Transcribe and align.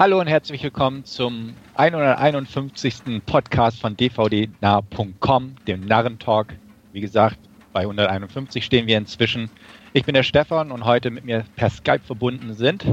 Hallo 0.00 0.20
und 0.20 0.28
herzlich 0.28 0.62
willkommen 0.62 1.04
zum 1.04 1.54
151. 1.74 3.20
Podcast 3.26 3.80
von 3.80 3.96
dvdnah.com, 3.96 5.56
dem 5.66 5.80
Narrentalk. 5.86 6.54
Wie 6.92 7.00
gesagt, 7.00 7.36
bei 7.72 7.80
151 7.80 8.64
stehen 8.64 8.86
wir 8.86 8.96
inzwischen. 8.96 9.50
Ich 9.94 10.04
bin 10.04 10.14
der 10.14 10.22
Stefan 10.22 10.70
und 10.70 10.84
heute 10.84 11.10
mit 11.10 11.24
mir 11.24 11.44
per 11.56 11.68
Skype 11.68 12.04
verbunden 12.06 12.54
sind 12.54 12.86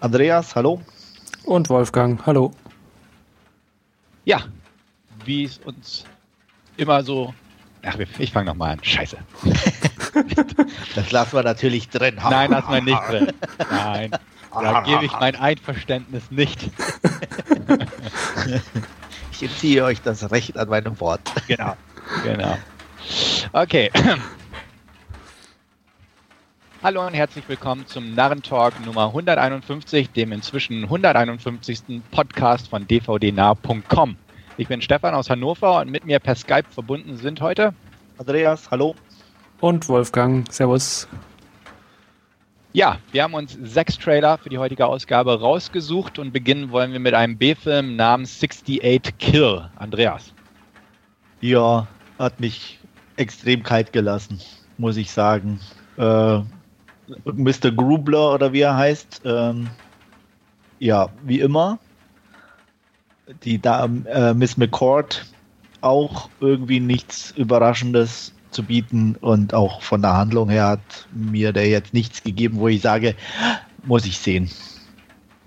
Andreas, 0.00 0.56
hallo. 0.56 0.80
Und 1.44 1.68
Wolfgang, 1.68 2.24
hallo. 2.24 2.52
Ja, 4.24 4.44
wie 5.26 5.44
es 5.44 5.58
uns 5.58 6.06
immer 6.78 7.02
so. 7.02 7.34
Ach, 7.84 7.98
ich 8.18 8.32
fange 8.32 8.46
nochmal 8.46 8.70
an. 8.70 8.78
Scheiße. 8.82 9.18
das 10.94 11.12
lassen 11.12 11.36
wir 11.36 11.42
natürlich 11.42 11.90
drin. 11.90 12.16
Nein, 12.16 12.52
lassen 12.52 12.72
wir 12.72 12.80
nicht 12.80 13.02
drin. 13.06 13.32
Nein. 13.70 14.12
Da 14.60 14.80
gebe 14.80 15.04
ich 15.04 15.12
mein 15.12 15.36
Einverständnis 15.40 16.30
nicht. 16.30 16.62
ich 19.32 19.42
entziehe 19.42 19.84
euch 19.84 20.00
das 20.02 20.30
Recht 20.30 20.56
an 20.56 20.68
meinem 20.68 20.98
Wort. 21.00 21.20
Genau. 21.46 21.76
Genau. 22.24 22.58
Okay. 23.52 23.90
Hallo 26.82 27.06
und 27.06 27.14
herzlich 27.14 27.48
willkommen 27.48 27.86
zum 27.86 28.14
Narrentalk 28.14 28.84
Nummer 28.84 29.06
151, 29.06 30.10
dem 30.10 30.32
inzwischen 30.32 30.82
151. 30.82 32.02
Podcast 32.10 32.68
von 32.68 32.86
dvdnah.com. 32.86 34.16
Ich 34.58 34.68
bin 34.68 34.82
Stefan 34.82 35.14
aus 35.14 35.30
Hannover 35.30 35.80
und 35.80 35.90
mit 35.90 36.04
mir 36.04 36.18
per 36.18 36.34
Skype 36.34 36.68
verbunden 36.68 37.16
sind 37.16 37.40
heute 37.40 37.72
Andreas, 38.18 38.70
hallo. 38.70 38.94
Und 39.60 39.88
Wolfgang, 39.88 40.52
servus. 40.52 41.08
Ja, 42.72 42.98
wir 43.12 43.22
haben 43.22 43.32
uns 43.34 43.56
sechs 43.62 43.98
Trailer 43.98 44.36
für 44.36 44.50
die 44.50 44.58
heutige 44.58 44.86
Ausgabe 44.86 45.40
rausgesucht 45.40 46.18
und 46.18 46.32
beginnen 46.32 46.70
wollen 46.70 46.92
wir 46.92 47.00
mit 47.00 47.14
einem 47.14 47.38
B-Film 47.38 47.96
namens 47.96 48.42
68 48.42 49.16
Kill. 49.18 49.70
Andreas. 49.76 50.34
Ja, 51.40 51.86
hat 52.18 52.38
mich 52.40 52.78
extrem 53.16 53.62
kalt 53.62 53.92
gelassen, 53.92 54.40
muss 54.76 54.98
ich 54.98 55.10
sagen. 55.10 55.60
Äh, 55.96 56.40
Mr. 57.24 57.70
Grubler 57.74 58.34
oder 58.34 58.52
wie 58.52 58.60
er 58.60 58.76
heißt, 58.76 59.22
ähm, 59.24 59.70
ja, 60.78 61.08
wie 61.24 61.40
immer. 61.40 61.78
Die 63.44 63.60
da, 63.60 63.84
äh, 63.84 64.34
Miss 64.34 64.56
McCord 64.58 65.24
auch 65.80 66.28
irgendwie 66.40 66.80
nichts 66.80 67.30
Überraschendes 67.30 68.32
zu 68.50 68.62
bieten 68.62 69.16
und 69.20 69.54
auch 69.54 69.82
von 69.82 70.02
der 70.02 70.16
Handlung 70.16 70.48
her 70.48 70.66
hat 70.66 71.08
mir 71.12 71.52
der 71.52 71.68
jetzt 71.68 71.94
nichts 71.94 72.22
gegeben, 72.22 72.58
wo 72.58 72.68
ich 72.68 72.80
sage, 72.80 73.14
muss 73.84 74.06
ich 74.06 74.18
sehen. 74.18 74.50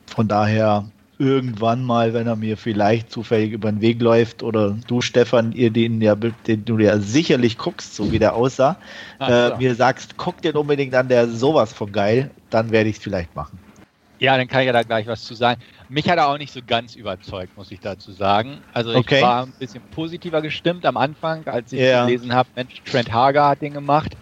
Von 0.07 0.27
daher 0.27 0.85
irgendwann 1.21 1.83
mal, 1.83 2.15
wenn 2.15 2.25
er 2.25 2.35
mir 2.35 2.57
vielleicht 2.57 3.11
zufällig 3.11 3.51
über 3.51 3.71
den 3.71 3.79
Weg 3.79 4.01
läuft 4.01 4.41
oder 4.41 4.75
du, 4.87 5.01
Stefan, 5.01 5.51
ihr 5.51 5.69
den 5.69 6.01
ja, 6.01 6.15
den 6.15 6.65
du 6.65 6.79
ja 6.79 6.97
sicherlich 6.97 7.59
guckst, 7.59 7.95
so 7.95 8.11
wie 8.11 8.17
der 8.17 8.35
aussah, 8.35 8.77
äh, 9.19 9.55
mir 9.57 9.75
sagst, 9.75 10.17
guck 10.17 10.41
den 10.41 10.55
unbedingt 10.55 10.95
an, 10.95 11.09
der 11.09 11.25
ist 11.25 11.39
sowas 11.39 11.73
von 11.73 11.91
geil, 11.91 12.31
dann 12.49 12.71
werde 12.71 12.89
ich 12.89 12.97
es 12.97 13.03
vielleicht 13.03 13.35
machen. 13.35 13.59
Ja, 14.21 14.37
dann 14.37 14.47
kann 14.47 14.61
ich 14.61 14.67
ja 14.67 14.71
da 14.71 14.83
gleich 14.83 15.07
was 15.07 15.23
zu 15.23 15.33
sagen. 15.33 15.59
Mich 15.89 16.07
hat 16.07 16.19
er 16.19 16.27
auch 16.27 16.37
nicht 16.37 16.53
so 16.53 16.59
ganz 16.65 16.95
überzeugt, 16.95 17.57
muss 17.57 17.71
ich 17.71 17.79
dazu 17.79 18.11
sagen. 18.11 18.59
Also 18.71 18.93
okay. 18.93 19.15
ich 19.15 19.21
war 19.23 19.47
ein 19.47 19.53
bisschen 19.57 19.81
positiver 19.89 20.43
gestimmt 20.43 20.85
am 20.85 20.95
Anfang, 20.95 21.47
als 21.47 21.73
ich 21.73 21.79
yeah. 21.79 22.05
gelesen 22.05 22.31
habe, 22.31 22.47
Mensch, 22.55 22.83
Trent 22.85 23.11
Hager 23.11 23.47
hat 23.47 23.63
den 23.63 23.73
gemacht. 23.73 24.15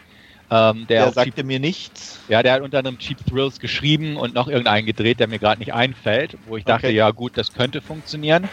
Ähm, 0.50 0.88
der, 0.88 1.04
der 1.04 1.12
sagte 1.12 1.32
Cheap, 1.32 1.46
mir 1.46 1.60
nichts. 1.60 2.18
Ja, 2.30 2.42
der 2.42 2.54
hat 2.54 2.62
unter 2.62 2.78
anderem 2.78 2.98
Cheap 2.98 3.18
Thrills 3.28 3.60
geschrieben 3.60 4.16
und 4.16 4.34
noch 4.34 4.48
irgendeinen 4.48 4.86
gedreht, 4.86 5.20
der 5.20 5.28
mir 5.28 5.38
gerade 5.38 5.60
nicht 5.60 5.74
einfällt, 5.74 6.38
wo 6.48 6.56
ich 6.56 6.64
dachte, 6.64 6.88
okay. 6.88 6.96
ja 6.96 7.12
gut, 7.12 7.38
das 7.38 7.54
könnte 7.54 7.82
funktionieren. 7.82 8.48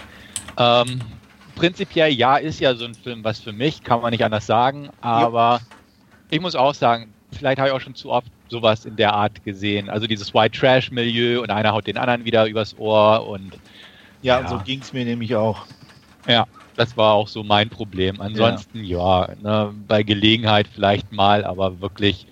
Ähm, 0.59 1.01
prinzipiell 1.55 2.13
ja, 2.13 2.39
ist 2.39 2.59
ja 2.59 2.75
so 2.75 2.87
ein 2.87 2.97
Film 2.97 3.23
was 3.23 3.39
für 3.39 3.53
mich, 3.53 3.85
kann 3.85 4.01
man 4.01 4.11
nicht 4.11 4.25
anders 4.25 4.47
sagen, 4.47 4.91
aber 5.01 5.61
jo. 5.63 5.77
ich 6.31 6.41
muss 6.41 6.57
auch 6.57 6.75
sagen, 6.75 7.15
vielleicht 7.31 7.61
habe 7.61 7.69
ich 7.69 7.75
auch 7.75 7.81
schon 7.81 7.95
zu 7.95 8.11
oft 8.11 8.33
sowas 8.49 8.85
in 8.85 8.97
der 8.97 9.13
Art 9.13 9.45
gesehen. 9.45 9.89
Also 9.91 10.07
dieses 10.07 10.33
White 10.35 10.59
Trash 10.59 10.91
Milieu 10.91 11.43
und 11.43 11.51
einer 11.51 11.73
haut 11.73 11.87
den 11.87 11.99
anderen 11.99 12.25
wieder 12.25 12.47
übers 12.47 12.79
Ohr 12.79 13.27
und 13.27 13.53
ja, 14.23 14.41
ja. 14.41 14.49
so 14.49 14.59
ging 14.59 14.81
es 14.81 14.93
mir 14.93 15.05
nämlich 15.05 15.35
auch. 15.37 15.67
Ja, 16.27 16.47
das 16.77 16.97
war 16.97 17.15
auch 17.15 17.29
so 17.29 17.43
mein 17.43 17.69
Problem. 17.69 18.21
Ansonsten 18.21 18.85
ja, 18.85 19.29
ja 19.29 19.35
ne, 19.43 19.75
bei 19.87 20.03
Gelegenheit 20.03 20.69
vielleicht 20.73 21.13
mal, 21.13 21.45
aber 21.45 21.81
wirklich 21.81 22.27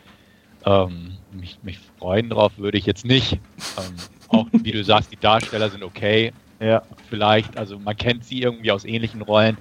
ähm, 0.66 1.16
mich, 1.32 1.58
mich 1.62 1.78
freuen 1.98 2.30
drauf 2.30 2.52
würde 2.56 2.78
ich 2.78 2.86
jetzt 2.86 3.04
nicht. 3.04 3.34
Ähm, 3.78 3.94
auch 4.28 4.46
wie 4.52 4.72
du 4.72 4.82
sagst, 4.84 5.12
die 5.12 5.16
Darsteller 5.16 5.70
sind 5.70 5.82
okay. 5.82 6.32
Ja. 6.60 6.82
Vielleicht, 7.08 7.56
also 7.56 7.78
man 7.78 7.96
kennt 7.96 8.24
sie 8.24 8.42
irgendwie 8.42 8.70
aus 8.70 8.84
ähnlichen 8.84 9.22
Rollen. 9.22 9.58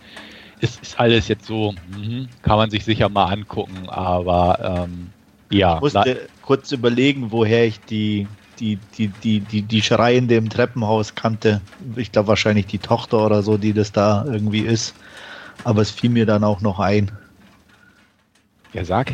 Ist, 0.60 0.82
ist 0.82 1.00
alles 1.00 1.28
jetzt 1.28 1.46
so, 1.46 1.74
mh, 1.74 2.28
kann 2.42 2.58
man 2.58 2.70
sich 2.70 2.86
sicher 2.86 3.10
mal 3.10 3.26
angucken, 3.26 3.90
aber 3.90 4.86
ähm, 4.88 5.10
ja. 5.54 5.76
Ich 5.76 5.82
musste 5.82 6.28
kurz 6.42 6.72
überlegen, 6.72 7.32
woher 7.32 7.66
ich 7.66 7.80
die, 7.82 8.28
die, 8.60 8.78
die, 8.98 9.08
die, 9.08 9.40
die, 9.40 9.62
die 9.62 9.82
Schreiende 9.82 10.36
im 10.36 10.50
Treppenhaus 10.50 11.16
kannte. 11.16 11.62
Ich 11.96 12.12
glaube 12.12 12.30
wahrscheinlich 12.30 12.68
die 12.68 12.80
Tochter 12.80 13.26
oder 13.26 13.44
so, 13.44 13.58
die 13.58 13.74
das 13.74 13.92
da 13.92 14.26
irgendwie 14.26 14.62
ist. 14.62 14.96
Aber 15.64 15.82
es 15.82 15.92
fiel 15.92 16.10
mir 16.10 16.26
dann 16.26 16.44
auch 16.44 16.62
noch 16.62 16.80
ein. 16.80 17.12
Ja, 18.74 18.84
sag. 18.84 19.14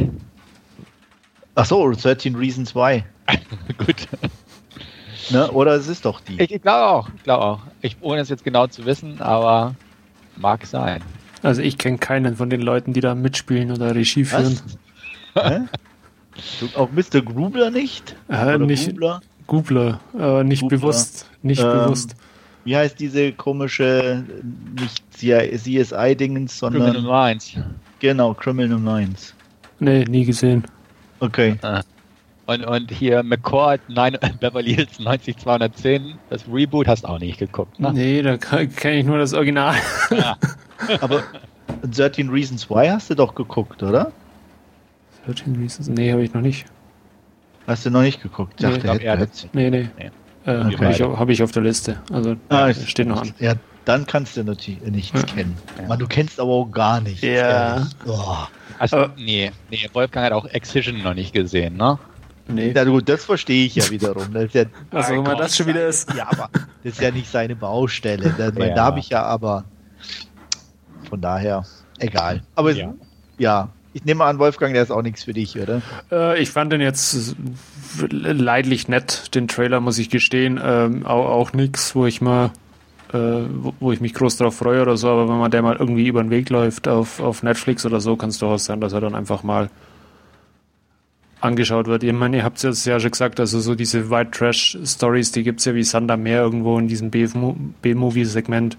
Ach 1.55 1.65
so, 1.65 1.91
13 1.91 2.35
Reasons 2.35 2.73
Why. 2.73 3.03
Gut. 3.77 4.07
Ne? 5.31 5.51
Oder 5.51 5.75
es 5.75 5.87
ist 5.87 6.05
doch 6.05 6.21
die. 6.21 6.41
Ich, 6.41 6.51
ich 6.51 6.61
glaube 6.61 6.87
auch. 6.87 7.09
Ich 7.15 7.23
glaube 7.23 7.43
auch. 7.43 7.59
Ich, 7.81 7.97
ohne 8.01 8.21
es 8.21 8.29
jetzt 8.29 8.43
genau 8.43 8.67
zu 8.67 8.85
wissen, 8.85 9.21
aber 9.21 9.75
mag 10.37 10.65
sein. 10.65 11.03
Also 11.43 11.61
ich 11.61 11.77
kenne 11.77 11.97
keinen 11.97 12.35
von 12.35 12.49
den 12.49 12.61
Leuten, 12.61 12.93
die 12.93 13.01
da 13.01 13.15
mitspielen 13.15 13.71
oder 13.71 13.93
Regie 13.95 14.25
führen. 14.25 14.59
Du, 16.59 16.79
auch 16.79 16.89
Mr. 16.91 17.21
Grubler 17.21 17.71
nicht? 17.71 18.15
Äh, 18.29 18.57
nicht 18.57 18.87
Grubler, 18.87 19.21
Grubler 19.47 19.99
äh, 20.17 20.43
nicht 20.43 20.61
Grubler. 20.61 20.77
bewusst. 20.77 21.29
Nicht 21.41 21.61
ähm, 21.61 21.71
bewusst. 21.71 22.15
Wie 22.65 22.75
heißt 22.75 22.99
diese 22.99 23.31
komische, 23.31 24.23
nicht 24.79 25.03
CSI-Dingens, 25.13 26.59
sondern. 26.59 26.91
Criminal 26.91 27.27
Minds. 27.29 27.53
Genau, 27.99 28.33
Criminal 28.33 28.79
Minds. 28.79 29.33
Nee, 29.79 30.03
nie 30.05 30.25
gesehen. 30.25 30.63
Okay. 31.19 31.57
Ah. 31.61 31.81
Und, 32.45 32.65
und 32.65 32.91
hier 32.91 33.21
McCord, 33.21 33.79
nein, 33.89 34.17
Beverly 34.39 34.73
Hills 34.73 34.99
90210, 34.99 36.15
das 36.29 36.43
Reboot 36.51 36.87
hast 36.87 37.03
du 37.03 37.09
auch 37.09 37.19
nicht 37.19 37.37
geguckt, 37.37 37.79
ne? 37.79 37.93
Nee, 37.93 38.21
da 38.23 38.37
kenne 38.37 38.99
ich 38.99 39.05
nur 39.05 39.19
das 39.19 39.33
Original. 39.33 39.75
Ja. 40.09 40.35
Aber 41.01 41.23
13 41.83 42.29
Reasons 42.29 42.69
Why 42.69 42.87
hast 42.87 43.09
du 43.09 43.15
doch 43.15 43.35
geguckt, 43.35 43.83
oder? 43.83 44.11
13 45.25 45.55
Reasons? 45.55 45.87
Nee, 45.89 46.11
habe 46.11 46.23
ich 46.23 46.33
noch 46.33 46.41
nicht. 46.41 46.65
Hast 47.67 47.85
du 47.85 47.91
noch 47.91 48.01
nicht 48.01 48.21
geguckt? 48.21 48.59
Nee, 48.61 48.77
dachte, 48.79 49.03
er 49.03 49.17
nee, 49.53 49.69
nee. 49.69 49.89
nee. 49.97 50.11
Äh, 50.45 50.65
okay. 50.65 50.77
Habe 50.77 50.91
ich, 50.91 51.01
hab 51.01 51.29
ich, 51.29 51.43
auf 51.43 51.51
der 51.51 51.63
Liste. 51.63 52.01
Also 52.11 52.35
ah, 52.49 52.73
steht 52.73 53.07
noch 53.07 53.21
an. 53.21 53.33
Ja, 53.39 53.53
dann 53.85 54.05
kannst 54.05 54.37
du 54.37 54.43
natürlich 54.43 54.81
nichts 54.81 55.11
ja. 55.13 55.21
kennen. 55.23 55.57
Ja. 55.87 55.95
du 55.95 56.07
kennst 56.07 56.39
aber 56.39 56.51
auch 56.51 56.65
gar 56.65 57.01
nichts. 57.01 57.21
Ja. 57.21 57.87
Oh. 58.05 58.37
Also, 58.79 58.97
aber, 58.97 59.13
nee, 59.17 59.51
nee, 59.69 59.89
Wolfgang 59.93 60.25
hat 60.25 60.33
auch 60.33 60.45
Excision 60.45 61.03
noch 61.03 61.13
nicht 61.13 61.33
gesehen, 61.33 61.77
ne? 61.77 61.99
Nee. 62.47 62.71
Ja, 62.71 62.83
gut, 62.83 63.07
das 63.07 63.25
verstehe 63.25 63.65
ich 63.65 63.75
ja 63.75 63.87
wiederum. 63.89 64.33
Das 64.33 64.45
ist 64.45 64.55
ja, 64.55 64.63
also, 64.91 65.13
wenn 65.13 65.21
man 65.23 65.37
das 65.37 65.55
schon 65.55 65.67
wieder 65.67 65.87
ist. 65.87 66.11
Ja, 66.15 66.27
aber 66.31 66.49
das 66.83 66.93
ist 66.93 67.01
ja 67.01 67.11
nicht 67.11 67.29
seine 67.29 67.55
Baustelle. 67.55 68.33
Da, 68.35 68.49
ja. 68.49 68.73
da 68.73 68.85
habe 68.85 68.99
ich 68.99 69.09
ja 69.09 69.23
aber. 69.23 69.65
Von 71.07 71.21
daher, 71.21 71.63
egal. 71.99 72.41
Aber 72.55 72.71
ja. 72.71 72.93
ja, 73.37 73.69
ich 73.93 74.05
nehme 74.05 74.23
an, 74.23 74.39
Wolfgang, 74.39 74.73
der 74.73 74.83
ist 74.83 74.91
auch 74.91 75.01
nichts 75.01 75.23
für 75.23 75.33
dich, 75.33 75.57
oder? 75.59 75.81
Äh, 76.11 76.41
ich 76.41 76.51
fand 76.51 76.71
den 76.71 76.81
jetzt 76.81 77.35
leidlich 78.09 78.87
nett, 78.87 79.33
den 79.35 79.47
Trailer, 79.47 79.79
muss 79.79 79.97
ich 79.97 80.09
gestehen. 80.09 80.59
Ähm, 80.63 81.05
auch 81.05 81.29
auch 81.29 81.53
nichts, 81.53 81.95
wo 81.95 82.05
ich 82.05 82.21
mal, 82.21 82.51
äh, 83.13 83.17
wo, 83.79 83.91
ich 83.91 84.01
mich 84.01 84.13
groß 84.13 84.37
drauf 84.37 84.57
freue 84.57 84.81
oder 84.81 84.95
so, 84.97 85.09
aber 85.09 85.27
wenn 85.27 85.39
man 85.39 85.51
der 85.51 85.61
mal 85.61 85.75
irgendwie 85.75 86.07
über 86.07 86.21
den 86.21 86.29
Weg 86.29 86.49
läuft 86.49 86.87
auf, 86.87 87.19
auf 87.19 87.41
Netflix 87.41 87.85
oder 87.85 87.99
so, 87.99 88.15
kann 88.15 88.29
es 88.29 88.37
durchaus 88.37 88.65
sein, 88.65 88.79
dass 88.79 88.93
er 88.93 89.01
dann 89.01 89.15
einfach 89.15 89.43
mal 89.43 89.69
angeschaut 91.41 91.87
wird. 91.87 92.03
Ich 92.03 92.13
meine, 92.13 92.37
ihr 92.37 92.43
habt 92.43 92.63
es 92.63 92.85
ja 92.85 92.99
schon 92.99 93.11
gesagt, 93.11 93.39
also 93.39 93.59
so 93.59 93.73
diese 93.73 94.09
White 94.09 94.31
Trash 94.31 94.77
Stories, 94.83 95.31
die 95.31 95.43
gibt 95.43 95.59
es 95.59 95.65
ja 95.65 95.73
wie 95.73 95.83
Sander 95.83 96.17
mehr 96.17 96.41
irgendwo 96.41 96.77
in 96.77 96.87
diesem 96.87 97.09
B-Movie-Segment. 97.11 98.77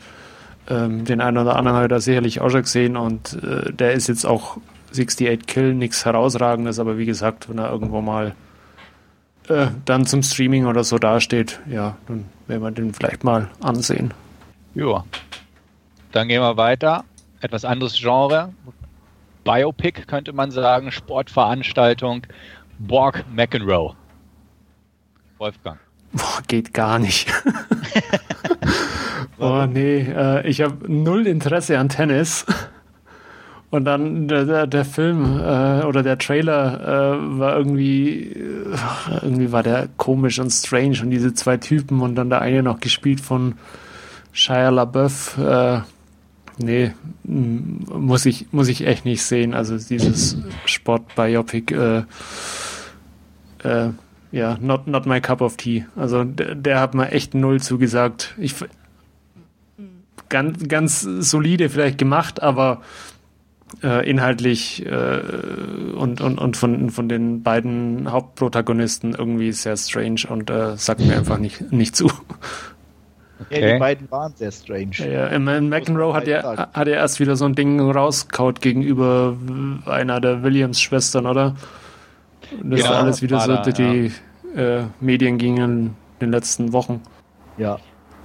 Ähm, 0.68 1.04
den 1.04 1.20
einen 1.20 1.38
oder 1.38 1.56
anderen 1.56 1.82
ich 1.82 1.88
da 1.88 2.00
sicherlich 2.00 2.40
auch 2.40 2.50
schon 2.50 2.62
gesehen 2.62 2.96
und 2.96 3.42
äh, 3.42 3.72
der 3.72 3.92
ist 3.92 4.08
jetzt 4.08 4.26
auch 4.26 4.58
68 4.90 5.46
Kill, 5.46 5.74
nichts 5.74 6.04
herausragendes, 6.04 6.78
aber 6.78 6.98
wie 6.98 7.06
gesagt, 7.06 7.48
wenn 7.48 7.58
er 7.58 7.70
irgendwo 7.70 8.00
mal 8.00 8.34
äh, 9.48 9.68
dann 9.84 10.06
zum 10.06 10.22
Streaming 10.22 10.66
oder 10.66 10.84
so 10.84 10.98
dasteht, 10.98 11.60
ja, 11.68 11.96
dann 12.06 12.26
werden 12.46 12.62
wir 12.62 12.70
den 12.70 12.94
vielleicht 12.94 13.24
mal 13.24 13.50
ansehen. 13.60 14.14
Ja. 14.74 15.04
Dann 16.12 16.28
gehen 16.28 16.40
wir 16.40 16.56
weiter. 16.56 17.04
Etwas 17.40 17.64
anderes 17.64 17.94
Genre. 17.98 18.52
Biopic 19.44 20.02
könnte 20.06 20.32
man 20.32 20.50
sagen, 20.50 20.92
Sportveranstaltung. 20.92 22.26
Borg 22.78 23.24
McEnroe. 23.32 23.94
Wolfgang. 25.38 25.78
Boah, 26.12 26.42
geht 26.48 26.74
gar 26.74 26.98
nicht. 26.98 27.28
nee, 29.68 30.00
äh, 30.00 30.46
ich 30.46 30.60
habe 30.60 30.92
null 30.92 31.26
Interesse 31.26 31.78
an 31.78 31.88
Tennis. 31.88 32.44
Und 33.70 33.84
dann 33.84 34.26
der, 34.26 34.44
der, 34.46 34.66
der 34.66 34.84
Film 34.84 35.38
äh, 35.38 35.84
oder 35.84 36.02
der 36.02 36.18
Trailer 36.18 36.80
äh, 36.80 37.38
war 37.38 37.56
irgendwie, 37.56 38.32
äh, 38.32 38.76
irgendwie 39.22 39.52
war 39.52 39.62
der 39.62 39.88
komisch 39.96 40.40
und 40.40 40.50
strange 40.50 41.00
und 41.02 41.10
diese 41.10 41.34
zwei 41.34 41.56
Typen 41.56 42.00
und 42.00 42.16
dann 42.16 42.30
der 42.30 42.40
eine 42.40 42.64
noch 42.64 42.80
gespielt 42.80 43.20
von 43.20 43.54
Shia 44.32 44.70
LaBeouf. 44.70 45.38
Äh, 45.38 45.80
nee, 46.58 46.90
muss 47.22 48.26
ich, 48.26 48.52
muss 48.52 48.66
ich 48.66 48.86
echt 48.86 49.04
nicht 49.04 49.22
sehen. 49.22 49.54
Also 49.54 49.78
dieses 49.78 50.36
Sport-Biopic, 50.64 51.72
äh, 51.72 52.02
äh, 53.62 53.90
ja, 54.32 54.58
not, 54.60 54.88
not 54.88 55.06
my 55.06 55.20
cup 55.20 55.40
of 55.40 55.56
tea. 55.56 55.86
Also 55.94 56.24
der, 56.24 56.56
der 56.56 56.80
hat 56.80 56.94
mir 56.94 57.12
echt 57.12 57.34
null 57.34 57.60
zugesagt. 57.60 58.34
Ich, 58.36 58.56
ganz, 60.28 60.66
ganz 60.66 61.02
solide 61.02 61.68
vielleicht 61.68 61.98
gemacht, 61.98 62.42
aber 62.42 62.80
äh, 63.82 64.08
inhaltlich 64.08 64.84
äh, 64.84 65.20
und, 65.96 66.20
und, 66.20 66.38
und 66.38 66.56
von, 66.56 66.90
von 66.90 67.08
den 67.08 67.42
beiden 67.42 68.10
Hauptprotagonisten 68.10 69.14
irgendwie 69.14 69.52
sehr 69.52 69.76
strange 69.76 70.22
und 70.28 70.50
äh, 70.50 70.76
sagt 70.76 71.00
mir 71.00 71.16
einfach 71.16 71.38
nicht, 71.38 71.72
nicht 71.72 71.96
zu. 71.96 72.10
Okay. 73.40 73.60
Ja, 73.60 73.72
die 73.72 73.78
beiden 73.78 74.10
waren 74.10 74.34
sehr 74.36 74.52
strange. 74.52 74.96
Ja, 74.98 75.32
ja. 75.32 75.38
McEnroe 75.38 76.12
hat 76.12 76.26
ja, 76.26 76.68
hat 76.72 76.86
ja 76.86 76.94
erst 76.94 77.20
wieder 77.20 77.36
so 77.36 77.46
ein 77.46 77.54
Ding 77.54 77.80
rauskaut 77.80 78.60
gegenüber 78.60 79.34
einer 79.86 80.20
der 80.20 80.42
Williams-Schwestern, 80.42 81.26
oder? 81.26 81.56
Das 82.50 82.60
genau, 82.60 82.74
ist 82.76 82.86
alles 82.86 83.22
wieder 83.22 83.40
so, 83.40 83.54
da, 83.54 83.62
die 83.62 84.12
ja. 84.54 84.80
äh, 84.80 84.84
Medien 85.00 85.38
gingen 85.38 85.96
in 86.18 86.20
den 86.20 86.32
letzten 86.32 86.72
Wochen. 86.72 87.00
Ja, 87.56 87.78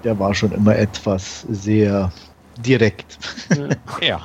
der 0.04 0.20
war 0.20 0.34
schon 0.34 0.52
immer 0.52 0.76
etwas 0.76 1.46
sehr 1.50 2.12
direkt. 2.58 3.18
Ja. 4.02 4.22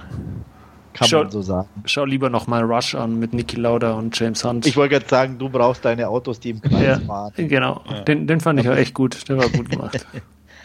Kann 1.01 1.09
schau, 1.09 1.23
man 1.23 1.31
so 1.31 1.41
sagen. 1.41 1.69
Schau 1.87 2.05
lieber 2.05 2.29
nochmal 2.29 2.63
Rush 2.63 2.95
an 2.95 3.19
mit 3.19 3.33
Niki 3.33 3.57
Lauda 3.57 3.95
und 3.95 4.19
James 4.19 4.45
Hunt. 4.45 4.67
Ich 4.67 4.77
wollte 4.77 4.97
gerade 4.97 5.09
sagen, 5.09 5.39
du 5.39 5.49
brauchst 5.49 5.83
deine 5.83 6.07
Autos, 6.07 6.41
die 6.41 6.51
im 6.51 6.61
Kreis 6.61 6.83
ja, 6.83 7.01
fahren. 7.01 7.33
Genau, 7.37 7.83
ja. 7.89 8.01
den, 8.03 8.27
den 8.27 8.39
fand 8.41 8.61
ich 8.61 8.69
auch 8.69 8.77
echt 8.77 8.93
gut. 8.93 9.27
Der 9.27 9.39
war 9.39 9.49
gut 9.49 9.71
gemacht. 9.71 10.07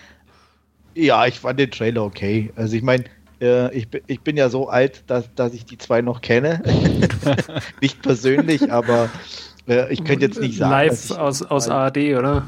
ja, 0.94 1.26
ich 1.26 1.40
fand 1.40 1.58
den 1.58 1.72
Trailer 1.72 2.04
okay. 2.04 2.52
Also 2.58 2.76
ich 2.76 2.84
meine, 2.84 3.06
äh, 3.40 3.74
ich, 3.74 3.88
ich 4.08 4.20
bin 4.20 4.36
ja 4.36 4.50
so 4.50 4.68
alt, 4.68 5.06
dass, 5.08 5.34
dass 5.36 5.54
ich 5.54 5.64
die 5.64 5.78
zwei 5.78 6.02
noch 6.02 6.20
kenne. 6.20 6.62
nicht 7.82 8.02
persönlich, 8.02 8.70
aber 8.74 9.10
äh, 9.70 9.94
ich 9.94 10.04
könnte 10.04 10.26
jetzt 10.26 10.42
nicht 10.42 10.58
sagen. 10.58 10.72
Live 10.72 11.12
aus, 11.12 11.44
aus 11.44 11.70
ARD, 11.70 12.18
oder? 12.18 12.44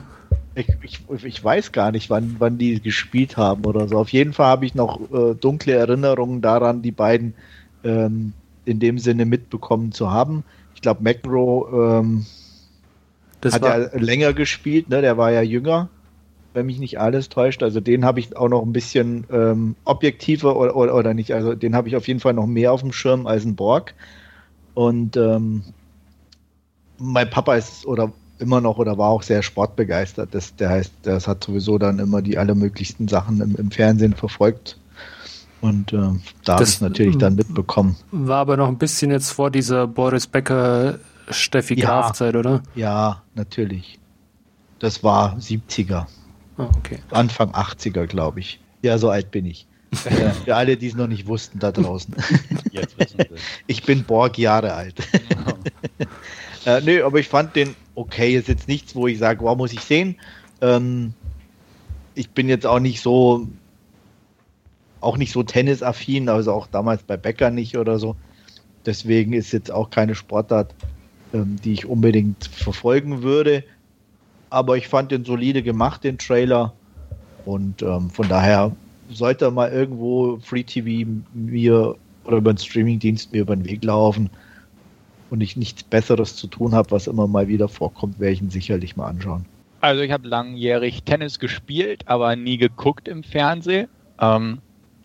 Ich, 0.55 0.67
ich, 0.81 1.23
ich, 1.23 1.41
weiß 1.41 1.71
gar 1.71 1.93
nicht, 1.93 2.09
wann, 2.09 2.35
wann 2.39 2.57
die 2.57 2.81
gespielt 2.81 3.37
haben 3.37 3.63
oder 3.63 3.87
so. 3.87 3.97
Auf 3.97 4.09
jeden 4.09 4.33
Fall 4.33 4.47
habe 4.47 4.65
ich 4.65 4.75
noch 4.75 4.99
äh, 5.09 5.35
dunkle 5.35 5.71
Erinnerungen 5.71 6.41
daran, 6.41 6.81
die 6.81 6.91
beiden 6.91 7.33
ähm, 7.87 8.33
in 8.65 8.79
dem 8.79 8.99
Sinne 8.99 9.25
mitbekommen 9.25 9.91
zu 9.91 10.11
haben. 10.11 10.43
Ich 10.75 10.81
glaube, 10.81 11.01
McEnroe 11.01 12.01
ähm, 12.01 12.25
hat 13.45 13.63
ja 13.63 13.77
länger 13.97 14.33
gespielt, 14.33 14.89
ne? 14.89 15.01
der 15.01 15.17
war 15.17 15.31
ja 15.31 15.41
jünger, 15.41 15.89
wenn 16.53 16.65
mich 16.65 16.79
nicht 16.79 16.99
alles 16.99 17.29
täuscht. 17.29 17.63
Also 17.63 17.79
den 17.79 18.03
habe 18.03 18.19
ich 18.19 18.35
auch 18.35 18.49
noch 18.49 18.63
ein 18.63 18.73
bisschen 18.73 19.25
ähm, 19.31 19.75
objektiver 19.85 20.57
oder, 20.57 20.75
oder, 20.75 20.93
oder, 20.93 21.13
nicht. 21.13 21.33
Also 21.33 21.55
den 21.55 21.75
habe 21.75 21.87
ich 21.87 21.95
auf 21.95 22.07
jeden 22.07 22.19
Fall 22.19 22.33
noch 22.33 22.45
mehr 22.45 22.73
auf 22.73 22.81
dem 22.81 22.91
Schirm 22.91 23.25
als 23.25 23.45
ein 23.45 23.55
Borg. 23.55 23.93
Und 24.73 25.17
ähm, 25.17 25.63
mein 26.97 27.29
Papa 27.29 27.55
ist 27.55 27.85
oder 27.85 28.11
immer 28.39 28.61
noch 28.61 28.77
oder 28.77 28.97
war 28.97 29.09
auch 29.09 29.23
sehr 29.23 29.41
sportbegeistert. 29.41 30.33
Das, 30.33 30.55
der 30.55 30.69
heißt, 30.69 30.93
das 31.03 31.27
hat 31.27 31.43
sowieso 31.43 31.77
dann 31.77 31.99
immer 31.99 32.21
die 32.21 32.37
allermöglichsten 32.37 33.07
Sachen 33.07 33.41
im, 33.41 33.55
im 33.55 33.71
Fernsehen 33.71 34.13
verfolgt. 34.13 34.77
Und 35.61 35.93
äh, 35.93 35.97
da 36.45 36.53
habe 36.53 36.63
ich 36.63 36.81
natürlich 36.81 37.17
dann 37.17 37.35
mitbekommen. 37.35 37.95
War 38.11 38.39
aber 38.39 38.57
noch 38.57 38.67
ein 38.67 38.77
bisschen 38.77 39.11
jetzt 39.11 39.31
vor 39.31 39.49
dieser 39.49 39.87
Boris 39.87 40.27
Becker 40.27 40.99
Steffi 41.29 41.79
ja, 41.79 41.85
Graf 41.87 42.13
Zeit, 42.13 42.35
oder? 42.35 42.61
Ja, 42.75 43.23
natürlich. 43.35 43.99
Das 44.79 45.03
war 45.03 45.37
70er. 45.37 46.05
Ah, 46.57 46.69
okay. 46.77 46.99
Anfang 47.11 47.51
80er, 47.51 48.05
glaube 48.05 48.39
ich. 48.39 48.59
Ja, 48.81 48.97
so 48.97 49.09
alt 49.09 49.31
bin 49.31 49.45
ich. 49.45 49.67
Für, 49.93 50.09
für 50.31 50.55
alle, 50.55 50.77
die 50.77 50.87
es 50.87 50.95
noch 50.95 51.07
nicht 51.07 51.27
wussten 51.27 51.59
da 51.59 51.71
draußen. 51.71 52.15
Jetzt 52.71 52.99
wissen 52.99 53.17
sie. 53.19 53.35
Ich 53.67 53.83
bin 53.83 54.03
Borg 54.03 54.37
Jahre 54.37 54.73
alt. 54.73 54.95
äh, 56.65 56.81
nö, 56.81 57.03
aber 57.03 57.19
ich 57.19 57.27
fand 57.27 57.55
den 57.55 57.75
okay. 57.95 58.35
Ist 58.35 58.47
jetzt 58.47 58.67
nichts, 58.67 58.95
wo 58.95 59.07
ich 59.07 59.17
sage, 59.17 59.41
wow, 59.41 59.57
muss 59.57 59.73
ich 59.73 59.81
sehen. 59.81 60.17
Ähm, 60.61 61.13
ich 62.15 62.29
bin 62.29 62.49
jetzt 62.49 62.65
auch 62.65 62.79
nicht 62.79 63.01
so 63.01 63.47
auch 65.01 65.17
nicht 65.17 65.31
so 65.31 65.43
tennisaffin, 65.43 66.29
also 66.29 66.53
auch 66.53 66.67
damals 66.67 67.03
bei 67.03 67.17
Becker 67.17 67.49
nicht 67.49 67.77
oder 67.77 67.99
so. 67.99 68.15
Deswegen 68.85 69.33
ist 69.33 69.51
jetzt 69.51 69.71
auch 69.71 69.89
keine 69.89 70.15
Sportart, 70.15 70.73
ähm, 71.33 71.57
die 71.63 71.73
ich 71.73 71.85
unbedingt 71.85 72.45
verfolgen 72.45 73.21
würde. 73.21 73.63
Aber 74.49 74.77
ich 74.77 74.87
fand 74.87 75.11
den 75.11 75.25
solide 75.25 75.61
gemacht, 75.61 76.03
den 76.03 76.17
Trailer. 76.17 76.73
Und 77.45 77.81
ähm, 77.81 78.09
von 78.09 78.27
daher 78.27 78.71
sollte 79.09 79.51
mal 79.51 79.71
irgendwo 79.71 80.37
Free 80.37 80.63
TV 80.63 81.09
mir 81.33 81.95
oder 82.25 82.37
über 82.37 82.49
einen 82.49 82.57
Streamingdienst 82.57 83.31
mir 83.31 83.41
über 83.41 83.55
den 83.55 83.65
Weg 83.65 83.83
laufen 83.83 84.29
und 85.29 85.41
ich 85.41 85.57
nichts 85.57 85.83
Besseres 85.83 86.35
zu 86.35 86.47
tun 86.47 86.73
habe, 86.73 86.91
was 86.91 87.07
immer 87.07 87.27
mal 87.27 87.47
wieder 87.47 87.67
vorkommt, 87.67 88.19
werde 88.19 88.33
ich 88.33 88.41
ihn 88.41 88.49
sicherlich 88.49 88.95
mal 88.95 89.07
anschauen. 89.07 89.45
Also 89.79 90.01
ich 90.01 90.11
habe 90.11 90.27
langjährig 90.27 91.03
Tennis 91.03 91.39
gespielt, 91.39 92.03
aber 92.07 92.35
nie 92.35 92.57
geguckt 92.57 93.07
im 93.07 93.23
Fernsehen. 93.23 93.87
Ähm, 94.19 94.59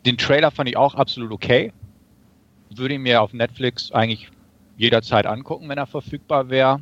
den 0.06 0.18
Trailer 0.18 0.50
fand 0.50 0.68
ich 0.68 0.76
auch 0.76 0.94
absolut 0.94 1.30
okay. 1.32 1.72
Würde 2.74 2.94
ihn 2.94 3.02
mir 3.02 3.22
auf 3.22 3.32
Netflix 3.32 3.92
eigentlich 3.92 4.28
jederzeit 4.76 5.26
angucken, 5.26 5.68
wenn 5.68 5.78
er 5.78 5.86
verfügbar 5.86 6.48
wäre. 6.48 6.80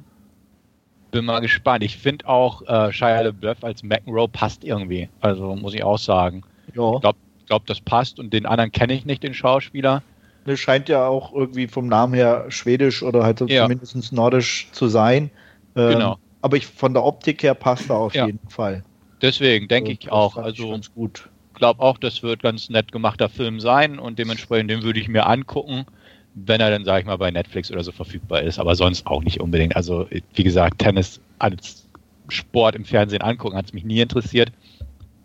Bin 1.11 1.25
mal 1.25 1.41
gespannt. 1.41 1.83
Ich 1.83 1.99
finde 1.99 2.29
auch 2.29 2.63
äh, 2.63 2.93
Shia 2.93 3.21
LaBeouf 3.21 3.65
als 3.65 3.83
McEnroe 3.83 4.29
passt 4.29 4.65
irgendwie. 4.65 5.09
Also 5.21 5.57
muss 5.57 5.75
ich 5.75 5.83
auch 5.83 5.99
sagen. 5.99 6.43
Ja. 6.75 6.95
Ich 6.95 7.01
glaube, 7.01 7.19
glaub, 7.47 7.67
das 7.67 7.81
passt 7.81 8.21
und 8.21 8.33
den 8.33 8.47
anderen 8.47 8.71
kenne 8.71 8.95
ich 8.95 9.05
nicht, 9.05 9.23
den 9.23 9.35
Schauspieler. 9.35 10.03
Das 10.45 10.59
scheint 10.61 10.89
ja 10.89 11.07
auch 11.07 11.35
irgendwie 11.35 11.67
vom 11.67 11.89
Namen 11.89 12.15
her 12.15 12.47
schwedisch 12.49 13.03
oder 13.03 13.25
halt 13.25 13.41
ja. 13.51 13.65
zumindest 13.65 14.13
nordisch 14.13 14.69
zu 14.73 14.89
sein. 14.89 15.31
Ähm, 15.77 15.93
genau. 15.93 16.19
Aber 16.43 16.57
ich, 16.57 16.67
von 16.67 16.95
der 16.95 17.05
Optik 17.05 17.43
her 17.43 17.55
passt 17.55 17.91
er 17.91 17.97
auf 17.97 18.15
ja. 18.15 18.27
jeden 18.27 18.49
Fall. 18.49 18.85
Deswegen 19.21 19.69
denke 19.69 19.91
also, 19.91 20.01
ich 20.01 20.13
auch. 20.13 20.37
Also 20.37 20.71
ganz 20.71 20.95
gut 20.95 21.29
glaube 21.61 21.81
auch, 21.81 21.99
das 21.99 22.25
wird 22.25 22.43
ganz 22.43 22.69
nett 22.71 22.91
gemachter 22.91 23.29
Film 23.29 23.61
sein 23.61 24.01
und 24.01 24.19
dementsprechend 24.19 24.71
den 24.71 24.83
würde 24.83 24.99
ich 24.99 25.07
mir 25.07 25.27
angucken, 25.27 25.87
wenn 26.35 26.61
er 26.61 26.71
dann, 26.71 26.85
sage 26.85 27.01
ich 27.01 27.07
mal, 27.07 27.19
bei 27.19 27.31
Netflix 27.31 27.71
oder 27.71 27.85
so 27.85 27.93
verfügbar 27.93 28.43
ist, 28.43 28.59
aber 28.59 28.75
sonst 28.75 29.07
auch 29.07 29.23
nicht 29.23 29.41
unbedingt. 29.41 29.77
Also, 29.77 30.09
wie 30.35 30.43
gesagt, 30.43 30.79
Tennis 30.79 31.21
als 31.39 31.89
Sport 32.29 32.75
im 32.75 32.85
Fernsehen 32.85 33.23
angucken 33.23 33.57
hat 33.57 33.67
es 33.67 33.73
mich 33.73 33.85
nie 33.85 34.01
interessiert. 34.01 34.51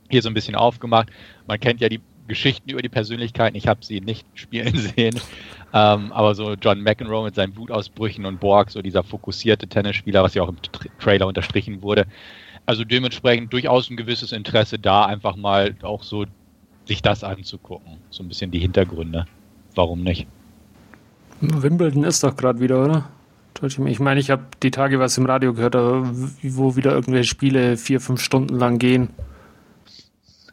Hier 0.10 0.22
so 0.22 0.30
ein 0.30 0.34
bisschen 0.34 0.56
aufgemacht. 0.56 1.10
Man 1.48 1.60
kennt 1.60 1.82
ja 1.82 1.90
die 1.90 2.02
Geschichten 2.28 2.70
über 2.70 2.82
die 2.82 2.90
Persönlichkeiten. 2.90 3.56
Ich 3.56 3.68
habe 3.68 3.86
sie 3.86 4.02
nicht 4.02 4.26
spielen 4.34 4.76
sehen. 4.76 5.20
Ähm, 5.74 6.12
aber 6.12 6.36
so 6.36 6.54
John 6.54 6.82
McEnroe 6.82 7.24
mit 7.24 7.36
seinen 7.36 7.56
Wutausbrüchen 7.56 8.26
und 8.26 8.40
Borg, 8.40 8.72
so 8.72 8.82
dieser 8.82 9.04
fokussierte 9.04 9.68
Tennisspieler, 9.68 10.24
was 10.24 10.34
ja 10.34 10.44
auch 10.44 10.50
im 10.50 10.58
Trailer 11.00 11.28
unterstrichen 11.28 11.82
wurde, 11.82 12.06
also 12.66 12.84
dementsprechend 12.84 13.54
durchaus 13.54 13.90
ein 13.90 13.98
gewisses 13.98 14.32
Interesse 14.32 14.80
da, 14.80 15.06
einfach 15.06 15.36
mal 15.36 15.76
auch 15.82 16.04
so 16.04 16.26
sich 16.88 17.02
das 17.02 17.24
anzugucken. 17.24 17.98
So 18.10 18.24
ein 18.24 18.28
bisschen 18.28 18.52
die 18.52 18.60
Hintergründe. 18.60 19.26
Warum 19.76 20.04
nicht? 20.04 20.28
Wimbledon 21.42 22.04
ist 22.04 22.24
doch 22.24 22.36
gerade 22.36 22.60
wieder, 22.60 22.84
oder? 22.84 23.10
Ich 23.64 24.00
meine, 24.00 24.20
ich 24.20 24.30
habe 24.30 24.44
die 24.62 24.72
Tage 24.72 25.00
was 25.00 25.18
im 25.18 25.26
Radio 25.26 25.54
gehört, 25.54 25.76
wo 25.76 26.76
wieder 26.76 26.92
irgendwelche 26.92 27.30
Spiele 27.30 27.78
vier, 27.78 28.02
fünf 28.02 28.22
Stunden 28.22 28.58
lang 28.58 28.80
gehen. 28.80 29.10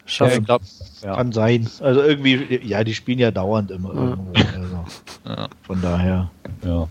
Schaffen. 0.05 0.39
Ja, 0.39 0.39
glaub, 0.39 0.61
ja. 1.01 1.15
Kann 1.15 1.31
sein. 1.31 1.69
Also 1.79 2.01
irgendwie, 2.01 2.59
ja, 2.63 2.83
die 2.83 2.93
spielen 2.93 3.19
ja 3.19 3.31
dauernd 3.31 3.71
immer 3.71 3.93
ja. 3.93 4.01
irgendwo. 4.01 4.33
Also 4.35 4.85
ja. 5.25 5.47
Von 5.63 5.81
daher. 5.81 6.31
Ja. 6.63 6.87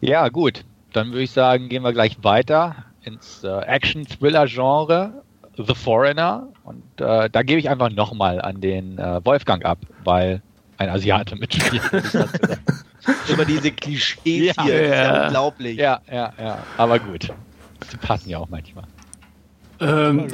Ja, 0.00 0.28
gut. 0.28 0.64
Dann 0.92 1.08
würde 1.08 1.22
ich 1.22 1.30
sagen, 1.30 1.68
gehen 1.68 1.82
wir 1.82 1.92
gleich 1.92 2.22
weiter 2.22 2.76
ins 3.02 3.44
äh, 3.44 3.48
Action-Thriller-Genre, 3.48 5.22
The 5.56 5.74
Foreigner. 5.74 6.48
Und 6.64 6.82
äh, 7.00 7.28
da 7.30 7.42
gebe 7.42 7.58
ich 7.58 7.68
einfach 7.68 7.90
nochmal 7.90 8.40
an 8.40 8.60
den 8.60 8.98
äh, 8.98 9.24
Wolfgang 9.24 9.64
ab, 9.64 9.78
weil 10.04 10.42
ein 10.78 10.88
Asiate 10.88 11.36
mitspielt. 11.36 11.82
Immer 13.28 13.44
diese 13.44 13.72
Klischees 13.72 14.54
ja, 14.56 14.62
hier, 14.62 14.86
ja. 14.86 14.94
ja 14.94 15.24
unglaublich. 15.24 15.78
Ja, 15.78 16.00
ja, 16.10 16.32
ja. 16.38 16.58
Aber 16.76 16.98
gut. 16.98 17.32
Die 17.92 17.96
passen 17.96 18.30
ja 18.30 18.38
auch 18.38 18.48
manchmal. 18.48 18.84
Ähm, 19.80 20.28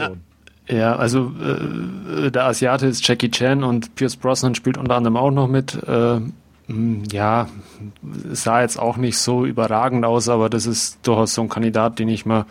ja, 0.68 0.96
also 0.96 1.32
äh, 1.40 2.30
der 2.30 2.44
Asiate 2.44 2.86
ist 2.86 3.06
Jackie 3.06 3.30
Chan 3.30 3.62
und 3.62 3.94
Pierce 3.94 4.16
Brosnan 4.16 4.54
spielt 4.54 4.78
unter 4.78 4.96
anderem 4.96 5.16
auch 5.16 5.30
noch 5.30 5.46
mit. 5.46 5.74
Äh, 5.74 6.20
ja, 6.68 7.48
sah 8.32 8.62
jetzt 8.62 8.78
auch 8.78 8.96
nicht 8.96 9.18
so 9.18 9.44
überragend 9.44 10.04
aus, 10.04 10.28
aber 10.28 10.48
das 10.48 10.66
ist 10.66 11.06
durchaus 11.06 11.34
so 11.34 11.42
ein 11.42 11.48
Kandidat, 11.48 11.98
den 11.98 12.08
ich 12.08 12.24
mal 12.24 12.46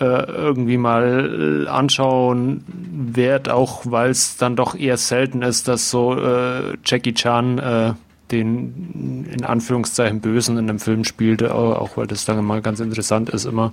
äh, 0.00 0.04
irgendwie 0.04 0.76
mal 0.76 1.66
anschauen 1.68 2.64
wert, 2.68 3.48
auch 3.48 3.82
weil 3.86 4.10
es 4.10 4.36
dann 4.36 4.54
doch 4.54 4.76
eher 4.76 4.96
selten 4.96 5.42
ist, 5.42 5.66
dass 5.66 5.90
so 5.90 6.16
äh, 6.16 6.76
Jackie 6.84 7.14
Chan 7.14 7.58
äh, 7.58 7.94
den 8.30 9.26
in 9.32 9.44
Anführungszeichen 9.44 10.20
Bösen 10.20 10.58
in 10.58 10.68
einem 10.68 10.78
Film 10.78 11.04
spielt, 11.04 11.42
auch 11.42 11.96
weil 11.96 12.06
das 12.06 12.24
dann 12.24 12.44
mal 12.44 12.60
ganz 12.60 12.78
interessant 12.78 13.30
ist, 13.30 13.46
immer 13.46 13.72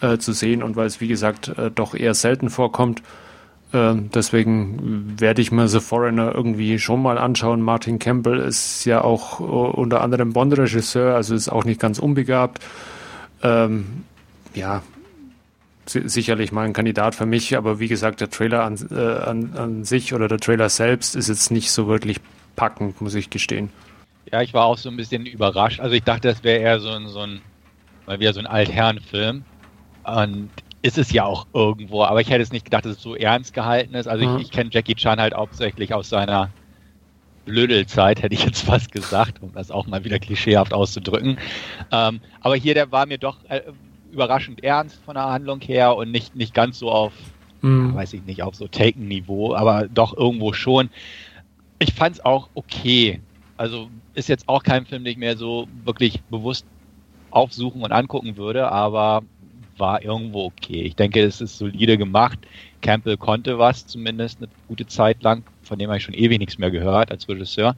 äh, 0.00 0.18
zu 0.18 0.32
sehen 0.32 0.62
und 0.62 0.76
weil 0.76 0.86
es, 0.86 1.00
wie 1.00 1.08
gesagt, 1.08 1.48
äh, 1.56 1.70
doch 1.70 1.94
eher 1.94 2.14
selten 2.14 2.50
vorkommt. 2.50 3.02
Äh, 3.72 3.94
deswegen 4.14 5.20
werde 5.20 5.42
ich 5.42 5.52
mir 5.52 5.68
The 5.68 5.80
Foreigner 5.80 6.34
irgendwie 6.34 6.78
schon 6.78 7.02
mal 7.02 7.18
anschauen. 7.18 7.60
Martin 7.60 7.98
Campbell 7.98 8.38
ist 8.38 8.84
ja 8.84 9.02
auch 9.02 9.40
äh, 9.40 9.42
unter 9.42 10.02
anderem 10.02 10.32
Bond-Regisseur, 10.32 11.14
also 11.14 11.34
ist 11.34 11.48
auch 11.48 11.64
nicht 11.64 11.80
ganz 11.80 11.98
unbegabt. 11.98 12.60
Ähm, 13.42 14.04
ja, 14.54 14.82
sicherlich 15.86 16.52
mal 16.52 16.66
ein 16.66 16.72
Kandidat 16.72 17.14
für 17.14 17.26
mich, 17.26 17.56
aber 17.56 17.78
wie 17.80 17.88
gesagt, 17.88 18.20
der 18.20 18.30
Trailer 18.30 18.64
an, 18.64 18.78
äh, 18.90 18.94
an, 18.94 19.52
an 19.56 19.84
sich 19.84 20.14
oder 20.14 20.28
der 20.28 20.38
Trailer 20.38 20.68
selbst 20.68 21.16
ist 21.16 21.28
jetzt 21.28 21.50
nicht 21.50 21.70
so 21.70 21.86
wirklich 21.88 22.18
packend, 22.56 23.00
muss 23.00 23.14
ich 23.14 23.30
gestehen. 23.30 23.70
Ja, 24.30 24.42
ich 24.42 24.54
war 24.54 24.64
auch 24.64 24.78
so 24.78 24.88
ein 24.88 24.96
bisschen 24.96 25.26
überrascht. 25.26 25.80
Also 25.80 25.94
ich 25.94 26.04
dachte, 26.04 26.28
das 26.28 26.44
wäre 26.44 26.60
eher 26.60 26.80
so 26.80 26.90
ein, 26.90 27.08
so 27.08 27.20
ein, 27.20 27.40
mal 28.06 28.20
wieder 28.20 28.32
so 28.32 28.40
ein 28.40 28.46
Altherrenfilm. 28.46 29.44
Und 30.04 30.50
ist 30.82 30.98
es 30.98 31.12
ja 31.12 31.24
auch 31.24 31.46
irgendwo, 31.52 32.04
aber 32.04 32.20
ich 32.20 32.30
hätte 32.30 32.42
es 32.42 32.52
nicht 32.52 32.64
gedacht, 32.64 32.84
dass 32.84 32.96
es 32.96 33.02
so 33.02 33.14
ernst 33.14 33.52
gehalten 33.52 33.94
ist. 33.94 34.06
Also 34.06 34.26
mhm. 34.26 34.36
ich, 34.36 34.44
ich 34.44 34.50
kenne 34.50 34.70
Jackie 34.72 34.94
Chan 34.94 35.20
halt 35.20 35.34
hauptsächlich 35.34 35.92
aus 35.92 36.08
seiner 36.08 36.50
Blödelzeit, 37.44 38.22
hätte 38.22 38.34
ich 38.34 38.44
jetzt 38.44 38.62
fast 38.66 38.92
gesagt, 38.92 39.42
um 39.42 39.52
das 39.52 39.70
auch 39.70 39.86
mal 39.86 40.04
wieder 40.04 40.18
klischeehaft 40.18 40.72
auszudrücken. 40.72 41.38
Ähm, 41.90 42.20
aber 42.40 42.56
hier, 42.56 42.74
der 42.74 42.90
war 42.92 43.06
mir 43.06 43.18
doch 43.18 43.38
äh, 43.48 43.62
überraschend 44.12 44.64
ernst 44.64 45.02
von 45.04 45.14
der 45.14 45.24
Handlung 45.24 45.60
her 45.60 45.96
und 45.96 46.10
nicht, 46.10 46.34
nicht 46.34 46.54
ganz 46.54 46.78
so 46.78 46.90
auf, 46.90 47.12
mhm. 47.60 47.94
weiß 47.94 48.14
ich 48.14 48.22
nicht, 48.24 48.42
auf 48.42 48.54
so 48.54 48.66
Taken-Niveau, 48.66 49.54
aber 49.54 49.86
doch 49.88 50.16
irgendwo 50.16 50.52
schon. 50.52 50.88
Ich 51.78 51.92
fand 51.92 52.16
es 52.16 52.24
auch 52.24 52.48
okay. 52.54 53.20
Also 53.56 53.88
ist 54.14 54.28
jetzt 54.28 54.48
auch 54.48 54.62
kein 54.62 54.86
Film, 54.86 55.04
den 55.04 55.12
ich 55.12 55.18
mir 55.18 55.36
so 55.36 55.68
wirklich 55.84 56.22
bewusst 56.22 56.64
aufsuchen 57.30 57.82
und 57.82 57.92
angucken 57.92 58.36
würde, 58.36 58.70
aber 58.72 59.22
war 59.80 60.02
irgendwo 60.02 60.44
okay. 60.44 60.82
Ich 60.82 60.96
denke, 60.96 61.22
es 61.22 61.40
ist 61.40 61.58
solide 61.58 61.98
gemacht. 61.98 62.38
Campbell 62.82 63.16
konnte 63.16 63.58
was, 63.58 63.86
zumindest 63.86 64.38
eine 64.38 64.48
gute 64.68 64.86
Zeit 64.86 65.22
lang, 65.22 65.42
von 65.62 65.78
dem 65.78 65.88
habe 65.88 65.98
ich 65.98 66.04
schon 66.04 66.14
ewig 66.14 66.38
nichts 66.38 66.58
mehr 66.58 66.70
gehört 66.70 67.10
als 67.10 67.28
Regisseur. 67.28 67.74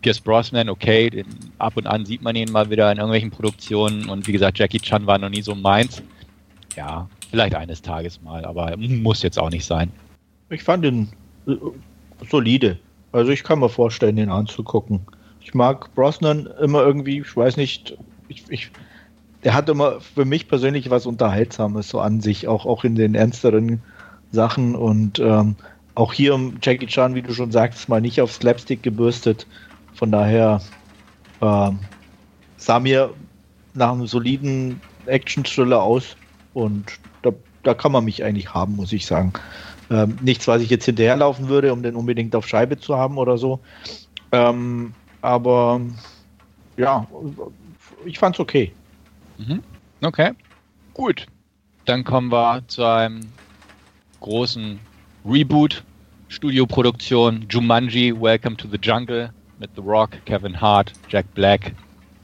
Pierce 0.00 0.20
Brosnan, 0.20 0.68
okay, 0.68 1.10
den, 1.10 1.26
ab 1.58 1.76
und 1.76 1.86
an 1.86 2.04
sieht 2.04 2.22
man 2.22 2.34
ihn 2.34 2.50
mal 2.50 2.70
wieder 2.70 2.90
in 2.90 2.98
irgendwelchen 2.98 3.30
Produktionen 3.30 4.08
und 4.08 4.26
wie 4.26 4.32
gesagt, 4.32 4.58
Jackie 4.58 4.80
Chan 4.80 5.06
war 5.06 5.18
noch 5.18 5.28
nie 5.28 5.42
so 5.42 5.54
meins. 5.54 6.02
Ja, 6.76 7.08
vielleicht 7.30 7.54
eines 7.54 7.82
Tages 7.82 8.20
mal, 8.22 8.44
aber 8.44 8.76
muss 8.76 9.22
jetzt 9.22 9.38
auch 9.38 9.50
nicht 9.50 9.64
sein. 9.64 9.90
Ich 10.50 10.62
fand 10.62 10.84
ihn 10.84 11.08
äh, 11.46 11.54
solide. 12.28 12.78
Also 13.12 13.30
ich 13.30 13.44
kann 13.44 13.60
mir 13.60 13.68
vorstellen, 13.68 14.16
den 14.16 14.30
anzugucken. 14.30 15.00
Ich 15.40 15.54
mag 15.54 15.94
Brosnan 15.94 16.48
immer 16.60 16.82
irgendwie, 16.82 17.20
ich 17.20 17.36
weiß 17.36 17.56
nicht, 17.56 17.96
ich, 18.28 18.44
ich 18.48 18.70
der 19.44 19.54
hat 19.54 19.68
immer 19.68 20.00
für 20.00 20.24
mich 20.24 20.48
persönlich 20.48 20.90
was 20.90 21.06
Unterhaltsames 21.06 21.88
so 21.88 22.00
an 22.00 22.20
sich, 22.20 22.48
auch, 22.48 22.66
auch 22.66 22.84
in 22.84 22.94
den 22.94 23.14
ernsteren 23.14 23.82
Sachen 24.30 24.74
und 24.74 25.18
ähm, 25.18 25.56
auch 25.94 26.12
hier 26.12 26.38
Jackie 26.62 26.86
Chan, 26.86 27.14
wie 27.14 27.22
du 27.22 27.34
schon 27.34 27.52
sagst, 27.52 27.88
mal 27.88 28.00
nicht 28.00 28.20
auf 28.20 28.32
Slapstick 28.32 28.82
gebürstet. 28.82 29.46
Von 29.94 30.10
daher 30.10 30.60
ähm, 31.42 31.80
sah 32.56 32.80
mir 32.80 33.10
nach 33.74 33.92
einem 33.92 34.06
soliden 34.06 34.80
Action-Thriller 35.06 35.82
aus 35.82 36.16
und 36.54 36.98
da, 37.22 37.30
da 37.62 37.74
kann 37.74 37.92
man 37.92 38.04
mich 38.04 38.24
eigentlich 38.24 38.54
haben, 38.54 38.76
muss 38.76 38.92
ich 38.92 39.06
sagen. 39.06 39.32
Ähm, 39.90 40.16
nichts, 40.22 40.46
was 40.48 40.62
ich 40.62 40.70
jetzt 40.70 40.86
hinterherlaufen 40.86 41.48
würde, 41.48 41.72
um 41.72 41.82
den 41.82 41.96
unbedingt 41.96 42.34
auf 42.34 42.48
Scheibe 42.48 42.78
zu 42.78 42.96
haben 42.96 43.18
oder 43.18 43.36
so. 43.36 43.60
Ähm, 44.30 44.94
aber 45.20 45.80
ja, 46.76 47.06
ich 48.04 48.18
fand's 48.18 48.40
okay. 48.40 48.72
Mhm. 49.38 49.62
Okay, 50.02 50.32
gut. 50.94 51.26
Dann 51.84 52.04
kommen 52.04 52.30
wir 52.30 52.62
zu 52.68 52.84
einem 52.84 53.20
großen 54.20 54.78
Reboot, 55.24 55.82
Studioproduktion, 56.28 57.46
Jumanji, 57.48 58.12
Welcome 58.18 58.56
to 58.56 58.68
the 58.68 58.78
Jungle 58.80 59.30
mit 59.58 59.70
The 59.76 59.82
Rock, 59.82 60.10
Kevin 60.24 60.60
Hart, 60.60 60.92
Jack 61.08 61.32
Black 61.34 61.72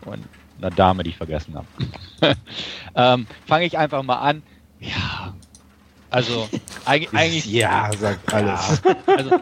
und 0.04 0.24
einer 0.58 0.70
Dame, 0.70 1.02
die 1.02 1.10
ich 1.10 1.16
vergessen 1.16 1.54
habe. 1.54 1.66
ähm, 2.94 3.26
Fange 3.46 3.66
ich 3.66 3.78
einfach 3.78 4.02
mal 4.02 4.16
an. 4.16 4.42
Ja, 4.80 5.34
also 6.10 6.48
eigentlich, 6.84 7.12
eigentlich 7.12 7.46
ja, 7.46 7.90
sagt 7.96 8.32
alles. 8.32 8.82
Ja, 8.84 8.96
also 9.16 9.40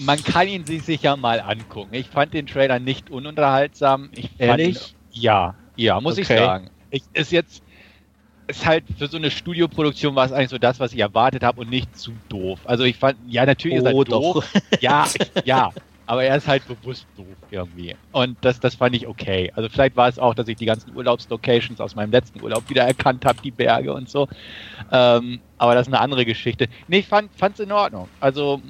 man 0.00 0.22
kann 0.22 0.48
ihn 0.48 0.64
sich 0.64 0.84
sicher 0.84 1.16
mal 1.16 1.40
angucken. 1.40 1.94
Ich 1.94 2.08
fand 2.08 2.34
den 2.34 2.46
Trailer 2.46 2.78
nicht 2.78 3.10
ununterhaltsam. 3.10 4.10
Ich 4.14 4.30
Ehrlich? 4.38 4.78
Fand, 4.78 4.94
ja, 5.12 5.54
ja, 5.76 6.00
muss 6.00 6.14
okay. 6.14 6.22
ich 6.22 6.28
sagen 6.28 6.70
ich, 6.90 7.02
ist 7.12 7.32
jetzt 7.32 7.62
ist 8.48 8.64
halt 8.64 8.84
für 8.96 9.08
so 9.08 9.18
eine 9.18 9.30
Studioproduktion 9.30 10.14
war 10.14 10.24
es 10.24 10.32
eigentlich 10.32 10.48
so 10.48 10.58
das, 10.58 10.80
was 10.80 10.92
ich 10.92 11.00
erwartet 11.00 11.42
habe 11.44 11.60
und 11.60 11.70
nicht 11.70 11.96
zu 11.96 12.12
doof. 12.30 12.60
Also 12.64 12.84
ich 12.84 12.96
fand, 12.96 13.18
ja, 13.28 13.44
natürlich 13.44 13.80
oh, 13.80 13.80
ist 13.80 13.94
er 13.94 14.04
doof. 14.04 14.52
Ja, 14.80 15.06
ja, 15.44 15.70
aber 16.06 16.24
er 16.24 16.36
ist 16.36 16.48
halt 16.48 16.66
bewusst 16.66 17.06
doof 17.16 17.26
irgendwie. 17.50 17.94
Und 18.12 18.38
das, 18.40 18.58
das 18.58 18.74
fand 18.74 18.96
ich 18.96 19.06
okay. 19.06 19.52
Also 19.54 19.68
vielleicht 19.68 19.96
war 19.96 20.08
es 20.08 20.18
auch, 20.18 20.34
dass 20.34 20.48
ich 20.48 20.56
die 20.56 20.64
ganzen 20.64 20.96
Urlaubslocations 20.96 21.78
aus 21.78 21.94
meinem 21.94 22.10
letzten 22.10 22.42
Urlaub 22.42 22.70
wieder 22.70 22.84
erkannt 22.84 23.26
habe, 23.26 23.38
die 23.44 23.50
Berge 23.50 23.92
und 23.92 24.08
so. 24.08 24.28
Ähm, 24.90 25.40
aber 25.58 25.74
das 25.74 25.86
ist 25.86 25.92
eine 25.92 26.00
andere 26.00 26.24
Geschichte. 26.24 26.68
Nee, 26.88 27.00
ich 27.00 27.06
fand 27.06 27.30
es 27.38 27.60
in 27.60 27.70
Ordnung. 27.70 28.08
Also 28.18 28.62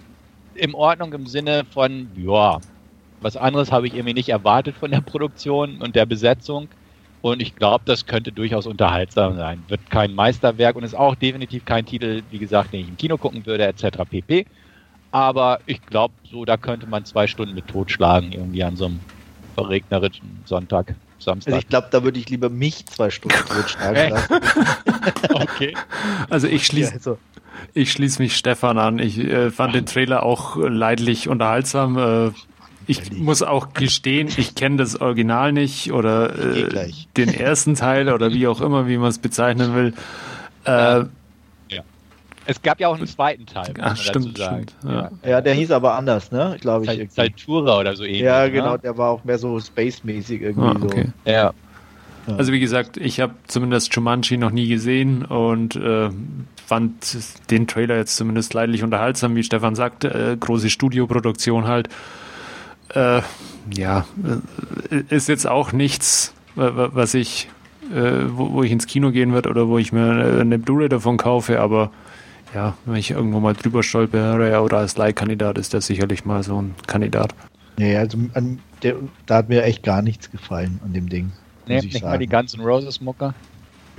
in 0.55 0.75
Ordnung 0.75 1.13
im 1.13 1.27
Sinne 1.29 1.65
von, 1.71 2.09
ja, 2.17 2.59
was 3.21 3.37
anderes 3.37 3.71
habe 3.71 3.87
ich 3.87 3.95
irgendwie 3.95 4.15
nicht 4.15 4.29
erwartet 4.29 4.77
von 4.77 4.91
der 4.91 5.01
Produktion 5.01 5.81
und 5.81 5.95
der 5.95 6.07
Besetzung. 6.07 6.69
Und 7.21 7.43
ich 7.43 7.57
glaube, 7.57 7.85
das 7.85 8.07
könnte 8.07 8.31
durchaus 8.31 8.67
unterhaltsam 8.67 9.37
sein. 9.37 9.63
Wird 9.69 9.91
kein 9.91 10.15
Meisterwerk 10.15 10.77
und 10.77 10.85
ist 10.85 10.95
auch 10.95 11.15
definitiv 11.17 11.65
kein 11.65 11.85
Titel, 11.85 12.23
wie 12.31 12.39
gesagt, 12.39 12.73
den 12.73 12.81
ich 12.81 12.89
im 12.89 12.97
Kino 12.97 13.17
gucken 13.17 13.45
würde, 13.45 13.67
etc. 13.67 13.99
pp. 14.09 14.47
Aber 15.11 15.61
ich 15.67 15.81
glaube, 15.83 16.15
so 16.31 16.45
da 16.45 16.57
könnte 16.57 16.87
man 16.87 17.05
zwei 17.05 17.27
Stunden 17.27 17.55
mit 17.55 17.67
totschlagen, 17.67 18.33
irgendwie 18.33 18.63
an 18.63 18.77
so 18.77 18.87
einem 18.87 19.01
verregnerischen 19.55 20.43
Sonntag, 20.45 20.95
Samstag. 21.19 21.53
Also 21.53 21.63
ich 21.63 21.69
glaube, 21.69 21.89
da 21.91 22.05
würde 22.05 22.19
ich 22.19 22.29
lieber 22.29 22.49
mich 22.49 22.87
zwei 22.87 23.11
Stunden 23.11 23.39
totschlagen 23.49 24.11
lassen. 24.11 24.41
okay. 25.35 25.75
Also 26.31 26.47
ich 26.47 26.67
schließe. 26.67 26.91
Ja, 26.91 26.97
also. 26.97 27.19
Ich 27.75 27.91
schließe 27.91 28.23
mich 28.23 28.37
Stefan 28.37 28.79
an. 28.79 29.01
Ich 29.01 29.19
äh, 29.19 29.51
fand 29.51 29.75
den 29.75 29.85
Trailer 29.85 30.23
auch 30.23 30.57
leidlich 30.57 31.29
unterhaltsam. 31.29 31.99
Äh, 31.99 32.31
ich 32.89 33.13
muss 33.13 33.43
auch 33.43 33.75
gestehen, 33.75 34.29
ich 34.37 34.55
kenne 34.55 34.79
das 34.79 35.01
Original 35.01 35.53
nicht 35.53 35.93
oder 35.93 36.37
äh, 36.39 36.91
den 37.17 37.29
ersten 37.29 37.75
Teil 37.75 38.09
oder 38.09 38.33
wie 38.33 38.47
auch 38.47 38.63
immer, 38.63 38.89
wie 38.89 38.97
man 38.97 39.11
es 39.11 39.19
bezeichnen 39.19 39.75
will. 39.75 39.95
Äh, 40.65 40.71
ja. 40.71 41.83
Es 42.47 42.63
gab 42.63 42.81
ja 42.81 42.89
auch 42.89 42.97
einen 42.97 43.07
zweiten 43.07 43.45
Teil. 43.45 43.75
Ach, 43.79 43.95
stimmt, 43.95 44.39
stimmt. 44.39 44.75
Ja. 44.85 45.11
ja. 45.23 45.41
der 45.43 45.53
hieß 45.53 45.71
aber 45.71 45.95
anders, 45.97 46.33
ne? 46.33 46.57
Glaube 46.61 46.87
ich. 46.87 47.13
Saltura 47.13 47.79
oder 47.79 47.95
so 47.95 48.05
ähnlich. 48.05 48.23
Ja, 48.23 48.45
ne? 48.45 48.53
genau, 48.53 48.73
ne? 48.73 48.79
der 48.79 48.97
war 48.97 49.11
auch 49.11 49.23
mehr 49.23 49.39
so 49.39 49.61
space-mäßig 49.61 50.41
irgendwie 50.41 50.69
ah, 50.69 50.83
okay. 50.83 51.13
so. 51.25 51.31
Ja. 51.31 51.53
Also 52.39 52.53
wie 52.53 52.61
gesagt, 52.61 52.97
ich 52.97 53.21
habe 53.21 53.35
zumindest 53.47 53.95
Jumanji 53.95 54.37
noch 54.39 54.51
nie 54.51 54.69
gesehen 54.69 55.25
und 55.25 55.77
äh, 55.77 56.11
fand 56.67 57.51
den 57.51 57.67
Trailer 57.67 57.97
jetzt 57.97 58.17
zumindest 58.17 58.53
leidlich 58.55 58.83
unterhaltsam, 58.83 59.37
wie 59.37 59.43
Stefan 59.43 59.75
sagt, 59.75 60.05
äh, 60.05 60.37
große 60.39 60.71
Studioproduktion 60.71 61.67
halt. 61.67 61.89
Äh, 62.95 63.23
ja, 63.75 64.07
äh, 64.91 65.15
ist 65.15 65.29
jetzt 65.29 65.47
auch 65.47 65.73
nichts, 65.73 66.35
was 66.55 67.15
ich, 67.15 67.49
äh, 67.95 68.25
wo, 68.29 68.53
wo, 68.53 68.63
ich 68.63 68.73
ins 68.73 68.87
Kino 68.87 69.11
gehen 69.11 69.33
würde 69.33 69.51
oder 69.51 69.69
wo 69.69 69.79
ich 69.79 69.93
mir 69.93 70.41
eine 70.41 70.59
Blu-ray 70.59 70.89
davon 70.89 71.17
kaufe, 71.17 71.61
aber 71.61 71.91
ja, 72.55 72.75
wenn 72.87 72.97
ich 72.97 73.11
irgendwo 73.11 73.41
mal 73.41 73.55
drüber 73.55 73.83
stolpere 73.83 74.61
oder 74.63 74.79
als 74.79 74.97
Leihkandidat 74.97 75.59
ist 75.59 75.75
der 75.75 75.83
sicherlich 75.83 76.25
mal 76.25 76.43
so 76.43 76.61
ein 76.63 76.75
Kandidat. 76.87 77.35
Nee, 77.77 77.97
also 77.97 78.19
an 78.35 78.59
der, 78.83 78.97
da 79.27 79.37
hat 79.37 79.49
mir 79.49 79.65
echt 79.65 79.83
gar 79.83 80.03
nichts 80.03 80.31
gefallen 80.31 80.81
an 80.85 80.93
dem 80.93 81.09
Ding. 81.09 81.33
Nee, 81.67 81.81
nicht 81.81 81.93
sagen. 81.93 82.07
mal 82.07 82.19
die 82.19 82.27
ganzen 82.27 82.61
Roses 82.61 83.01
Mucker. 83.01 83.35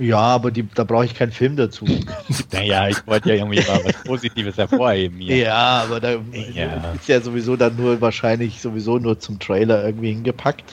Ja, 0.00 0.18
aber 0.18 0.50
die, 0.50 0.66
da 0.74 0.84
brauche 0.84 1.04
ich 1.04 1.14
keinen 1.14 1.30
Film 1.30 1.56
dazu. 1.56 1.84
naja, 2.52 2.88
ich 2.88 3.06
wollte 3.06 3.28
ja 3.28 3.34
irgendwie 3.36 3.60
mal 3.60 3.84
was 3.84 4.02
Positives 4.04 4.56
hervorheben 4.56 5.18
hier. 5.18 5.36
Ja, 5.36 5.82
aber 5.84 6.00
da 6.00 6.12
ja. 6.54 6.92
ist 6.94 7.06
ja 7.06 7.20
sowieso 7.20 7.54
dann 7.54 7.76
nur 7.76 8.00
wahrscheinlich 8.00 8.60
sowieso 8.60 8.98
nur 8.98 9.20
zum 9.20 9.38
Trailer 9.38 9.84
irgendwie 9.84 10.12
hingepackt. 10.12 10.64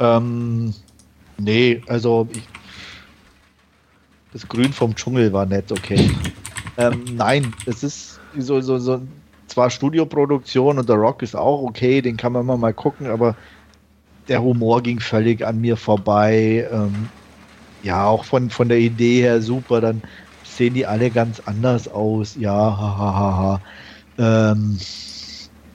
Ähm, 0.00 0.74
nee, 1.38 1.82
also 1.86 2.28
ich, 2.32 2.42
das 4.32 4.48
Grün 4.48 4.72
vom 4.72 4.96
Dschungel 4.96 5.32
war 5.32 5.46
nett, 5.46 5.70
okay. 5.70 6.10
ähm, 6.76 7.04
nein, 7.12 7.54
es 7.66 7.84
ist 7.84 8.20
so, 8.36 8.60
so, 8.60 8.78
so 8.78 9.00
zwar 9.46 9.70
Studioproduktion 9.70 10.80
und 10.80 10.88
der 10.88 10.96
Rock 10.96 11.22
ist 11.22 11.36
auch 11.36 11.62
okay, 11.62 12.02
den 12.02 12.16
kann 12.16 12.32
man 12.32 12.44
mal 12.58 12.74
gucken, 12.74 13.06
aber 13.06 13.36
der 14.26 14.42
Humor 14.42 14.82
ging 14.82 14.98
völlig 14.98 15.46
an 15.46 15.60
mir 15.60 15.76
vorbei. 15.76 16.68
Ähm, 16.72 17.08
ja, 17.84 18.06
auch 18.06 18.24
von, 18.24 18.50
von 18.50 18.68
der 18.68 18.78
Idee 18.78 19.20
her 19.20 19.40
super. 19.42 19.80
Dann 19.80 20.02
sehen 20.42 20.74
die 20.74 20.86
alle 20.86 21.10
ganz 21.10 21.40
anders 21.44 21.86
aus. 21.86 22.34
Ja, 22.36 22.52
hahaha. 22.52 23.60
Ähm, 24.18 24.78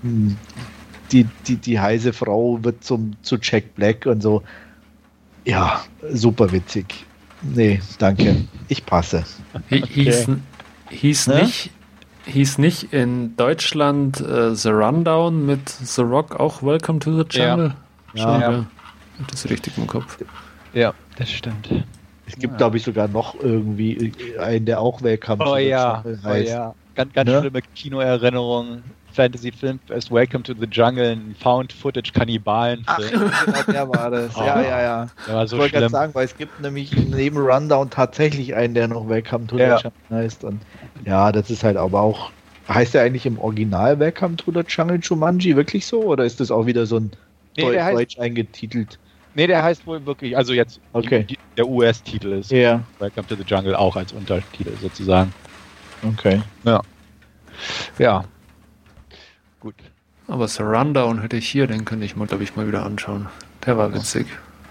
hm, 0.01 0.37
die, 1.11 1.27
die, 1.47 1.55
die 1.55 1.79
heiße 1.79 2.11
Frau 2.13 2.59
wird 2.63 2.83
zum, 2.83 3.13
zu 3.21 3.37
Jack 3.41 3.75
Black 3.75 4.05
und 4.05 4.21
so. 4.21 4.43
Ja, 5.45 5.81
super 6.11 6.51
witzig. 6.51 7.05
Nee, 7.41 7.79
danke. 7.99 8.35
Ich 8.67 8.85
passe. 8.85 9.23
Hieß, 9.69 10.27
hieß, 10.89 11.27
ne? 11.27 11.41
nicht, 11.43 11.71
hieß 12.25 12.57
nicht 12.57 12.91
in 12.91 13.35
Deutschland 13.37 14.19
äh, 14.19 14.53
The 14.55 14.69
Rundown 14.69 15.45
mit 15.45 15.69
The 15.69 16.01
Rock 16.01 16.39
auch 16.39 16.61
Welcome 16.61 16.99
to 16.99 17.15
the 17.15 17.25
Jungle? 17.29 17.75
Ja, 18.13 18.39
ja. 18.39 18.51
ja. 18.51 18.65
Das 19.27 19.45
ist 19.45 19.51
richtig 19.51 19.77
im 19.77 19.87
Kopf. 19.87 20.17
Ja, 20.73 20.93
das 21.17 21.31
stimmt. 21.31 21.69
Es 22.29 22.37
gibt, 22.37 22.53
ja. 22.53 22.57
glaube 22.57 22.77
ich, 22.77 22.83
sogar 22.83 23.07
noch 23.07 23.33
irgendwie 23.41 24.13
einen, 24.39 24.65
der 24.65 24.79
auch 24.79 25.01
Welcome 25.01 25.43
oh, 25.43 25.49
to 25.49 25.55
the 25.55 25.61
ja. 25.63 25.95
Jungle 25.95 26.23
heißt. 26.23 26.47
Oh 26.47 26.51
ja, 26.51 26.75
ganz, 26.93 27.13
ganz 27.13 27.29
ne? 27.29 27.39
schlimme 27.39 27.61
Kinoerinnerungen. 27.75 28.83
Fantasy-Film 29.13 29.79
ist 29.89 30.11
Welcome 30.11 30.43
to 30.43 30.53
the 30.53 30.67
Jungle, 30.69 31.13
ein 31.13 31.35
Found-Footage-Kannibalen-Film. 31.39 33.31
Genau, 33.45 33.63
der 33.67 33.89
war 33.89 34.11
das. 34.11 34.37
Oh. 34.37 34.41
Ja, 34.45 34.61
ja, 34.61 34.81
ja. 34.81 35.07
Der 35.27 35.35
war 35.35 35.47
so 35.47 35.55
ich 35.55 35.61
wollte 35.61 35.73
gerade 35.73 35.89
sagen, 35.89 36.13
weil 36.13 36.25
es 36.25 36.37
gibt 36.37 36.61
nämlich 36.61 36.95
neben 36.95 37.37
Rundown 37.37 37.89
tatsächlich 37.89 38.53
einen, 38.53 38.75
der 38.75 38.87
noch 38.87 39.09
Welcome 39.09 39.47
to 39.47 39.57
ja. 39.57 39.77
the 39.77 39.83
Jungle 39.83 40.23
heißt. 40.23 40.43
Und 40.43 40.61
ja, 41.05 41.31
das 41.31 41.49
ist 41.49 41.63
halt 41.63 41.77
aber 41.77 42.01
auch. 42.01 42.31
Heißt 42.67 42.93
der 42.93 43.01
eigentlich 43.01 43.25
im 43.25 43.39
Original 43.39 43.99
Welcome 43.99 44.35
to 44.35 44.51
the 44.51 44.61
Jungle 44.67 44.99
Jumanji 45.01 45.55
wirklich 45.55 45.87
so? 45.87 46.03
Oder 46.03 46.25
ist 46.25 46.39
das 46.39 46.51
auch 46.51 46.67
wieder 46.67 46.85
so 46.85 46.97
ein 46.97 47.11
nee, 47.57 47.63
Deutsch, 47.63 47.79
heißt, 47.79 47.97
Deutsch 47.97 48.19
eingetitelt? 48.19 48.99
Nee, 49.35 49.47
der 49.47 49.63
heißt 49.63 49.85
wohl 49.87 50.05
wirklich, 50.05 50.35
also 50.35 50.53
jetzt 50.53 50.79
okay. 50.93 51.23
die, 51.23 51.37
der 51.57 51.67
US-Titel 51.67 52.33
ist 52.33 52.51
yeah. 52.51 52.83
Welcome 52.99 53.27
to 53.27 53.35
the 53.35 53.43
Jungle 53.43 53.75
auch 53.75 53.95
als 53.95 54.11
Untertitel 54.11 54.71
sozusagen. 54.81 55.33
Okay. 56.03 56.41
Ja. 56.63 56.81
Ja, 57.97 58.23
Gut. 59.59 59.75
Aber 60.27 60.47
Surrounddown 60.47 61.21
hätte 61.21 61.37
ich 61.37 61.49
hier, 61.49 61.67
den 61.67 61.85
könnte 61.85 62.05
ich 62.05 62.15
mal, 62.15 62.27
glaube 62.27 62.43
ich, 62.43 62.55
mal 62.55 62.67
wieder 62.67 62.85
anschauen. 62.85 63.27
Der 63.65 63.77
war 63.77 63.93
witzig. 63.93 64.27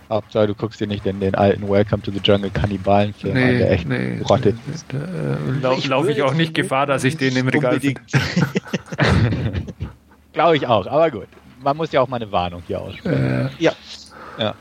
Hauptsache, 0.08 0.46
du 0.46 0.54
guckst 0.54 0.80
dir 0.80 0.86
nicht 0.86 1.04
den, 1.04 1.20
den 1.20 1.34
alten 1.34 1.68
Welcome 1.68 2.02
to 2.02 2.10
the 2.10 2.20
Jungle 2.22 2.50
Kannibalen-Film 2.50 3.34
nee, 3.34 3.42
an, 3.42 3.58
der 3.58 3.70
echt 3.72 3.86
nee, 3.86 4.22
rottet. 4.22 4.56
Da, 4.88 4.96
äh, 4.96 5.60
Laufe 5.60 5.88
lauf 5.88 6.08
ich 6.08 6.22
auch 6.22 6.32
nicht 6.32 6.54
Gefahr, 6.54 6.86
dass 6.86 7.04
ich 7.04 7.18
den 7.18 7.36
im 7.36 7.48
Regal 7.48 7.78
finde. 7.78 8.00
Glaube 10.32 10.56
ich 10.56 10.66
auch, 10.66 10.86
aber 10.86 11.10
gut. 11.10 11.28
Man 11.60 11.76
muss 11.76 11.92
ja 11.92 12.00
auch 12.00 12.08
mal 12.08 12.16
eine 12.16 12.32
Warnung 12.32 12.62
hier 12.66 12.80
aussprechen. 12.80 13.48
Äh, 13.48 13.50
ja. 13.58 13.72
Ja. 14.38 14.54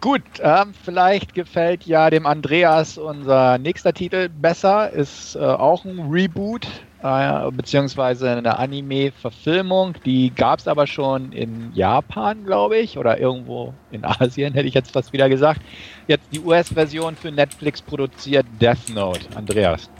Gut, 0.00 0.22
ähm, 0.42 0.74
vielleicht 0.84 1.34
gefällt 1.34 1.86
ja 1.86 2.10
dem 2.10 2.26
Andreas 2.26 2.98
unser 2.98 3.58
nächster 3.58 3.92
Titel 3.92 4.28
besser. 4.28 4.90
Ist 4.90 5.34
äh, 5.34 5.38
auch 5.38 5.84
ein 5.84 6.10
Reboot 6.10 6.66
äh, 7.02 7.50
beziehungsweise 7.50 8.30
eine 8.30 8.58
Anime-Verfilmung. 8.58 9.94
Die 10.04 10.30
gab 10.34 10.58
es 10.58 10.68
aber 10.68 10.86
schon 10.86 11.32
in 11.32 11.72
Japan, 11.74 12.44
glaube 12.44 12.78
ich, 12.78 12.98
oder 12.98 13.18
irgendwo 13.18 13.72
in 13.90 14.04
Asien, 14.04 14.52
hätte 14.54 14.68
ich 14.68 14.74
jetzt 14.74 14.90
fast 14.90 15.12
wieder 15.12 15.28
gesagt. 15.28 15.60
Jetzt 16.06 16.24
die 16.32 16.40
US-Version 16.40 17.16
für 17.16 17.32
Netflix 17.32 17.80
produziert 17.80 18.46
Death 18.60 18.88
Note. 18.94 19.20
Andreas. 19.34 19.90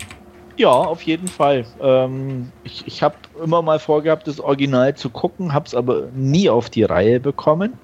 Ja, 0.59 0.71
auf 0.71 1.03
jeden 1.03 1.29
Fall. 1.29 1.67
Ähm, 1.81 2.51
ich 2.65 2.87
ich 2.87 3.03
habe 3.03 3.17
immer 3.43 3.61
mal 3.61 3.79
vorgehabt, 3.79 4.27
das 4.27 4.41
Original 4.41 4.95
zu 4.95 5.11
gucken, 5.11 5.53
habe 5.53 5.67
es 5.67 5.75
aber 5.75 6.09
nie 6.15 6.49
auf 6.49 6.71
die 6.71 6.85
Reihe 6.85 7.21
bekommen. 7.21 7.75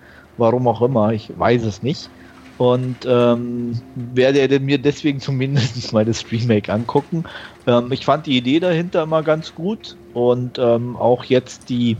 Warum 0.43 0.67
auch 0.67 0.83
immer, 0.83 1.13
ich 1.13 1.31
weiß 1.39 1.63
es 1.63 1.85
nicht. 1.85 2.11
Und 2.59 3.07
ähm, 3.07 3.81
werde 3.95 4.59
mir 4.59 4.77
deswegen 4.79 5.21
zumindest 5.21 5.93
mal 5.93 6.05
das 6.05 6.33
Remake 6.33 6.73
angucken. 6.73 7.23
Ähm, 7.69 7.93
ich 7.93 8.05
fand 8.05 8.27
die 8.27 8.37
Idee 8.37 8.59
dahinter 8.59 9.05
immer 9.05 9.23
ganz 9.23 9.55
gut 9.55 9.97
und 10.15 10.59
ähm, 10.59 10.97
auch 10.97 11.23
jetzt 11.23 11.71
die 11.71 11.97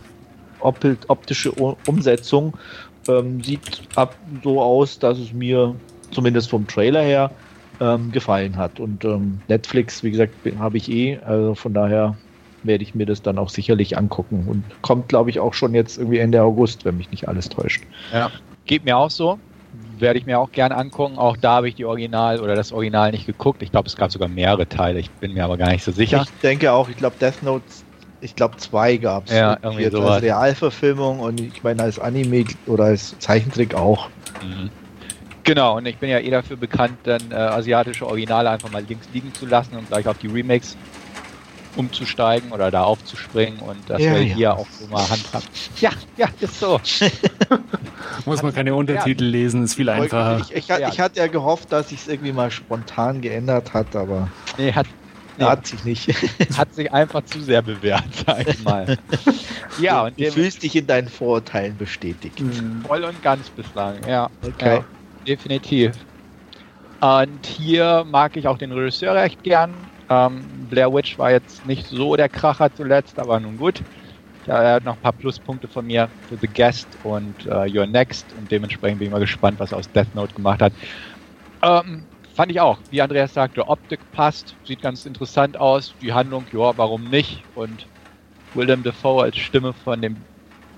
optische 0.59 1.53
Umsetzung 1.53 2.55
ähm, 3.07 3.45
sieht 3.45 3.83
ab 3.95 4.17
so 4.43 4.61
aus, 4.61 4.99
dass 4.99 5.19
es 5.19 5.33
mir 5.33 5.77
zumindest 6.11 6.51
vom 6.51 6.67
Trailer 6.67 7.03
her 7.03 7.31
ähm, 7.79 8.11
gefallen 8.11 8.57
hat. 8.57 8.81
Und 8.81 9.05
ähm, 9.05 9.41
Netflix, 9.47 10.03
wie 10.03 10.11
gesagt, 10.11 10.35
habe 10.59 10.79
ich 10.79 10.91
eh, 10.91 11.19
also 11.25 11.55
von 11.55 11.75
daher 11.75 12.17
werde 12.65 12.85
ich 12.85 12.95
mir 12.95 13.07
das 13.07 13.23
dann 13.23 13.39
auch 13.39 13.49
sicherlich 13.49 13.97
angucken 13.97 14.47
und 14.49 14.65
kommt, 14.83 15.09
glaube 15.09 15.31
ich, 15.31 15.41
auch 15.41 15.55
schon 15.55 15.75
jetzt 15.75 15.99
irgendwie 15.99 16.19
Ende 16.19 16.43
August, 16.43 16.85
wenn 16.85 16.97
mich 16.97 17.11
nicht 17.11 17.29
alles 17.29 17.49
täuscht. 17.49 17.83
Ja, 18.13 18.31
geht 18.67 18.85
mir 18.85 18.97
auch 18.97 19.11
so 19.11 19.39
werde 19.99 20.19
ich 20.19 20.27
mir 20.27 20.39
auch 20.39 20.53
gerne 20.53 20.77
angucken. 20.77 21.17
Auch 21.17 21.37
da 21.37 21.53
habe 21.53 21.69
ich 21.69 21.75
die 21.75 21.85
Original 21.85 22.41
oder 22.41 22.55
das 22.55 22.73
Original 22.73 23.11
nicht 23.13 23.27
geguckt. 23.27 23.63
Ich 23.63 23.71
glaube, 23.71 23.89
es 23.89 23.97
gab 23.97 24.13
sogar 24.13 24.29
mehrere 24.29 24.69
Teile. 24.69 24.99
Ich 24.99 25.11
bin 25.11 25.33
mir 25.33 25.45
aber 25.45 25.57
gar 25.57 25.71
nicht 25.71 25.85
so 25.85 25.93
sicher. 25.93 26.25
Ich 26.25 26.41
denke 26.43 26.73
auch, 26.73 26.89
ich 26.89 26.97
glaube, 26.97 27.17
Death 27.19 27.43
Note, 27.43 27.65
ich 28.21 28.37
glaube, 28.37 28.57
zwei 28.59 28.97
gab 28.99 29.27
es. 29.27 29.33
Ja, 29.33 29.57
irgendwie 29.63 29.89
sowas. 29.91 30.17
Als 30.17 30.23
Realverfilmung 30.25 31.21
und 31.21 31.41
ich 31.41 31.63
meine 31.63 31.83
als 31.83 31.99
Anime 31.99 32.45
oder 32.67 32.85
als 32.85 33.19
Zeichentrick 33.19 33.75
auch. 33.75 34.09
Mhm. 34.43 34.71
Genau, 35.45 35.79
und 35.79 35.87
ich 35.87 35.97
bin 35.97 36.09
ja 36.09 36.21
eh 36.21 36.31
dafür 36.31 36.57
bekannt, 36.57 36.99
dann 37.03 37.33
äh, 37.33 37.35
asiatische 37.35 38.07
Originale 38.07 38.49
einfach 38.51 38.71
mal 38.71 38.85
links 38.87 39.09
liegen 39.13 39.35
zu 39.35 39.45
lassen 39.45 39.77
und 39.77 39.89
gleich 39.89 40.07
auf 40.07 40.19
die 40.19 40.29
Remakes 40.29 40.77
umzusteigen 41.77 42.53
oder 42.53 42.71
da 42.71 42.85
aufzuspringen 42.85 43.59
und 43.61 43.79
das 43.89 44.01
ja, 44.01 44.13
wir 44.13 44.23
ja. 44.23 44.35
hier 44.35 44.57
auch 44.57 44.67
so 44.71 44.87
mal 44.89 45.09
handhaben. 45.09 45.47
Ja, 45.81 45.91
ja, 46.17 46.29
ist 46.41 46.59
so. 46.59 46.81
Muss 48.27 48.43
man 48.43 48.55
keine 48.55 48.75
Untertitel 48.75 49.25
ja. 49.25 49.31
lesen, 49.31 49.65
ist 49.65 49.75
viel 49.75 49.89
einfacher. 49.89 50.41
Ich, 50.41 50.55
ich, 50.55 50.71
ich, 50.71 50.89
ich 50.93 51.01
hatte 51.01 51.19
ja 51.19 51.27
gehofft, 51.27 51.73
dass 51.73 51.89
sich 51.89 52.01
es 52.01 52.09
irgendwie 52.09 52.33
mal 52.33 52.51
spontan 52.51 53.21
geändert 53.21 53.73
hat, 53.73 53.95
aber 53.97 54.29
nee, 54.59 54.73
hat, 54.73 54.87
nee. 55.39 55.45
hat 55.45 55.67
sich 55.67 55.85
nicht. 55.85 56.09
Hat 56.57 56.75
sich 56.75 56.93
einfach 56.93 57.25
zu 57.25 57.41
sehr 57.41 57.63
bewährt, 57.63 58.05
sag 58.27 58.47
ich 58.47 58.63
mal. 58.63 58.99
ja, 59.81 60.05
und 60.05 60.21
du 60.21 60.31
fühlst 60.31 60.63
dich 60.63 60.77
in 60.77 60.87
deinen 60.87 61.09
Vorurteilen 61.09 61.77
bestätigt. 61.77 62.41
Mhm. 62.41 62.83
Voll 62.87 63.05
und 63.05 63.23
ganz 63.23 63.49
bislang, 63.51 63.97
ja. 64.07 64.29
Okay. 64.43 64.77
Ja, 64.77 64.85
definitiv. 65.27 65.93
Und 67.01 67.47
hier 67.47 68.05
mag 68.09 68.37
ich 68.37 68.47
auch 68.47 68.59
den 68.59 68.71
Regisseur 68.71 69.15
recht 69.15 69.43
gern. 69.43 69.75
Ähm, 70.09 70.69
Blair 70.69 70.93
Witch 70.93 71.19
war 71.19 71.31
jetzt 71.31 71.65
nicht 71.65 71.87
so 71.87 72.17
der 72.17 72.29
Kracher 72.29 72.73
zuletzt, 72.73 73.19
aber 73.19 73.41
nun 73.41 73.57
gut. 73.57 73.83
Ja, 74.45 74.61
er 74.63 74.75
hat 74.75 74.85
noch 74.85 74.95
ein 74.97 75.01
paar 75.01 75.13
Pluspunkte 75.13 75.69
von 75.69 75.87
mir 75.87 76.13
für 76.27 76.37
The 76.41 76.49
Guest 76.53 76.99
und 77.03 77.47
uh, 77.47 77.65
Your 77.69 77.87
Next 77.87 78.33
und 78.33 78.51
dementsprechend 78.51 78.99
bin 78.99 79.07
ich 79.07 79.13
mal 79.13 79.21
gespannt, 79.21 79.61
was 79.61 79.73
er 79.73 79.79
aus 79.79 79.91
Death 79.93 80.15
Note 80.15 80.35
gemacht 80.35 80.63
hat. 80.63 80.75
Ähm, 81.63 82.09
fand 82.35 82.51
ich 82.53 82.61
auch, 82.61 82.83
wie 82.91 83.03
Andreas 83.03 83.33
sagte, 83.35 83.69
Optik 83.69 84.11
passt, 84.11 84.59
sieht 84.65 84.83
ganz 84.83 85.07
interessant 85.07 85.57
aus, 85.59 85.97
die 86.01 86.13
Handlung, 86.13 86.47
ja, 86.53 86.77
warum 86.77 87.09
nicht? 87.09 87.47
Und 87.55 87.89
Willem 88.53 88.83
Dafoe 88.83 89.23
als 89.25 89.39
Stimme 89.39 89.75
von 89.75 90.03
dem 90.03 90.27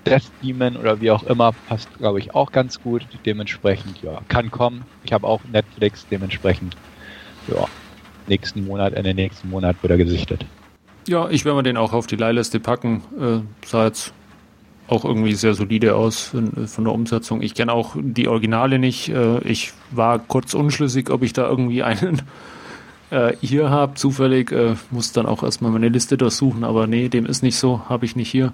Death 0.05 0.31
Demon 0.41 0.77
oder 0.77 0.99
wie 1.01 1.11
auch 1.11 1.23
immer 1.23 1.53
passt, 1.53 1.97
glaube 1.97 2.19
ich, 2.19 2.33
auch 2.35 2.51
ganz 2.51 2.79
gut. 2.79 3.07
Dementsprechend, 3.25 4.01
ja, 4.01 4.21
kann 4.27 4.51
kommen. 4.51 4.87
Ich 5.03 5.13
habe 5.13 5.27
auch 5.27 5.45
Netflix, 5.45 6.07
dementsprechend, 6.07 6.77
ja, 7.47 7.67
nächsten 8.27 8.65
Monat, 8.65 8.93
Ende 8.93 9.13
nächsten 9.13 9.49
Monat 9.49 9.75
wird 9.81 9.91
er 9.91 9.97
gesichtet. 9.97 10.45
Ja, 11.07 11.29
ich 11.29 11.45
werde 11.45 11.57
mir 11.57 11.63
den 11.63 11.77
auch 11.77 11.93
auf 11.93 12.07
die 12.07 12.15
Leihliste 12.15 12.59
packen. 12.59 13.03
Äh, 13.19 13.67
sah 13.67 13.85
jetzt 13.85 14.13
auch 14.87 15.05
irgendwie 15.05 15.33
sehr 15.33 15.53
solide 15.53 15.95
aus 15.95 16.21
von, 16.21 16.67
von 16.67 16.83
der 16.83 16.93
Umsetzung. 16.93 17.41
Ich 17.41 17.53
kenne 17.53 17.73
auch 17.73 17.95
die 17.99 18.27
Originale 18.27 18.79
nicht. 18.79 19.09
Äh, 19.09 19.39
ich 19.39 19.73
war 19.91 20.19
kurz 20.19 20.53
unschlüssig, 20.53 21.09
ob 21.09 21.23
ich 21.23 21.33
da 21.33 21.47
irgendwie 21.47 21.83
einen 21.83 22.21
äh, 23.11 23.33
hier 23.41 23.69
habe. 23.69 23.95
Zufällig 23.95 24.51
äh, 24.51 24.75
muss 24.91 25.11
dann 25.11 25.25
auch 25.25 25.43
erstmal 25.43 25.71
meine 25.71 25.89
Liste 25.89 26.17
durchsuchen, 26.17 26.63
aber 26.63 26.87
nee, 26.87 27.09
dem 27.09 27.25
ist 27.25 27.43
nicht 27.43 27.57
so, 27.57 27.81
habe 27.89 28.05
ich 28.05 28.15
nicht 28.15 28.29
hier. 28.29 28.53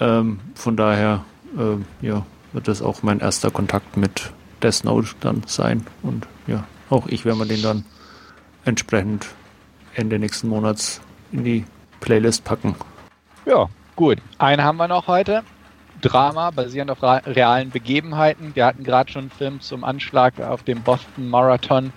Ähm, 0.00 0.40
von 0.54 0.76
daher, 0.76 1.24
äh, 1.56 2.06
ja, 2.06 2.26
wird 2.52 2.68
das 2.68 2.82
auch 2.82 3.02
mein 3.02 3.20
erster 3.20 3.50
Kontakt 3.50 3.96
mit 3.96 4.32
Death 4.62 4.84
Note 4.84 5.08
dann 5.20 5.42
sein. 5.46 5.86
Und 6.02 6.26
ja, 6.46 6.64
auch 6.90 7.06
ich 7.06 7.24
werde 7.24 7.38
mir 7.38 7.46
den 7.46 7.62
dann 7.62 7.84
entsprechend 8.64 9.26
Ende 9.94 10.18
nächsten 10.18 10.48
Monats 10.48 11.00
in 11.32 11.44
die 11.44 11.64
Playlist 12.00 12.44
packen. 12.44 12.74
Ja, 13.46 13.68
gut. 13.96 14.18
Einen 14.38 14.62
haben 14.62 14.76
wir 14.76 14.88
noch 14.88 15.06
heute. 15.06 15.42
Drama 16.00 16.50
basierend 16.50 16.90
auf 16.90 17.02
realen 17.02 17.70
Begebenheiten. 17.70 18.54
Wir 18.54 18.66
hatten 18.66 18.84
gerade 18.84 19.10
schon 19.10 19.22
einen 19.22 19.30
Film 19.30 19.60
zum 19.60 19.84
Anschlag 19.84 20.38
auf 20.40 20.62
dem 20.62 20.82
Boston 20.82 21.30
Marathon, 21.30 21.92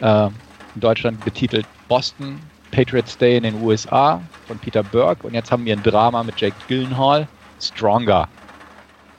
äh, 0.00 0.26
in 0.26 0.80
Deutschland 0.80 1.24
betitelt 1.24 1.66
Boston, 1.88 2.38
Patriots 2.70 3.16
Day 3.16 3.38
in 3.38 3.44
den 3.44 3.62
USA 3.62 4.20
von 4.46 4.58
Peter 4.58 4.82
Burke. 4.82 5.26
Und 5.26 5.32
jetzt 5.32 5.50
haben 5.50 5.64
wir 5.64 5.74
ein 5.74 5.82
Drama 5.82 6.22
mit 6.22 6.38
Jake 6.38 6.56
Gyllenhaal, 6.68 7.26
Stronger. 7.58 8.28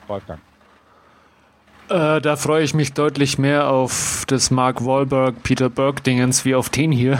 Wolfgang. 0.06 0.40
Äh, 1.88 2.20
da 2.20 2.36
freue 2.36 2.64
ich 2.64 2.74
mich 2.74 2.92
deutlich 2.92 3.38
mehr 3.38 3.68
auf 3.68 4.24
das 4.26 4.50
Mark 4.50 4.84
Wahlberg, 4.84 5.42
Peter 5.42 5.70
Burke-Dingens 5.70 6.44
wie 6.44 6.54
auf 6.54 6.68
den 6.68 6.92
hier. 6.92 7.18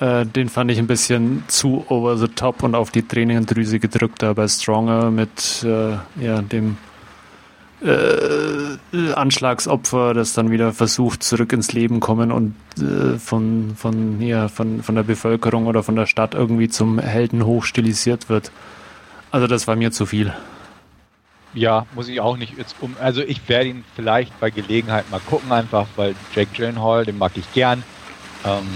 Äh, 0.00 0.24
den 0.24 0.48
fand 0.48 0.70
ich 0.70 0.78
ein 0.78 0.86
bisschen 0.86 1.44
zu 1.48 1.84
over 1.88 2.16
the 2.16 2.28
top 2.28 2.62
und 2.62 2.74
auf 2.74 2.90
die 2.90 3.06
Tränendrüse 3.06 3.78
gedrückt, 3.78 4.22
da 4.22 4.32
bei 4.32 4.48
Stronger 4.48 5.10
mit 5.10 5.64
äh, 5.64 5.96
ja, 6.20 6.40
dem 6.40 6.78
äh, 7.82 9.12
Anschlagsopfer, 9.14 10.14
das 10.14 10.32
dann 10.32 10.50
wieder 10.50 10.72
versucht, 10.72 11.22
zurück 11.22 11.52
ins 11.52 11.72
Leben 11.72 12.00
kommen 12.00 12.32
und 12.32 12.54
äh, 12.78 13.18
von, 13.18 13.72
von, 13.76 14.22
ja, 14.22 14.48
von, 14.48 14.82
von 14.82 14.94
der 14.94 15.02
Bevölkerung 15.02 15.66
oder 15.66 15.82
von 15.82 15.94
der 15.94 16.06
Stadt 16.06 16.34
irgendwie 16.34 16.68
zum 16.68 16.98
Helden 16.98 17.44
hochstilisiert 17.44 18.28
wird. 18.28 18.50
Also 19.30 19.46
das 19.46 19.66
war 19.68 19.76
mir 19.76 19.92
zu 19.92 20.06
viel. 20.06 20.32
Ja, 21.54 21.86
muss 21.94 22.08
ich 22.08 22.20
auch 22.20 22.36
nicht 22.36 22.58
jetzt 22.58 22.76
um. 22.80 22.94
Also 23.00 23.22
ich 23.22 23.48
werde 23.48 23.70
ihn 23.70 23.84
vielleicht 23.96 24.38
bei 24.40 24.50
Gelegenheit 24.50 25.10
mal 25.10 25.20
gucken, 25.20 25.50
einfach, 25.50 25.86
weil 25.96 26.14
Jake 26.34 26.50
Gyllenhaal, 26.54 27.04
den 27.04 27.18
mag 27.18 27.32
ich 27.36 27.52
gern. 27.52 27.82
Ähm, 28.44 28.68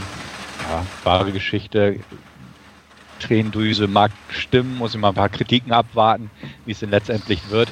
ja, 0.71 0.85
wahre 1.05 1.33
Geschichte. 1.33 2.01
Tränendrüse 3.21 3.87
mag 3.87 4.11
stimmen, 4.31 4.79
muss 4.79 4.95
ich 4.95 5.01
mal 5.01 5.09
ein 5.11 5.15
paar 5.15 5.29
Kritiken 5.29 5.73
abwarten, 5.73 6.31
wie 6.65 6.73
es 6.73 6.81
denn 6.81 6.91
letztendlich 6.91 7.51
wird. 7.51 7.71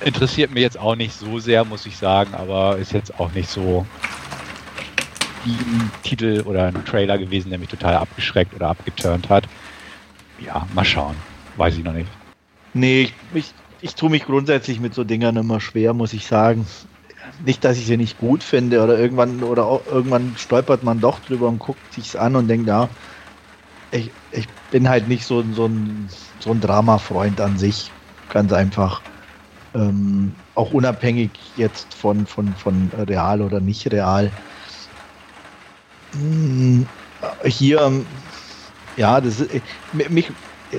Interessiert 0.00 0.52
mich 0.52 0.62
jetzt 0.62 0.78
auch 0.78 0.94
nicht 0.94 1.12
so 1.12 1.40
sehr, 1.40 1.64
muss 1.64 1.84
ich 1.84 1.96
sagen, 1.96 2.34
aber 2.34 2.76
ist 2.76 2.92
jetzt 2.92 3.18
auch 3.18 3.32
nicht 3.32 3.48
so 3.48 3.84
ein 5.44 5.90
Titel 6.02 6.42
oder 6.46 6.66
ein 6.66 6.84
Trailer 6.84 7.18
gewesen, 7.18 7.50
der 7.50 7.58
mich 7.58 7.68
total 7.68 7.96
abgeschreckt 7.96 8.54
oder 8.54 8.68
abgeturnt 8.68 9.28
hat. 9.28 9.44
Ja, 10.38 10.66
mal 10.74 10.84
schauen. 10.84 11.16
Weiß 11.56 11.76
ich 11.76 11.82
noch 11.82 11.92
nicht. 11.92 12.08
Nee, 12.74 13.02
ich, 13.02 13.14
ich, 13.34 13.54
ich 13.80 13.94
tue 13.94 14.10
mich 14.10 14.24
grundsätzlich 14.24 14.80
mit 14.80 14.94
so 14.94 15.04
Dingern 15.04 15.36
immer 15.36 15.60
schwer, 15.60 15.94
muss 15.94 16.12
ich 16.12 16.26
sagen. 16.26 16.66
Nicht, 17.44 17.64
dass 17.64 17.78
ich 17.78 17.86
sie 17.86 17.96
nicht 17.96 18.18
gut 18.18 18.42
finde 18.42 18.82
oder 18.82 18.98
irgendwann 18.98 19.42
oder 19.42 19.66
auch, 19.66 19.86
irgendwann 19.86 20.34
stolpert 20.36 20.82
man 20.82 21.00
doch 21.00 21.20
drüber 21.20 21.48
und 21.48 21.58
guckt 21.58 21.92
sich's 21.92 22.16
an 22.16 22.36
und 22.36 22.48
denkt, 22.48 22.68
ja, 22.68 22.88
ich, 23.90 24.10
ich 24.32 24.48
bin 24.70 24.88
halt 24.88 25.08
nicht 25.08 25.24
so, 25.24 25.44
so 25.52 25.66
ein, 25.66 26.08
so 26.40 26.50
ein 26.50 26.60
Drama-Freund 26.60 27.40
an 27.40 27.58
sich. 27.58 27.90
Ganz 28.32 28.52
einfach. 28.52 29.00
Ähm, 29.74 30.34
auch 30.54 30.72
unabhängig 30.72 31.30
jetzt 31.56 31.94
von, 31.94 32.26
von, 32.26 32.54
von 32.54 32.90
real 33.06 33.42
oder 33.42 33.60
nicht 33.60 33.90
real. 33.92 34.30
Hm, 36.12 36.86
hier, 37.44 38.04
ja, 38.96 39.20
das 39.20 39.40
ist, 39.40 39.62
mich, 39.92 40.32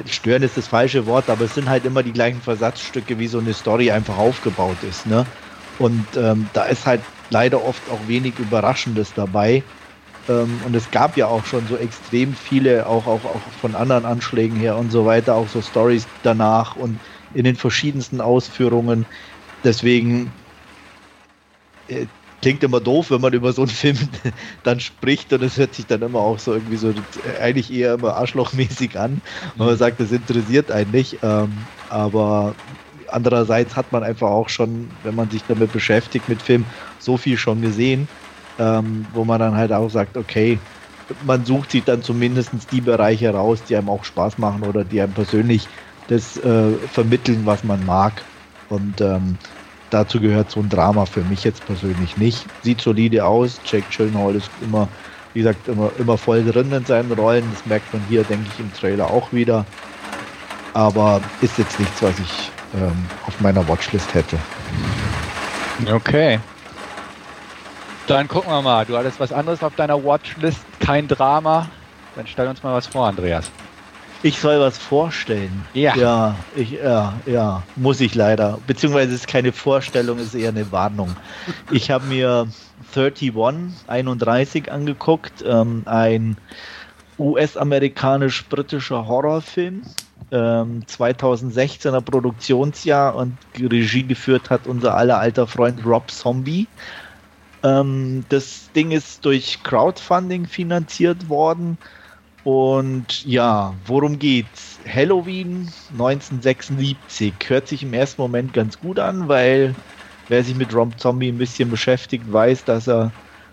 stören 0.09 0.43
ist 0.43 0.57
das 0.57 0.67
falsche 0.67 1.05
Wort, 1.05 1.29
aber 1.29 1.45
es 1.45 1.55
sind 1.55 1.69
halt 1.69 1.85
immer 1.85 2.03
die 2.03 2.13
gleichen 2.13 2.41
Versatzstücke, 2.41 3.17
wie 3.19 3.27
so 3.27 3.39
eine 3.39 3.53
Story 3.53 3.91
einfach 3.91 4.17
aufgebaut 4.17 4.77
ist. 4.87 5.05
Ne? 5.05 5.25
Und 5.79 6.05
ähm, 6.15 6.47
da 6.53 6.65
ist 6.65 6.85
halt 6.85 7.01
leider 7.29 7.63
oft 7.63 7.81
auch 7.89 8.07
wenig 8.07 8.37
Überraschendes 8.39 9.13
dabei. 9.15 9.63
Ähm, 10.27 10.59
und 10.65 10.75
es 10.75 10.89
gab 10.91 11.17
ja 11.17 11.27
auch 11.27 11.45
schon 11.45 11.65
so 11.67 11.77
extrem 11.77 12.33
viele, 12.33 12.85
auch, 12.85 13.07
auch, 13.07 13.25
auch 13.25 13.41
von 13.61 13.75
anderen 13.75 14.05
Anschlägen 14.05 14.57
her 14.57 14.77
und 14.77 14.91
so 14.91 15.05
weiter, 15.05 15.35
auch 15.35 15.47
so 15.47 15.61
Stories 15.61 16.05
danach 16.23 16.75
und 16.75 16.99
in 17.33 17.43
den 17.43 17.55
verschiedensten 17.55 18.21
Ausführungen. 18.21 19.05
Deswegen 19.63 20.31
äh, 21.87 22.05
klingt 22.41 22.63
immer 22.63 22.79
doof, 22.79 23.11
wenn 23.11 23.21
man 23.21 23.33
über 23.33 23.53
so 23.53 23.63
einen 23.63 23.71
Film 23.71 23.97
dann 24.63 24.79
spricht 24.79 25.31
und 25.33 25.43
es 25.43 25.57
hört 25.57 25.75
sich 25.75 25.85
dann 25.85 26.01
immer 26.01 26.19
auch 26.19 26.39
so 26.39 26.53
irgendwie 26.53 26.77
so 26.77 26.93
eigentlich 27.41 27.71
eher 27.71 27.95
immer 27.95 28.15
arschlochmäßig 28.15 28.97
an. 28.97 29.21
Und 29.53 29.59
man 29.59 29.69
mhm. 29.69 29.77
sagt, 29.77 29.99
das 29.99 30.11
interessiert 30.11 30.71
einen 30.71 30.91
nicht. 30.91 31.17
Ähm, 31.21 31.51
aber 31.89 32.55
andererseits 33.07 33.75
hat 33.75 33.91
man 33.91 34.03
einfach 34.03 34.29
auch 34.29 34.49
schon, 34.49 34.89
wenn 35.03 35.15
man 35.15 35.29
sich 35.29 35.43
damit 35.47 35.71
beschäftigt 35.71 36.29
mit 36.29 36.41
Film, 36.41 36.65
so 36.99 37.17
viel 37.17 37.37
schon 37.37 37.61
gesehen, 37.61 38.07
ähm, 38.57 39.05
wo 39.13 39.25
man 39.25 39.39
dann 39.39 39.55
halt 39.55 39.71
auch 39.71 39.89
sagt, 39.89 40.17
okay, 40.17 40.59
man 41.25 41.43
sucht 41.45 41.71
sich 41.71 41.83
dann 41.83 42.03
zumindest 42.03 42.51
die 42.71 42.81
Bereiche 42.81 43.31
raus, 43.31 43.63
die 43.67 43.75
einem 43.75 43.89
auch 43.89 44.03
Spaß 44.03 44.37
machen 44.37 44.63
oder 44.63 44.83
die 44.83 45.01
einem 45.01 45.13
persönlich 45.13 45.67
das 46.07 46.37
äh, 46.37 46.73
vermitteln, 46.91 47.41
was 47.45 47.63
man 47.63 47.85
mag. 47.85 48.21
Und 48.69 49.01
ähm, 49.01 49.37
dazu 49.89 50.19
gehört 50.19 50.51
so 50.51 50.59
ein 50.59 50.69
Drama 50.69 51.05
für 51.05 51.21
mich 51.21 51.43
jetzt 51.43 51.65
persönlich 51.65 52.17
nicht. 52.17 52.45
Sieht 52.63 52.81
solide 52.81 53.25
aus. 53.25 53.59
Jake 53.65 53.85
Gyllenhaal 53.95 54.35
ist 54.35 54.49
immer, 54.61 54.87
wie 55.33 55.39
gesagt, 55.39 55.67
immer, 55.67 55.91
immer 55.97 56.17
voll 56.17 56.43
drin 56.43 56.71
in 56.71 56.85
seinen 56.85 57.11
Rollen. 57.11 57.45
Das 57.53 57.65
merkt 57.65 57.93
man 57.93 58.01
hier, 58.09 58.23
denke 58.23 58.45
ich, 58.53 58.59
im 58.59 58.73
Trailer 58.73 59.09
auch 59.09 59.31
wieder. 59.31 59.65
Aber 60.73 61.21
ist 61.41 61.57
jetzt 61.57 61.79
nichts, 61.79 62.01
was 62.01 62.17
ich 62.19 62.51
ähm, 62.75 63.05
auf 63.25 63.39
meiner 63.41 63.67
Watchlist 63.67 64.13
hätte. 64.13 64.37
Okay. 65.91 66.39
Dann 68.07 68.27
gucken 68.27 68.51
wir 68.51 68.61
mal. 68.61 68.85
Du 68.85 68.97
hattest 68.97 69.19
was 69.19 69.31
anderes 69.31 69.63
auf 69.63 69.75
deiner 69.75 70.03
Watchlist, 70.03 70.61
kein 70.79 71.07
Drama. 71.07 71.67
Dann 72.15 72.27
stell 72.27 72.47
uns 72.47 72.63
mal 72.63 72.73
was 72.73 72.87
vor, 72.87 73.07
Andreas. 73.07 73.51
Ich 74.21 74.39
soll 74.39 74.59
was 74.59 74.77
vorstellen. 74.77 75.65
Ja. 75.73 75.95
Ja, 75.95 76.35
ich, 76.55 76.71
ja, 76.71 77.13
ja, 77.25 77.63
muss 77.77 78.01
ich 78.01 78.15
leider. 78.15 78.59
Beziehungsweise 78.67 79.13
ist 79.15 79.27
keine 79.27 79.53
Vorstellung, 79.53 80.19
ist 80.19 80.35
eher 80.35 80.49
eine 80.49 80.71
Warnung. 80.73 81.15
Ich 81.71 81.89
habe 81.89 82.05
mir 82.05 82.47
31, 82.93 83.33
31 83.87 84.71
angeguckt, 84.71 85.43
ähm, 85.47 85.83
ein 85.85 86.35
US-amerikanisch-britischer 87.17 89.07
Horrorfilm. 89.07 89.83
Ähm, 90.31 90.83
2016er 90.85 92.01
Produktionsjahr 92.01 93.15
und 93.15 93.37
Regie 93.57 94.03
geführt 94.03 94.49
hat 94.49 94.67
unser 94.67 94.95
aller 94.95 95.17
alter 95.17 95.47
Freund 95.47 95.85
Rob 95.85 96.11
Zombie. 96.11 96.67
Ähm, 97.63 98.25
das 98.27 98.69
Ding 98.75 98.91
ist 98.91 99.23
durch 99.23 99.63
Crowdfunding 99.63 100.45
finanziert 100.45 101.29
worden 101.29 101.77
und 102.43 103.25
ja, 103.25 103.73
worum 103.85 104.17
geht's? 104.19 104.79
Halloween 104.87 105.69
1976 105.91 107.33
hört 107.47 107.67
sich 107.67 107.83
im 107.83 107.93
ersten 107.93 108.21
Moment 108.21 108.53
ganz 108.53 108.79
gut 108.79 108.97
an, 108.99 109.27
weil 109.27 109.75
wer 110.29 110.43
sich 110.43 110.55
mit 110.55 110.73
Rob 110.73 110.97
Zombie 110.99 111.29
ein 111.29 111.37
bisschen 111.37 111.69
beschäftigt, 111.69 112.31
weiß, 112.31 112.63
dass 112.63 112.87
er 112.87 113.11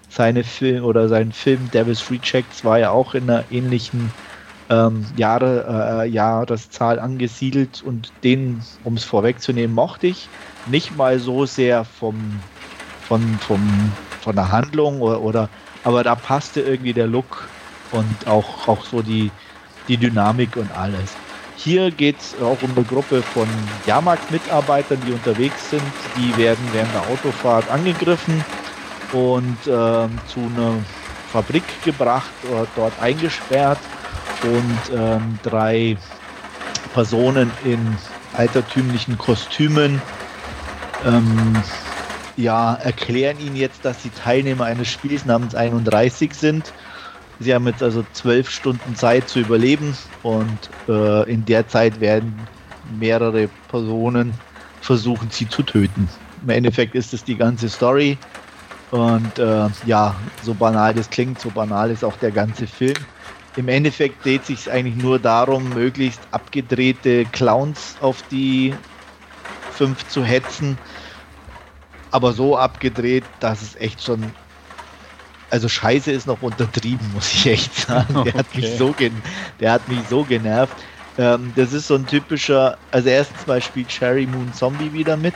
seine 0.09 0.45
Film 0.45 0.85
oder 0.85 1.09
seinen 1.09 1.33
Film 1.33 1.69
Devil's 1.73 2.11
Rejects 2.11 2.65
war 2.65 2.79
ja 2.79 2.91
auch 2.91 3.15
in 3.15 3.29
einer 3.29 3.45
ähnlichen 3.51 4.13
ähm, 4.71 5.05
Jahre, 5.17 6.05
äh, 6.05 6.09
Jahreszahl 6.09 6.99
angesiedelt 6.99 7.83
und 7.85 8.13
den, 8.23 8.63
um 8.85 8.95
es 8.95 9.05
vorwegzunehmen, 9.05 9.75
mochte 9.75 10.09
ich. 10.09 10.29
Nicht 10.67 10.97
mal 10.97 11.19
so 11.19 11.47
sehr 11.47 11.85
vom, 11.85 12.41
von, 13.09 13.23
vom, 13.41 13.61
von 14.21 14.37
der 14.37 14.51
Handlung 14.51 15.01
oder, 15.01 15.21
oder 15.21 15.49
aber 15.85 16.03
da 16.03 16.15
passte 16.17 16.61
irgendwie 16.61 16.93
der 16.93 17.07
Look 17.07 17.49
und 17.93 18.27
auch, 18.27 18.69
auch 18.69 18.85
so 18.85 19.03
die, 19.03 19.31
die 19.89 19.97
Dynamik 19.97 20.57
und 20.57 20.71
alles. 20.73 21.17
Hier 21.57 21.91
geht 21.91 22.17
es 22.21 22.35
auch 22.41 22.61
um 22.63 22.73
eine 22.77 22.85
Gruppe 22.85 23.23
von 23.23 23.49
Jahrmarktmitarbeitern, 23.87 25.01
die 25.07 25.13
unterwegs 25.13 25.71
sind. 25.71 25.83
Die 26.17 26.37
werden 26.37 26.63
während 26.73 26.93
der 26.93 27.09
Autofahrt 27.09 27.71
angegriffen 27.71 28.45
und 29.13 29.59
äh, 29.63 30.09
zu 30.27 30.41
einer 30.55 30.75
Fabrik 31.33 31.65
gebracht, 31.83 32.31
oder 32.51 32.67
dort 32.77 32.93
eingesperrt 33.01 33.79
und 34.43 34.97
ähm, 34.97 35.39
drei 35.43 35.97
Personen 36.93 37.51
in 37.65 37.97
altertümlichen 38.37 39.17
Kostümen 39.17 40.01
ähm, 41.05 41.57
ja, 42.37 42.75
erklären 42.75 43.39
ihnen 43.41 43.57
jetzt, 43.57 43.85
dass 43.85 44.03
sie 44.03 44.11
Teilnehmer 44.11 44.65
eines 44.67 44.89
Spiels 44.89 45.25
namens 45.25 45.55
31 45.55 46.35
sind 46.35 46.73
Sie 47.39 47.55
haben 47.55 47.67
jetzt 47.67 47.83
also 47.83 48.05
zwölf 48.13 48.51
Stunden 48.51 48.97
Zeit 48.97 49.29
zu 49.29 49.41
überleben 49.41 49.97
und 50.23 50.59
äh, 50.89 51.31
in 51.31 51.45
der 51.45 51.69
Zeit 51.69 52.01
werden 52.01 52.35
mehrere 52.99 53.49
Personen 53.69 54.33
versuchen, 54.81 55.29
sie 55.31 55.49
zu 55.49 55.63
töten. 55.63 56.09
Im 56.43 56.51
Endeffekt 56.51 56.95
ist 56.95 57.13
es 57.13 57.25
die 57.25 57.37
ganze 57.37 57.69
Story 57.69 58.17
und 58.91 59.39
äh, 59.39 59.69
ja, 59.85 60.15
so 60.43 60.55
banal 60.55 60.95
das 60.95 61.11
klingt, 61.11 61.41
so 61.41 61.51
banal 61.51 61.91
ist 61.91 62.05
auch 62.05 62.17
der 62.17 62.31
ganze 62.31 62.67
Film. 62.67 62.97
Im 63.57 63.69
Endeffekt 63.69 64.25
dreht 64.25 64.45
sich 64.45 64.71
eigentlich 64.71 65.03
nur 65.03 65.19
darum, 65.19 65.69
möglichst 65.71 66.21
abgedrehte 66.31 67.25
Clowns 67.27 67.97
auf 68.01 68.23
die 68.31 68.75
fünf 69.73 70.07
zu 70.09 70.25
hetzen, 70.25 70.79
aber 72.11 72.33
so 72.33 72.57
abgedreht, 72.57 73.25
dass 73.41 73.63
es 73.63 73.77
echt 73.77 74.03
schon 74.03 74.23
also 75.51 75.69
Scheiße 75.69 76.11
ist 76.11 76.27
noch 76.27 76.43
untertrieben, 76.43 77.11
muss 77.15 77.33
ich 77.33 77.47
echt 77.47 77.75
sagen. 77.75 78.15
Der, 78.15 78.21
okay. 78.21 78.39
hat, 78.39 78.55
mich 78.55 78.77
so 78.77 78.95
der 79.61 79.73
hat 79.73 79.89
mich 79.89 80.01
so 80.09 80.25
genervt. 80.25 80.75
Ähm, 81.19 81.53
das 81.57 81.73
ist 81.73 81.89
so 81.89 81.95
ein 81.95 82.07
typischer, 82.07 82.77
also 82.91 83.09
erstens 83.09 83.47
mal 83.47 83.63
spielt 83.63 83.89
Cherry 83.89 84.27
Moon 84.27 84.53
Zombie 84.53 84.93
wieder 84.93 85.17
mit, 85.17 85.35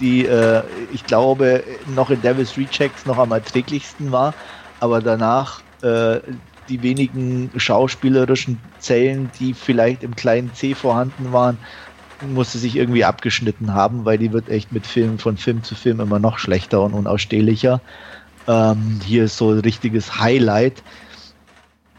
die 0.00 0.24
äh, 0.24 0.62
ich 0.92 1.04
glaube 1.04 1.62
noch 1.94 2.10
in 2.10 2.22
Devil's 2.22 2.56
Rejects 2.56 3.04
noch 3.04 3.18
am 3.18 3.32
erträglichsten 3.32 4.10
war, 4.10 4.32
aber 4.80 5.02
danach 5.02 5.60
äh, 5.82 6.20
die 6.68 6.82
wenigen 6.82 7.50
schauspielerischen 7.56 8.60
Zellen, 8.78 9.30
die 9.38 9.54
vielleicht 9.54 10.02
im 10.02 10.14
kleinen 10.16 10.52
C 10.54 10.74
vorhanden 10.74 11.32
waren, 11.32 11.58
musste 12.26 12.58
sich 12.58 12.76
irgendwie 12.76 13.04
abgeschnitten 13.04 13.74
haben, 13.74 14.04
weil 14.04 14.18
die 14.18 14.32
wird 14.32 14.48
echt 14.48 14.72
mit 14.72 14.86
Film 14.86 15.18
von 15.18 15.36
Film 15.36 15.62
zu 15.62 15.74
Film 15.74 16.00
immer 16.00 16.18
noch 16.18 16.38
schlechter 16.38 16.82
und 16.82 16.94
unausstehlicher. 16.94 17.80
Ähm, 18.48 19.00
hier 19.04 19.24
ist 19.24 19.36
so 19.36 19.50
ein 19.50 19.60
richtiges 19.60 20.18
Highlight. 20.18 20.82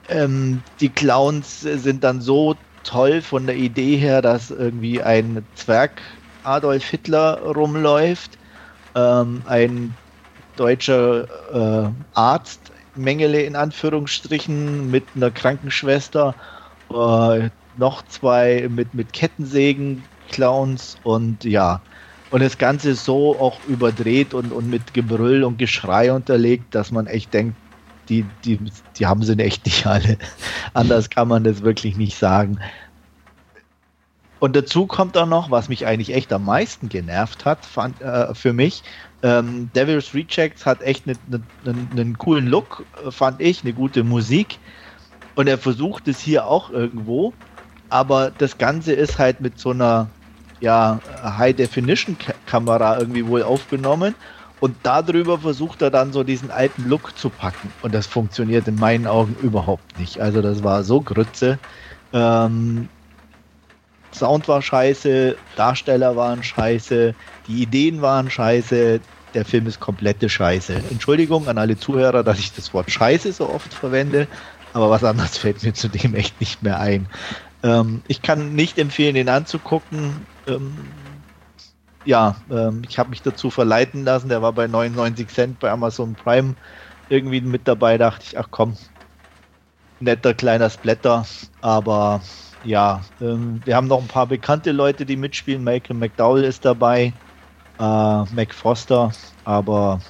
Ähm, 0.10 0.64
die 0.80 0.90
Clowns 0.90 1.62
sind 1.62 2.04
dann 2.04 2.22
so 2.22 2.56
toll 2.84 3.22
von 3.22 3.46
der 3.46 3.56
Idee 3.56 3.98
her, 3.98 4.22
dass 4.22 4.50
irgendwie 4.50 5.02
ein 5.02 5.46
Zwerg 5.54 6.02
Adolf 6.44 6.84
Hitler 6.86 7.42
rumläuft, 7.44 8.40
ähm, 8.96 9.44
ein 9.46 9.96
deutscher 10.56 11.28
äh, 11.54 11.92
Arzt, 12.14 12.72
Mengele 12.96 13.44
in 13.44 13.56
Anführungsstrichen, 13.56 14.90
mit 14.90 15.06
einer 15.16 15.32
Krankenschwester, 15.32 16.36
äh, 16.92 17.50
noch 17.78 18.06
zwei 18.08 18.68
mit, 18.70 18.94
mit 18.94 19.14
Kettensägen, 19.14 20.04
Clowns 20.30 20.98
und 21.04 21.44
ja. 21.44 21.82
Und 22.32 22.44
das 22.44 22.58
Ganze 22.58 22.92
ist 22.92 23.06
so 23.06 23.40
auch 23.40 23.60
überdreht 23.68 24.34
und, 24.34 24.52
und 24.52 24.70
mit 24.70 24.94
Gebrüll 24.94 25.44
und 25.44 25.58
Geschrei 25.58 26.14
unterlegt, 26.14 26.76
dass 26.76 26.92
man 26.92 27.08
echt 27.08 27.34
denkt, 27.34 27.56
die, 28.08 28.26
die, 28.44 28.60
die 28.98 29.06
haben 29.06 29.24
sie 29.24 29.38
echt 29.40 29.66
nicht 29.66 29.86
alle. 29.86 30.18
Anders 30.74 31.10
kann 31.10 31.28
man 31.28 31.44
das 31.44 31.62
wirklich 31.62 31.98
nicht 31.98 32.18
sagen. 32.18 32.60
Und 34.40 34.56
dazu 34.56 34.88
kommt 34.88 35.18
auch 35.18 35.28
noch, 35.28 35.52
was 35.52 35.70
mich 35.70 35.86
eigentlich 35.86 36.14
echt 36.16 36.32
am 36.32 36.46
meisten 36.46 36.88
genervt 36.88 37.46
hat, 37.46 37.66
fand, 37.66 38.02
äh, 38.02 38.34
für 38.34 38.54
mich. 38.54 38.84
Ähm, 39.22 39.70
Devil's 39.76 40.14
Rejects 40.14 40.66
hat 40.66 40.82
echt 40.82 41.08
einen 41.08 41.18
ne, 41.28 41.42
ne, 41.66 41.88
ne 41.94 42.14
coolen 42.18 42.48
Look, 42.48 42.86
fand 43.10 43.42
ich, 43.42 43.64
eine 43.64 43.74
gute 43.74 44.04
Musik. 44.04 44.58
Und 45.36 45.48
er 45.48 45.58
versucht 45.58 46.08
es 46.08 46.20
hier 46.20 46.46
auch 46.46 46.70
irgendwo. 46.70 47.34
Aber 47.90 48.32
das 48.32 48.58
Ganze 48.58 48.94
ist 48.94 49.20
halt 49.20 49.42
mit 49.42 49.60
so 49.60 49.72
einer 49.72 50.10
ja, 50.60 51.00
High-Definition-Kamera 51.24 53.00
irgendwie 53.00 53.26
wohl 53.28 53.44
aufgenommen. 53.44 54.16
Und 54.60 54.76
darüber 54.84 55.40
versucht 55.40 55.82
er 55.82 55.90
dann 55.90 56.12
so 56.12 56.24
diesen 56.24 56.52
alten 56.52 56.90
Look 56.90 57.18
zu 57.18 57.30
packen. 57.30 57.72
Und 57.82 57.94
das 57.94 58.08
funktioniert 58.08 58.68
in 58.68 58.76
meinen 58.76 59.08
Augen 59.08 59.36
überhaupt 59.42 59.98
nicht. 59.98 60.20
Also 60.20 60.42
das 60.42 60.64
war 60.64 60.84
so 60.84 61.00
Grütze. 61.00 61.60
Ähm, 62.12 62.90
Sound 64.14 64.48
war 64.48 64.62
scheiße, 64.62 65.36
Darsteller 65.56 66.16
waren 66.16 66.44
scheiße, 66.44 67.14
die 67.48 67.62
Ideen 67.62 68.02
waren 68.02 68.30
scheiße, 68.30 69.00
der 69.34 69.46
Film 69.46 69.68
ist 69.68 69.80
komplette 69.80 70.30
Scheiße. 70.30 70.74
Entschuldigung 70.90 71.48
an 71.48 71.58
alle 71.58 71.78
Zuhörer, 71.78 72.24
dass 72.24 72.40
ich 72.40 72.54
das 72.54 72.74
Wort 72.74 72.90
Scheiße 72.90 73.32
so 73.32 73.50
oft 73.50 73.74
verwende, 73.74 74.28
aber 74.74 74.90
was 74.90 75.04
anderes 75.04 75.38
fällt 75.38 75.64
mir 75.64 75.74
zudem 75.74 76.16
echt 76.16 76.40
nicht 76.40 76.64
mehr 76.64 76.80
ein. 76.80 77.08
Ähm, 77.64 78.02
ich 78.08 78.22
kann 78.22 78.56
nicht 78.56 78.78
empfehlen, 78.78 79.16
den 79.16 79.30
anzugucken. 79.30 80.26
Ähm, 80.50 80.76
ja, 82.06 82.36
ähm, 82.50 82.84
ich 82.88 82.98
habe 83.00 83.10
mich 83.10 83.22
dazu 83.22 83.50
verleiten 83.52 84.04
lassen. 84.04 84.30
Der 84.30 84.42
war 84.42 84.54
bei 84.54 84.68
99 84.68 85.30
Cent 85.30 85.60
bei 85.60 85.72
Amazon 85.72 86.16
Prime 86.16 86.56
irgendwie 87.10 87.42
mit 87.42 87.68
dabei. 87.68 87.98
Dachte 87.98 88.26
ich, 88.28 88.38
ach 88.38 88.48
komm, 88.52 88.78
netter 90.00 90.34
kleiner 90.34 90.70
Splatter, 90.70 91.26
aber 91.62 92.24
ja, 92.62 93.02
ähm, 93.22 93.62
wir 93.66 93.76
haben 93.76 93.88
noch 93.88 94.02
ein 94.02 94.08
paar 94.08 94.28
bekannte 94.28 94.72
Leute, 94.72 95.06
die 95.06 95.16
mitspielen. 95.18 95.64
Michael 95.64 95.98
McDowell 95.98 96.44
ist 96.44 96.66
dabei, 96.66 97.20
äh, 97.80 97.84
Mac 97.84 98.54
Foster, 98.54 99.12
aber 99.44 100.02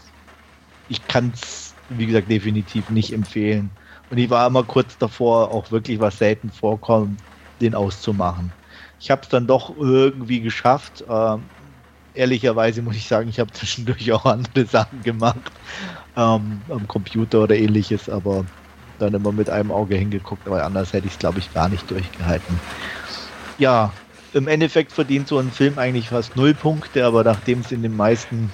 ich 0.87 1.07
kann 1.07 1.31
es, 1.33 1.79
wie 1.89 2.07
gesagt, 2.07 2.29
definitiv 2.31 2.89
nicht 2.89 3.13
empfehlen. 3.13 3.79
Und 4.09 4.17
ich 4.17 4.29
war 4.29 4.47
immer 4.47 4.65
kurz 4.65 4.97
davor, 4.97 5.51
auch 5.51 5.71
wirklich 5.71 5.99
was 5.99 6.17
selten 6.19 6.51
vorkommt, 6.51 7.23
den 7.61 7.75
auszumachen. 7.75 8.58
Ich 8.99 9.11
habe 9.11 9.21
es 9.21 9.29
dann 9.29 9.47
doch 9.47 9.75
irgendwie 9.77 10.41
geschafft. 10.41 11.03
Äh, 11.07 11.37
ehrlicherweise 12.13 12.81
muss 12.81 12.95
ich 12.95 13.07
sagen, 13.07 13.29
ich 13.29 13.39
habe 13.39 13.51
zwischendurch 13.53 14.11
auch 14.11 14.25
andere 14.25 14.65
Sachen 14.65 15.01
gemacht, 15.03 15.51
ähm, 16.15 16.61
am 16.69 16.87
Computer 16.87 17.43
oder 17.43 17.55
ähnliches, 17.55 18.09
aber 18.09 18.45
dann 18.99 19.13
immer 19.13 19.31
mit 19.31 19.49
einem 19.49 19.71
Auge 19.71 19.95
hingeguckt, 19.95 20.45
aber 20.45 20.63
anders 20.63 20.91
hätte 20.91 21.07
ich 21.07 21.13
es, 21.13 21.19
glaube 21.19 21.39
ich, 21.39 21.53
gar 21.53 21.69
nicht 21.69 21.89
durchgehalten. 21.89 22.59
Ja, 23.57 23.91
im 24.33 24.47
Endeffekt 24.47 24.91
verdient 24.91 25.27
so 25.27 25.39
ein 25.39 25.51
Film 25.51 25.77
eigentlich 25.77 26.09
fast 26.09 26.35
null 26.35 26.53
Punkte, 26.53 27.05
aber 27.05 27.23
nachdem 27.23 27.61
es 27.61 27.71
in 27.71 27.81
den 27.81 27.95
meisten 27.95 28.51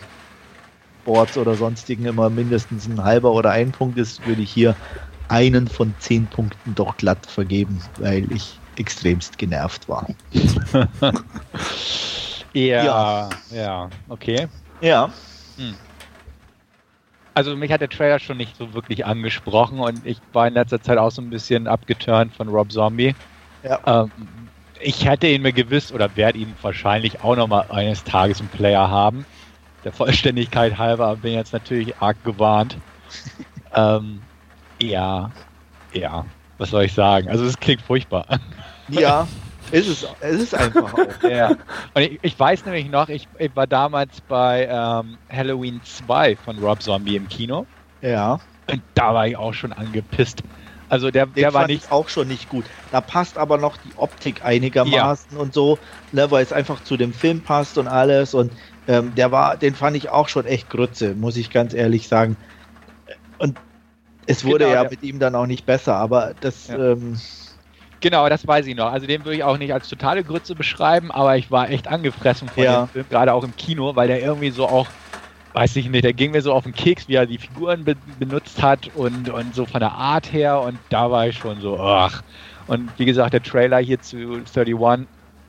Boards 1.03 1.37
oder 1.37 1.55
sonstigen 1.55 2.05
immer 2.05 2.29
mindestens 2.29 2.87
ein 2.87 3.03
halber 3.03 3.31
oder 3.31 3.51
ein 3.51 3.71
Punkt 3.71 3.97
ist, 3.97 4.25
würde 4.25 4.41
ich 4.41 4.51
hier 4.51 4.75
einen 5.27 5.67
von 5.67 5.93
zehn 5.99 6.27
Punkten 6.27 6.75
doch 6.75 6.97
glatt 6.97 7.25
vergeben, 7.25 7.81
weil 7.97 8.31
ich 8.31 8.59
extremst 8.79 9.37
genervt 9.37 9.87
war. 9.87 10.07
ja, 12.53 12.83
ja, 12.83 13.29
ja, 13.51 13.89
okay. 14.09 14.47
Ja. 14.81 15.09
Hm 15.57 15.75
also 17.35 17.55
mich 17.55 17.71
hat 17.71 17.81
der 17.81 17.89
Trailer 17.89 18.17
schon 18.17 18.37
nicht 18.37 18.55
so 18.55 18.73
wirklich 18.73 19.05
angesprochen 19.05 19.79
und 19.79 20.05
ich 20.05 20.19
war 20.33 20.47
in 20.47 20.53
letzter 20.55 20.81
Zeit 20.81 20.97
auch 20.97 21.11
so 21.11 21.21
ein 21.21 21.29
bisschen 21.29 21.67
abgeturnt 21.67 22.33
von 22.33 22.47
Rob 22.47 22.71
Zombie. 22.71 23.13
Ja. 23.63 23.79
Ähm, 23.85 24.11
ich 24.79 25.05
hätte 25.05 25.27
ihn 25.27 25.41
mir 25.41 25.51
gewiss 25.51 25.91
oder 25.91 26.15
werde 26.15 26.39
ihn 26.39 26.55
wahrscheinlich 26.61 27.21
auch 27.23 27.35
noch 27.35 27.47
mal 27.47 27.65
eines 27.69 28.03
Tages 28.03 28.39
im 28.39 28.47
Player 28.47 28.89
haben. 28.89 29.25
Der 29.83 29.91
Vollständigkeit 29.91 30.77
halber 30.77 31.15
bin 31.17 31.31
ich 31.31 31.37
jetzt 31.37 31.53
natürlich 31.53 31.97
arg 31.97 32.23
gewarnt. 32.23 32.77
ähm, 33.75 34.21
ja, 34.81 35.29
ja, 35.93 36.25
was 36.57 36.69
soll 36.69 36.85
ich 36.85 36.93
sagen? 36.93 37.29
Also 37.29 37.45
es 37.45 37.59
klingt 37.59 37.81
furchtbar. 37.81 38.25
Ja, 38.87 39.27
ist 39.71 39.87
es, 39.87 40.07
es 40.21 40.41
ist 40.41 40.53
einfach 40.53 40.93
auch. 40.93 41.23
Ja. 41.27 41.55
Und 41.95 42.01
ich, 42.03 42.19
ich, 42.21 42.39
weiß 42.39 42.65
nämlich 42.65 42.87
noch, 42.87 43.09
ich, 43.09 43.27
ich 43.39 43.55
war 43.55 43.65
damals 43.65 44.21
bei 44.21 44.67
ähm, 44.69 45.17
Halloween 45.31 45.81
2 45.83 46.35
von 46.35 46.59
Rob 46.59 46.83
Zombie 46.83 47.15
im 47.15 47.27
Kino. 47.27 47.65
Ja. 48.01 48.39
Und 48.69 48.81
da 48.93 49.13
war 49.15 49.27
ich 49.27 49.37
auch 49.37 49.53
schon 49.53 49.73
angepisst. 49.73 50.43
Also 50.87 51.09
der, 51.09 51.25
der 51.25 51.53
war 51.53 51.65
nicht 51.65 51.91
auch 51.91 52.09
schon 52.09 52.27
nicht 52.27 52.47
gut. 52.47 52.65
Da 52.91 53.01
passt 53.01 53.37
aber 53.37 53.57
noch 53.57 53.77
die 53.77 53.91
Optik 53.97 54.45
einigermaßen 54.45 55.35
ja. 55.35 55.39
und 55.39 55.53
so, 55.53 55.79
ne, 56.11 56.29
weil 56.29 56.43
es 56.43 56.53
einfach 56.53 56.83
zu 56.83 56.95
dem 56.95 57.11
Film 57.11 57.41
passt 57.41 57.77
und 57.77 57.87
alles. 57.87 58.33
Und 58.33 58.51
ähm, 58.87 59.13
der 59.15 59.31
war, 59.31 59.57
den 59.57 59.73
fand 59.73 59.97
ich 59.97 60.09
auch 60.09 60.29
schon 60.29 60.45
echt 60.45 60.69
Grütze, 60.69 61.15
muss 61.15 61.37
ich 61.37 61.49
ganz 61.49 61.73
ehrlich 61.73 62.07
sagen. 62.07 62.37
Und 63.39 63.57
es 64.27 64.43
wurde 64.43 64.65
genau, 64.65 64.83
ja, 64.83 64.89
mit 64.89 65.03
ihm 65.03 65.19
dann 65.19 65.35
auch 65.35 65.45
nicht 65.45 65.65
besser, 65.65 65.95
aber 65.95 66.33
das 66.39 66.67
ja. 66.67 66.93
ähm, 66.93 67.17
Genau, 68.05 68.29
das 68.29 68.45
weiß 68.45 68.67
ich 68.67 68.75
noch. 68.75 68.91
Also 68.91 69.07
den 69.07 69.25
würde 69.25 69.37
ich 69.37 69.43
auch 69.43 69.57
nicht 69.57 69.73
als 69.73 69.89
totale 69.89 70.23
Grütze 70.23 70.53
beschreiben, 70.53 71.09
aber 71.09 71.37
ich 71.37 71.49
war 71.49 71.71
echt 71.71 71.87
angefressen 71.87 72.47
von 72.47 72.63
ja. 72.63 72.85
dem 72.85 72.89
Film, 72.89 73.05
gerade 73.09 73.33
auch 73.33 73.43
im 73.43 73.55
Kino, 73.55 73.95
weil 73.95 74.07
der 74.07 74.21
irgendwie 74.21 74.51
so 74.51 74.67
auch, 74.67 74.87
weiß 75.53 75.75
ich 75.77 75.89
nicht, 75.89 76.03
der 76.03 76.13
ging 76.13 76.29
mir 76.29 76.43
so 76.43 76.53
auf 76.53 76.65
den 76.65 76.73
Keks, 76.73 77.07
wie 77.07 77.15
er 77.15 77.25
die 77.25 77.39
Figuren 77.39 77.83
be 77.83 77.95
benutzt 78.19 78.61
hat 78.61 78.91
und, 78.93 79.29
und 79.29 79.55
so 79.55 79.65
von 79.65 79.79
der 79.79 79.93
Art 79.93 80.31
her 80.31 80.61
und 80.61 80.77
da 80.89 81.09
war 81.09 81.27
ich 81.27 81.37
schon 81.37 81.61
so, 81.61 81.79
ach. 81.79 82.21
Und 82.67 82.91
wie 82.97 83.05
gesagt, 83.05 83.33
der 83.33 83.41
Trailer 83.41 83.79
hier 83.79 83.99
zu 83.99 84.17
31 84.17 84.75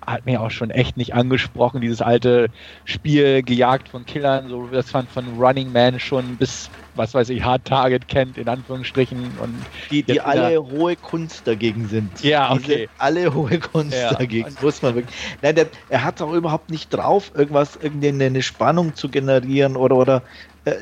hat 0.06 0.24
mir 0.24 0.40
auch 0.40 0.50
schon 0.50 0.70
echt 0.70 0.96
nicht 0.96 1.14
angesprochen, 1.14 1.80
dieses 1.80 2.00
alte 2.00 2.48
Spiel 2.84 3.42
gejagt 3.42 3.88
von 3.88 4.06
Killern, 4.06 4.48
so 4.48 4.66
das 4.68 4.90
fand 4.90 5.10
von 5.10 5.24
Running 5.38 5.72
Man 5.72 5.98
schon 5.98 6.36
bis, 6.36 6.70
was 6.94 7.12
weiß 7.12 7.28
ich, 7.30 7.42
Hard 7.42 7.64
Target 7.64 8.08
kennt, 8.08 8.38
in 8.38 8.48
Anführungsstrichen. 8.48 9.32
Und 9.40 9.54
die, 9.90 10.02
die 10.02 10.20
alle 10.20 10.64
hohe 10.64 10.96
Kunst 10.96 11.46
dagegen 11.46 11.88
sind. 11.88 12.22
Ja, 12.22 12.52
okay. 12.52 12.88
alle 12.98 13.34
hohe 13.34 13.58
Kunst 13.58 13.98
ja. 13.98 14.14
dagegen, 14.14 14.54
muss 14.62 14.80
man 14.82 14.94
wirklich. 14.94 15.16
Nein, 15.42 15.56
der, 15.56 15.66
er 15.88 16.04
hat 16.04 16.22
auch 16.22 16.32
überhaupt 16.32 16.70
nicht 16.70 16.90
drauf, 16.90 17.32
irgendwas, 17.34 17.76
irgendeine 17.76 18.42
Spannung 18.42 18.94
zu 18.94 19.08
generieren 19.08 19.76
oder, 19.76 19.96
oder 19.96 20.22
äh, 20.64 20.74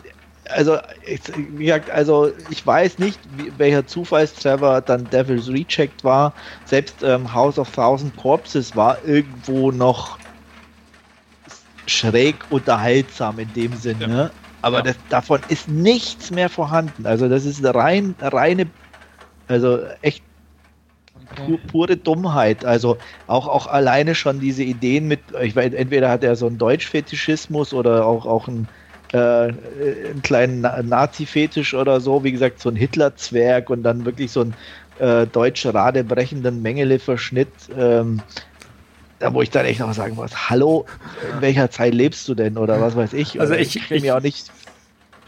also, 0.50 0.78
ich, 1.06 1.20
wie 1.36 1.66
gesagt, 1.66 1.90
also 1.90 2.30
ich 2.50 2.66
weiß 2.66 2.98
nicht, 2.98 3.18
wie, 3.36 3.52
welcher 3.56 3.86
Zufallstreffer 3.86 4.80
dann 4.80 5.08
Devil's 5.10 5.48
Reject 5.48 6.04
war. 6.04 6.34
Selbst 6.64 7.02
ähm, 7.02 7.32
House 7.32 7.58
of 7.58 7.70
Thousand 7.70 8.16
Corpses 8.16 8.76
war 8.76 8.98
irgendwo 9.04 9.70
noch 9.70 10.18
schräg 11.86 12.36
unterhaltsam 12.50 13.38
in 13.38 13.52
dem 13.54 13.74
Sinne. 13.74 14.00
Ja. 14.02 14.08
Ne? 14.08 14.30
Aber 14.62 14.78
ja. 14.78 14.82
das, 14.84 14.96
davon 15.08 15.40
ist 15.48 15.68
nichts 15.68 16.30
mehr 16.30 16.48
vorhanden. 16.48 17.06
Also 17.06 17.28
das 17.28 17.44
ist 17.44 17.62
rein, 17.64 18.14
reine, 18.20 18.66
also 19.46 19.80
echt 20.00 20.22
okay. 21.32 21.58
pure 21.70 21.96
Dummheit. 21.96 22.64
Also 22.64 22.96
auch, 23.26 23.46
auch 23.46 23.66
alleine 23.66 24.14
schon 24.14 24.40
diese 24.40 24.62
Ideen 24.62 25.06
mit, 25.06 25.20
ich 25.42 25.54
weiß, 25.54 25.74
entweder 25.74 26.08
hat 26.08 26.24
er 26.24 26.36
so 26.36 26.46
einen 26.46 26.58
Deutschfetischismus 26.58 27.74
oder 27.74 28.06
auch, 28.06 28.24
auch 28.24 28.48
ein 28.48 28.68
äh, 29.14 30.08
einen 30.08 30.22
kleinen 30.22 30.60
Nazi-Fetisch 30.60 31.74
oder 31.74 32.00
so, 32.00 32.24
wie 32.24 32.32
gesagt, 32.32 32.60
so 32.60 32.68
ein 32.68 32.76
Hitler-Zwerg 32.76 33.70
und 33.70 33.82
dann 33.82 34.04
wirklich 34.04 34.32
so 34.32 34.40
ein 34.40 34.54
äh, 34.98 35.26
deutsch 35.26 35.64
radebrechenden 35.66 36.60
Mengele-Verschnitt. 36.62 37.48
Ähm, 37.78 38.20
da 39.20 39.32
wo 39.32 39.40
ich 39.40 39.50
dann 39.50 39.64
echt 39.64 39.80
noch 39.80 39.94
sagen 39.94 40.16
muss, 40.16 40.50
hallo, 40.50 40.86
in 41.32 41.40
welcher 41.40 41.70
Zeit 41.70 41.94
lebst 41.94 42.26
du 42.28 42.34
denn 42.34 42.58
oder 42.58 42.80
was 42.80 42.96
weiß 42.96 43.12
ich? 43.12 43.40
Also 43.40 43.54
ich, 43.54 43.76
ich 43.76 43.88
will 43.88 44.00
mir 44.00 44.16
auch 44.16 44.22
nicht 44.22 44.50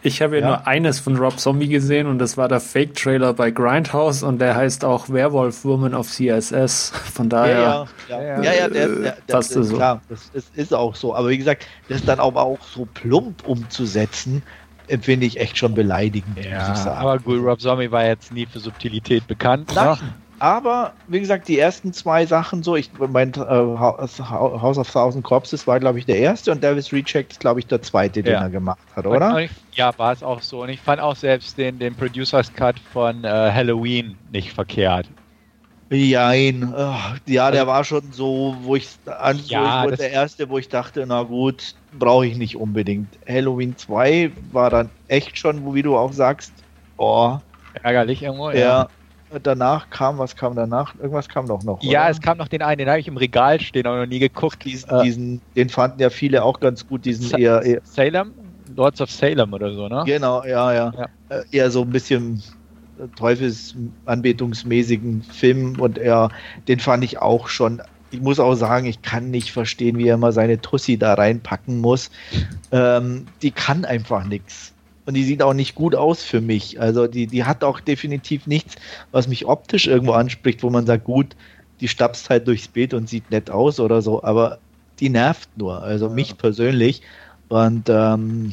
ich 0.02 0.22
habe 0.22 0.36
ja, 0.36 0.40
ja, 0.40 0.48
nur 0.48 0.66
eines 0.66 1.00
von 1.00 1.16
Rob 1.16 1.38
Zombie 1.38 1.68
gesehen 1.68 2.06
und 2.06 2.18
das 2.18 2.36
war 2.36 2.48
der 2.48 2.60
Fake-Trailer 2.60 3.32
bei 3.34 3.50
Grindhouse 3.50 4.22
und 4.22 4.38
der 4.38 4.54
heißt 4.54 4.84
auch 4.84 5.08
Werewolf 5.08 5.64
Woman 5.64 5.94
of 5.94 6.08
CSS. 6.08 6.92
Von 7.12 7.28
daher. 7.28 7.86
Ja, 8.08 8.20
ja, 8.20 8.22
ja, 8.22 8.42
ja, 8.42 8.52
ja 8.52 8.68
der, 8.68 8.88
der, 8.88 8.98
der, 8.98 9.16
passt 9.26 9.56
das 9.56 9.68
so. 9.68 9.76
klar, 9.76 10.00
das, 10.08 10.30
das, 10.32 10.44
ist 10.54 10.72
auch 10.74 10.94
so. 10.94 11.14
Aber 11.14 11.28
wie 11.28 11.38
gesagt, 11.38 11.66
das 11.88 12.04
dann 12.04 12.20
aber 12.20 12.42
auch 12.42 12.62
so 12.62 12.86
plump 12.94 13.46
umzusetzen, 13.46 14.42
empfinde 14.88 15.26
ich 15.26 15.40
echt 15.40 15.58
schon 15.58 15.74
beleidigend. 15.74 16.38
Ja, 16.44 16.74
aber 16.86 17.18
gut, 17.18 17.42
Rob 17.42 17.60
Zombie 17.60 17.90
war 17.90 18.04
jetzt 18.04 18.32
nie 18.32 18.46
für 18.46 18.60
Subtilität 18.60 19.26
bekannt. 19.26 19.72
Nein, 19.74 19.98
aber 20.38 20.92
wie 21.08 21.20
gesagt, 21.20 21.48
die 21.48 21.58
ersten 21.58 21.92
zwei 21.92 22.26
Sachen 22.26 22.62
so, 22.62 22.76
ich 22.76 22.90
mein 22.98 23.32
äh, 23.34 23.38
House 23.38 24.78
of 24.78 24.90
Thousand 24.90 25.24
Corpses 25.24 25.66
war, 25.66 25.80
glaube 25.80 25.98
ich, 25.98 26.06
der 26.06 26.18
erste 26.18 26.52
und 26.52 26.62
Davis 26.62 26.92
Recheck 26.92 27.30
ist, 27.30 27.40
glaube 27.40 27.60
ich, 27.60 27.66
der 27.66 27.82
zweite, 27.82 28.22
den 28.22 28.34
er 28.34 28.50
gemacht 28.50 28.78
hat, 28.94 29.06
oder? 29.06 29.40
Ich, 29.40 29.50
ja, 29.72 29.96
war 29.98 30.12
es 30.12 30.22
auch 30.22 30.42
so. 30.42 30.62
Und 30.62 30.68
ich 30.68 30.80
fand 30.80 31.00
auch 31.00 31.16
selbst 31.16 31.56
den, 31.58 31.78
den 31.78 31.94
Producers 31.94 32.52
Cut 32.52 32.78
von 32.92 33.24
äh, 33.24 33.28
Halloween 33.28 34.16
nicht 34.30 34.52
verkehrt. 34.52 35.06
Jein. 35.90 36.74
Ja, 37.26 37.50
der 37.50 37.60
also 37.60 37.66
war 37.66 37.84
schon 37.84 38.12
so, 38.12 38.56
wo 38.62 38.74
ich 38.74 38.88
an 39.06 39.40
ja, 39.46 39.84
so, 39.84 39.90
ich 39.90 39.98
der 39.98 40.10
erste, 40.10 40.48
wo 40.48 40.58
ich 40.58 40.68
dachte, 40.68 41.04
na 41.06 41.22
gut, 41.22 41.74
brauche 41.96 42.26
ich 42.26 42.36
nicht 42.36 42.56
unbedingt. 42.56 43.08
Halloween 43.28 43.76
2 43.76 44.32
war 44.52 44.70
dann 44.70 44.90
echt 45.06 45.38
schon, 45.38 45.64
wo 45.64 45.74
wie 45.74 45.82
du 45.82 45.96
auch 45.96 46.12
sagst, 46.12 46.52
oh. 46.96 47.38
Ärgerlich 47.82 48.22
irgendwo, 48.22 48.50
ja. 48.50 48.58
ja. 48.58 48.88
Danach 49.42 49.90
kam, 49.90 50.18
was 50.18 50.36
kam 50.36 50.54
danach? 50.54 50.94
Irgendwas 50.96 51.28
kam 51.28 51.46
doch 51.46 51.62
noch. 51.62 51.82
Ja, 51.82 52.02
oder? 52.02 52.10
es 52.10 52.20
kam 52.20 52.38
noch 52.38 52.48
den 52.48 52.62
einen, 52.62 52.78
den 52.78 52.88
habe 52.88 53.00
ich 53.00 53.08
im 53.08 53.16
Regal 53.16 53.60
stehen, 53.60 53.86
aber 53.86 54.00
noch 54.00 54.06
nie 54.06 54.18
geguckt. 54.18 54.64
Diesen, 54.64 54.90
äh, 54.90 55.02
diesen, 55.02 55.40
den 55.54 55.68
fanden 55.68 56.00
ja 56.00 56.10
viele 56.10 56.42
auch 56.42 56.60
ganz 56.60 56.86
gut, 56.86 57.04
diesen 57.04 57.26
Sa 57.26 57.38
eher, 57.38 57.62
eher. 57.62 57.80
Salem? 57.84 58.32
Lords 58.74 59.00
of 59.00 59.10
Salem 59.10 59.52
oder 59.52 59.72
so, 59.72 59.88
ne? 59.88 60.02
Genau, 60.06 60.44
ja, 60.44 60.72
ja. 60.72 60.92
ja. 60.96 61.06
Äh, 61.28 61.44
eher 61.50 61.70
so 61.70 61.82
ein 61.82 61.90
bisschen 61.90 62.42
teufelsanbetungsmäßigen 63.16 65.22
Film 65.22 65.80
und 65.80 65.98
er, 65.98 66.30
den 66.68 66.80
fand 66.80 67.04
ich 67.04 67.18
auch 67.18 67.48
schon. 67.48 67.82
Ich 68.10 68.20
muss 68.20 68.38
auch 68.38 68.54
sagen, 68.54 68.86
ich 68.86 69.02
kann 69.02 69.30
nicht 69.30 69.52
verstehen, 69.52 69.98
wie 69.98 70.08
er 70.08 70.14
immer 70.14 70.32
seine 70.32 70.60
Tussi 70.60 70.96
da 70.96 71.14
reinpacken 71.14 71.80
muss. 71.80 72.10
Ähm, 72.70 73.26
die 73.42 73.50
kann 73.50 73.84
einfach 73.84 74.24
nichts. 74.24 74.72
Und 75.06 75.14
die 75.14 75.24
sieht 75.24 75.42
auch 75.42 75.54
nicht 75.54 75.74
gut 75.74 75.94
aus 75.94 76.22
für 76.22 76.40
mich. 76.40 76.80
Also 76.80 77.06
die, 77.06 77.26
die 77.26 77.44
hat 77.44 77.64
auch 77.64 77.80
definitiv 77.80 78.46
nichts, 78.46 78.74
was 79.12 79.28
mich 79.28 79.46
optisch 79.46 79.86
irgendwo 79.86 80.12
anspricht, 80.12 80.62
wo 80.62 80.70
man 80.70 80.84
sagt, 80.84 81.04
gut, 81.04 81.36
die 81.80 81.88
stapst 81.88 82.28
halt 82.28 82.46
durchs 82.48 82.68
Beet 82.68 82.92
und 82.92 83.08
sieht 83.08 83.30
nett 83.30 83.50
aus 83.50 83.80
oder 83.80 84.02
so, 84.02 84.22
aber 84.22 84.58
die 84.98 85.08
nervt 85.08 85.48
nur, 85.56 85.82
also 85.82 86.08
mich 86.08 86.36
persönlich. 86.36 87.02
Und 87.48 87.88
ähm, 87.88 88.52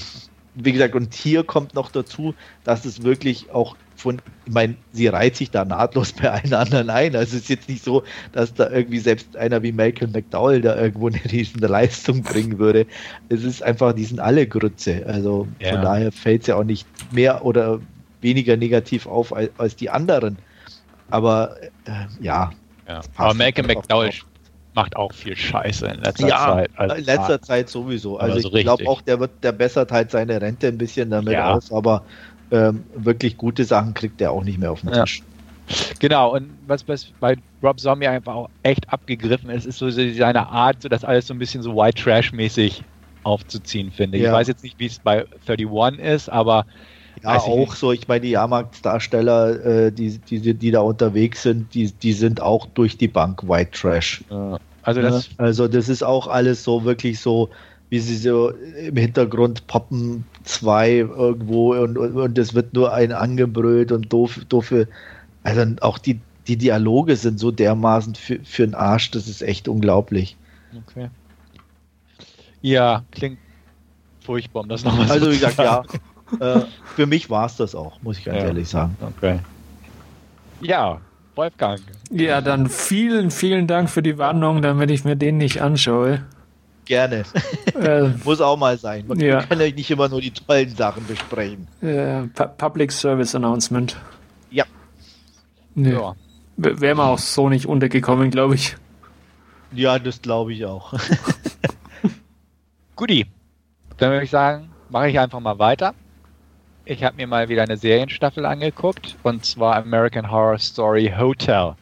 wie 0.56 0.72
gesagt, 0.72 0.94
und 0.94 1.13
hier 1.13 1.44
kommt 1.44 1.74
noch 1.74 1.92
dazu, 1.92 2.36
dass 2.63 2.86
es 2.86 3.04
wirklich 3.04 3.50
auch 3.52 3.76
von, 4.04 4.22
ich 4.46 4.54
meine, 4.54 4.76
sie 4.92 5.08
reiht 5.08 5.38
sich 5.38 5.50
da 5.50 5.66
nahtlos 5.66 6.12
bei 6.13 6.30
allen 6.30 6.54
anderen 6.54 6.89
ein. 6.89 7.16
Also 7.16 7.38
es 7.38 7.44
ist 7.44 7.50
jetzt 7.50 7.70
nicht 7.70 7.84
so, 7.84 8.04
dass 8.34 8.54
da 8.54 8.70
irgendwie 8.70 9.00
selbst 9.00 9.36
einer 9.38 9.63
wie 9.63 9.72
Malcolm 9.72 10.12
McDowell 10.12 10.62
da 10.62 10.76
irgendwo 10.76 11.08
eine 11.08 11.24
riesige 11.32 11.66
Leistung 11.66 12.22
bringen 12.22 12.60
würde. 12.60 12.86
Es 13.30 13.44
ist 13.44 13.63
einfach, 13.63 13.94
die 13.94 14.06
sind 14.06 14.20
alle 14.20 14.46
Grütze. 14.46 15.04
Also 15.08 15.48
ja. 15.60 15.72
von 15.72 15.82
daher 15.82 16.12
fällt 16.12 16.42
es 16.42 16.48
ja 16.48 16.58
auch 16.58 16.63
nicht 16.63 16.86
mehr 17.12 17.44
oder 17.44 17.80
weniger 18.22 18.58
negativ 18.58 19.08
auf 19.08 19.34
als, 19.34 19.50
als 19.58 19.76
die 19.76 19.89
anderen. 19.89 20.38
Aber 21.10 21.56
äh, 21.86 21.92
ja. 22.22 22.52
ja. 22.88 23.02
Aber 23.16 23.34
Malcolm 23.34 23.68
McDowell 23.68 24.12
macht 24.76 24.96
auch 24.96 25.13
viel 25.13 25.36
Scheiße 25.36 25.88
in 25.88 26.02
letzter 26.02 26.28
ja, 26.28 26.38
Zeit. 26.38 26.72
Also 26.76 26.96
in 26.96 27.04
letzter 27.06 27.42
Zeit 27.42 27.70
sowieso. 27.70 28.18
Also, 28.18 28.36
also 28.36 28.54
ich 28.54 28.63
glaube 28.63 28.88
auch, 28.88 29.02
der 29.02 29.20
wird, 29.20 29.32
der 29.44 29.54
bessert 29.54 29.92
halt 29.92 30.12
seine 30.12 30.42
Rente 30.42 30.68
ein 30.68 30.78
bisschen 30.78 31.10
damit 31.10 31.34
ja. 31.34 31.54
aus, 31.54 31.72
aber 31.72 32.04
ähm, 32.54 32.84
wirklich 32.96 33.36
gute 33.36 33.66
Sachen 33.66 33.94
kriegt 33.94 34.22
er 34.22 34.32
auch 34.32 34.44
nicht 34.44 34.60
mehr 34.60 34.72
auf 34.72 34.82
den 34.82 34.92
Tisch. 34.92 35.24
Genau, 36.00 36.36
und 36.36 36.50
was, 36.68 36.88
was 36.88 37.06
bei 37.20 37.36
Rob 37.63 37.80
Zombie 37.80 38.08
einfach 38.08 38.36
auch 38.36 38.50
echt 38.62 38.92
abgegriffen 38.92 39.50
ist, 39.50 39.66
ist 39.66 39.80
so 39.80 39.89
seine 39.89 40.48
Art, 40.48 40.82
so 40.82 40.89
das 40.89 41.04
alles 41.04 41.28
so 41.28 41.34
ein 41.34 41.39
bisschen 41.39 41.63
so 41.63 41.76
White 41.76 42.04
Trash-mäßig 42.04 42.84
aufzuziehen, 43.24 43.92
finde 43.92 44.18
ich. 44.18 44.24
Ja. 44.24 44.30
Ich 44.30 44.36
weiß 44.36 44.48
jetzt 44.50 44.63
nicht, 44.63 44.78
wie 44.78 44.86
es 44.86 45.00
bei 45.00 45.26
31 45.48 46.00
ist, 46.00 46.30
aber. 46.30 46.66
Ja, 47.24 47.38
auch 47.38 47.74
so, 47.74 47.92
ich 47.92 48.08
meine, 48.08 48.22
die 48.22 48.32
Jahrmarktsdarsteller, 48.32 49.66
äh, 49.66 49.92
die, 49.92 50.20
die, 50.20 50.54
die 50.54 50.72
da 50.72 50.82
unterwegs 50.82 51.44
sind, 51.44 51.74
die, 51.74 51.92
die 51.92 52.13
sind 52.13 52.42
auch 52.42 52.68
durch 52.74 52.98
die 52.98 53.08
Bank 53.08 53.48
White 53.48 53.72
Trash. 53.72 54.24
Ja. 54.30 54.60
Also, 54.82 55.02
das, 55.02 55.30
also 55.38 55.68
das 55.68 55.88
ist 55.89 56.04
auch 56.04 56.28
alles 56.28 56.63
so 56.63 56.84
wirklich 56.84 57.20
so, 57.20 57.50
wie 57.93 57.99
sie 57.99 58.17
so 58.17 58.49
im 58.49 58.97
Hintergrund 58.97 59.67
poppen, 59.67 60.25
zwei 60.45 60.95
irgendwo 60.95 61.75
und, 61.75 61.95
und, 61.95 62.15
und 62.15 62.38
es 62.39 62.56
wird 62.56 62.73
nur 62.73 62.91
ein 62.91 63.12
angebrüllt 63.12 63.91
und 63.91 64.12
doof, 64.12 64.39
doofe, 64.49 64.88
also 65.43 65.63
auch 65.82 65.99
die, 65.99 66.19
die 66.47 66.58
Dialoge 66.58 67.15
sind 67.15 67.39
so 67.39 67.51
dermaßen 67.51 68.15
für, 68.15 68.39
für 68.43 68.65
den 68.65 68.73
Arsch, 68.73 69.12
das 69.12 69.27
ist 69.27 69.43
echt 69.43 69.67
unglaublich. 69.67 70.36
Okay. 70.88 71.10
Ja, 72.63 73.03
klingt 73.12 73.38
furchtbar, 74.21 74.62
um 74.62 74.69
das 74.69 74.84
nochmal 74.84 75.12
Also 75.12 75.27
wie 75.27 75.38
gesagt, 75.38 75.60
ja, 75.60 75.84
äh, 76.39 76.62
für 76.95 77.06
mich 77.06 77.29
war 77.29 77.45
es 77.45 77.58
das 77.58 77.75
auch, 77.75 78.01
muss 78.01 78.17
ich 78.17 78.25
ganz 78.25 78.39
ja. 78.39 78.45
ehrlich 78.45 78.69
sagen. 78.69 78.97
Okay. 79.01 79.38
Ja, 80.62 80.99
Wolfgang. 81.36 81.79
Ja, 82.10 82.41
dann 82.41 82.69
vielen, 82.69 83.29
vielen 83.29 83.67
Dank 83.67 83.91
für 83.91 84.01
die 84.01 84.17
Warnung, 84.17 84.63
damit 84.63 84.89
ich 84.89 85.06
mir 85.06 85.15
den 85.15 85.38
nicht 85.38 85.62
anschaue. 85.62 86.23
Gerne. 86.86 87.24
Äh, 87.80 88.10
Muss 88.24 88.41
auch 88.41 88.58
mal 88.58 88.78
sein. 88.78 89.06
Man 89.08 89.19
ja. 89.19 89.43
kann 89.43 89.60
ja 89.60 89.69
nicht 89.72 89.89
immer 89.89 90.10
nur 90.10 90.22
die 90.22 90.32
tollen 90.32 90.69
Sachen 90.76 91.06
besprechen. 91.08 91.67
Äh, 91.82 92.24
Public 92.58 92.91
Service 92.91 93.36
Announcement. 93.36 93.98
Ja. 94.52 94.65
Nee. 95.76 95.93
ja. 95.93 96.15
Wäre 96.58 96.96
mal 96.96 97.10
auch 97.10 97.19
so 97.19 97.50
nicht 97.50 97.65
untergekommen, 97.65 98.30
glaube 98.30 98.56
ich. 98.56 98.76
Ja, 99.72 99.98
das 99.98 100.22
glaube 100.22 100.54
ich 100.54 100.65
auch. 100.65 100.93
Guti. 102.96 103.26
Dann 103.98 104.12
würde 104.12 104.26
ich 104.26 104.30
sagen, 104.30 104.69
mache 104.89 105.10
ich 105.10 105.19
einfach 105.19 105.39
mal 105.39 105.58
weiter. 105.58 105.96
Ich 106.86 107.04
habe 107.04 107.15
mir 107.15 107.28
mal 107.28 107.48
wieder 107.50 107.63
eine 107.63 107.78
Serienstaffel 107.78 108.46
angeguckt 108.46 109.15
und 109.24 109.46
zwar 109.46 109.78
American 109.78 110.30
Horror 110.30 110.60
Story 110.60 111.12
Hotel. 111.17 111.76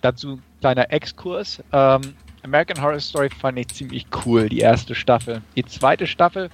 Dazu 0.00 0.38
kleiner 0.60 0.90
Exkurs. 0.92 1.62
Ähm, 1.72 2.14
American 2.46 2.80
Horror 2.80 3.00
Story 3.00 3.28
fand 3.28 3.58
ich 3.58 3.68
ziemlich 3.68 4.06
cool, 4.24 4.48
die 4.48 4.60
erste 4.60 4.94
Staffel. 4.94 5.42
Die 5.56 5.64
zweite 5.64 6.06
Staffel, 6.06 6.48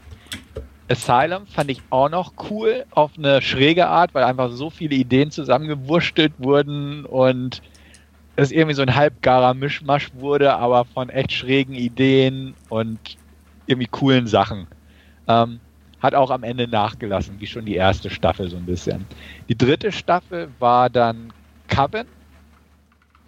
Asylum, 0.88 1.46
fand 1.46 1.70
ich 1.70 1.82
auch 1.90 2.08
noch 2.08 2.32
cool, 2.50 2.86
auf 2.92 3.12
eine 3.18 3.42
schräge 3.42 3.86
Art, 3.86 4.14
weil 4.14 4.24
einfach 4.24 4.50
so 4.50 4.70
viele 4.70 4.94
Ideen 4.94 5.30
zusammengewurstelt 5.30 6.32
wurden 6.38 7.04
und 7.04 7.60
es 8.36 8.50
irgendwie 8.52 8.74
so 8.74 8.80
ein 8.80 8.94
halbgarer 8.94 9.52
Mischmasch 9.52 10.10
wurde, 10.14 10.54
aber 10.54 10.86
von 10.86 11.10
echt 11.10 11.32
schrägen 11.32 11.74
Ideen 11.74 12.54
und 12.70 12.98
irgendwie 13.66 13.88
coolen 13.88 14.26
Sachen. 14.26 14.66
Ähm, 15.28 15.60
hat 16.00 16.14
auch 16.14 16.30
am 16.30 16.42
Ende 16.42 16.66
nachgelassen, 16.66 17.38
wie 17.38 17.46
schon 17.46 17.66
die 17.66 17.76
erste 17.76 18.08
Staffel 18.08 18.48
so 18.48 18.56
ein 18.56 18.64
bisschen. 18.64 19.04
Die 19.50 19.56
dritte 19.56 19.92
Staffel 19.92 20.48
war 20.58 20.88
dann 20.88 21.32
Coven, 21.68 22.06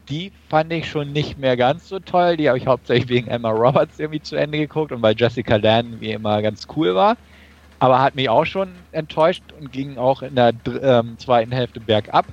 die 0.08 0.32
fand 0.48 0.72
ich 0.72 0.88
schon 0.88 1.12
nicht 1.12 1.38
mehr 1.38 1.56
ganz 1.56 1.88
so 1.88 1.98
toll. 1.98 2.36
Die 2.36 2.48
habe 2.48 2.58
ich 2.58 2.66
hauptsächlich 2.66 3.08
wegen 3.08 3.28
Emma 3.28 3.50
Roberts 3.50 3.98
irgendwie 3.98 4.20
zu 4.20 4.36
Ende 4.36 4.58
geguckt 4.58 4.92
und 4.92 5.02
weil 5.02 5.14
Jessica 5.16 5.56
Lann 5.56 6.00
wie 6.00 6.12
immer 6.12 6.42
ganz 6.42 6.66
cool 6.76 6.94
war. 6.94 7.16
Aber 7.78 8.00
hat 8.00 8.14
mich 8.14 8.28
auch 8.28 8.44
schon 8.44 8.72
enttäuscht 8.92 9.42
und 9.58 9.72
ging 9.72 9.98
auch 9.98 10.22
in 10.22 10.34
der 10.34 10.52
ähm, 10.82 11.18
zweiten 11.18 11.52
Hälfte 11.52 11.80
bergab. 11.80 12.26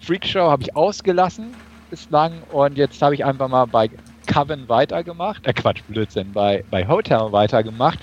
Freakshow 0.00 0.50
habe 0.50 0.62
ich 0.62 0.76
ausgelassen 0.76 1.54
bislang 1.90 2.32
und 2.50 2.76
jetzt 2.76 3.00
habe 3.02 3.14
ich 3.14 3.24
einfach 3.24 3.48
mal 3.48 3.66
bei 3.66 3.90
Coven 4.26 4.68
weitergemacht. 4.68 5.46
Äh, 5.46 5.52
Quatsch, 5.52 5.82
Blödsinn, 5.88 6.32
bei, 6.32 6.64
bei 6.70 6.86
Hotel 6.86 7.32
weitergemacht. 7.32 7.98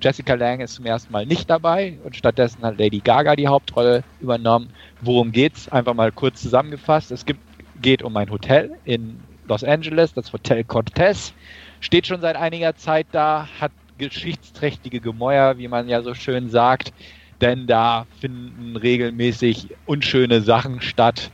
Jessica 0.00 0.34
Lang 0.34 0.60
ist 0.60 0.74
zum 0.74 0.86
ersten 0.86 1.12
Mal 1.12 1.26
nicht 1.26 1.50
dabei 1.50 1.98
und 2.04 2.14
stattdessen 2.14 2.62
hat 2.62 2.78
Lady 2.78 3.00
Gaga 3.00 3.34
die 3.34 3.48
Hauptrolle 3.48 4.04
übernommen. 4.20 4.70
Worum 5.00 5.32
geht's? 5.32 5.68
Einfach 5.68 5.94
mal 5.94 6.12
kurz 6.12 6.40
zusammengefasst. 6.40 7.10
Es 7.10 7.24
gibt 7.24 7.40
geht 7.82 8.02
um 8.02 8.16
ein 8.16 8.30
Hotel 8.30 8.72
in 8.84 9.20
Los 9.46 9.64
Angeles, 9.64 10.12
das 10.12 10.32
Hotel 10.32 10.64
Cortez. 10.64 11.32
Steht 11.80 12.06
schon 12.06 12.20
seit 12.20 12.36
einiger 12.36 12.74
Zeit 12.76 13.06
da, 13.12 13.48
hat 13.60 13.72
geschichtsträchtige 13.98 15.00
Gemäuer, 15.00 15.58
wie 15.58 15.68
man 15.68 15.88
ja 15.88 16.02
so 16.02 16.14
schön 16.14 16.48
sagt, 16.50 16.92
denn 17.40 17.66
da 17.66 18.06
finden 18.20 18.76
regelmäßig 18.76 19.68
unschöne 19.86 20.40
Sachen 20.40 20.80
statt, 20.80 21.30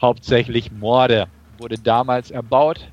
hauptsächlich 0.00 0.72
Morde. 0.72 1.28
Wurde 1.58 1.76
damals 1.78 2.30
erbaut 2.30 2.88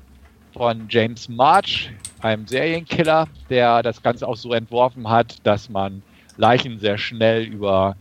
von 0.52 0.86
James 0.88 1.28
March, 1.28 1.90
einem 2.20 2.46
Serienkiller, 2.46 3.28
der 3.50 3.82
das 3.82 4.02
Ganze 4.02 4.26
auch 4.26 4.36
so 4.36 4.52
entworfen 4.52 5.08
hat, 5.08 5.36
dass 5.44 5.68
man 5.68 6.02
Leichen 6.36 6.78
sehr 6.78 6.96
schnell 6.96 7.44
über 7.44 7.96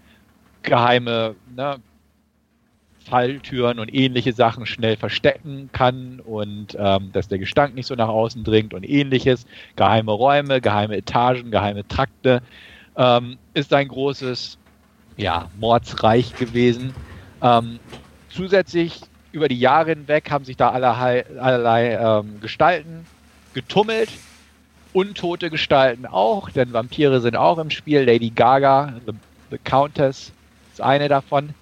geheime 0.62 1.36
ne, 1.55 1.78
Falltüren 3.04 3.80
und 3.80 3.93
ähnliche 3.93 4.34
Sachen 4.34 4.66
schnell 4.66 4.97
verstecken 4.97 5.70
kann 5.72 6.20
und 6.20 6.76
ähm, 6.80 7.12
dass 7.12 7.28
der 7.28 7.38
Gestank 7.38 7.76
nicht 7.76 7.88
so 7.88 7.95
nach 7.95 8.08
außen 8.08 8.43
dringt 8.43 8.74
und 8.74 8.88
ähnliches. 8.88 9.45
Geheime 9.76 10.12
Räume, 10.12 10.62
geheime 10.62 10.97
Etagen, 10.97 11.51
geheime 11.51 11.88
Trakte. 11.88 12.41
Ähm, 12.95 13.38
ist 13.54 13.74
ein 13.74 13.88
großes 13.88 14.58
ja, 15.18 15.49
Mordsreich 15.60 16.36
gewesen. 16.36 16.93
Ähm, 17.41 17.80
zusätzlich 18.30 19.01
über 19.32 19.47
die 19.47 19.60
Jahre 19.60 19.89
hinweg 19.89 20.32
haben 20.32 20.45
sich 20.45 20.58
da 20.58 20.70
allerlei, 20.70 21.26
allerlei 21.39 21.95
ähm, 21.95 22.39
Gestalten 22.39 23.06
getummelt. 23.54 24.10
Untote 24.93 25.49
Gestalten 25.49 26.06
auch, 26.06 26.51
denn 26.51 26.72
Vampire 26.72 27.20
sind 27.20 27.36
auch 27.36 27.58
im 27.58 27.72
Spiel. 27.72 28.04
Lady 28.04 28.30
Gaga, 28.30 28.93
The, 29.08 29.14
the 29.49 29.58
Countess, 29.58 30.32
ist 30.72 30.82
eine 30.82 31.08
davon. 31.08 31.56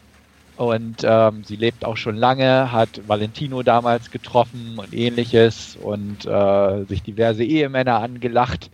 Und 0.62 0.97
ähm, 1.03 1.43
sie 1.43 1.55
lebt 1.55 1.84
auch 1.84 1.97
schon 1.97 2.16
lange, 2.16 2.72
hat 2.72 3.01
Valentino 3.07 3.64
damals 3.64 4.12
getroffen 4.12 4.78
und 4.78 4.93
ähnliches 4.93 5.76
und 5.76 6.24
äh, 6.28 6.84
sich 6.84 7.01
diverse 7.01 7.43
Ehemänner 7.43 7.97
angelacht. 7.97 8.70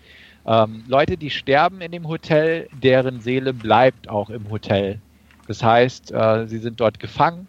Ähm, 0.46 0.84
Leute, 0.90 1.16
die 1.16 1.30
sterben 1.30 1.80
in 1.80 1.94
dem 1.94 2.10
Hotel, 2.10 2.68
deren 2.84 3.22
Seele 3.22 3.54
bleibt 3.54 4.10
auch 4.10 4.30
im 4.30 4.50
Hotel. 4.50 5.00
Das 5.48 5.64
heißt, 5.64 6.12
äh, 6.12 6.46
sie 6.48 6.58
sind 6.58 6.82
dort 6.82 7.00
gefangen, 7.00 7.48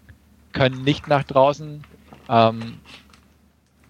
können 0.53 0.85
nicht 0.85 1.09
nach 1.09 1.25
draußen 1.25 1.83
ähm, 2.29 2.75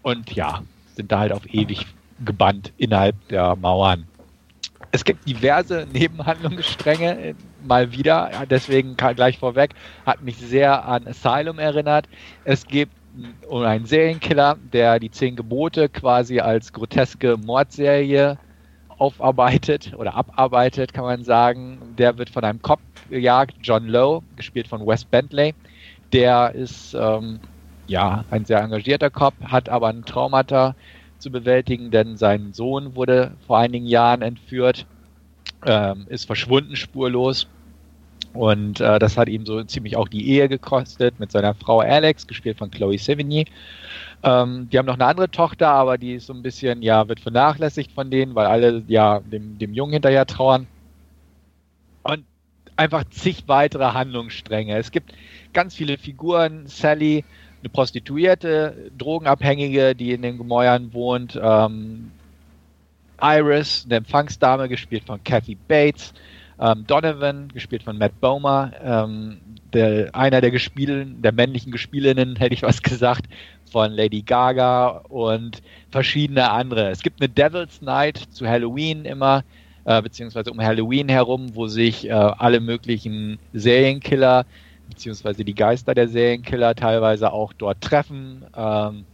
und 0.00 0.32
ja, 0.32 0.62
sind 0.96 1.12
da 1.12 1.18
halt 1.18 1.32
auf 1.32 1.44
ewig 1.52 1.84
gebannt 2.24 2.72
innerhalb 2.78 3.16
der 3.28 3.54
Mauern. 3.54 4.06
Es 4.90 5.04
gibt 5.04 5.28
diverse 5.28 5.86
Nebenhandlungsstränge, 5.92 7.34
mal 7.62 7.92
wieder, 7.92 8.30
deswegen 8.48 8.96
gleich 8.96 9.38
vorweg, 9.38 9.74
hat 10.06 10.22
mich 10.22 10.36
sehr 10.38 10.86
an 10.86 11.06
Asylum 11.06 11.58
erinnert. 11.58 12.08
Es 12.44 12.66
gibt 12.66 12.92
einen 13.50 13.86
Serienkiller, 13.86 14.56
der 14.72 14.98
die 14.98 15.10
zehn 15.10 15.36
Gebote 15.36 15.88
quasi 15.88 16.40
als 16.40 16.72
groteske 16.72 17.36
Mordserie 17.36 18.38
aufarbeitet 18.98 19.92
oder 19.96 20.14
abarbeitet, 20.14 20.92
kann 20.92 21.04
man 21.04 21.24
sagen. 21.24 21.78
Der 21.98 22.16
wird 22.18 22.30
von 22.30 22.44
einem 22.44 22.62
Cop 22.62 22.80
gejagt, 23.10 23.56
John 23.62 23.86
Lowe, 23.86 24.22
gespielt 24.36 24.68
von 24.68 24.86
Wes 24.86 25.04
Bentley. 25.04 25.54
Der 26.12 26.54
ist 26.54 26.94
ähm, 26.94 27.40
ja 27.86 28.24
ein 28.30 28.44
sehr 28.44 28.60
engagierter 28.60 29.10
Cop, 29.10 29.34
hat 29.44 29.68
aber 29.68 29.88
ein 29.88 30.04
Traumata 30.04 30.74
zu 31.18 31.30
bewältigen, 31.30 31.90
denn 31.90 32.16
sein 32.16 32.52
Sohn 32.52 32.94
wurde 32.94 33.32
vor 33.46 33.58
einigen 33.58 33.86
Jahren 33.86 34.22
entführt, 34.22 34.86
ähm, 35.66 36.06
ist 36.08 36.26
verschwunden 36.26 36.76
spurlos. 36.76 37.46
Und 38.34 38.80
äh, 38.80 38.98
das 38.98 39.16
hat 39.16 39.28
ihm 39.28 39.46
so 39.46 39.62
ziemlich 39.64 39.96
auch 39.96 40.08
die 40.08 40.28
Ehe 40.28 40.48
gekostet 40.48 41.18
mit 41.18 41.32
seiner 41.32 41.54
Frau 41.54 41.80
Alex, 41.80 42.26
gespielt 42.26 42.58
von 42.58 42.70
Chloe 42.70 42.98
Sevigny. 42.98 43.46
Ähm, 44.22 44.68
die 44.70 44.78
haben 44.78 44.86
noch 44.86 44.94
eine 44.94 45.06
andere 45.06 45.30
Tochter, 45.30 45.68
aber 45.68 45.96
die 45.98 46.14
ist 46.14 46.26
so 46.26 46.34
ein 46.34 46.42
bisschen, 46.42 46.82
ja, 46.82 47.08
wird 47.08 47.20
vernachlässigt 47.20 47.92
von 47.92 48.10
denen, 48.10 48.34
weil 48.34 48.46
alle 48.46 48.82
ja 48.86 49.20
dem, 49.20 49.58
dem 49.58 49.72
Jungen 49.72 49.94
hinterher 49.94 50.26
trauern. 50.26 50.66
Und 52.02 52.24
einfach 52.76 53.04
zig 53.10 53.44
weitere 53.46 53.92
Handlungsstränge. 53.92 54.76
Es 54.76 54.90
gibt 54.90 55.12
ganz 55.52 55.74
viele 55.74 55.98
Figuren. 55.98 56.66
Sally, 56.66 57.24
eine 57.60 57.68
Prostituierte, 57.70 58.90
Drogenabhängige, 58.96 59.94
die 59.94 60.12
in 60.12 60.22
den 60.22 60.38
Gemäuern 60.38 60.92
wohnt. 60.92 61.38
Ähm, 61.40 62.12
Iris, 63.20 63.84
eine 63.86 63.96
Empfangsdame, 63.96 64.68
gespielt 64.68 65.04
von 65.04 65.22
Kathy 65.24 65.56
Bates. 65.56 66.14
Ähm, 66.60 66.84
Donovan, 66.86 67.48
gespielt 67.52 67.82
von 67.82 67.98
Matt 67.98 68.20
Bomer. 68.20 68.72
Ähm, 68.82 69.38
der, 69.72 70.14
einer 70.14 70.40
der 70.40 70.50
Gespielen, 70.50 71.20
der 71.22 71.32
männlichen 71.32 71.72
Gespielinnen, 71.72 72.36
hätte 72.36 72.54
ich 72.54 72.62
was 72.62 72.82
gesagt, 72.82 73.26
von 73.70 73.92
Lady 73.92 74.22
Gaga 74.22 75.02
und 75.08 75.62
verschiedene 75.90 76.50
andere. 76.50 76.90
Es 76.90 77.02
gibt 77.02 77.20
eine 77.20 77.28
Devil's 77.28 77.82
Night 77.82 78.18
zu 78.30 78.46
Halloween 78.46 79.04
immer, 79.04 79.44
äh, 79.84 80.00
beziehungsweise 80.00 80.50
um 80.50 80.60
Halloween 80.60 81.08
herum, 81.08 81.54
wo 81.54 81.66
sich 81.66 82.08
äh, 82.08 82.12
alle 82.12 82.60
möglichen 82.60 83.38
Serienkiller 83.52 84.46
beziehungsweise 84.88 85.44
die 85.44 85.54
Geister 85.54 85.94
der 85.94 86.08
Serienkiller 86.08 86.74
teilweise 86.74 87.32
auch 87.32 87.52
dort 87.52 87.80
treffen. 87.80 88.44
Ähm, 88.56 89.04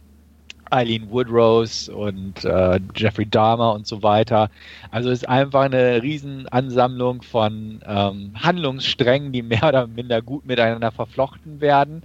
Eileen 0.71 1.09
Woodrose 1.11 1.95
und 1.95 2.43
äh, 2.43 2.79
Jeffrey 2.95 3.25
Dahmer 3.25 3.73
und 3.73 3.85
so 3.87 4.01
weiter. 4.03 4.49
Also 4.91 5.09
es 5.09 5.19
ist 5.19 5.29
einfach 5.29 5.61
eine 5.61 6.01
Riesenansammlung 6.01 7.21
von 7.21 7.81
ähm, 7.85 8.31
Handlungssträngen, 8.35 9.31
die 9.31 9.43
mehr 9.43 9.63
oder 9.63 9.87
minder 9.87 10.21
gut 10.21 10.45
miteinander 10.45 10.91
verflochten 10.91 11.61
werden, 11.61 12.01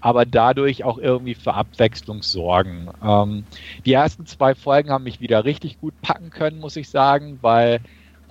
aber 0.00 0.26
dadurch 0.26 0.84
auch 0.84 0.98
irgendwie 0.98 1.34
für 1.34 1.54
Abwechslung 1.54 2.22
sorgen. 2.22 2.88
Ähm, 3.02 3.44
die 3.86 3.94
ersten 3.94 4.26
zwei 4.26 4.54
Folgen 4.54 4.90
haben 4.90 5.04
mich 5.04 5.20
wieder 5.20 5.44
richtig 5.44 5.80
gut 5.80 5.94
packen 6.02 6.30
können, 6.30 6.60
muss 6.60 6.76
ich 6.76 6.90
sagen, 6.90 7.38
weil 7.40 7.80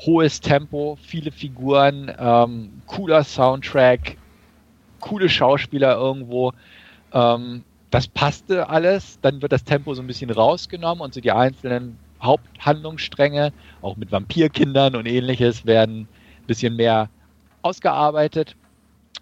hohes 0.05 0.39
Tempo, 0.39 0.97
viele 1.01 1.31
Figuren, 1.31 2.11
ähm, 2.19 2.81
cooler 2.85 3.23
Soundtrack, 3.23 4.17
coole 5.03 5.27
Schauspieler 5.27 5.95
irgendwo. 5.95 6.53
Ähm, 7.11 7.63
das 7.91 8.07
passte 8.07 8.69
alles. 8.69 9.19
Dann 9.21 9.41
wird 9.41 9.51
das 9.51 9.65
Tempo 9.65 9.93
so 9.93 10.01
ein 10.01 10.07
bisschen 10.07 10.31
rausgenommen 10.31 11.01
und 11.01 11.13
so 11.13 11.19
die 11.19 11.31
einzelnen 11.31 11.99
Haupthandlungsstränge, 12.21 13.51
auch 13.81 13.97
mit 13.97 14.11
Vampirkindern 14.11 14.95
und 14.95 15.05
ähnliches, 15.05 15.65
werden 15.65 16.01
ein 16.01 16.47
bisschen 16.47 16.75
mehr 16.77 17.09
ausgearbeitet. 17.61 18.55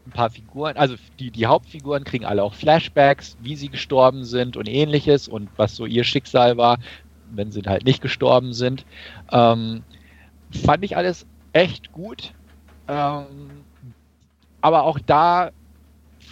Ein 0.06 0.12
paar 0.12 0.30
Figuren, 0.30 0.78
also 0.78 0.96
die, 1.20 1.32
die 1.32 1.48
Hauptfiguren 1.48 2.04
kriegen 2.04 2.26
alle 2.26 2.44
auch 2.44 2.54
Flashbacks, 2.54 3.38
wie 3.42 3.56
sie 3.56 3.70
gestorben 3.70 4.24
sind 4.24 4.56
und 4.58 4.68
ähnliches 4.68 5.28
und 5.28 5.50
was 5.58 5.76
so 5.76 5.86
ihr 5.86 6.04
Schicksal 6.04 6.58
war, 6.58 6.78
wenn 7.32 7.52
sie 7.52 7.62
halt 7.66 7.86
nicht 7.86 8.02
gestorben 8.02 8.54
sind. 8.54 8.86
Ähm, 9.32 9.84
fand 10.64 10.84
ich 10.84 10.96
alles 10.96 11.26
echt 11.54 11.92
gut. 11.92 12.34
Ähm, 12.88 13.26
aber 14.62 14.84
auch 14.84 15.00
da 15.00 15.52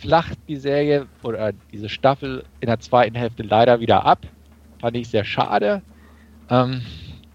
flacht 0.02 0.38
die 0.48 0.56
Serie 0.56 1.08
oder 1.24 1.52
diese 1.72 1.90
Staffel 1.90 2.44
in 2.60 2.68
der 2.68 2.80
zweiten 2.80 3.16
Hälfte 3.16 3.44
leider 3.44 3.80
wieder 3.80 4.06
ab. 4.06 4.26
Fand 4.80 4.96
ich 4.96 5.10
sehr 5.10 5.26
schade. 5.26 5.82
Ähm, 6.50 6.82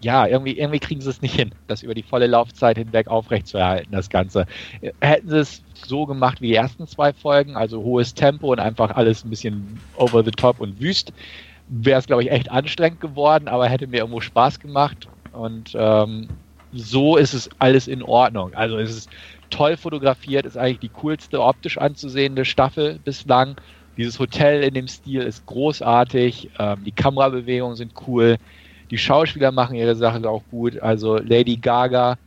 ja, 0.01 0.27
irgendwie, 0.27 0.57
irgendwie 0.57 0.79
kriegen 0.79 1.01
sie 1.01 1.09
es 1.09 1.21
nicht 1.21 1.35
hin, 1.35 1.51
das 1.67 1.81
über 1.81 1.95
die 1.95 2.03
volle 2.03 2.27
Laufzeit 2.27 2.77
hinweg 2.77 3.07
aufrechtzuerhalten, 3.07 3.91
das 3.91 4.09
Ganze. 4.09 4.45
Hätten 5.01 5.29
sie 5.29 5.39
es 5.39 5.63
so 5.73 6.05
gemacht 6.05 6.41
wie 6.41 6.47
die 6.47 6.55
ersten 6.55 6.85
zwei 6.85 7.13
Folgen, 7.13 7.55
also 7.55 7.83
hohes 7.83 8.13
Tempo 8.13 8.51
und 8.51 8.59
einfach 8.59 8.91
alles 8.95 9.23
ein 9.23 9.29
bisschen 9.29 9.79
over 9.95 10.23
the 10.23 10.31
top 10.31 10.59
und 10.59 10.79
wüst, 10.79 11.13
wäre 11.67 11.99
es, 11.99 12.07
glaube 12.07 12.23
ich, 12.23 12.31
echt 12.31 12.51
anstrengend 12.51 12.99
geworden, 12.99 13.47
aber 13.47 13.67
hätte 13.67 13.87
mir 13.87 13.97
irgendwo 13.97 14.21
Spaß 14.21 14.59
gemacht. 14.59 15.07
Und 15.31 15.75
ähm, 15.75 16.27
so 16.71 17.17
ist 17.17 17.33
es 17.33 17.49
alles 17.59 17.87
in 17.87 18.03
Ordnung. 18.03 18.53
Also 18.53 18.77
es 18.77 18.91
ist 18.91 19.09
toll 19.55 19.77
fotografiert, 19.77 20.45
ist 20.45 20.57
eigentlich 20.57 20.79
die 20.79 20.89
coolste 20.89 21.41
optisch 21.41 21.77
anzusehende 21.77 22.43
Staffel 22.43 22.99
bislang. 23.03 23.55
Dieses 23.97 24.19
Hotel 24.19 24.63
in 24.63 24.73
dem 24.73 24.87
Stil 24.87 25.21
ist 25.21 25.45
großartig, 25.45 26.49
ähm, 26.59 26.83
die 26.83 26.91
Kamerabewegungen 26.91 27.77
sind 27.77 27.93
cool, 28.07 28.35
die 28.91 28.97
Schauspieler 28.97 29.51
machen 29.51 29.75
ihre 29.75 29.95
Sache 29.95 30.29
auch 30.29 30.43
gut. 30.51 30.79
Also 30.81 31.17
Lady 31.17 31.55
Gaga 31.55 32.17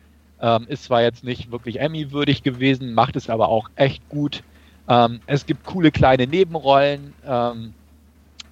ähm, 0.41 0.67
ist 0.69 0.85
zwar 0.85 1.03
jetzt 1.03 1.23
nicht 1.23 1.53
wirklich 1.53 1.81
Emmy-würdig 1.81 2.43
gewesen, 2.43 2.95
macht 2.95 3.17
es 3.17 3.29
aber 3.29 3.49
auch 3.49 3.69
echt 3.77 4.09
gut. 4.09 4.43
Ähm, 4.89 5.21
es 5.27 5.45
gibt 5.45 5.67
coole 5.67 5.91
kleine 5.91 6.27
Nebenrollen. 6.27 7.13
Ähm, 7.27 7.75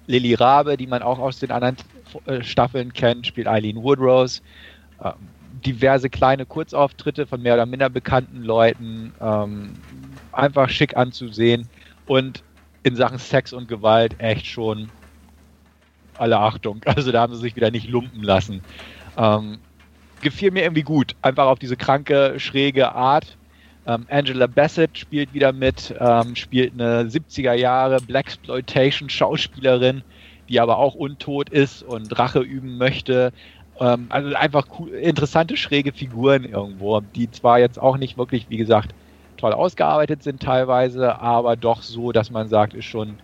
Lily 0.05 0.35
Rabe, 0.35 0.77
die 0.77 0.87
man 0.87 1.01
auch 1.01 1.17
aus 1.17 1.39
den 1.39 1.51
anderen 1.51 1.77
äh, 2.27 2.43
Staffeln 2.43 2.93
kennt, 2.93 3.25
spielt 3.25 3.47
Eileen 3.47 3.81
Woodrose. 3.81 4.41
Diverse 5.65 6.09
kleine 6.09 6.45
Kurzauftritte 6.45 7.25
von 7.25 7.41
mehr 7.41 7.55
oder 7.55 7.65
minder 7.65 7.89
bekannten 7.89 8.43
Leuten, 8.43 9.13
ähm, 9.21 9.73
einfach 10.31 10.69
schick 10.69 10.95
anzusehen 10.95 11.67
und 12.05 12.43
in 12.83 12.95
Sachen 12.95 13.17
Sex 13.17 13.53
und 13.53 13.67
Gewalt 13.67 14.15
echt 14.19 14.45
schon 14.45 14.89
alle 16.17 16.39
Achtung. 16.39 16.81
Also 16.85 17.11
da 17.11 17.21
haben 17.21 17.33
sie 17.35 17.41
sich 17.41 17.55
wieder 17.55 17.71
nicht 17.71 17.89
lumpen 17.89 18.23
lassen. 18.23 18.61
Ähm, 19.17 19.59
gefiel 20.21 20.51
mir 20.51 20.63
irgendwie 20.63 20.83
gut, 20.83 21.15
einfach 21.21 21.45
auf 21.45 21.59
diese 21.59 21.77
kranke, 21.77 22.39
schräge 22.39 22.93
Art. 22.93 23.37
Ähm, 23.85 24.05
Angela 24.09 24.47
Bassett 24.47 24.97
spielt 24.97 25.33
wieder 25.33 25.53
mit, 25.53 25.93
ähm, 25.99 26.35
spielt 26.35 26.73
eine 26.73 27.03
70er 27.03 27.53
Jahre 27.53 28.01
Blaxploitation 28.01 29.09
Schauspielerin, 29.09 30.03
die 30.49 30.59
aber 30.59 30.77
auch 30.77 30.95
untot 30.95 31.49
ist 31.49 31.83
und 31.83 32.17
Rache 32.17 32.39
üben 32.39 32.77
möchte. 32.77 33.31
Ähm, 33.79 34.07
also 34.09 34.35
einfach 34.35 34.67
cool, 34.79 34.89
interessante, 34.89 35.57
schräge 35.57 35.91
Figuren 35.91 36.45
irgendwo, 36.45 36.99
die 36.99 37.29
zwar 37.31 37.59
jetzt 37.59 37.79
auch 37.79 37.97
nicht 37.97 38.17
wirklich, 38.17 38.49
wie 38.49 38.57
gesagt, 38.57 38.93
toll 39.37 39.53
ausgearbeitet 39.53 40.23
sind 40.23 40.41
teilweise, 40.41 41.19
aber 41.19 41.55
doch 41.55 41.81
so, 41.83 42.11
dass 42.11 42.31
man 42.31 42.49
sagt, 42.49 42.73
ist 42.73 42.85
schon 42.85 43.19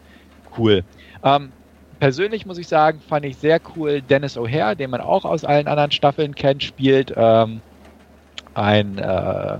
cool. 0.57 0.83
Ähm, 1.23 1.51
persönlich 1.99 2.45
muss 2.45 2.57
ich 2.57 2.67
sagen, 2.67 2.99
fand 2.99 3.25
ich 3.25 3.37
sehr 3.37 3.59
cool 3.75 4.01
Dennis 4.01 4.37
O'Hare, 4.37 4.75
den 4.75 4.91
man 4.91 5.01
auch 5.01 5.25
aus 5.25 5.43
allen 5.43 5.67
anderen 5.67 5.91
Staffeln 5.91 6.35
kennt, 6.35 6.63
spielt 6.63 7.13
ähm, 7.15 7.61
ein 8.53 8.97
äh, 8.99 9.57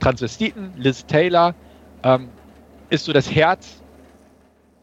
Transvestiten, 0.00 0.72
Liz 0.76 1.06
Taylor, 1.06 1.54
ähm, 2.02 2.28
ist 2.90 3.06
so 3.06 3.12
das 3.12 3.34
Herz 3.34 3.82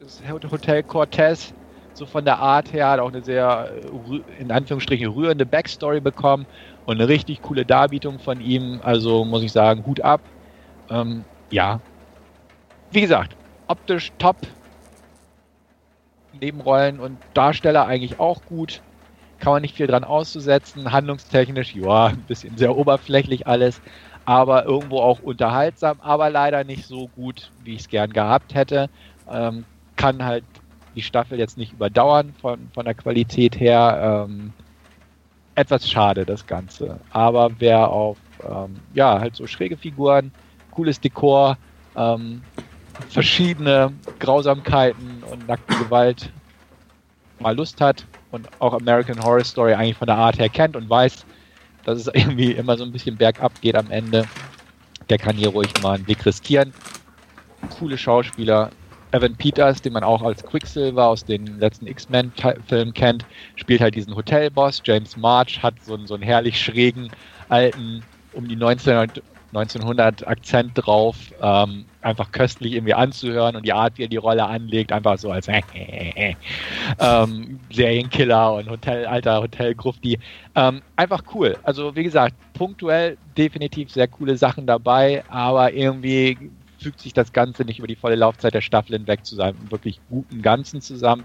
des 0.01 0.21
Hotel 0.51 0.81
Cortez 0.83 1.53
so 2.01 2.07
von 2.07 2.25
der 2.25 2.39
Art 2.39 2.73
her, 2.73 2.89
hat 2.89 2.99
auch 2.99 3.09
eine 3.09 3.23
sehr, 3.23 3.69
äh, 3.75 4.41
in 4.41 4.51
Anführungsstrichen, 4.51 5.07
rührende 5.07 5.45
Backstory 5.45 5.99
bekommen 5.99 6.47
und 6.87 6.95
eine 6.95 7.07
richtig 7.07 7.43
coole 7.43 7.63
Darbietung 7.63 8.17
von 8.17 8.41
ihm. 8.41 8.79
Also 8.83 9.23
muss 9.23 9.43
ich 9.43 9.51
sagen, 9.51 9.85
Hut 9.85 10.01
ab. 10.01 10.19
Ähm, 10.89 11.23
ja. 11.51 11.79
Wie 12.89 13.01
gesagt, 13.01 13.35
optisch 13.67 14.11
top. 14.17 14.35
Nebenrollen 16.39 16.99
und 16.99 17.19
Darsteller 17.35 17.85
eigentlich 17.85 18.19
auch 18.19 18.43
gut. 18.45 18.81
Kann 19.37 19.53
man 19.53 19.61
nicht 19.61 19.75
viel 19.75 19.85
dran 19.85 20.03
auszusetzen. 20.03 20.91
Handlungstechnisch, 20.91 21.75
ja, 21.75 22.07
ein 22.07 22.23
bisschen 22.27 22.57
sehr 22.57 22.75
oberflächlich 22.75 23.45
alles. 23.45 23.79
aber 24.25 24.65
irgendwo 24.65 24.99
auch 24.99 25.19
unterhaltsam, 25.19 25.99
aber 26.01 26.31
leider 26.31 26.63
nicht 26.63 26.85
so 26.85 27.09
gut, 27.09 27.51
wie 27.63 27.75
ich 27.75 27.81
es 27.81 27.89
gern 27.89 28.11
gehabt 28.11 28.55
hätte. 28.55 28.89
Ähm, 29.29 29.65
kann 29.95 30.23
halt 30.25 30.43
die 30.95 31.01
Staffel 31.01 31.39
jetzt 31.39 31.57
nicht 31.57 31.73
überdauern 31.73 32.33
von, 32.41 32.69
von 32.73 32.85
der 32.85 32.93
Qualität 32.93 33.59
her. 33.59 34.27
Ähm, 34.27 34.53
etwas 35.55 35.89
schade, 35.89 36.25
das 36.25 36.47
Ganze. 36.47 36.99
Aber 37.11 37.51
wer 37.59 37.89
auf, 37.89 38.17
ähm, 38.47 38.77
ja, 38.93 39.19
halt 39.19 39.35
so 39.35 39.47
schräge 39.47 39.77
Figuren, 39.77 40.31
cooles 40.71 40.99
Dekor, 40.99 41.57
ähm, 41.95 42.41
verschiedene 43.09 43.91
Grausamkeiten 44.19 45.23
und 45.29 45.47
nackte 45.47 45.75
Gewalt 45.77 46.31
mal 47.39 47.55
Lust 47.55 47.81
hat 47.81 48.05
und 48.31 48.47
auch 48.59 48.73
American 48.73 49.21
Horror 49.23 49.43
Story 49.43 49.73
eigentlich 49.73 49.97
von 49.97 50.07
der 50.07 50.17
Art 50.17 50.39
her 50.39 50.49
kennt 50.49 50.75
und 50.75 50.89
weiß, 50.89 51.25
dass 51.83 51.99
es 51.99 52.07
irgendwie 52.13 52.51
immer 52.51 52.77
so 52.77 52.83
ein 52.83 52.91
bisschen 52.91 53.17
bergab 53.17 53.59
geht 53.61 53.75
am 53.75 53.89
Ende, 53.91 54.25
der 55.09 55.17
kann 55.17 55.35
hier 55.35 55.49
ruhig 55.49 55.71
mal 55.81 55.95
einen 55.95 56.05
Blick 56.05 56.25
riskieren. 56.25 56.73
Coole 57.77 57.97
Schauspieler. 57.97 58.71
Evan 59.11 59.35
Peters, 59.35 59.81
den 59.81 59.93
man 59.93 60.03
auch 60.03 60.21
als 60.21 60.43
Quicksilver 60.43 61.07
aus 61.07 61.25
den 61.25 61.59
letzten 61.59 61.87
X-Men-Filmen 61.87 62.93
kennt, 62.93 63.25
spielt 63.55 63.81
halt 63.81 63.95
diesen 63.95 64.15
Hotelboss. 64.15 64.81
James 64.85 65.17
March 65.17 65.61
hat 65.61 65.75
so 65.83 65.95
einen, 65.95 66.07
so 66.07 66.13
einen 66.13 66.23
herrlich 66.23 66.59
schrägen, 66.59 67.09
alten, 67.49 68.03
um 68.33 68.47
die 68.47 68.55
19, 68.55 69.11
1900 69.53 70.25
Akzent 70.27 70.71
drauf, 70.75 71.17
ähm, 71.41 71.85
einfach 72.01 72.31
köstlich 72.31 72.73
irgendwie 72.73 72.93
anzuhören 72.93 73.55
und 73.57 73.65
die 73.65 73.73
Art, 73.73 73.97
wie 73.97 74.03
er 74.03 74.07
die 74.07 74.17
Rolle 74.17 74.45
anlegt, 74.45 74.93
einfach 74.93 75.17
so 75.17 75.29
als 75.29 75.47
ähm, 76.99 77.59
Serienkiller 77.71 78.53
und 78.53 78.69
Hotel, 78.69 79.05
alter 79.05 79.41
Hotelgrufti. 79.41 80.17
Ähm, 80.55 80.81
einfach 80.95 81.23
cool. 81.35 81.57
Also 81.63 81.95
wie 81.95 82.03
gesagt, 82.03 82.35
punktuell 82.53 83.17
definitiv 83.37 83.91
sehr 83.91 84.07
coole 84.07 84.37
Sachen 84.37 84.65
dabei, 84.65 85.23
aber 85.27 85.73
irgendwie 85.73 86.37
fügt 86.81 86.99
sich 86.99 87.13
das 87.13 87.31
Ganze 87.33 87.63
nicht 87.63 87.79
über 87.79 87.87
die 87.87 87.95
volle 87.95 88.15
Laufzeit 88.15 88.53
der 88.53 88.61
Staffel 88.61 88.97
hinweg 88.97 89.25
zu 89.25 89.35
seinem 89.35 89.71
wirklich 89.71 89.99
guten 90.09 90.41
Ganzen 90.41 90.81
zusammen. 90.81 91.23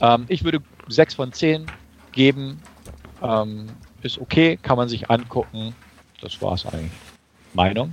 Ähm, 0.00 0.24
ich 0.28 0.44
würde 0.44 0.60
6 0.88 1.14
von 1.14 1.32
10 1.32 1.66
geben. 2.12 2.60
Ähm, 3.22 3.66
ist 4.02 4.18
okay, 4.18 4.58
kann 4.60 4.76
man 4.76 4.88
sich 4.88 5.10
angucken. 5.10 5.74
Das 6.20 6.40
war's 6.40 6.66
eigentlich. 6.66 6.90
Meinung? 7.54 7.92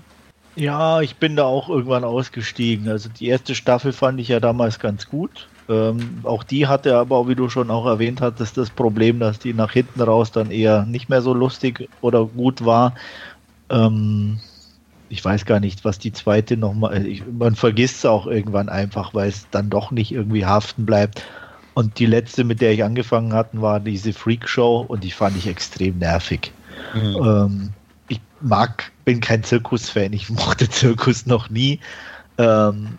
Ja, 0.55 1.01
ich 1.01 1.17
bin 1.17 1.35
da 1.35 1.43
auch 1.43 1.69
irgendwann 1.69 2.03
ausgestiegen. 2.03 2.87
Also 2.87 3.09
die 3.09 3.27
erste 3.27 3.55
Staffel 3.55 3.91
fand 3.91 4.19
ich 4.19 4.29
ja 4.29 4.39
damals 4.39 4.79
ganz 4.79 5.09
gut. 5.09 5.49
Ähm, 5.67 6.19
auch 6.23 6.43
die 6.43 6.67
hatte 6.67 6.95
aber, 6.95 7.27
wie 7.27 7.35
du 7.35 7.49
schon 7.49 7.71
auch 7.71 7.85
erwähnt 7.85 8.21
hattest, 8.21 8.57
das 8.57 8.69
Problem, 8.69 9.19
dass 9.19 9.39
die 9.39 9.53
nach 9.53 9.71
hinten 9.71 10.01
raus 10.01 10.31
dann 10.31 10.51
eher 10.51 10.85
nicht 10.85 11.09
mehr 11.09 11.21
so 11.21 11.33
lustig 11.33 11.89
oder 12.01 12.25
gut 12.25 12.63
war. 12.63 12.93
Ähm, 13.69 14.39
ich 15.15 15.23
weiß 15.23 15.45
gar 15.45 15.61
nicht, 15.61 15.85
was 15.85 15.97
die 15.97 16.11
zweite 16.11 16.57
nochmal. 16.57 17.05
Man 17.31 17.55
vergisst 17.55 17.99
es 17.99 18.05
auch 18.05 18.27
irgendwann 18.27 18.67
einfach, 18.67 19.13
weil 19.13 19.29
es 19.29 19.47
dann 19.49 19.69
doch 19.69 19.89
nicht 19.91 20.11
irgendwie 20.11 20.45
haften 20.45 20.85
bleibt. 20.85 21.23
Und 21.73 21.99
die 21.99 22.05
letzte, 22.05 22.43
mit 22.43 22.59
der 22.59 22.73
ich 22.73 22.83
angefangen 22.83 23.31
hatte, 23.31 23.61
war 23.61 23.79
diese 23.79 24.11
Freak 24.11 24.49
Show 24.49 24.83
und 24.85 25.05
die 25.05 25.11
fand 25.11 25.37
ich 25.37 25.47
extrem 25.47 25.99
nervig. 25.99 26.51
Mhm. 26.93 27.15
Ähm, 27.23 27.69
ich 28.09 28.19
mag, 28.41 28.91
bin 29.05 29.21
kein 29.21 29.43
Zirkus-Fan, 29.43 30.11
ich 30.11 30.29
mochte 30.41 30.69
Zirkus 30.69 31.25
noch 31.25 31.49
nie. 31.49 31.79
Ähm, 32.37 32.97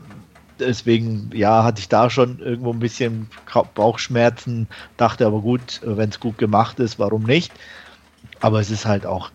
deswegen, 0.59 1.31
ja, 1.35 1.65
hatte 1.65 1.81
ich 1.81 1.91
da 1.91 2.09
schon 2.09 2.39
irgendwo 2.39 2.73
ein 2.73 2.79
bisschen 2.79 3.29
Bauchschmerzen, 3.75 4.69
dachte 4.97 5.27
aber 5.27 5.41
gut, 5.41 5.83
wenn 5.85 6.09
es 6.09 6.19
gut 6.19 6.39
gemacht 6.39 6.81
ist, 6.81 6.99
warum 6.99 7.25
nicht? 7.25 7.53
Aber 8.41 8.61
es 8.61 8.71
ist 8.71 8.87
halt 8.87 9.05
auch 9.05 9.31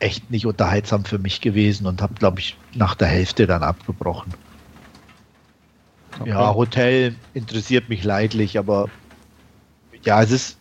echt 0.00 0.30
nicht 0.30 0.46
unterhaltsam 0.46 1.04
für 1.04 1.18
mich 1.18 1.40
gewesen 1.40 1.86
und 1.86 2.02
habe, 2.02 2.14
glaube 2.14 2.40
ich, 2.40 2.56
nach 2.74 2.94
der 2.94 3.08
Hälfte 3.08 3.46
dann 3.46 3.62
abgebrochen. 3.62 4.34
Okay. 6.18 6.30
Ja, 6.30 6.54
Hotel 6.54 7.14
interessiert 7.34 7.88
mich 7.88 8.04
leidlich, 8.04 8.58
aber 8.58 8.88
ja, 10.02 10.22
es 10.22 10.30
ist, 10.30 10.58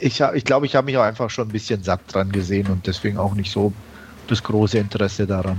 ich, 0.00 0.20
ich 0.20 0.44
glaube, 0.44 0.66
ich 0.66 0.76
habe 0.76 0.84
mich 0.84 0.96
auch 0.96 1.02
einfach 1.02 1.30
schon 1.30 1.48
ein 1.48 1.52
bisschen 1.52 1.82
satt 1.82 2.00
dran 2.08 2.30
gesehen 2.30 2.68
und 2.68 2.86
deswegen 2.86 3.18
auch 3.18 3.34
nicht 3.34 3.50
so 3.50 3.72
das 4.28 4.42
große 4.42 4.78
Interesse 4.78 5.26
daran. 5.26 5.58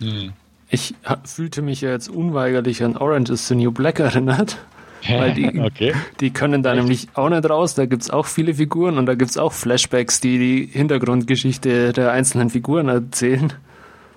Hm. 0.00 0.32
Ich 0.68 0.94
fühlte 1.24 1.62
mich 1.62 1.80
jetzt 1.80 2.08
unweigerlich 2.08 2.82
an 2.82 2.96
Orange 2.96 3.30
is 3.30 3.46
the 3.46 3.54
New 3.54 3.70
Black 3.70 4.00
erinnert. 4.00 4.58
Weil 5.08 5.34
die, 5.34 5.60
okay. 5.60 5.94
die 6.20 6.30
können 6.30 6.62
da 6.62 6.72
Echt? 6.72 6.80
nämlich 6.80 7.08
auch 7.14 7.28
nicht 7.28 7.48
raus. 7.48 7.74
Da 7.74 7.86
gibt 7.86 8.02
es 8.02 8.10
auch 8.10 8.26
viele 8.26 8.54
Figuren 8.54 8.98
und 8.98 9.06
da 9.06 9.14
gibt 9.14 9.30
es 9.30 9.36
auch 9.36 9.52
Flashbacks, 9.52 10.20
die 10.20 10.38
die 10.38 10.66
Hintergrundgeschichte 10.72 11.92
der 11.92 12.12
einzelnen 12.12 12.50
Figuren 12.50 12.88
erzählen. 12.88 13.52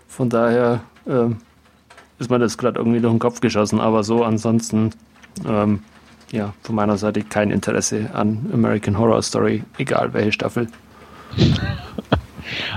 Von 0.07 0.30
daher 0.30 0.82
ähm, 1.07 1.38
ist 2.17 2.30
mir 2.30 2.39
das 2.39 2.57
gerade 2.57 2.80
irgendwie 2.80 2.99
durch 2.99 3.13
den 3.13 3.19
Kopf 3.19 3.41
geschossen. 3.41 3.80
Aber 3.80 4.03
so 4.03 4.23
ansonsten 4.23 4.91
ähm, 5.47 5.84
ja, 6.32 6.53
von 6.61 6.75
meiner 6.75 6.97
Seite 6.97 7.23
kein 7.23 7.51
Interesse 7.51 8.09
an 8.13 8.49
American 8.53 8.97
Horror 8.97 9.21
Story, 9.21 9.63
egal 9.77 10.13
welche 10.13 10.32
Staffel. 10.32 10.67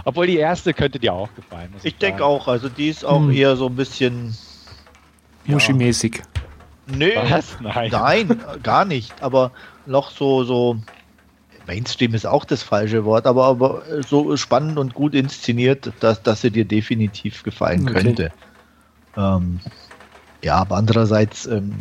Obwohl 0.04 0.26
die 0.26 0.36
erste 0.36 0.74
könnte 0.74 0.98
dir 0.98 1.12
auch 1.12 1.34
gefallen. 1.34 1.72
Ich, 1.78 1.86
ich 1.86 1.96
denke 1.96 2.24
auch, 2.24 2.48
also 2.48 2.68
die 2.68 2.88
ist 2.88 3.04
auch 3.04 3.20
hm. 3.20 3.30
eher 3.30 3.56
so 3.56 3.66
ein 3.66 3.76
bisschen 3.76 4.36
Muschi-mäßig. 5.46 6.18
Ja. 6.18 6.22
Nö, 6.86 7.10
Was? 7.14 7.56
Nein. 7.60 7.90
nein, 7.90 8.40
gar 8.62 8.84
nicht. 8.84 9.22
Aber 9.22 9.52
noch 9.86 10.10
so, 10.10 10.44
so 10.44 10.78
Mainstream 11.66 12.14
ist 12.14 12.26
auch 12.26 12.44
das 12.44 12.62
falsche 12.62 13.04
Wort, 13.04 13.26
aber, 13.26 13.46
aber 13.46 13.82
so 14.06 14.36
spannend 14.36 14.78
und 14.78 14.94
gut 14.94 15.14
inszeniert, 15.14 15.92
dass, 16.00 16.22
dass 16.22 16.40
sie 16.40 16.50
dir 16.50 16.64
definitiv 16.64 17.42
gefallen 17.42 17.88
okay. 17.88 18.02
könnte. 18.02 18.32
Ähm, 19.16 19.60
ja, 20.42 20.56
aber 20.56 20.76
andererseits 20.76 21.46
ähm, 21.46 21.72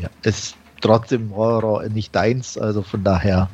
ja, 0.00 0.08
ist 0.22 0.56
trotzdem 0.80 1.34
Horror 1.34 1.82
nicht 1.88 2.14
deins, 2.14 2.56
also 2.56 2.82
von 2.82 3.02
daher. 3.02 3.48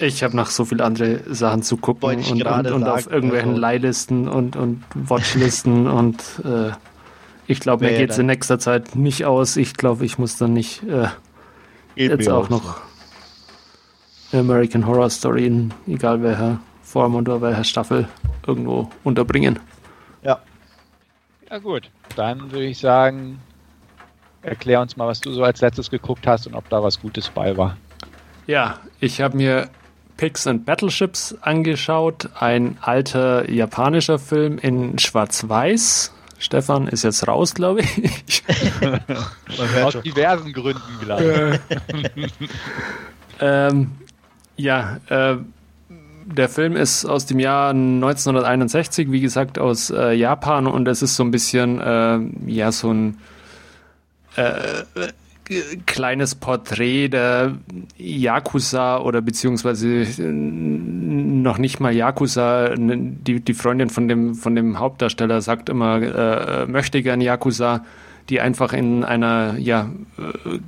Ich 0.00 0.22
habe 0.22 0.36
noch 0.36 0.48
so 0.48 0.64
viele 0.64 0.84
andere 0.84 1.22
Sachen 1.32 1.62
zu 1.62 1.76
gucken 1.76 2.18
und, 2.18 2.42
und, 2.42 2.66
und 2.70 2.84
auf 2.84 3.10
irgendwelchen 3.10 3.50
also, 3.50 3.60
Leihlisten 3.60 4.28
und, 4.28 4.56
und 4.56 4.82
Watchlisten 4.94 5.86
und 5.86 6.22
äh, 6.44 6.72
ich 7.46 7.60
glaube, 7.60 7.84
mir 7.84 7.96
geht 7.96 8.10
es 8.10 8.18
in 8.18 8.26
nächster 8.26 8.58
Zeit 8.58 8.96
nicht 8.96 9.24
aus. 9.24 9.56
Ich 9.56 9.74
glaube, 9.74 10.04
ich 10.04 10.18
muss 10.18 10.36
dann 10.36 10.52
nicht 10.52 10.82
äh, 10.84 11.08
jetzt 11.94 12.28
auch 12.28 12.48
noch 12.48 12.80
American 14.32 14.86
Horror 14.86 15.10
Story 15.10 15.46
in 15.46 15.72
egal 15.86 16.22
welcher 16.22 16.60
Form 16.82 17.14
oder 17.14 17.40
welcher 17.40 17.64
Staffel 17.64 18.08
irgendwo 18.46 18.90
unterbringen. 19.04 19.58
Ja. 20.22 20.40
Ja 21.50 21.58
gut, 21.58 21.90
dann 22.16 22.50
würde 22.50 22.66
ich 22.66 22.78
sagen, 22.78 23.40
erklär 24.42 24.80
uns 24.80 24.96
mal, 24.96 25.06
was 25.06 25.20
du 25.20 25.32
so 25.32 25.42
als 25.42 25.60
letztes 25.60 25.90
geguckt 25.90 26.26
hast 26.26 26.46
und 26.46 26.54
ob 26.54 26.68
da 26.68 26.82
was 26.82 27.00
Gutes 27.00 27.28
bei 27.28 27.56
war. 27.56 27.76
Ja, 28.46 28.78
ich 29.00 29.20
habe 29.20 29.36
mir 29.36 29.68
Pigs 30.16 30.46
and 30.46 30.64
Battleships 30.64 31.36
angeschaut, 31.42 32.30
ein 32.38 32.78
alter 32.80 33.50
japanischer 33.50 34.18
Film 34.18 34.58
in 34.58 34.98
Schwarz-Weiß. 34.98 36.12
Stefan 36.38 36.88
ist 36.88 37.02
jetzt 37.02 37.26
raus, 37.26 37.54
glaube 37.54 37.80
ich. 37.80 38.42
Aus 39.82 40.00
diversen 40.02 40.52
Gründen, 40.52 41.00
glaube 41.00 41.60
ich. 42.16 42.32
ähm, 43.40 43.92
ja, 44.56 44.98
äh, 45.08 45.36
der 46.26 46.48
Film 46.48 46.76
ist 46.76 47.04
aus 47.04 47.26
dem 47.26 47.38
Jahr 47.38 47.70
1961, 47.70 49.12
wie 49.12 49.20
gesagt, 49.20 49.58
aus 49.58 49.90
äh, 49.90 50.12
Japan 50.12 50.66
und 50.66 50.88
es 50.88 51.02
ist 51.02 51.14
so 51.16 51.22
ein 51.22 51.30
bisschen, 51.30 51.80
äh, 51.80 52.18
ja, 52.50 52.72
so 52.72 52.92
ein 52.92 53.18
äh, 54.36 54.82
kleines 55.86 56.34
Porträt 56.34 57.08
der 57.08 57.56
Yakuza 57.96 58.98
oder 58.98 59.20
beziehungsweise 59.22 60.02
äh, 60.02 60.22
noch 60.22 61.58
nicht 61.58 61.80
mal 61.80 61.94
Yakuza. 61.94 62.74
Die, 62.76 63.40
die 63.40 63.54
Freundin 63.54 63.88
von 63.88 64.08
dem, 64.08 64.34
von 64.34 64.54
dem 64.54 64.78
Hauptdarsteller 64.78 65.40
sagt 65.40 65.68
immer, 65.68 66.02
äh, 66.02 66.66
möchte 66.66 67.02
gern 67.02 67.20
Yakuza, 67.20 67.84
die 68.28 68.40
einfach 68.40 68.72
in 68.72 69.04
einer, 69.04 69.56
ja, 69.58 69.90
äh, 70.18 70.58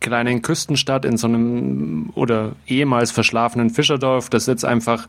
kleinen 0.00 0.42
Küstenstadt 0.42 1.06
in 1.06 1.16
so 1.16 1.26
einem 1.26 2.10
oder 2.14 2.52
ehemals 2.66 3.10
verschlafenen 3.10 3.70
Fischerdorf, 3.70 4.28
das 4.28 4.46
jetzt 4.46 4.64
einfach 4.64 5.08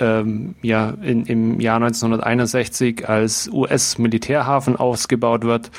ähm, 0.00 0.54
ja 0.60 0.92
in, 1.02 1.24
im 1.24 1.60
Jahr 1.60 1.76
1961 1.76 3.08
als 3.08 3.48
US-Militärhafen 3.50 4.76
ausgebaut 4.76 5.44
wird 5.44 5.70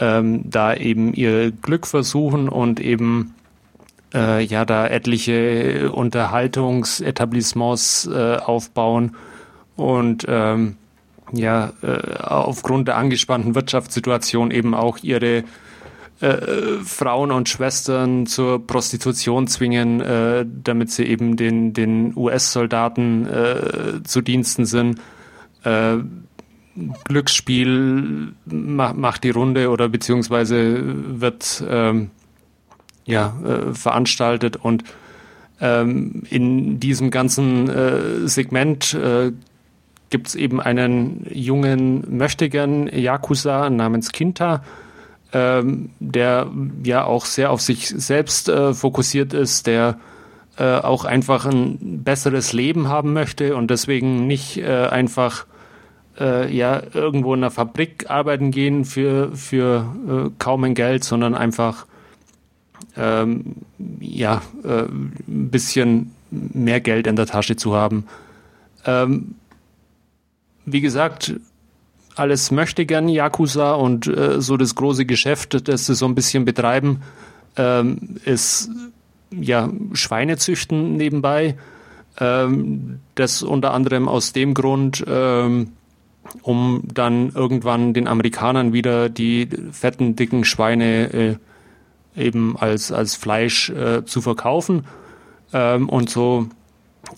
ähm, 0.00 0.48
da 0.48 0.74
eben 0.74 1.12
ihr 1.14 1.50
Glück 1.50 1.86
versuchen 1.86 2.48
und 2.48 2.80
eben 2.80 3.34
äh, 4.14 4.42
ja 4.44 4.64
da 4.64 4.86
etliche 4.86 5.90
Unterhaltungsetablissements 5.92 8.06
äh, 8.06 8.36
aufbauen 8.36 9.16
und 9.76 10.24
ähm, 10.28 10.76
ja 11.32 11.72
äh, 11.82 12.22
aufgrund 12.22 12.88
der 12.88 12.96
angespannten 12.96 13.54
Wirtschaftssituation 13.54 14.50
eben 14.50 14.74
auch 14.74 14.98
ihre 15.02 15.44
äh, 16.20 16.78
Frauen 16.82 17.30
und 17.30 17.48
Schwestern 17.48 18.26
zur 18.26 18.66
Prostitution 18.66 19.46
zwingen, 19.48 20.00
äh, 20.00 20.46
damit 20.46 20.90
sie 20.90 21.04
eben 21.04 21.36
den, 21.36 21.74
den 21.74 22.16
US-Soldaten 22.16 23.26
äh, 23.26 24.02
zu 24.02 24.22
Diensten 24.22 24.64
sind. 24.64 24.98
Äh, 25.62 25.98
Glücksspiel 27.04 28.34
macht 28.44 29.24
die 29.24 29.30
Runde 29.30 29.70
oder 29.70 29.88
beziehungsweise 29.88 30.82
wird 31.20 31.64
ähm, 31.68 32.10
ja, 33.04 33.34
äh, 33.44 33.74
veranstaltet 33.74 34.56
und 34.56 34.84
ähm, 35.60 36.24
in 36.28 36.80
diesem 36.80 37.10
ganzen 37.10 37.68
äh, 37.68 38.28
Segment 38.28 38.94
äh, 38.94 39.32
gibt 40.10 40.28
es 40.28 40.34
eben 40.34 40.60
einen 40.60 41.26
jungen 41.32 42.16
Möchtegern 42.16 42.88
Yakuza 42.88 43.70
namens 43.70 44.12
Kinta, 44.12 44.62
ähm, 45.32 45.90
der 45.98 46.50
ja 46.84 47.04
auch 47.04 47.24
sehr 47.24 47.50
auf 47.50 47.60
sich 47.60 47.88
selbst 47.88 48.48
äh, 48.48 48.74
fokussiert 48.74 49.32
ist, 49.32 49.66
der 49.66 49.98
äh, 50.58 50.76
auch 50.78 51.04
einfach 51.04 51.46
ein 51.46 52.02
besseres 52.04 52.52
Leben 52.52 52.88
haben 52.88 53.12
möchte 53.12 53.56
und 53.56 53.70
deswegen 53.70 54.26
nicht 54.26 54.58
äh, 54.58 54.86
einfach 54.86 55.46
äh, 56.18 56.54
ja 56.54 56.82
irgendwo 56.94 57.34
in 57.34 57.40
einer 57.40 57.50
Fabrik 57.50 58.10
arbeiten 58.10 58.50
gehen 58.50 58.84
für, 58.84 59.34
für 59.36 59.94
äh, 60.08 60.30
kaum 60.38 60.64
ein 60.64 60.74
Geld, 60.74 61.04
sondern 61.04 61.34
einfach 61.34 61.86
ähm, 62.96 63.56
ja 64.00 64.42
äh, 64.64 64.82
ein 64.82 65.50
bisschen 65.50 66.12
mehr 66.30 66.80
Geld 66.80 67.06
in 67.06 67.16
der 67.16 67.26
Tasche 67.26 67.56
zu 67.56 67.74
haben. 67.74 68.06
Ähm, 68.84 69.34
wie 70.64 70.80
gesagt, 70.80 71.34
alles 72.16 72.50
möchte 72.50 72.86
gern 72.86 73.08
Yakuza 73.08 73.74
und 73.74 74.06
äh, 74.06 74.40
so 74.40 74.56
das 74.56 74.74
große 74.74 75.06
Geschäft, 75.06 75.68
das 75.68 75.86
sie 75.86 75.94
so 75.94 76.06
ein 76.06 76.14
bisschen 76.14 76.44
betreiben, 76.44 77.02
ähm, 77.56 78.16
ist 78.24 78.70
ja 79.30 79.70
Schweinezüchten 79.92 80.96
nebenbei. 80.96 81.56
Ähm, 82.18 83.00
das 83.14 83.42
unter 83.42 83.74
anderem 83.74 84.08
aus 84.08 84.32
dem 84.32 84.54
Grund, 84.54 85.04
ähm, 85.06 85.72
um 86.42 86.82
dann 86.84 87.30
irgendwann 87.30 87.94
den 87.94 88.08
Amerikanern 88.08 88.72
wieder 88.72 89.08
die 89.08 89.48
fetten, 89.72 90.16
dicken 90.16 90.44
Schweine 90.44 91.12
äh, 91.12 91.36
eben 92.16 92.56
als, 92.56 92.92
als 92.92 93.14
Fleisch 93.14 93.70
äh, 93.70 94.04
zu 94.04 94.20
verkaufen. 94.20 94.84
Ähm, 95.52 95.88
und 95.88 96.10
so 96.10 96.48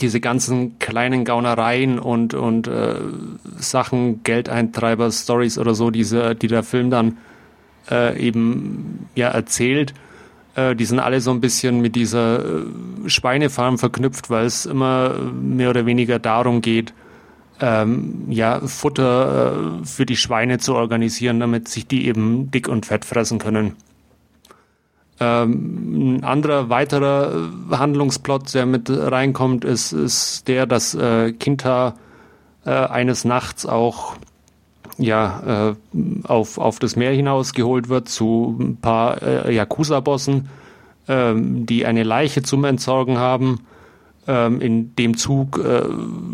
diese 0.01 0.21
ganzen 0.21 0.79
kleinen 0.79 1.25
Gaunereien 1.25 1.99
und, 1.99 2.35
und 2.35 2.69
äh, 2.69 2.97
Sachen, 3.57 4.23
Geldeintreiber, 4.23 5.11
Stories 5.11 5.59
oder 5.59 5.75
so, 5.75 5.91
diese, 5.91 6.35
die 6.35 6.47
der 6.47 6.63
Film 6.63 6.91
dann 6.91 7.19
äh, 7.91 8.19
eben 8.21 9.09
ja 9.15 9.29
erzählt, 9.29 9.95
äh, 10.55 10.77
die 10.77 10.85
sind 10.85 10.99
alle 10.99 11.21
so 11.21 11.31
ein 11.31 11.41
bisschen 11.41 11.81
mit 11.81 11.97
dieser 11.97 12.45
äh, 12.45 12.63
Schweinefarm 13.07 13.79
verknüpft, 13.79 14.29
weil 14.31 14.47
es 14.47 14.67
immer 14.67 15.15
mehr 15.41 15.71
oder 15.71 15.87
weniger 15.87 16.19
darum 16.19 16.61
geht, 16.61 16.93
ähm, 17.61 18.27
ja, 18.29 18.61
Futter 18.61 19.81
äh, 19.81 19.85
für 19.85 20.07
die 20.07 20.17
Schweine 20.17 20.59
zu 20.59 20.75
organisieren, 20.75 21.41
damit 21.41 21.69
sich 21.69 21.87
die 21.87 22.07
eben 22.07 22.51
dick 22.51 22.69
und 22.69 22.87
fett 22.87 23.05
fressen 23.05 23.39
können. 23.39 23.75
Ähm, 25.21 26.17
ein 26.19 26.25
anderer 26.25 26.69
weiterer 26.69 27.51
Handlungsplot, 27.71 28.55
der 28.55 28.67
mit 28.67 28.89
reinkommt, 28.89 29.65
ist, 29.65 29.93
ist 29.93 30.47
der, 30.47 30.67
dass 30.67 30.95
äh, 30.95 31.33
Kinta 31.33 31.95
äh, 32.65 32.71
eines 32.71 33.25
Nachts 33.25 33.67
auch 33.67 34.17
ja, 34.99 35.71
äh, 35.71 35.75
auf, 36.25 36.59
auf 36.59 36.79
das 36.79 36.97
Meer 36.97 37.13
hinaus 37.13 37.53
geholt 37.53 37.89
wird 37.89 38.09
zu 38.09 38.57
ein 38.61 38.77
paar 38.77 39.23
äh, 39.23 39.55
Yakuza-Bossen, 39.55 40.49
ähm, 41.09 41.67
die 41.67 41.87
eine 41.87 42.03
Leiche 42.03 42.43
zum 42.43 42.65
Entsorgen 42.65 43.19
haben. 43.19 43.61
Ähm, 44.29 44.61
in 44.61 44.95
dem 44.95 45.17
Zug 45.17 45.59
äh, 45.59 45.85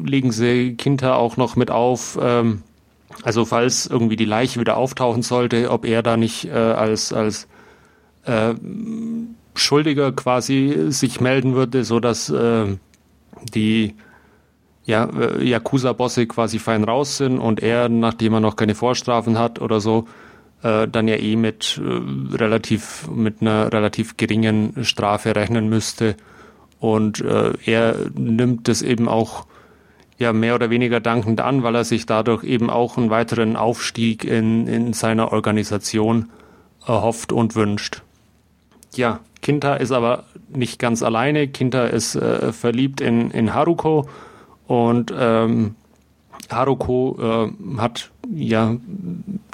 legen 0.05 0.33
sie 0.33 0.75
Kinta 0.75 1.15
auch 1.15 1.37
noch 1.37 1.55
mit 1.55 1.71
auf, 1.71 2.19
ähm, 2.21 2.63
also 3.23 3.45
falls 3.45 3.87
irgendwie 3.87 4.17
die 4.17 4.25
Leiche 4.25 4.59
wieder 4.59 4.77
auftauchen 4.77 5.23
sollte, 5.23 5.71
ob 5.71 5.87
er 5.87 6.03
da 6.03 6.17
nicht 6.17 6.47
äh, 6.47 6.51
als, 6.51 7.13
als 7.13 7.47
äh, 8.25 8.55
Schuldiger 9.55 10.11
quasi 10.11 10.87
sich 10.89 11.21
melden 11.21 11.55
würde, 11.55 11.85
so 11.85 12.01
dass 12.01 12.29
äh, 12.31 12.77
die 13.55 13.95
ja, 14.87 15.05
äh, 15.05 15.45
Yakuza-Bosse 15.45 16.27
quasi 16.27 16.59
fein 16.59 16.83
raus 16.83 17.19
sind 17.19 17.39
und 17.39 17.63
er, 17.63 17.89
nachdem 17.89 18.35
er 18.35 18.41
noch 18.41 18.57
keine 18.57 18.75
Vorstrafen 18.75 19.39
hat 19.39 19.61
oder 19.61 19.81
so, 19.81 20.07
äh, 20.63 20.89
dann 20.89 21.07
ja 21.07 21.17
eh 21.17 21.37
mit 21.37 21.81
äh, 21.83 22.37
relativ 22.37 23.09
mit 23.09 23.41
einer 23.41 23.73
relativ 23.73 24.17
geringen 24.17 24.85
Strafe 24.85 25.37
rechnen 25.37 25.69
müsste. 25.69 26.17
Und 26.85 27.21
äh, 27.21 27.53
er 27.65 27.97
nimmt 28.15 28.69
das 28.69 28.83
eben 28.83 29.09
auch 29.09 29.47
ja 30.19 30.33
mehr 30.33 30.55
oder 30.55 30.71
weniger 30.71 31.01
dankend 31.01 31.41
an, 31.41 31.63
weil 31.63 31.75
er 31.75 31.85
sich 31.85 32.07
dadurch 32.07 32.45
eben 32.45 32.71
auch 32.71 32.97
einen 32.97 33.11
weiteren 33.11 33.57
Aufstieg 33.57 34.25
in, 34.25 34.67
in 34.67 34.93
seiner 34.93 35.33
Organisation 35.33 36.31
erhofft 36.87 37.33
und 37.33 37.57
wünscht 37.57 38.03
ja, 38.99 39.21
Kinta 39.43 39.75
ist 39.75 39.93
aber 39.93 40.25
nicht 40.49 40.79
ganz 40.79 41.03
alleine. 41.03 41.49
Kinta 41.49 41.85
ist 41.85 42.15
äh, 42.15 42.53
verliebt 42.53 43.01
in, 43.01 43.31
in 43.31 43.55
Haruko 43.55 44.09
und 44.67 45.13
ähm, 45.17 45.75
Haruko 46.51 47.19
äh, 47.21 47.79
hat 47.79 48.11
ja 48.33 48.77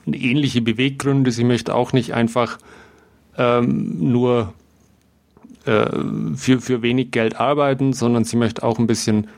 ähnliche 0.06 0.62
Beweggründe. 0.62 1.30
Sie 1.32 1.44
möchte 1.44 1.74
auch 1.74 1.92
nicht 1.92 2.14
einfach 2.14 2.58
ähm, 3.36 4.12
nur 4.12 4.52
äh, 5.66 5.86
für, 6.36 6.60
für 6.60 6.82
wenig 6.82 7.10
Geld 7.10 7.38
arbeiten, 7.38 7.92
sondern 7.92 8.24
sie 8.24 8.36
möchte 8.36 8.62
auch 8.62 8.78
ein 8.78 8.86
bisschen 8.86 9.28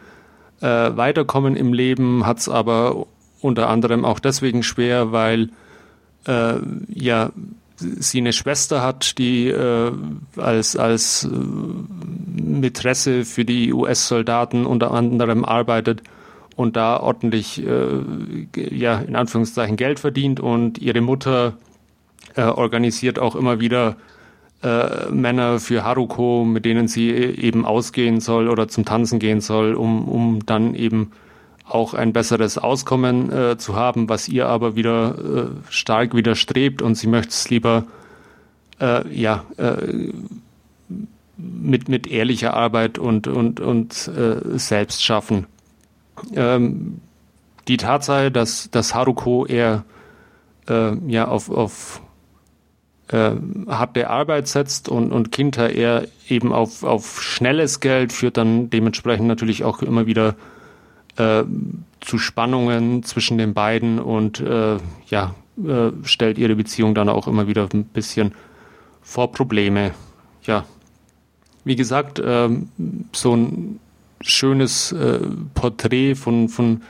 äh, 0.60 0.66
weiterkommen 0.66 1.56
im 1.56 1.72
Leben, 1.72 2.26
hat 2.26 2.38
es 2.38 2.48
aber 2.48 3.06
unter 3.40 3.68
anderem 3.68 4.04
auch 4.04 4.20
deswegen 4.20 4.62
schwer, 4.62 5.12
weil 5.12 5.50
äh, 6.26 6.54
ja 6.88 7.30
sie 7.76 8.18
eine 8.18 8.32
Schwester 8.32 8.82
hat, 8.82 9.18
die 9.18 9.48
äh, 9.48 9.92
als, 10.36 10.76
als 10.76 11.24
äh, 11.24 11.28
Mätresse 12.40 13.24
für 13.24 13.44
die 13.44 13.72
US-Soldaten 13.72 14.66
unter 14.66 14.92
anderem 14.92 15.44
arbeitet 15.44 16.02
und 16.56 16.76
da 16.76 16.98
ordentlich, 17.00 17.64
äh, 17.66 18.00
ja, 18.56 19.00
in 19.00 19.16
Anführungszeichen 19.16 19.76
Geld 19.76 20.00
verdient 20.00 20.40
und 20.40 20.78
ihre 20.78 21.00
Mutter 21.00 21.54
äh, 22.36 22.42
organisiert 22.42 23.18
auch 23.18 23.34
immer 23.34 23.60
wieder 23.60 23.96
äh, 24.62 25.10
Männer 25.10 25.58
für 25.58 25.84
Haruko, 25.84 26.44
mit 26.44 26.64
denen 26.64 26.88
sie 26.88 27.10
eben 27.10 27.64
ausgehen 27.64 28.20
soll 28.20 28.48
oder 28.48 28.68
zum 28.68 28.84
Tanzen 28.84 29.18
gehen 29.18 29.40
soll, 29.40 29.74
um, 29.74 30.08
um 30.08 30.46
dann 30.46 30.74
eben 30.74 31.12
auch 31.64 31.94
ein 31.94 32.12
besseres 32.12 32.58
Auskommen 32.58 33.32
äh, 33.32 33.58
zu 33.58 33.76
haben, 33.76 34.08
was 34.08 34.28
ihr 34.28 34.48
aber 34.48 34.76
wieder 34.76 35.16
äh, 35.18 35.46
stark 35.70 36.14
widerstrebt 36.14 36.82
und 36.82 36.96
sie 36.96 37.06
möchte 37.06 37.30
es 37.30 37.50
lieber 37.50 37.84
äh, 38.80 39.08
ja, 39.12 39.44
äh, 39.56 40.10
mit, 41.36 41.88
mit 41.88 42.06
ehrlicher 42.06 42.54
Arbeit 42.54 42.98
und, 42.98 43.26
und, 43.26 43.60
und 43.60 44.08
äh, 44.08 44.58
selbst 44.58 45.02
schaffen. 45.02 45.46
Ähm, 46.34 47.00
die 47.68 47.78
Tatsache, 47.78 48.30
dass, 48.30 48.70
dass 48.70 48.94
Haruko 48.94 49.46
eher 49.46 49.84
ja, 51.08 51.26
auf, 51.26 51.50
auf 51.50 52.00
harte 53.10 54.08
Arbeit 54.08 54.48
setzt 54.48 54.88
und, 54.88 55.12
und 55.12 55.32
Kinter 55.32 55.70
eher 55.70 56.06
eben 56.28 56.52
auf, 56.52 56.82
auf 56.82 57.22
schnelles 57.22 57.80
Geld 57.80 58.12
führt 58.12 58.36
dann 58.36 58.70
dementsprechend 58.70 59.26
natürlich 59.26 59.64
auch 59.64 59.82
immer 59.82 60.06
wieder 60.06 60.34
äh, 61.16 61.44
zu 62.00 62.18
Spannungen 62.18 63.02
zwischen 63.02 63.38
den 63.38 63.54
beiden 63.54 63.98
und 63.98 64.40
äh, 64.40 64.78
ja, 65.08 65.34
äh, 65.58 65.90
stellt 66.04 66.38
ihre 66.38 66.56
Beziehung 66.56 66.94
dann 66.94 67.08
auch 67.08 67.28
immer 67.28 67.46
wieder 67.46 67.68
ein 67.72 67.84
bisschen 67.84 68.34
vor 69.02 69.32
Probleme. 69.32 69.92
Ja, 70.44 70.64
wie 71.64 71.76
gesagt, 71.76 72.20
ähm, 72.24 72.68
so 73.12 73.36
ein 73.36 73.78
schönes 74.20 74.92
äh, 74.92 75.20
Porträt 75.54 76.14
von, 76.14 76.48
von 76.48 76.82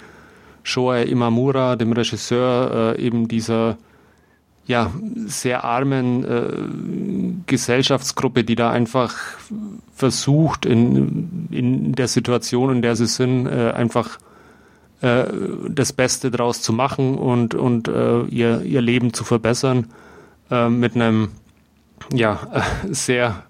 Shoei 0.62 1.02
Imamura, 1.02 1.76
dem 1.76 1.92
Regisseur 1.92 2.94
äh, 2.96 3.02
eben 3.02 3.26
dieser 3.28 3.76
ja, 4.66 4.92
sehr 5.26 5.64
armen 5.64 6.24
äh, 6.24 7.44
Gesellschaftsgruppe, 7.46 8.44
die 8.44 8.54
da 8.54 8.70
einfach 8.70 9.14
versucht, 9.94 10.66
in, 10.66 11.48
in 11.50 11.92
der 11.92 12.08
Situation, 12.08 12.70
in 12.70 12.82
der 12.82 12.96
sie 12.96 13.06
sind, 13.06 13.46
äh, 13.46 13.72
einfach 13.72 14.18
äh, 15.02 15.24
das 15.68 15.92
Beste 15.92 16.30
draus 16.30 16.62
zu 16.62 16.72
machen 16.72 17.16
und, 17.16 17.56
und 17.56 17.88
äh, 17.88 18.22
ihr, 18.22 18.62
ihr 18.62 18.80
Leben 18.80 19.12
zu 19.12 19.24
verbessern 19.24 19.88
äh, 20.48 20.68
mit 20.68 20.94
einem 20.94 21.30
ja, 22.12 22.38
sehr 22.88 23.42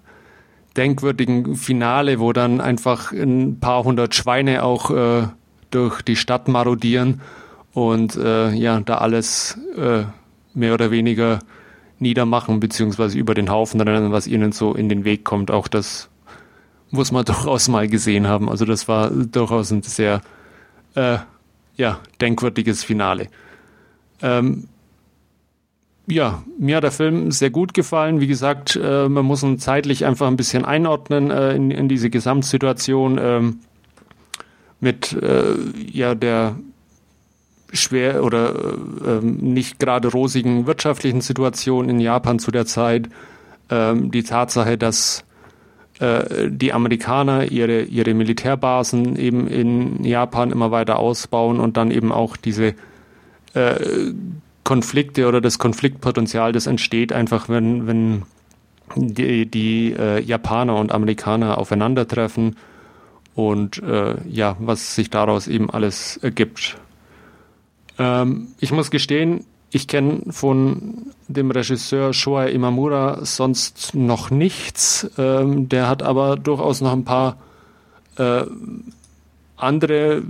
denkwürdigen 0.75 1.55
Finale, 1.55 2.19
wo 2.19 2.33
dann 2.33 2.59
einfach 2.59 3.11
ein 3.11 3.59
paar 3.59 3.83
hundert 3.83 4.15
Schweine 4.15 4.63
auch 4.63 4.89
äh, 4.89 5.27
durch 5.69 6.01
die 6.01 6.15
Stadt 6.15 6.47
marodieren 6.47 7.21
und 7.73 8.15
ja, 8.15 8.79
da 8.81 8.99
alles 8.99 9.57
mehr 10.53 10.73
oder 10.73 10.91
weniger 10.91 11.39
niedermachen, 11.99 12.59
beziehungsweise 12.59 13.17
über 13.17 13.33
den 13.33 13.49
Haufen 13.49 13.81
rennen, 13.81 14.11
was 14.11 14.27
ihnen 14.27 14.51
so 14.51 14.73
in 14.73 14.89
den 14.89 15.05
Weg 15.05 15.23
kommt. 15.23 15.51
Auch 15.51 15.67
das 15.67 16.09
muss 16.91 17.11
man 17.11 17.25
durchaus 17.25 17.67
mal 17.67 17.87
gesehen 17.87 18.27
haben. 18.27 18.49
Also 18.49 18.65
das 18.65 18.87
war 18.87 19.09
durchaus 19.09 19.71
ein 19.71 19.81
sehr 19.81 20.21
äh, 20.95 21.17
ja, 21.75 21.99
denkwürdiges 22.21 22.83
Finale. 22.83 23.27
Ähm, 24.21 24.67
ja, 26.05 26.43
mir 26.59 26.77
hat 26.77 26.83
der 26.83 26.91
Film 26.91 27.31
sehr 27.31 27.49
gut 27.49 27.73
gefallen. 27.73 28.19
Wie 28.19 28.27
gesagt, 28.27 28.75
äh, 28.75 29.07
man 29.07 29.25
muss 29.25 29.41
ihn 29.41 29.57
zeitlich 29.57 30.05
einfach 30.05 30.27
ein 30.27 30.35
bisschen 30.35 30.65
einordnen 30.65 31.31
äh, 31.31 31.55
in, 31.55 31.71
in, 31.71 31.87
diese 31.87 32.09
Gesamtsituation 32.09 33.17
ähm, 33.21 33.59
mit 34.81 35.13
äh, 35.13 35.55
ja 35.89 36.13
der 36.13 36.57
schwer 37.73 38.23
oder 38.23 38.53
äh, 38.55 39.19
nicht 39.21 39.79
gerade 39.79 40.07
rosigen 40.07 40.67
wirtschaftlichen 40.67 41.21
Situation 41.21 41.89
in 41.89 41.99
Japan 41.99 42.39
zu 42.39 42.51
der 42.51 42.65
Zeit. 42.65 43.09
Ähm, 43.69 44.11
die 44.11 44.23
Tatsache, 44.23 44.77
dass 44.77 45.23
äh, 45.99 46.49
die 46.49 46.73
Amerikaner 46.73 47.51
ihre, 47.51 47.83
ihre 47.83 48.13
Militärbasen 48.13 49.15
eben 49.15 49.47
in 49.47 50.03
Japan 50.03 50.51
immer 50.51 50.71
weiter 50.71 50.99
ausbauen 50.99 51.59
und 51.59 51.77
dann 51.77 51.91
eben 51.91 52.11
auch 52.11 52.37
diese 52.37 52.75
äh, 53.53 53.75
Konflikte 54.63 55.27
oder 55.27 55.41
das 55.41 55.59
Konfliktpotenzial, 55.59 56.51
das 56.51 56.67
entsteht 56.67 57.11
einfach, 57.11 57.49
wenn, 57.49 57.85
wenn 57.87 58.23
die, 58.95 59.45
die 59.45 59.93
äh, 59.93 60.21
Japaner 60.21 60.75
und 60.77 60.91
Amerikaner 60.91 61.57
aufeinandertreffen 61.57 62.55
und 63.35 63.81
äh, 63.83 64.15
ja, 64.27 64.55
was 64.59 64.95
sich 64.95 65.09
daraus 65.09 65.47
eben 65.47 65.69
alles 65.69 66.17
ergibt. 66.17 66.77
Ähm, 67.97 68.47
ich 68.59 68.71
muss 68.71 68.91
gestehen, 68.91 69.45
ich 69.71 69.87
kenne 69.87 70.21
von 70.29 71.07
dem 71.27 71.49
Regisseur 71.49 72.13
Shoei 72.13 72.51
Imamura 72.51 73.25
sonst 73.25 73.95
noch 73.95 74.29
nichts. 74.29 75.09
Ähm, 75.17 75.67
der 75.67 75.89
hat 75.89 76.03
aber 76.03 76.37
durchaus 76.37 76.81
noch 76.81 76.93
ein 76.93 77.05
paar 77.05 77.37
äh, 78.17 78.43
andere 79.55 80.21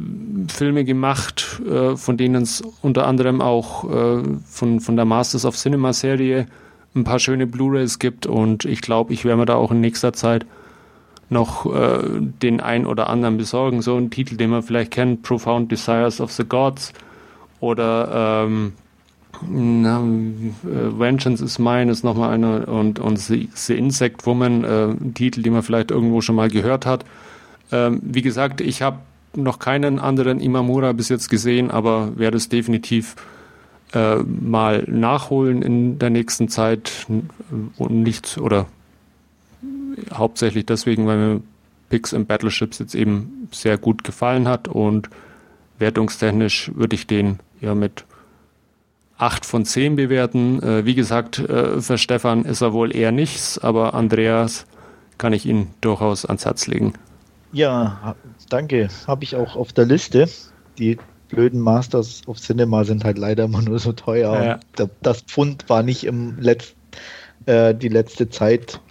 Filme 0.48 0.86
gemacht, 0.86 1.62
äh, 1.70 1.98
von 1.98 2.16
denen 2.16 2.44
es 2.44 2.64
unter 2.82 3.06
anderem 3.06 3.42
auch 3.42 3.84
äh, 3.84 4.24
von, 4.46 4.80
von 4.80 4.96
der 4.96 5.06
Masters 5.06 5.46
of 5.46 5.58
Cinema 5.58 5.92
Serie 5.92 6.46
ein 6.96 7.04
paar 7.04 7.20
schöne 7.20 7.46
Blu-rays 7.46 8.00
gibt. 8.00 8.26
Und 8.26 8.64
ich 8.64 8.82
glaube, 8.82 9.12
ich 9.12 9.26
werde 9.26 9.40
mir 9.40 9.46
da 9.46 9.56
auch 9.56 9.72
in 9.72 9.82
nächster 9.82 10.14
Zeit 10.14 10.46
noch 11.30 11.66
äh, 11.66 12.00
den 12.20 12.62
ein 12.62 12.86
oder 12.86 13.10
anderen 13.10 13.36
besorgen. 13.36 13.82
So 13.82 13.98
ein 13.98 14.10
Titel, 14.10 14.38
den 14.38 14.52
man 14.52 14.64
vielleicht 14.64 14.92
kennt, 14.92 15.24
Profound 15.24 15.70
Desires 15.72 16.22
of 16.22 16.32
the 16.32 16.46
Gods 16.46 16.94
oder 17.64 18.44
ähm, 18.46 18.74
na, 19.50 20.00
äh, 20.00 21.00
Vengeance 21.00 21.44
is 21.44 21.60
Mine 21.60 21.92
ist 21.92 22.04
nochmal 22.04 22.34
einer 22.34 22.68
und, 22.68 23.00
und 23.00 23.18
The, 23.18 23.50
Insect 23.70 24.26
Woman, 24.26 24.64
äh, 24.66 24.88
ein 24.90 25.14
Titel, 25.14 25.42
den 25.42 25.54
man 25.54 25.64
vielleicht 25.64 25.90
irgendwo 25.90 26.20
schon 26.20 26.36
mal 26.36 26.50
gehört 26.50 26.86
hat. 26.86 27.06
Ähm, 27.72 28.02
wie 28.04 28.22
gesagt, 28.22 28.60
ich 28.60 28.82
habe 28.82 29.00
noch 29.36 29.60
keinen 29.60 30.00
anderen 30.00 30.42
Imamura 30.42 30.92
bis 30.92 31.08
jetzt 31.08 31.30
gesehen, 31.30 31.72
aber 31.72 32.18
werde 32.18 32.38
es 32.38 32.50
definitiv 32.50 33.16
äh, 33.94 34.18
mal 34.18 34.84
nachholen 34.88 35.62
in 35.62 36.00
der 36.00 36.10
nächsten 36.10 36.50
Zeit 36.50 37.08
und 37.78 38.04
nicht 38.04 38.38
oder 38.38 38.68
hauptsächlich 40.14 40.66
deswegen, 40.66 41.08
weil 41.08 41.18
mir 41.18 41.42
Pix 41.90 42.14
and 42.14 42.28
Battleships 42.28 42.80
jetzt 42.80 42.94
eben 42.94 43.48
sehr 43.52 43.78
gut 43.78 44.04
gefallen 44.04 44.48
hat 44.50 44.68
und 44.68 45.10
wertungstechnisch 45.80 46.72
würde 46.76 46.96
ich 46.96 47.08
den 47.08 47.40
ja 47.64 47.74
mit 47.74 48.06
8 49.18 49.46
von 49.46 49.66
10 49.66 49.96
bewerten. 49.96 50.62
Äh, 50.62 50.86
wie 50.86 50.96
gesagt, 50.96 51.40
äh, 51.40 51.82
für 51.82 51.98
Stefan 51.98 52.46
ist 52.46 52.62
er 52.62 52.74
wohl 52.74 52.96
eher 52.96 53.12
nichts, 53.12 53.58
aber 53.58 53.94
Andreas 53.94 54.66
kann 55.18 55.34
ich 55.34 55.46
ihn 55.46 55.70
durchaus 55.82 56.26
ans 56.26 56.46
Herz 56.46 56.68
legen. 56.68 56.94
Ja, 57.52 58.16
danke. 58.50 58.90
Habe 59.08 59.24
ich 59.24 59.36
auch 59.36 59.56
auf 59.56 59.72
der 59.74 59.86
Liste. 59.86 60.28
Die 60.78 60.98
blöden 61.30 61.60
Masters 61.60 62.22
of 62.28 62.40
Cinema 62.40 62.84
sind 62.84 63.04
halt 63.04 63.18
leider 63.18 63.46
immer 63.46 63.62
nur 63.62 63.80
so 63.80 63.94
teuer. 63.94 64.60
Ja. 64.76 64.88
Das 65.02 65.22
Pfund 65.22 65.70
war 65.70 65.84
nicht 65.84 66.04
im 66.04 66.38
Letz 66.40 66.74
äh, 67.46 67.74
die 67.74 67.90
letzte 67.90 68.30
Zeit 68.30 68.82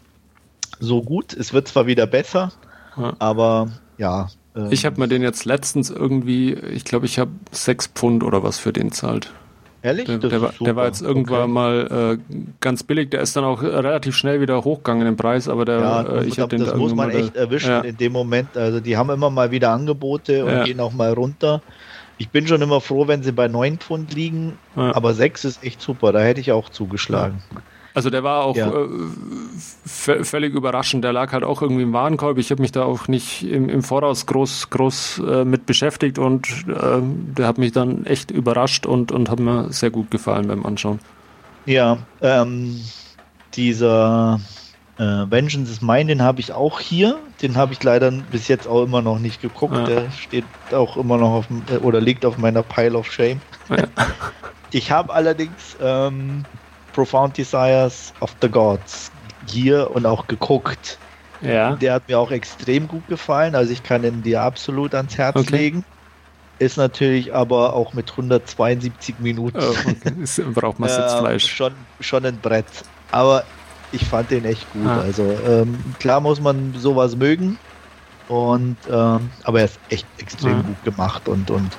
so 0.81 1.03
gut. 1.03 1.35
Es 1.35 1.53
wird 1.53 1.68
zwar 1.68 1.87
wieder 1.87 2.07
besser, 2.07 2.53
ja. 2.97 3.14
aber 3.18 3.70
ja. 3.99 4.29
Ähm, 4.57 4.69
ich 4.71 4.85
habe 4.85 5.01
mir 5.01 5.09
den 5.09 5.23
jetzt 5.23 5.45
letztens 5.45 5.91
irgendwie, 5.91 6.53
ich 6.55 6.85
glaube, 6.85 7.07
ich 7.07 7.19
habe 7.19 7.31
6 7.51 7.89
Pfund 7.89 8.23
oder 8.23 8.43
was 8.43 8.59
für 8.59 8.73
den 8.73 8.93
zahlt. 8.93 9.33
Ehrlich? 9.85 10.07
Der, 10.07 10.19
der, 10.19 10.41
war, 10.41 10.55
der, 10.61 10.77
war, 10.77 10.87
jetzt 10.87 11.03
irgendwann 11.03 11.43
okay. 11.43 11.51
mal 11.51 12.19
äh, 12.37 12.41
ganz 12.61 12.85
billig. 12.85 13.11
Der 13.11 13.21
ist 13.21 13.35
dann 13.35 13.43
auch 13.43 13.63
relativ 13.63 14.15
schnell 14.15 14.41
wieder 14.41 14.63
hochgegangen 14.63 15.09
im 15.09 15.17
Preis, 15.17 15.49
aber 15.49 15.65
der, 15.65 15.81
ja, 15.81 16.03
äh, 16.03 16.25
ich 16.25 16.39
habe 16.39 16.57
den 16.57 16.65
Das 16.65 16.77
muss 16.77 16.95
man 16.95 17.11
echt 17.11 17.35
erwischen 17.35 17.71
ja. 17.71 17.81
in 17.81 17.97
dem 17.97 18.13
Moment. 18.13 18.57
Also 18.57 18.79
die 18.79 18.97
haben 18.97 19.11
immer 19.11 19.29
mal 19.29 19.51
wieder 19.51 19.71
Angebote 19.71 20.45
und 20.45 20.53
ja. 20.53 20.65
gehen 20.65 20.79
auch 20.79 20.93
mal 20.93 21.13
runter. 21.13 21.63
Ich 22.17 22.29
bin 22.29 22.47
schon 22.47 22.63
immer 22.63 22.81
froh, 22.81 23.09
wenn 23.09 23.25
sie 23.25 23.33
bei 23.33 23.49
9 23.49 23.79
Pfund 23.79 24.15
liegen, 24.15 24.57
aber 24.77 25.15
6 25.15 25.45
ist 25.45 25.65
echt 25.65 25.81
super. 25.81 26.13
Da 26.13 26.21
hätte 26.21 26.41
ich 26.41 26.53
auch 26.53 26.69
zugeschlagen. 26.69 27.43
Also 27.95 28.09
der 28.09 28.24
war 28.24 28.45
auch 28.45 28.57
ja. 28.57 28.68
äh, 28.70 30.24
völlig 30.24 30.55
überraschend. 30.55 31.05
Der 31.05 31.12
lag 31.12 31.32
halt 31.32 31.45
auch 31.45 31.61
irgendwie 31.61 31.82
im 31.82 31.93
Warenkorb. 31.93 32.38
Ich 32.38 32.51
habe 32.51 32.62
mich 32.62 32.72
da 32.72 32.84
auch 32.84 33.07
nicht 33.09 33.43
im, 33.43 33.68
im 33.68 33.82
Voraus 33.82 34.26
groß, 34.26 34.70
groß 34.70 35.22
äh, 35.26 35.45
mit 35.45 35.66
beschäftigt 35.66 36.18
und 36.18 36.49
äh, 36.68 37.01
der 37.03 37.47
hat 37.47 37.59
mich 37.59 37.72
dann 37.72 38.07
echt 38.07 38.30
überrascht 38.30 38.86
und, 38.86 39.12
und 39.12 39.28
hat 39.28 39.40
mir 39.40 39.72
sehr 39.72 39.90
gut 39.90 40.11
gefallen 40.11 40.49
beim 40.49 40.64
Anschauen. 40.64 41.01
Ja, 41.66 41.99
ähm, 42.22 42.80
dieser 43.55 44.40
äh, 44.99 45.03
Vengeance 45.03 45.70
is 45.70 45.82
Mine, 45.82 46.07
den 46.07 46.22
habe 46.22 46.40
ich 46.40 46.53
auch 46.53 46.80
hier. 46.80 47.18
Den 47.43 47.57
habe 47.57 47.74
ich 47.74 47.82
leider 47.82 48.11
bis 48.11 48.49
jetzt 48.49 48.66
auch 48.66 48.84
immer 48.84 49.03
noch 49.03 49.18
nicht 49.18 49.43
geguckt. 49.43 49.76
Ja. 49.76 49.84
Der 49.84 50.11
steht 50.12 50.45
auch 50.72 50.97
immer 50.97 51.18
noch 51.18 51.32
auf 51.32 51.47
oder 51.82 52.01
liegt 52.01 52.24
auf 52.24 52.38
meiner 52.38 52.62
Pile 52.62 52.97
of 52.97 53.12
Shame. 53.12 53.40
Ja. 53.68 53.84
Ich 54.74 54.90
habe 54.90 55.12
allerdings 55.12 55.76
ähm, 55.82 56.47
Profound 56.93 57.36
Desires 57.36 58.12
of 58.20 58.34
the 58.40 58.49
Gods 58.49 59.11
hier 59.47 59.90
und 59.90 60.07
auch 60.07 60.26
geguckt. 60.26 60.99
Ja. 61.40 61.74
Der 61.76 61.95
hat 61.95 62.09
mir 62.09 62.18
auch 62.18 62.30
extrem 62.30 62.86
gut 62.86 63.07
gefallen, 63.09 63.55
also 63.55 63.72
ich 63.72 63.82
kann 63.82 64.05
ihn 64.05 64.22
dir 64.22 64.43
absolut 64.43 64.95
ans 64.95 65.18
Herz 65.18 65.36
okay. 65.36 65.57
legen. 65.57 65.84
Ist 66.59 66.76
natürlich 66.76 67.34
aber 67.34 67.72
auch 67.72 67.93
mit 67.93 68.11
172 68.11 69.16
Minuten. 69.18 69.59
Oh, 69.59 69.70
okay. 69.70 70.53
braucht 70.55 70.78
man 70.78 70.88
Sitzfleisch. 70.88 71.45
äh, 71.45 71.49
schon, 71.49 71.72
schon 71.99 72.24
ein 72.24 72.38
Brett. 72.38 72.66
Aber 73.11 73.43
ich 73.90 74.05
fand 74.05 74.30
den 74.30 74.45
echt 74.45 74.72
gut. 74.72 74.86
Ah. 74.86 75.01
Also 75.01 75.36
ähm, 75.47 75.78
klar 75.99 76.20
muss 76.20 76.40
man 76.40 76.74
sowas 76.76 77.16
mögen. 77.16 77.59
Und 78.28 78.76
ähm, 78.88 79.30
aber 79.43 79.59
er 79.59 79.64
ist 79.64 79.80
echt 79.88 80.07
extrem 80.18 80.59
ah. 80.59 80.62
gut 80.62 80.84
gemacht 80.84 81.28
und 81.28 81.51
und 81.51 81.70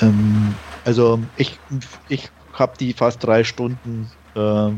ähm, 0.00 0.54
also 0.84 1.20
ich 1.36 1.58
ich 2.08 2.30
habe 2.52 2.72
die 2.78 2.92
fast 2.92 3.24
drei 3.24 3.44
Stunden 3.44 4.10
äh, 4.34 4.70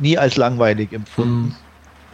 nie 0.00 0.18
als 0.18 0.36
langweilig 0.36 0.92
empfunden. 0.92 1.56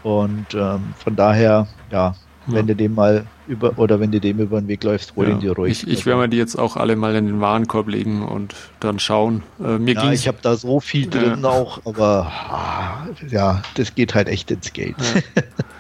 Mhm. 0.03 0.11
Und 0.11 0.55
ähm, 0.55 0.95
von 0.99 1.17
daher, 1.17 1.67
ja, 1.91 2.15
wenn 2.47 2.67
du 2.67 2.77
dem 2.77 2.95
mal 2.95 3.27
über 3.47 3.79
oder 3.79 4.01
wenn 4.01 4.11
du 4.13 4.21
dem 4.21 4.39
über 4.39 4.61
den 4.61 4.69
Weg 4.69 4.85
läufst, 4.85 5.17
hol 5.17 5.27
ja. 5.27 5.33
ihn 5.33 5.41
dir 5.41 5.53
ruhig. 5.53 5.83
Ich, 5.83 5.89
ich 5.89 6.07
werde 6.07 6.21
mir 6.21 6.29
die 6.29 6.37
jetzt 6.37 6.57
auch 6.57 6.77
alle 6.77 6.97
mal 6.97 7.15
in 7.15 7.27
den 7.27 7.41
Warenkorb 7.41 7.89
legen 7.89 8.23
und 8.23 8.55
dann 8.81 8.99
schauen. 8.99 9.43
Äh, 9.59 9.79
mir 9.79 9.95
ja, 9.95 10.13
ich 10.13 10.29
habe 10.29 10.39
da 10.43 10.57
so 10.57 10.81
viel 10.81 11.09
drin 11.09 11.41
ja. 11.43 11.49
auch, 11.49 11.81
aber 11.87 12.31
ah, 12.51 13.07
ja, 13.29 13.63
das 13.77 13.95
geht 13.95 14.15
halt 14.15 14.29
echt 14.29 14.51
ins 14.51 14.73
Geld. 14.73 14.97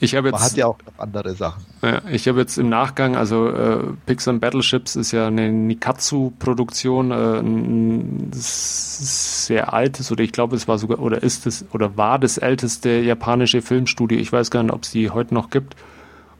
Ich 0.00 0.14
habe 0.14 0.28
jetzt. 0.28 0.34
Man 0.34 0.42
hat 0.42 0.56
ja 0.56 0.66
auch 0.66 0.78
noch 0.78 0.98
andere 0.98 1.34
Sachen. 1.34 1.64
Ja, 1.82 2.02
ich 2.10 2.28
habe 2.28 2.40
jetzt 2.40 2.56
im 2.56 2.68
Nachgang, 2.68 3.16
also 3.16 3.48
äh, 3.48 3.78
Pixar 4.06 4.34
Battleships 4.34 4.96
ist 4.96 5.12
ja 5.12 5.26
eine 5.26 5.50
Nikatsu-Produktion, 5.50 7.10
äh, 7.10 7.40
ein 7.40 8.30
sehr 8.32 9.72
altes, 9.72 10.12
oder 10.12 10.22
ich 10.22 10.32
glaube, 10.32 10.54
es 10.56 10.68
war 10.68 10.78
sogar, 10.78 11.00
oder 11.00 11.22
ist 11.22 11.46
es, 11.46 11.64
oder 11.72 11.96
war 11.96 12.18
das 12.18 12.38
älteste 12.38 12.90
japanische 13.00 13.60
Filmstudio. 13.60 14.18
Ich 14.18 14.32
weiß 14.32 14.50
gar 14.50 14.62
nicht, 14.62 14.72
ob 14.72 14.84
es 14.84 14.92
die 14.92 15.10
heute 15.10 15.34
noch 15.34 15.50
gibt. 15.50 15.74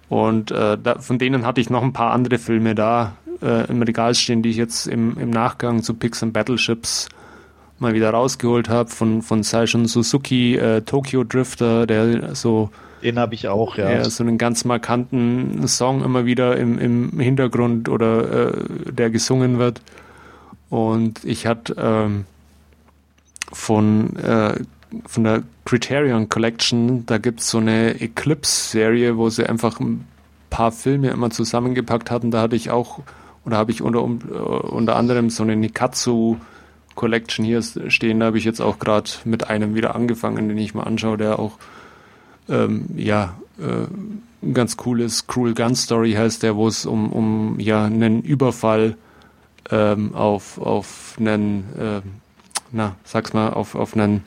Und 0.08 0.50
äh, 0.50 0.78
da, 0.82 1.00
von 1.00 1.18
denen 1.18 1.44
hatte 1.44 1.60
ich 1.60 1.68
noch 1.68 1.82
ein 1.82 1.92
paar 1.92 2.12
andere 2.12 2.38
Filme 2.38 2.74
da 2.74 3.16
äh, 3.42 3.68
im 3.68 3.82
Regal 3.82 4.14
stehen, 4.14 4.42
die 4.42 4.50
ich 4.50 4.56
jetzt 4.56 4.86
im, 4.86 5.18
im 5.18 5.30
Nachgang 5.30 5.82
zu 5.82 5.94
Pixar 5.94 6.28
Battleships 6.30 7.08
mal 7.78 7.92
wieder 7.92 8.10
rausgeholt 8.10 8.68
habe. 8.68 8.88
Von, 8.88 9.22
von 9.22 9.42
Saishun 9.42 9.86
Suzuki, 9.86 10.56
äh, 10.56 10.82
Tokyo 10.82 11.24
Drifter, 11.24 11.86
der 11.86 12.34
so 12.34 12.70
den 13.02 13.18
habe 13.18 13.34
ich 13.34 13.48
auch, 13.48 13.76
ja. 13.76 13.90
ja. 13.90 14.04
So 14.04 14.22
einen 14.22 14.38
ganz 14.38 14.64
markanten 14.64 15.66
Song 15.68 16.04
immer 16.04 16.24
wieder 16.24 16.56
im, 16.56 16.78
im 16.78 17.20
Hintergrund 17.20 17.88
oder 17.88 18.54
äh, 18.54 18.92
der 18.92 19.10
gesungen 19.10 19.58
wird. 19.58 19.80
Und 20.70 21.24
ich 21.24 21.46
hatte 21.46 21.74
ähm, 21.78 22.24
von, 23.52 24.16
äh, 24.16 24.54
von 25.06 25.24
der 25.24 25.42
Criterion 25.64 26.28
Collection, 26.28 27.06
da 27.06 27.18
gibt 27.18 27.40
es 27.40 27.50
so 27.50 27.58
eine 27.58 28.00
Eclipse-Serie, 28.00 29.16
wo 29.16 29.28
sie 29.30 29.46
einfach 29.46 29.80
ein 29.80 30.06
paar 30.50 30.72
Filme 30.72 31.10
immer 31.10 31.30
zusammengepackt 31.30 32.10
hatten. 32.10 32.30
Da 32.30 32.42
hatte 32.42 32.56
ich 32.56 32.70
auch, 32.70 33.00
oder 33.44 33.56
habe 33.56 33.70
ich 33.70 33.82
unter, 33.82 34.02
unter 34.02 34.96
anderem 34.96 35.30
so 35.30 35.42
eine 35.42 35.56
Nikatsu 35.56 36.36
Collection 36.94 37.44
hier 37.44 37.62
stehen. 37.62 38.20
Da 38.20 38.26
habe 38.26 38.38
ich 38.38 38.44
jetzt 38.44 38.60
auch 38.60 38.78
gerade 38.78 39.08
mit 39.24 39.48
einem 39.48 39.74
wieder 39.74 39.94
angefangen, 39.94 40.48
den 40.48 40.58
ich 40.58 40.74
mal 40.74 40.82
anschaue, 40.82 41.16
der 41.16 41.38
auch 41.38 41.52
ähm, 42.48 42.86
ja, 42.96 43.34
äh, 43.58 44.52
ganz 44.52 44.76
cool 44.86 45.00
ist. 45.00 45.26
Cruel 45.26 45.54
Gun 45.54 45.74
Story 45.74 46.12
heißt 46.12 46.42
der, 46.42 46.56
wo 46.56 46.68
es 46.68 46.86
um, 46.86 47.12
um 47.12 47.60
ja 47.60 47.84
einen 47.84 48.22
Überfall 48.22 48.96
ähm, 49.70 50.14
auf, 50.14 50.58
auf 50.58 51.16
einen, 51.18 51.64
äh, 51.78 52.00
na, 52.72 52.96
sag's 53.04 53.32
mal, 53.32 53.50
auf, 53.50 53.74
auf 53.74 53.94
einen 53.94 54.24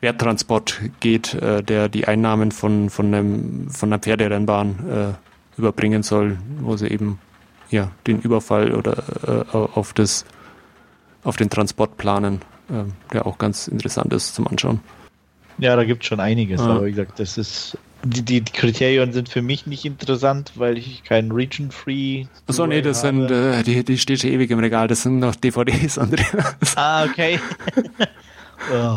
Werttransport 0.00 0.80
geht, 1.00 1.34
äh, 1.34 1.62
der 1.62 1.88
die 1.88 2.06
Einnahmen 2.06 2.52
von, 2.52 2.90
von, 2.90 3.06
einem, 3.06 3.70
von 3.70 3.90
einer 3.90 3.98
Pferderennbahn 3.98 4.90
äh, 5.16 5.58
überbringen 5.58 6.02
soll, 6.02 6.38
wo 6.60 6.76
sie 6.76 6.88
eben 6.88 7.18
ja, 7.70 7.90
den 8.06 8.20
Überfall 8.20 8.74
oder 8.74 9.04
äh, 9.52 9.56
auf, 9.56 9.92
das, 9.92 10.24
auf 11.22 11.36
den 11.36 11.50
Transport 11.50 11.96
planen, 11.98 12.40
äh, 12.68 12.84
der 13.12 13.26
auch 13.26 13.38
ganz 13.38 13.68
interessant 13.68 14.12
ist 14.12 14.34
zum 14.34 14.46
Anschauen. 14.46 14.80
Ja, 15.60 15.76
da 15.76 15.84
gibt 15.84 16.02
es 16.02 16.08
schon 16.08 16.20
einiges, 16.20 16.60
ja. 16.60 16.66
aber 16.66 16.86
wie 16.86 16.90
gesagt, 16.90 17.20
das 17.20 17.38
ist. 17.38 17.78
Die, 18.02 18.22
die, 18.22 18.42
Kriterien 18.42 19.12
sind 19.12 19.28
für 19.28 19.42
mich 19.42 19.66
nicht 19.66 19.84
interessant, 19.84 20.52
weil 20.54 20.78
ich 20.78 21.04
kein 21.04 21.30
Region-Free. 21.30 22.24
Achso, 22.46 22.66
nee, 22.66 22.80
das 22.80 23.04
habe. 23.04 23.28
sind, 23.28 23.30
äh, 23.30 23.62
die, 23.62 23.84
die 23.84 23.98
steht 23.98 24.22
schon 24.22 24.30
ewig 24.30 24.50
im 24.50 24.58
Regal, 24.58 24.88
das 24.88 25.02
sind 25.02 25.18
noch 25.18 25.36
DVDs, 25.36 25.98
Andreas. 25.98 26.56
Ah, 26.76 27.04
okay. 27.04 27.38
oh, 28.72 28.96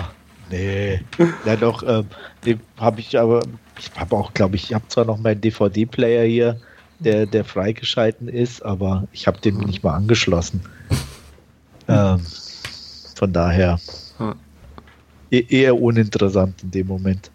nee. 0.50 1.02
Ja, 1.46 1.58
doch, 1.58 1.84
ähm, 1.86 2.06
den 2.46 2.62
habe 2.78 3.02
ich 3.02 3.20
aber, 3.20 3.44
ich 3.78 3.92
habe 4.00 4.16
auch, 4.16 4.34
glaube 4.34 4.56
ich, 4.56 4.70
ich 4.70 4.74
habe 4.74 4.88
zwar 4.88 5.04
noch 5.04 5.20
meinen 5.20 5.42
DVD-Player 5.42 6.24
hier, 6.24 6.62
der, 7.00 7.26
der 7.26 7.44
freigeschalten 7.44 8.30
ist, 8.30 8.64
aber 8.64 9.10
ich 9.12 9.28
habe 9.28 9.42
den 9.42 9.58
nicht 9.58 9.84
mal 9.84 9.96
angeschlossen. 9.96 10.62
Ähm, 11.86 12.22
von 13.16 13.34
daher. 13.34 13.78
Hm 15.34 15.40
E-, 15.40 15.46
eher 15.50 15.82
uninteressant 15.82 16.62
in 16.62 16.72
dem 16.72 16.88
Moment. 16.88 17.32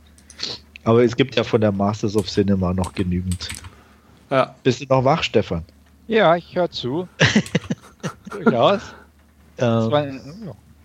Aber 0.85 1.03
es 1.03 1.17
gibt 1.17 1.35
ja 1.35 1.43
von 1.43 1.61
der 1.61 1.73
Masters 1.73 2.17
of 2.17 2.29
Cinema 2.29 2.73
noch 2.73 2.93
genügend. 2.93 3.49
Ja. 4.31 4.55
Bist 4.63 4.81
du 4.81 4.87
noch 4.89 5.05
wach, 5.05 5.23
Stefan? 5.23 5.65
Ja, 6.07 6.37
ich 6.37 6.55
höre 6.55 6.71
zu. 6.71 7.09
Durchaus. 8.31 8.95
Ähm, 9.59 9.91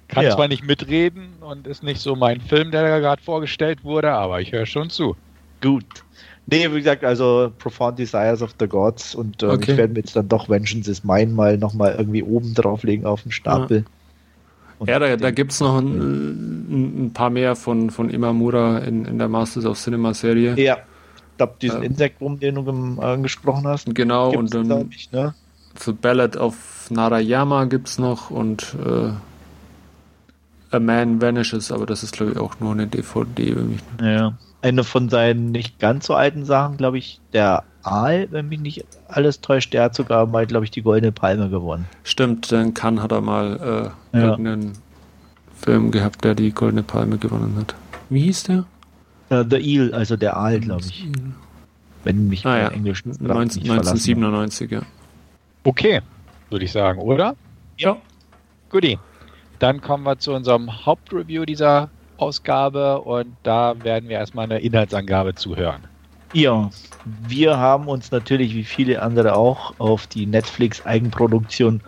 kann 0.08 0.24
ja. 0.24 0.32
zwar 0.32 0.48
nicht 0.48 0.64
mitreden 0.64 1.30
und 1.42 1.68
ist 1.68 1.84
nicht 1.84 2.02
so 2.02 2.16
mein 2.16 2.42
Film, 2.42 2.72
der 2.72 2.82
da 2.82 3.00
gerade 3.00 3.22
vorgestellt 3.22 3.84
wurde, 3.84 4.12
aber 4.12 4.42
ich 4.42 4.52
höre 4.52 4.66
schon 4.66 4.90
zu. 4.90 5.16
Gut. 5.62 5.86
Nee, 6.48 6.70
wie 6.72 6.78
gesagt, 6.78 7.04
also 7.04 7.52
Profound 7.60 8.00
Desires 8.00 8.42
of 8.42 8.56
the 8.60 8.68
Gods 8.68 9.16
und 9.16 9.44
äh, 9.44 9.48
okay. 9.48 9.72
ich 9.72 9.78
werde 9.78 9.94
mir 9.94 10.00
jetzt 10.00 10.16
dann 10.16 10.28
doch 10.28 10.50
Vengeance 10.50 10.90
is 10.90 11.04
Mine 11.04 11.32
mal 11.32 11.58
nochmal 11.58 11.96
irgendwie 11.98 12.24
oben 12.24 12.54
drauflegen 12.54 13.06
auf 13.06 13.22
den 13.22 13.32
Stapel. 13.32 13.78
Ja. 13.78 13.86
Ja, 14.88 15.00
da, 15.00 15.16
da 15.16 15.32
gibt 15.32 15.52
es 15.52 15.60
noch 15.60 15.78
ein, 15.78 17.06
ein, 17.06 17.14
paar 17.14 17.30
mehr 17.30 17.56
von, 17.56 17.90
von 17.90 18.10
Imamura 18.10 18.80
in, 18.80 19.06
in 19.06 19.18
der 19.18 19.28
Masters 19.28 19.66
of 19.66 19.80
Cinema 19.80 20.14
Serie. 20.14 20.56
Ja, 20.58 20.78
ich 20.78 21.38
glaube, 21.38 21.54
diesen 21.62 21.78
ähm, 21.78 21.92
Insektwurm, 21.92 22.40
den 22.40 22.56
du 22.56 23.02
angesprochen 23.02 23.68
hast. 23.68 23.94
Genau, 23.94 24.32
und 24.32 24.54
dann 24.54 24.90
ich, 24.92 25.12
ne? 25.12 25.34
The 25.80 25.92
Ballad 25.92 26.38
of 26.38 26.90
Narayama 26.92 27.66
gibt 27.66 27.88
es 27.88 27.98
noch 27.98 28.30
und 28.30 28.76
äh, 28.86 29.12
A 30.76 30.80
Man 30.80 31.22
Vanishes, 31.22 31.72
aber 31.72 31.86
das 31.86 32.04
ist, 32.04 32.14
glaube 32.14 32.34
ich, 32.34 32.38
auch 32.38 32.60
nur 32.60 32.72
eine 32.72 32.88
DVD. 32.88 33.56
Mich 33.56 33.82
ja. 34.02 34.38
Eine 34.62 34.84
von 34.84 35.10
seinen 35.10 35.52
nicht 35.52 35.80
ganz 35.80 36.06
so 36.06 36.16
alten 36.16 36.46
Sachen, 36.46 36.78
glaube 36.78 36.98
ich, 36.98 37.20
der 37.34 37.64
Aal, 37.84 38.28
wenn 38.32 38.50
mich 38.50 38.60
nicht 38.60 38.86
alles 39.08 39.42
täuscht, 39.42 39.74
der 39.74 39.84
hat 39.84 39.96
sogar 39.96 40.26
mal, 40.26 40.46
glaube 40.48 40.66
ich, 40.66 40.72
die 40.72 40.82
Goldene 40.82 41.12
Palme 41.12 41.50
gewonnen. 41.50 41.86
Stimmt, 42.04 42.52
in 42.52 42.74
Cannes 42.74 43.04
hat 43.04 43.12
er 43.12 43.22
mal 43.22 43.94
äh, 44.14 44.18
ja. 44.18 44.24
irgendeinen 44.24 44.74
Film 45.56 45.92
gehabt, 45.92 46.24
der 46.24 46.36
die 46.36 46.52
Goldene 46.52 46.84
Palme 46.84 47.18
gewonnen 47.18 47.56
hat. 47.58 47.76
Wie 48.10 48.22
hieß 48.22 48.44
der? 48.44 48.66
Uh, 49.30 49.44
The 49.50 49.58
Eel, 49.58 49.94
also 49.94 50.16
der 50.16 50.38
Aal, 50.38 50.60
glaube 50.60 50.84
ich. 50.84 51.08
Wenn 52.04 52.28
mich 52.28 52.46
ah, 52.46 52.58
ja. 52.58 52.68
Englisch 52.70 53.06
19, 53.06 53.64
1997, 53.64 54.72
ja. 54.72 54.82
Okay, 55.64 56.02
würde 56.50 56.66
ich 56.66 56.72
sagen, 56.72 57.00
oder? 57.00 57.36
Ja. 57.78 57.98
Guti. 58.70 59.00
Dann 59.60 59.80
kommen 59.82 60.04
wir 60.04 60.20
zu 60.20 60.34
unserem 60.34 60.86
Hauptreview 60.86 61.46
dieser 61.46 61.90
Ausgabe 62.18 63.00
und 63.02 63.36
da 63.44 63.76
werden 63.84 64.10
wir 64.10 64.18
erstmal 64.18 64.46
eine 64.46 64.60
Inhaltsangabe 64.60 65.36
zuhören. 65.36 65.84
Ja, 66.34 66.72
wir 67.28 67.58
haben 67.58 67.88
uns 67.88 68.12
natürlich 68.12 68.56
wie 68.56 68.64
viele 68.64 69.02
andere 69.02 69.36
auch 69.36 69.76
auf 69.78 70.08
die 70.08 70.26
Netflix-Eigenproduktion 70.26 71.82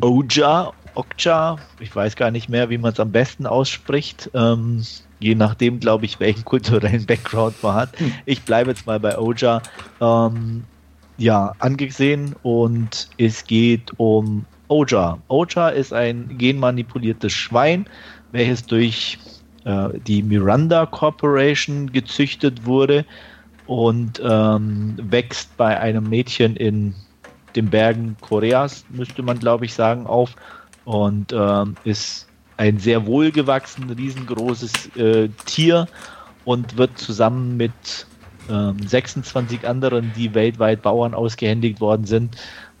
Oja, 0.00 0.72
Okja, 0.94 1.56
ich 1.80 1.94
weiß 1.94 2.14
gar 2.14 2.30
nicht 2.30 2.48
mehr, 2.48 2.68
wie 2.70 2.78
man 2.78 2.92
es 2.92 3.00
am 3.00 3.10
besten 3.10 3.46
ausspricht, 3.46 4.30
ähm, 4.34 4.84
je 5.20 5.34
nachdem, 5.34 5.80
glaube 5.80 6.04
ich, 6.04 6.20
welchen 6.20 6.44
kulturellen 6.44 7.06
Background 7.06 7.54
man 7.62 7.74
hat. 7.74 7.98
Hm. 7.98 8.12
Ich 8.26 8.42
bleibe 8.42 8.70
jetzt 8.70 8.86
mal 8.86 9.00
bei 9.00 9.18
Oja. 9.18 9.62
Ähm, 10.00 10.64
ja, 11.16 11.52
angesehen 11.58 12.36
und 12.42 13.08
es 13.16 13.44
geht 13.44 13.92
um 13.96 14.44
Oja. 14.68 15.18
Oja 15.28 15.70
ist 15.70 15.92
ein 15.92 16.36
genmanipuliertes 16.36 17.32
Schwein, 17.32 17.86
welches 18.32 18.66
durch 18.66 19.18
äh, 19.64 19.88
die 20.06 20.22
Miranda 20.22 20.86
Corporation 20.86 21.90
gezüchtet 21.90 22.66
wurde 22.66 23.04
und 23.68 24.20
ähm, 24.24 24.96
wächst 24.96 25.56
bei 25.58 25.78
einem 25.78 26.08
Mädchen 26.08 26.56
in 26.56 26.94
den 27.54 27.68
Bergen 27.68 28.16
Koreas, 28.20 28.84
müsste 28.88 29.22
man 29.22 29.38
glaube 29.38 29.66
ich 29.66 29.74
sagen, 29.74 30.06
auf 30.06 30.34
und 30.84 31.32
ähm, 31.32 31.76
ist 31.84 32.26
ein 32.56 32.78
sehr 32.78 33.06
wohlgewachsen, 33.06 33.90
riesengroßes 33.90 34.96
äh, 34.96 35.28
Tier 35.44 35.86
und 36.46 36.78
wird 36.78 36.98
zusammen 36.98 37.58
mit 37.58 38.06
ähm, 38.50 38.78
26 38.80 39.68
anderen, 39.68 40.12
die 40.16 40.34
weltweit 40.34 40.80
Bauern 40.80 41.12
ausgehändigt 41.12 41.80
worden 41.80 42.06
sind, 42.06 42.36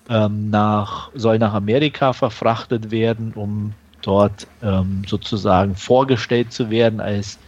ähm, 0.08 0.48
nach, 0.48 1.10
soll 1.14 1.38
nach 1.38 1.52
Amerika 1.52 2.14
verfrachtet 2.14 2.90
werden, 2.90 3.32
um 3.34 3.74
dort 4.00 4.46
ähm, 4.62 5.02
sozusagen 5.06 5.74
vorgestellt 5.74 6.50
zu 6.50 6.70
werden 6.70 7.00
als 7.00 7.38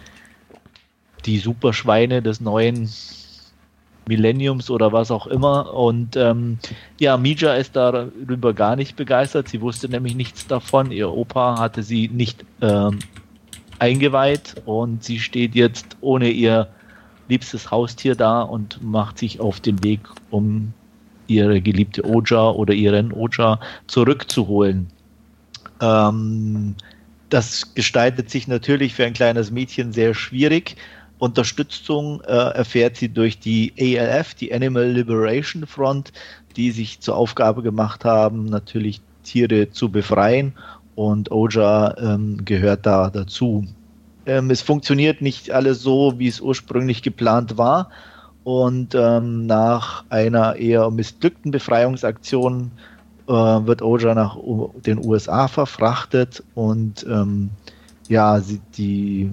die 1.24 1.38
Superschweine 1.38 2.20
des 2.20 2.42
neuen 2.42 2.86
Millenniums 4.10 4.70
oder 4.70 4.92
was 4.92 5.10
auch 5.10 5.28
immer. 5.28 5.72
Und 5.72 6.16
ähm, 6.16 6.58
ja, 6.98 7.16
Mija 7.16 7.54
ist 7.54 7.76
darüber 7.76 8.52
gar 8.52 8.74
nicht 8.76 8.96
begeistert. 8.96 9.48
Sie 9.48 9.60
wusste 9.60 9.88
nämlich 9.88 10.16
nichts 10.16 10.46
davon. 10.48 10.90
Ihr 10.90 11.10
Opa 11.10 11.58
hatte 11.58 11.84
sie 11.84 12.08
nicht 12.08 12.44
ähm, 12.60 12.98
eingeweiht 13.78 14.56
und 14.66 15.04
sie 15.04 15.20
steht 15.20 15.54
jetzt 15.54 15.96
ohne 16.00 16.28
ihr 16.28 16.68
liebstes 17.28 17.70
Haustier 17.70 18.16
da 18.16 18.42
und 18.42 18.82
macht 18.82 19.18
sich 19.18 19.38
auf 19.38 19.60
den 19.60 19.82
Weg, 19.84 20.00
um 20.30 20.74
ihre 21.28 21.60
geliebte 21.60 22.04
Oja 22.04 22.50
oder 22.50 22.74
ihren 22.74 23.12
Oja 23.12 23.60
zurückzuholen. 23.86 24.88
Ähm, 25.80 26.74
das 27.28 27.74
gestaltet 27.74 28.28
sich 28.28 28.48
natürlich 28.48 28.94
für 28.94 29.06
ein 29.06 29.12
kleines 29.12 29.52
Mädchen 29.52 29.92
sehr 29.92 30.14
schwierig. 30.14 30.76
Unterstützung 31.20 32.22
äh, 32.22 32.32
erfährt 32.32 32.96
sie 32.96 33.10
durch 33.10 33.38
die 33.38 33.72
ALF, 33.78 34.34
die 34.34 34.52
Animal 34.52 34.86
Liberation 34.86 35.66
Front, 35.66 36.12
die 36.56 36.70
sich 36.70 37.00
zur 37.00 37.16
Aufgabe 37.16 37.62
gemacht 37.62 38.04
haben, 38.04 38.46
natürlich 38.46 39.00
Tiere 39.22 39.70
zu 39.70 39.90
befreien. 39.90 40.54
Und 40.96 41.30
Oja 41.30 41.94
ähm, 41.98 42.44
gehört 42.44 42.86
da 42.86 43.10
dazu. 43.10 43.66
Ähm, 44.26 44.50
es 44.50 44.62
funktioniert 44.62 45.20
nicht 45.20 45.50
alles 45.50 45.82
so, 45.82 46.18
wie 46.18 46.26
es 46.26 46.40
ursprünglich 46.40 47.02
geplant 47.02 47.58
war. 47.58 47.90
Und 48.42 48.94
ähm, 48.94 49.46
nach 49.46 50.04
einer 50.08 50.56
eher 50.56 50.90
missglückten 50.90 51.50
Befreiungsaktion 51.50 52.70
äh, 53.28 53.32
wird 53.32 53.82
Oja 53.82 54.14
nach 54.14 54.36
U 54.36 54.72
den 54.86 55.04
USA 55.04 55.48
verfrachtet. 55.48 56.42
Und 56.54 57.04
ähm, 57.08 57.50
ja, 58.08 58.40
sie, 58.40 58.60
die 58.76 59.30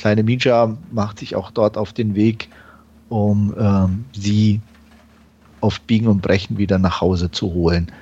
kleine 0.00 0.22
Mija 0.22 0.78
macht 0.90 1.18
sich 1.18 1.36
auch 1.36 1.50
dort 1.50 1.76
auf 1.76 1.92
den 1.92 2.14
Weg, 2.14 2.48
um 3.10 3.54
ähm, 3.58 4.04
sie 4.12 4.60
auf 5.60 5.78
Biegen 5.82 6.08
und 6.08 6.22
Brechen 6.22 6.56
wieder 6.56 6.78
nach 6.78 7.02
Hause 7.02 7.30
zu 7.30 7.52
holen. 7.52 7.92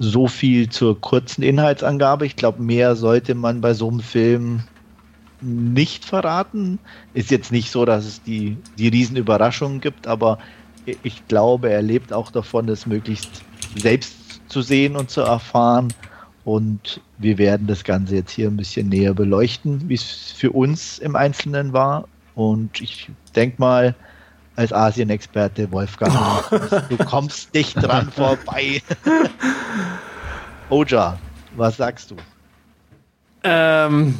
So 0.00 0.26
viel 0.26 0.68
zur 0.70 1.00
kurzen 1.00 1.42
Inhaltsangabe. 1.42 2.26
Ich 2.26 2.34
glaube, 2.34 2.60
mehr 2.60 2.96
sollte 2.96 3.36
man 3.36 3.60
bei 3.60 3.74
so 3.74 3.88
einem 3.88 4.00
Film 4.00 4.64
nicht 5.40 6.04
verraten. 6.04 6.80
Ist 7.12 7.30
jetzt 7.30 7.52
nicht 7.52 7.70
so, 7.70 7.84
dass 7.84 8.04
es 8.04 8.20
die, 8.22 8.56
die 8.76 8.88
Riesenüberraschungen 8.88 9.80
gibt, 9.80 10.08
aber 10.08 10.38
ich 11.04 11.28
glaube, 11.28 11.70
er 11.70 11.82
lebt 11.82 12.12
auch 12.12 12.32
davon, 12.32 12.68
es 12.68 12.86
möglichst 12.86 13.44
selbst 13.76 14.40
zu 14.48 14.62
sehen 14.62 14.96
und 14.96 15.10
zu 15.10 15.20
erfahren. 15.20 15.94
Und 16.44 17.00
wir 17.18 17.38
werden 17.38 17.66
das 17.66 17.84
Ganze 17.84 18.16
jetzt 18.16 18.32
hier 18.32 18.48
ein 18.48 18.56
bisschen 18.56 18.88
näher 18.88 19.14
beleuchten, 19.14 19.88
wie 19.88 19.94
es 19.94 20.32
für 20.36 20.50
uns 20.50 20.98
im 20.98 21.16
Einzelnen 21.16 21.72
war. 21.72 22.06
Und 22.34 22.80
ich 22.80 23.10
denke 23.34 23.56
mal, 23.58 23.94
als 24.56 24.72
Asien-Experte, 24.72 25.70
Wolfgang, 25.72 26.12
du 26.88 26.96
kommst 26.98 27.54
nicht 27.54 27.74
dran 27.76 28.10
vorbei. 28.10 28.82
Oja, 30.70 31.18
was 31.56 31.76
sagst 31.78 32.10
du? 32.10 32.16
Ähm, 33.42 34.14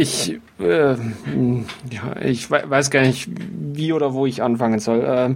Ich, 0.00 0.38
äh, 0.60 0.94
ja, 1.90 2.16
ich 2.22 2.48
weiß 2.48 2.90
gar 2.90 3.02
nicht, 3.02 3.28
wie 3.74 3.92
oder 3.92 4.14
wo 4.14 4.26
ich 4.26 4.42
anfangen 4.44 4.78
soll. 4.78 5.00
Äh, 5.02 5.34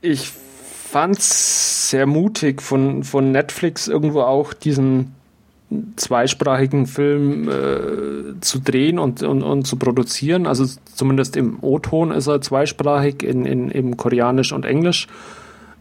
ich 0.00 0.32
fand 0.90 1.18
es 1.18 1.90
sehr 1.90 2.06
mutig 2.06 2.62
von, 2.62 3.04
von 3.04 3.30
Netflix 3.30 3.88
irgendwo 3.88 4.22
auch 4.22 4.54
diesen 4.54 5.14
zweisprachigen 5.96 6.86
Film 6.86 7.48
äh, 7.48 8.40
zu 8.40 8.58
drehen 8.60 8.98
und, 8.98 9.22
und, 9.22 9.42
und 9.42 9.66
zu 9.66 9.76
produzieren. 9.76 10.46
Also 10.46 10.64
zumindest 10.94 11.36
im 11.36 11.58
O-Ton 11.60 12.10
ist 12.10 12.26
er 12.26 12.40
zweisprachig, 12.40 13.22
in, 13.22 13.44
in, 13.44 13.70
im 13.70 13.98
Koreanisch 13.98 14.52
und 14.52 14.64
Englisch. 14.64 15.08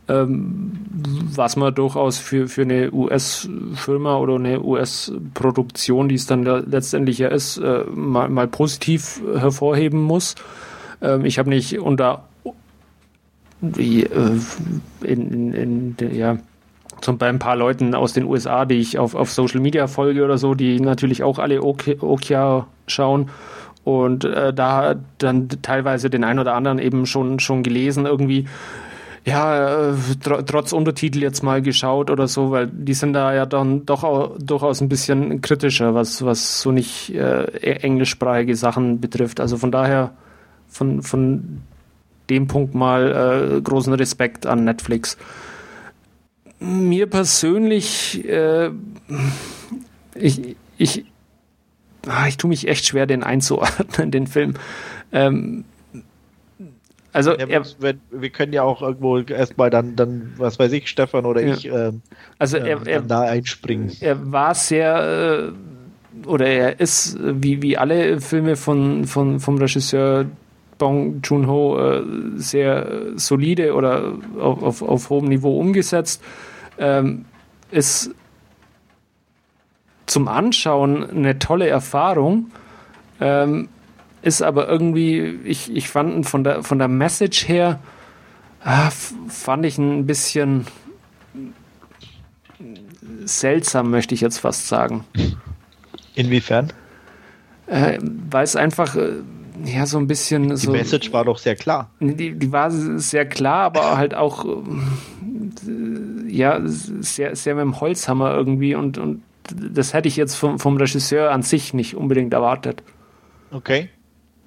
Ähm, 0.10 0.74
was 1.36 1.55
man 1.55 1.74
durchaus 1.74 2.18
für, 2.18 2.47
für 2.47 2.62
eine 2.64 2.91
US-Firma 2.91 4.18
oder 4.18 4.36
eine 4.36 4.62
US-Produktion, 4.62 6.10
die 6.10 6.16
es 6.16 6.26
dann 6.28 6.43
letztendlich 6.43 7.18
ja 7.18 7.30
ist, 7.30 7.58
äh, 7.58 7.84
mal, 7.93 8.28
mal 8.30 8.47
positiv 8.47 9.22
hervorheben 9.38 10.01
muss. 10.01 10.36
Ähm, 11.01 11.24
ich 11.24 11.39
habe 11.39 11.49
nicht 11.49 11.80
unter 11.80 12.24
in, 13.62 14.82
in, 15.01 15.53
in, 15.53 15.95
ja, 16.14 16.38
zum 17.01 17.18
bei 17.18 17.28
ein 17.28 17.39
paar 17.39 17.55
Leuten 17.55 17.95
aus 17.95 18.14
den 18.14 18.26
USA, 18.26 18.66
die 18.66 18.76
ich 18.76 18.97
auf, 18.97 19.16
auf 19.16 19.32
Social 19.32 19.62
Media 19.62 19.88
folge 19.88 20.24
oder 20.24 20.38
so, 20.38 20.55
die 20.55 20.80
natürlich 20.80 21.24
auch 21.24 21.39
alle 21.39 21.62
Okia 21.62 22.68
schauen 22.88 23.30
und 23.84 24.26
äh, 24.26 24.53
da 24.53 24.95
dann 25.18 25.49
teilweise 25.62 26.10
den 26.10 26.24
einen 26.24 26.39
oder 26.39 26.55
anderen 26.55 26.80
eben 26.80 27.05
schon 27.05 27.39
schon 27.39 27.64
gelesen 27.64 28.05
irgendwie 28.05 28.47
ja, 29.28 29.89
äh, 29.89 29.93
tr 30.24 30.45
trotz 30.45 30.72
Untertitel 30.72 31.22
jetzt 31.22 31.43
mal 31.43 31.62
geschaut 31.62 32.10
oder 32.10 32.30
so, 32.30 32.51
weil 32.51 32.68
die 32.68 32.93
sind 32.93 33.12
da 33.12 33.34
ja 33.34 33.45
dann 33.45 33.86
doch 33.86 34.05
auch, 34.05 34.38
durchaus 34.39 34.80
ein 34.80 34.88
bisschen 34.88 35.41
kritischer, 35.41 35.93
was, 35.93 36.24
was 36.24 36.62
so 36.62 36.72
nicht 36.72 37.14
äh, 37.14 37.43
e-, 37.43 37.84
englischsprachige 37.84 38.55
Sachen 38.55 39.01
betrifft. 39.01 39.41
Also 39.41 39.58
von 39.58 39.70
daher, 39.70 40.12
von, 40.70 41.01
von 41.01 41.62
dem 42.30 42.47
Punkt 42.47 42.75
mal 42.75 43.57
äh, 43.57 43.61
großen 43.61 43.93
Respekt 43.93 44.45
an 44.45 44.63
Netflix. 44.63 45.17
Mir 46.59 47.07
persönlich, 47.07 48.28
äh, 48.28 48.71
ich, 50.15 50.55
ich, 50.78 51.05
ah, 52.07 52.28
ich 52.28 52.38
tue 52.38 52.49
mich 52.49 52.67
echt 52.67 52.86
schwer, 52.86 53.05
den 53.05 53.23
einzuordnen, 53.23 54.11
den 54.11 54.28
Film. 54.28 54.55
Ähm, 55.11 55.65
also 57.13 57.32
ja, 57.32 57.47
er, 57.47 57.63
wir, 57.80 57.95
wir, 58.11 58.30
können 58.30 58.53
ja 58.53 58.61
auch 58.63 58.82
irgendwo 58.82 59.17
erstmal 59.19 59.69
dann, 59.69 59.95
dann, 59.95 60.34
was 60.38 60.59
weiß 60.59 60.71
ich, 60.73 60.88
Stefan 60.88 61.25
oder 61.25 61.41
ja. 61.41 61.53
ich, 61.53 61.65
ähm, 61.65 62.01
also 62.38 62.57
er, 62.57 62.86
er, 62.86 63.01
da 63.01 63.21
einspringen. 63.21 63.91
Er 64.01 64.32
war 64.32 64.53
sehr 64.53 65.53
äh, 66.23 66.28
oder 66.28 66.47
er 66.47 66.80
ist 66.80 67.17
wie, 67.19 67.61
wie 67.61 67.78
alle 67.78 68.21
Filme 68.21 68.55
von, 68.55 69.05
von, 69.05 69.39
vom 69.39 69.57
Regisseur 69.57 70.25
Bong 70.78 71.21
Joon-ho 71.23 71.80
äh, 71.80 72.03
sehr 72.36 73.17
solide 73.17 73.73
oder 73.73 74.13
auf, 74.39 74.63
auf, 74.63 74.82
auf, 74.82 75.09
hohem 75.09 75.28
Niveau 75.28 75.59
umgesetzt. 75.59 76.23
Ähm, 76.78 77.25
ist 77.71 78.11
zum 80.05 80.28
Anschauen 80.28 81.09
eine 81.09 81.39
tolle 81.39 81.67
Erfahrung. 81.67 82.51
Ähm, 83.19 83.69
ist 84.21 84.41
aber 84.41 84.67
irgendwie, 84.67 85.39
ich, 85.43 85.75
ich 85.75 85.89
fand 85.89 86.28
von 86.28 86.43
der, 86.43 86.63
von 86.63 86.80
der 86.80 86.88
Message 86.88 87.47
her, 87.47 87.80
ah, 88.63 88.89
fand 89.28 89.65
ich 89.65 89.78
ein 89.78 90.05
bisschen 90.05 90.67
seltsam, 93.25 93.89
möchte 93.91 94.15
ich 94.15 94.21
jetzt 94.21 94.39
fast 94.39 94.67
sagen. 94.67 95.05
Inwiefern? 96.15 96.73
Äh, 97.67 97.99
weil 98.01 98.43
es 98.43 98.55
einfach 98.55 98.95
äh, 98.95 99.13
ja 99.66 99.86
so 99.86 99.97
ein 99.97 100.08
bisschen 100.08 100.49
die 100.49 100.55
so. 100.58 100.72
Die 100.72 100.78
Message 100.78 101.12
war 101.14 101.26
doch 101.26 101.38
sehr 101.38 101.55
klar. 101.55 101.89
Die, 101.99 102.34
die 102.34 102.51
war 102.51 102.72
sehr 102.72 103.26
klar, 103.26 103.64
aber 103.64 103.97
halt 103.97 104.14
auch 104.14 104.45
äh, 104.45 104.60
ja 106.28 106.60
sehr, 106.64 107.36
sehr 107.36 107.55
mit 107.55 107.64
dem 107.64 107.80
Holzhammer 107.80 108.34
irgendwie 108.34 108.76
und, 108.76 108.97
und 108.97 109.24
das 109.53 109.93
hätte 109.93 110.08
ich 110.08 110.18
jetzt 110.18 110.36
vom, 110.36 110.60
vom 110.60 110.78
Regisseur 110.78 111.32
an 111.32 111.41
sich 111.41 111.74
nicht 111.74 111.95
unbedingt 111.95 112.34
erwartet. 112.34 112.84
Okay. 113.51 113.89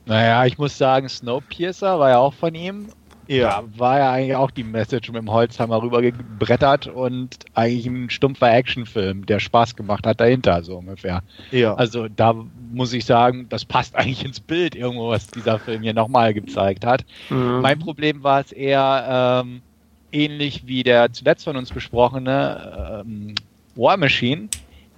Naja, 0.07 0.45
ich 0.45 0.59
muss 0.59 0.77
sagen, 0.77 1.09
Snowpiercer 1.09 1.99
war 1.99 2.11
ja 2.11 2.19
auch 2.19 2.35
von 2.35 2.55
ihm. 2.55 2.89
Ja, 3.37 3.63
war 3.77 3.99
ja 3.99 4.13
eigentlich 4.13 4.35
auch 4.35 4.51
die 4.51 4.65
Message 4.65 5.09
mit 5.13 5.23
dem 5.23 5.31
Holzhammer 5.31 5.81
rübergebrettert 5.81 6.89
und 6.89 7.37
eigentlich 7.55 7.87
ein 7.87 8.11
stumpfer 8.11 8.53
Actionfilm, 8.53 9.25
der 9.25 9.39
Spaß 9.39 9.77
gemacht 9.77 10.05
hat 10.05 10.21
dahinter, 10.21 10.65
so 10.65 10.79
ungefähr. 10.79 11.23
Ja. 11.53 11.75
Also 11.75 12.09
da 12.09 12.35
muss 12.73 12.93
ich 12.93 13.05
sagen, 13.05 13.47
das 13.49 13.65
passt 13.65 13.95
eigentlich 13.97 14.25
ins 14.25 14.41
Bild 14.41 14.75
irgendwo, 14.75 15.11
was 15.11 15.29
dieser 15.29 15.61
Film 15.61 15.83
hier 15.83 15.95
nochmal 15.95 16.35
gezeigt 16.35 16.85
hat. 16.85 17.05
Mhm. 17.29 17.61
Mein 17.61 17.79
Problem 17.79 18.25
war 18.25 18.41
es 18.41 18.51
eher 18.51 19.45
ähm, 19.45 19.63
ähnlich 20.11 20.67
wie 20.67 20.83
der 20.83 21.13
zuletzt 21.13 21.45
von 21.45 21.57
uns 21.57 21.71
besprochene 21.71 23.03
ähm, 23.07 23.37
War 23.77 23.97
Machine, 23.97 24.49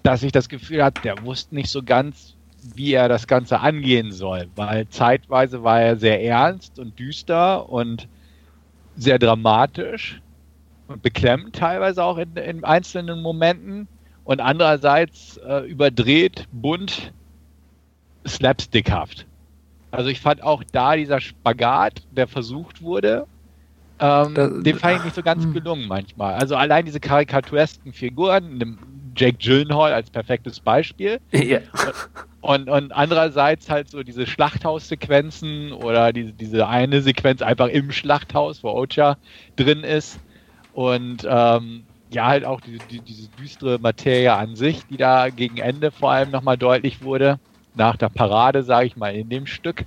dass 0.05 0.23
ich 0.23 0.33
das 0.33 0.49
Gefühl 0.49 0.83
hatte, 0.83 1.03
der 1.03 1.23
wusste 1.23 1.55
nicht 1.55 1.69
so 1.69 1.83
ganz, 1.83 2.35
wie 2.75 2.95
er 2.95 3.11
das 3.11 3.27
Ganze 3.27 3.61
angehen 3.61 4.11
soll, 4.11 4.49
weil 4.57 4.89
zeitweise 4.89 5.63
war 5.63 5.83
er 5.83 5.97
sehr 5.97 6.23
ernst 6.23 6.79
und 6.79 6.99
düster 6.99 7.69
und 7.69 8.09
sehr 8.97 9.19
dramatisch 9.19 10.21
und 10.89 11.03
beklemmt 11.03 11.57
teilweise 11.57 12.03
auch 12.05 12.19
in, 12.19 12.37
in 12.37 12.65
einzelnen 12.65 13.23
Momenten 13.23 13.89
und 14.25 14.41
andererseits 14.41 15.39
äh, 15.39 15.67
überdreht, 15.69 16.47
bunt, 16.53 17.13
slapstickhaft. 18.27 19.27
Also 19.91 20.09
ich 20.09 20.21
fand 20.21 20.43
auch 20.43 20.63
da 20.73 20.97
dieser 20.97 21.21
Spagat, 21.21 22.03
der 22.13 22.27
versucht 22.27 22.83
wurde, 22.83 23.27
ähm, 23.99 24.35
das, 24.35 24.63
den 24.63 24.79
fand 24.79 24.99
ich 24.99 25.05
nicht 25.05 25.17
so 25.17 25.23
ganz 25.23 25.45
hm. 25.45 25.53
gelungen 25.53 25.87
manchmal. 25.87 26.35
Also 26.35 26.57
allein 26.57 26.85
diese 26.85 27.01
karikaturesken 27.01 27.93
Figuren, 27.93 28.79
Jake 29.17 29.39
Gyllenhaal 29.39 29.93
als 29.93 30.11
perfektes 30.11 30.61
Beispiel. 30.61 31.21
Ja. 31.31 31.61
Und, 32.43 32.69
und 32.69 32.91
andererseits 32.91 33.71
halt 33.71 33.89
so 33.89 34.03
diese 34.03 34.27
Schlachthaussequenzen 34.27 35.73
oder 35.73 36.13
diese, 36.13 36.33
diese 36.33 36.67
eine 36.67 37.01
Sequenz 37.01 37.41
einfach 37.41 37.69
im 37.69 37.93
Schlachthaus, 37.93 38.65
wo 38.65 38.71
Ocha 38.71 39.17
drin 39.55 39.85
ist. 39.85 40.19
Und 40.73 41.25
ähm, 41.25 41.85
ja, 42.11 42.27
halt 42.27 42.45
auch 42.45 42.61
die, 42.61 42.79
die, 42.91 42.99
diese 42.99 43.29
düstere 43.29 43.79
Materie 43.79 44.35
an 44.35 44.57
sich, 44.57 44.85
die 44.87 44.97
da 44.97 45.31
gegen 45.31 45.59
Ende 45.59 45.93
vor 45.93 46.11
allem 46.11 46.33
nochmal 46.33 46.59
deutlich 46.59 47.03
wurde. 47.03 47.39
Nach 47.77 47.97
der 47.97 48.09
Parade, 48.09 48.65
sage 48.65 48.87
ich 48.87 48.97
mal, 48.97 49.15
in 49.15 49.29
dem 49.29 49.47
Stück. 49.47 49.85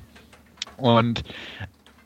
Und 0.77 1.23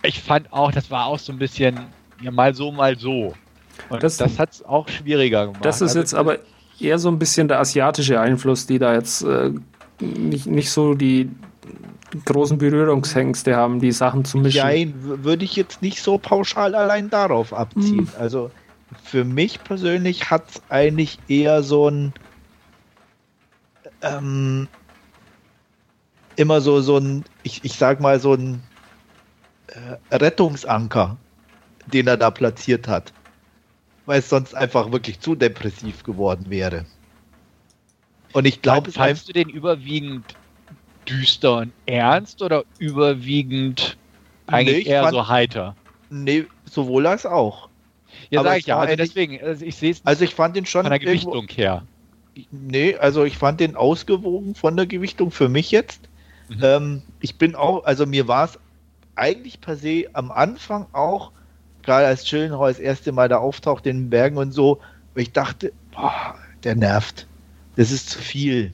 ich 0.02 0.20
fand 0.20 0.52
auch, 0.52 0.72
das 0.72 0.90
war 0.90 1.06
auch 1.06 1.20
so 1.20 1.32
ein 1.32 1.38
bisschen 1.38 1.80
ja, 2.22 2.32
mal 2.32 2.56
so, 2.56 2.72
mal 2.72 2.98
so. 2.98 3.34
Und 3.90 4.02
das, 4.02 4.18
das 4.18 4.40
hat 4.40 4.52
es 4.52 4.66
auch 4.66 4.88
schwieriger 4.90 5.46
gemacht. 5.46 5.64
Das 5.64 5.76
ist 5.78 5.90
also, 5.90 6.00
jetzt 6.00 6.14
aber 6.16 6.40
eher 6.80 6.98
so 6.98 7.10
ein 7.10 7.20
bisschen 7.20 7.48
der 7.48 7.60
asiatische 7.60 8.20
Einfluss, 8.20 8.66
die 8.66 8.80
da 8.80 8.96
jetzt 8.96 9.22
äh, 9.22 9.52
nicht, 10.00 10.48
nicht 10.48 10.72
so 10.72 10.94
die 10.94 11.30
großen 12.26 12.58
Berührungshengste 12.58 13.56
haben, 13.56 13.80
die 13.80 13.92
Sachen 13.92 14.26
zu 14.26 14.40
mischen. 14.40 14.62
Nein, 14.62 14.94
würde 14.98 15.46
ich 15.46 15.56
jetzt 15.56 15.82
nicht 15.82 16.02
so 16.02 16.18
pauschal 16.18 16.76
allein 16.76 17.10
darauf 17.10 17.54
abziehen. 17.54 18.06
Mhm. 18.06 18.10
Also 18.18 18.52
für 19.04 19.24
mich 19.24 19.64
persönlich 19.64 20.32
hat 20.32 20.50
es 20.50 20.62
eigentlich 20.70 21.20
eher 21.28 21.62
so 21.62 21.90
ein 21.90 22.14
ähm, 24.02 24.68
immer 26.36 26.62
so, 26.62 26.82
so 26.82 26.98
ein, 26.98 27.26
ich, 27.44 27.64
ich 27.66 27.74
sag 27.74 28.00
mal, 28.00 28.20
so 28.20 28.34
ein 28.34 28.64
äh, 29.68 30.16
Rettungsanker, 30.16 31.18
den 31.88 32.08
er 32.08 32.18
da 32.18 32.32
platziert 32.32 32.88
hat. 32.88 33.14
Weil 34.06 34.20
es 34.20 34.30
sonst 34.30 34.56
einfach 34.56 34.92
wirklich 34.92 35.20
zu 35.20 35.36
depressiv 35.36 36.04
geworden 36.04 36.46
wäre. 36.50 36.86
Und 38.34 38.46
ich 38.46 38.62
glaube, 38.62 38.92
fandst 38.92 39.28
du 39.28 39.34
den 39.34 39.50
überwiegend 39.50 40.24
düster 41.08 41.58
und 41.58 41.74
ernst 41.86 42.42
oder 42.42 42.64
überwiegend 42.78 43.98
eigentlich 44.48 44.86
nee, 44.86 44.92
eher 44.92 45.04
fand, 45.04 45.14
so 45.14 45.28
heiter? 45.28 45.76
Nee, 46.10 46.46
sowohl 46.66 47.08
als 47.08 47.26
auch. 47.26 47.70
Ja, 48.30 48.44
sag 48.44 48.60
ich 48.60 48.66
ja. 48.66 48.80
Also 48.80 48.96
deswegen, 48.96 49.42
also 49.42 49.66
ich 49.66 49.76
sehe 49.76 49.92
es 49.92 50.06
also 50.06 50.24
ich 50.24 50.36
fand 50.36 50.56
den 50.56 50.66
schon 50.66 50.84
von 50.84 50.92
der 50.92 51.00
Gewichtung 51.00 51.34
irgendwo, 51.34 51.56
her. 51.56 51.84
Nee, 52.52 52.96
also 52.96 53.24
ich 53.26 53.38
fand 53.38 53.60
den 53.60 53.76
ausgewogen 53.76 54.56
von 54.56 54.76
der 54.78 54.86
Gewichtung 54.86 55.32
für 55.32 55.50
mich 55.50 55.72
jetzt. 55.72 56.10
Mhm. 56.50 56.64
Ähm, 56.64 57.02
ich 57.20 57.38
bin 57.38 57.56
auch, 57.56 57.84
also 57.84 58.06
mir 58.06 58.28
war 58.28 58.46
es 58.46 58.60
eigentlich 59.16 59.62
per 59.62 59.76
se 59.76 60.06
am 60.14 60.32
Anfang 60.32 60.88
auch, 60.94 61.32
gerade 61.84 62.08
als 62.08 62.24
Chillenhall 62.24 62.72
das 62.72 62.80
erste 62.80 63.12
Mal 63.12 63.30
da 63.30 63.38
auftaucht 63.38 63.86
in 63.86 63.98
den 63.98 64.10
Bergen 64.10 64.38
und 64.38 64.52
so, 64.52 64.80
ich 65.16 65.34
dachte, 65.34 65.74
boah, 65.92 66.36
der 66.64 66.76
nervt 66.76 67.29
das 67.80 67.92
ist 67.92 68.10
zu 68.10 68.20
viel. 68.20 68.74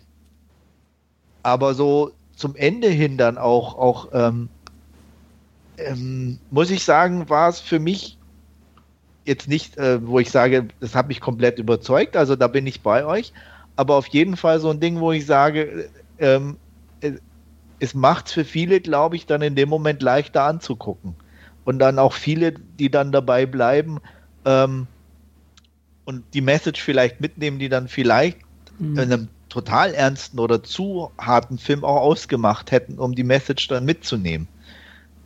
Aber 1.44 1.76
so 1.76 2.12
zum 2.36 2.56
Ende 2.56 2.88
hin 2.88 3.20
dann 3.20 3.38
auch, 3.38 3.78
auch 3.78 4.10
ähm, 4.14 4.50
ähm, 5.78 6.40
muss 6.50 6.72
ich 6.72 6.84
sagen, 6.84 7.30
war 7.30 7.50
es 7.50 7.60
für 7.60 7.78
mich 7.78 8.18
jetzt 9.24 9.48
nicht, 9.48 9.78
äh, 9.78 10.06
wo 10.08 10.18
ich 10.18 10.32
sage, 10.32 10.70
das 10.80 10.96
hat 10.96 11.08
mich 11.08 11.22
komplett 11.22 11.60
überzeugt, 11.60 12.18
also 12.18 12.36
da 12.36 12.48
bin 12.48 12.66
ich 12.66 12.82
bei 12.82 13.06
euch, 13.06 13.32
aber 13.76 13.94
auf 13.94 14.08
jeden 14.08 14.38
Fall 14.38 14.60
so 14.60 14.72
ein 14.72 14.80
Ding, 14.80 15.00
wo 15.00 15.12
ich 15.12 15.28
sage, 15.28 15.88
ähm, 16.18 16.58
es 17.78 17.94
macht 17.94 18.26
es 18.26 18.34
für 18.34 18.44
viele, 18.44 18.82
glaube 18.82 19.18
ich, 19.18 19.28
dann 19.28 19.44
in 19.44 19.54
dem 19.54 19.70
Moment 19.70 20.02
leichter 20.02 20.46
anzugucken. 20.46 21.16
Und 21.64 21.78
dann 21.78 22.00
auch 22.00 22.14
viele, 22.14 22.54
die 22.54 22.90
dann 22.90 23.12
dabei 23.12 23.46
bleiben 23.46 24.00
ähm, 24.46 24.88
und 26.06 26.24
die 26.34 26.42
Message 26.42 26.82
vielleicht 26.82 27.22
mitnehmen, 27.22 27.60
die 27.60 27.70
dann 27.70 27.88
vielleicht 27.88 28.45
mhm. 28.80 28.98
in 28.98 29.12
einem 29.12 29.28
total 29.50 29.94
ernsten 29.94 30.40
oder 30.40 30.64
zu 30.64 31.12
harten 31.18 31.58
Film 31.58 31.84
auch 31.84 32.02
ausgemacht 32.02 32.72
hätten, 32.72 33.00
um 33.00 33.16
die 33.16 33.24
Message 33.24 33.68
dann 33.68 33.86
mitzunehmen. 33.86 34.48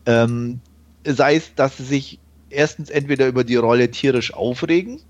Ähm, 0.06 0.60
sei 1.06 1.36
es, 1.36 1.56
dass 1.56 1.78
sie 1.78 1.84
sich 1.84 2.20
erstens 2.50 2.89
entweder 2.89 3.28
über 3.28 3.43
die 3.43 3.56
Rolle 3.56 3.89
tierisch 3.91 4.34
aufregen 4.34 5.02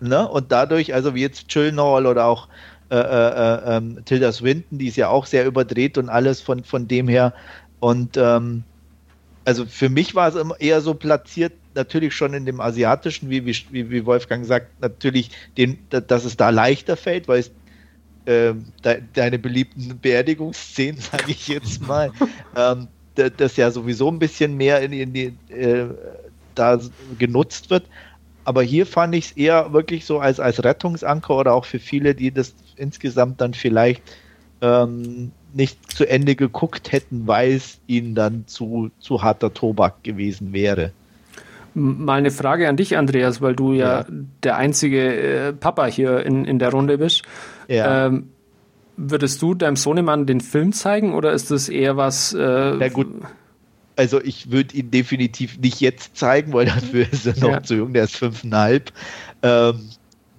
ne, 0.00 0.28
und 0.28 0.52
dadurch, 0.52 0.94
also 0.94 1.14
wie 1.14 1.22
jetzt 1.22 1.48
Chillenhall 1.48 2.06
oder 2.06 2.26
auch 2.26 2.48
äh, 2.90 2.96
äh, 2.96 3.76
äh, 3.76 4.02
Tilda 4.04 4.32
Swinton, 4.32 4.78
die 4.78 4.88
ist 4.88 4.96
ja 4.96 5.08
auch 5.08 5.26
sehr 5.26 5.46
überdreht 5.46 5.98
und 5.98 6.08
alles 6.08 6.40
von, 6.40 6.64
von 6.64 6.88
dem 6.88 7.08
her. 7.08 7.32
Und 7.78 8.16
ähm, 8.16 8.64
also 9.44 9.64
für 9.64 9.88
mich 9.88 10.14
war 10.14 10.28
es 10.28 10.34
immer 10.34 10.60
eher 10.60 10.80
so 10.80 10.94
platziert, 10.94 11.52
natürlich 11.74 12.14
schon 12.14 12.34
in 12.34 12.46
dem 12.46 12.60
asiatischen, 12.60 13.30
wie, 13.30 13.46
wie, 13.46 13.90
wie 13.90 14.06
Wolfgang 14.06 14.44
sagt, 14.44 14.80
natürlich, 14.80 15.30
den, 15.56 15.78
dass 15.88 16.24
es 16.24 16.36
da 16.36 16.50
leichter 16.50 16.96
fällt, 16.96 17.28
weil 17.28 17.40
es 17.40 17.52
äh, 18.26 18.54
de, 18.84 19.02
deine 19.12 19.38
beliebten 19.38 19.98
Beerdigungsszenen, 19.98 21.00
sage 21.00 21.30
ich 21.30 21.48
jetzt 21.48 21.86
mal, 21.86 22.10
ähm, 22.56 22.88
das 23.14 23.56
ja 23.56 23.70
sowieso 23.70 24.08
ein 24.08 24.18
bisschen 24.18 24.56
mehr 24.56 24.80
in, 24.80 24.92
in 24.92 25.12
die, 25.12 25.34
äh, 25.52 25.88
da 26.54 26.80
genutzt 27.18 27.70
wird. 27.70 27.84
Aber 28.44 28.62
hier 28.62 28.86
fand 28.86 29.14
ich 29.14 29.26
es 29.26 29.32
eher 29.32 29.72
wirklich 29.72 30.04
so 30.04 30.18
als, 30.18 30.40
als 30.40 30.64
Rettungsanker 30.64 31.36
oder 31.36 31.54
auch 31.54 31.64
für 31.64 31.78
viele, 31.78 32.14
die 32.14 32.30
das 32.30 32.54
insgesamt 32.76 33.40
dann 33.40 33.54
vielleicht 33.54 34.02
ähm, 34.62 35.32
nicht 35.52 35.92
zu 35.92 36.08
Ende 36.08 36.36
geguckt 36.36 36.92
hätten, 36.92 37.26
weil 37.26 37.52
es 37.52 37.80
ihnen 37.86 38.14
dann 38.14 38.46
zu, 38.46 38.90
zu 39.00 39.22
harter 39.22 39.52
Tobak 39.52 40.02
gewesen 40.02 40.52
wäre. 40.52 40.92
Mal 41.74 42.18
eine 42.18 42.30
Frage 42.30 42.68
an 42.68 42.76
dich, 42.76 42.96
Andreas, 42.96 43.40
weil 43.40 43.54
du 43.54 43.72
ja, 43.72 44.00
ja. 44.00 44.06
der 44.42 44.56
einzige 44.56 45.48
äh, 45.48 45.52
Papa 45.52 45.86
hier 45.86 46.24
in, 46.26 46.44
in 46.44 46.58
der 46.58 46.70
Runde 46.70 46.98
bist. 46.98 47.22
Ja. 47.68 48.06
Ähm, 48.06 48.30
würdest 48.96 49.40
du 49.40 49.54
deinem 49.54 49.76
Sohnemann 49.76 50.26
den 50.26 50.40
Film 50.40 50.72
zeigen 50.72 51.14
oder 51.14 51.32
ist 51.32 51.50
das 51.50 51.68
eher 51.68 51.96
was? 51.96 52.34
Äh, 52.34 52.74
Na 52.78 52.88
gut. 52.88 53.08
Also 53.96 54.20
ich 54.20 54.50
würde 54.50 54.76
ihn 54.76 54.90
definitiv 54.90 55.58
nicht 55.58 55.80
jetzt 55.80 56.16
zeigen, 56.16 56.52
weil 56.52 56.66
dafür 56.66 57.06
ist 57.10 57.26
er 57.26 57.38
noch 57.38 57.50
ja. 57.50 57.62
zu 57.62 57.74
jung, 57.74 57.92
der 57.92 58.04
ist 58.04 58.16
fünfeinhalb. 58.16 58.92
Ähm, 59.42 59.90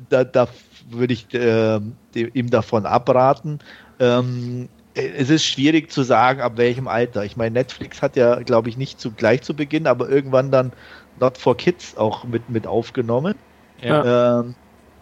da, 0.10 0.24
da 0.24 0.48
würde 0.90 1.14
ich 1.14 1.34
äh, 1.34 1.80
ihm 2.14 2.50
davon 2.50 2.86
abraten. 2.86 3.60
Ähm, 4.00 4.68
es 4.94 5.30
ist 5.30 5.46
schwierig 5.46 5.92
zu 5.92 6.04
sagen, 6.04 6.42
ab 6.42 6.54
welchem 6.58 6.88
Alter. 6.88 7.24
Ich 7.24 7.38
meine, 7.38 7.54
Netflix 7.54 8.02
hat 8.02 8.16
ja, 8.16 8.42
glaube 8.42 8.70
ich, 8.70 8.78
nicht 8.78 9.00
zu, 9.00 9.12
gleich 9.12 9.42
zu 9.42 9.54
Beginn, 9.54 9.88
aber 9.88 10.10
irgendwann 10.10 10.52
dann 10.52 10.74
Not 11.20 11.38
for 11.38 11.56
Kids 11.56 11.98
auch 11.98 12.24
mit, 12.24 12.50
mit 12.50 12.66
aufgenommen. 12.66 13.36
Ja. 13.82 14.40
Ähm, 14.40 14.56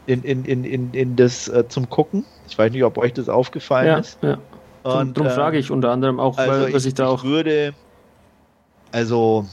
in, 0.06 0.24
in, 0.24 0.46
in, 0.46 0.64
in, 0.64 0.94
in 0.94 1.16
das 1.16 1.48
äh, 1.48 1.68
zum 1.68 1.90
Gucken. 1.90 2.26
Ich 2.48 2.58
weiß 2.58 2.72
nicht, 2.72 2.84
ob 2.84 2.98
euch 2.98 3.14
das 3.14 3.30
aufgefallen 3.30 3.88
ja, 3.88 3.98
ist. 3.98 4.18
Ja. 4.24 4.40
Und, 4.84 5.18
darum 5.18 5.30
äh, 5.30 5.36
frage 5.36 5.58
ich 5.58 5.72
unter 5.72 5.92
anderem 5.92 6.20
auch, 6.20 6.38
also 6.38 6.52
weil, 6.52 6.74
was 6.74 6.84
ich, 6.84 6.90
ich 6.90 6.94
da 6.96 7.08
auch. 7.08 7.24
Ich 7.24 7.30
würde, 7.30 7.74
also 8.92 9.46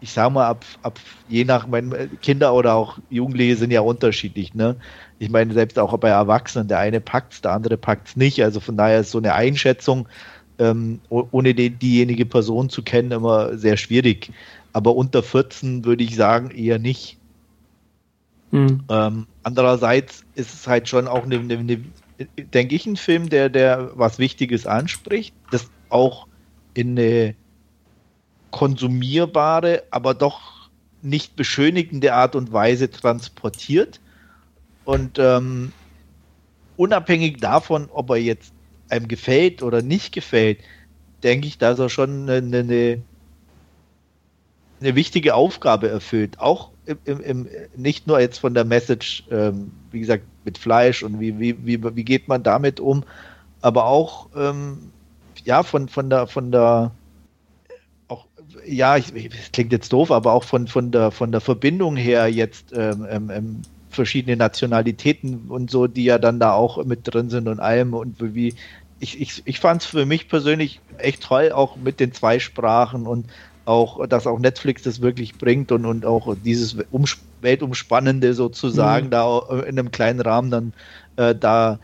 ich 0.00 0.12
sage 0.12 0.34
mal, 0.34 0.46
ab, 0.46 0.64
ab 0.82 0.98
je 1.28 1.44
nach 1.44 1.66
meine 1.66 2.08
Kinder 2.20 2.54
oder 2.54 2.74
auch 2.74 2.98
Jugendliche 3.08 3.56
sind 3.56 3.70
ja 3.70 3.80
unterschiedlich, 3.80 4.52
ne? 4.54 4.76
Ich 5.20 5.30
meine, 5.30 5.54
selbst 5.54 5.78
auch 5.78 5.96
bei 5.98 6.08
Erwachsenen, 6.08 6.66
der 6.66 6.80
eine 6.80 7.00
packt 7.00 7.34
es, 7.34 7.40
der 7.40 7.52
andere 7.52 7.76
packt 7.76 8.08
es 8.08 8.16
nicht. 8.16 8.42
Also 8.42 8.58
von 8.58 8.76
daher 8.76 9.00
ist 9.00 9.12
so 9.12 9.18
eine 9.18 9.34
Einschätzung, 9.34 10.08
ähm, 10.58 11.00
ohne 11.08 11.54
die, 11.54 11.70
diejenige 11.70 12.26
Person 12.26 12.68
zu 12.68 12.82
kennen, 12.82 13.12
immer 13.12 13.56
sehr 13.56 13.76
schwierig. 13.76 14.32
Aber 14.72 14.96
unter 14.96 15.22
14 15.22 15.84
würde 15.84 16.04
ich 16.04 16.16
sagen, 16.16 16.50
eher 16.50 16.78
nicht. 16.78 17.18
Mhm. 18.50 18.84
Ähm, 18.88 19.26
andererseits 19.42 20.24
ist 20.34 20.52
es 20.54 20.66
halt 20.66 20.88
schon 20.88 21.08
auch 21.08 21.24
eine, 21.24 21.38
eine, 21.38 21.58
eine 21.58 21.80
denke 22.52 22.74
ich, 22.74 22.86
ein 22.86 22.96
Film, 22.96 23.28
der, 23.28 23.48
der 23.48 23.90
was 23.94 24.18
Wichtiges 24.18 24.66
anspricht, 24.66 25.34
das 25.50 25.70
auch 25.88 26.26
in 26.74 26.98
eine 26.98 27.34
konsumierbare, 28.50 29.84
aber 29.90 30.14
doch 30.14 30.70
nicht 31.02 31.36
beschönigende 31.36 32.14
Art 32.14 32.36
und 32.36 32.52
Weise 32.52 32.90
transportiert. 32.90 34.00
Und 34.84 35.18
ähm, 35.18 35.72
unabhängig 36.76 37.38
davon, 37.38 37.88
ob 37.92 38.10
er 38.10 38.16
jetzt 38.16 38.52
einem 38.88 39.08
gefällt 39.08 39.62
oder 39.62 39.82
nicht 39.82 40.12
gefällt, 40.12 40.58
denke 41.22 41.46
ich, 41.48 41.58
dass 41.58 41.78
er 41.78 41.88
schon 41.88 42.28
eine, 42.28 42.58
eine, 42.58 43.02
eine 44.82 44.94
wichtige 44.94 45.34
Aufgabe 45.34 45.88
erfüllt. 45.88 46.38
Auch 46.38 46.70
im, 46.86 46.98
im, 47.04 47.20
im, 47.20 47.48
nicht 47.76 48.06
nur 48.06 48.20
jetzt 48.20 48.38
von 48.38 48.54
der 48.54 48.64
Message, 48.64 49.24
ähm, 49.30 49.72
wie 49.90 50.00
gesagt, 50.00 50.24
mit 50.44 50.58
Fleisch 50.58 51.02
und 51.02 51.20
wie, 51.20 51.38
wie, 51.38 51.64
wie, 51.64 51.96
wie 51.96 52.04
geht 52.04 52.28
man 52.28 52.42
damit 52.42 52.80
um, 52.80 53.04
aber 53.60 53.86
auch 53.86 54.28
ähm, 54.36 54.78
ja, 55.44 55.62
von, 55.62 55.88
von 55.88 56.10
der, 56.10 56.26
von 56.26 56.50
der 56.50 56.92
ja, 58.66 58.96
ich, 58.96 59.12
das 59.12 59.52
klingt 59.52 59.72
jetzt 59.72 59.92
doof, 59.92 60.10
aber 60.10 60.32
auch 60.32 60.44
von, 60.44 60.66
von, 60.66 60.90
der, 60.90 61.10
von 61.10 61.32
der 61.32 61.40
Verbindung 61.40 61.96
her 61.96 62.28
jetzt 62.28 62.72
ähm, 62.74 63.06
ähm, 63.08 63.30
ähm, 63.30 63.62
verschiedene 63.88 64.36
Nationalitäten 64.36 65.48
und 65.48 65.70
so, 65.70 65.86
die 65.86 66.04
ja 66.04 66.18
dann 66.18 66.40
da 66.40 66.52
auch 66.52 66.82
mit 66.84 67.00
drin 67.04 67.30
sind 67.30 67.48
und 67.48 67.60
allem 67.60 67.94
und 67.94 68.16
wie. 68.34 68.54
Ich, 69.00 69.20
ich, 69.20 69.42
ich 69.46 69.58
fand 69.58 69.82
es 69.82 69.88
für 69.88 70.06
mich 70.06 70.28
persönlich 70.28 70.80
echt 70.98 71.24
toll, 71.24 71.50
auch 71.50 71.76
mit 71.76 71.98
den 71.98 72.12
zwei 72.12 72.38
Sprachen 72.38 73.08
und 73.08 73.26
auch, 73.64 74.06
dass 74.06 74.26
auch 74.26 74.38
Netflix 74.38 74.82
das 74.82 75.00
wirklich 75.00 75.36
bringt 75.36 75.72
und, 75.72 75.84
und 75.84 76.04
auch 76.04 76.34
dieses 76.44 76.76
Weltumspannende 77.40 78.34
sozusagen 78.34 79.06
mhm. 79.06 79.10
da 79.10 79.38
in 79.66 79.78
einem 79.78 79.90
kleinen 79.90 80.20
Rahmen 80.20 80.50
dann 80.50 80.72
äh, 81.16 81.34
da, 81.34 81.78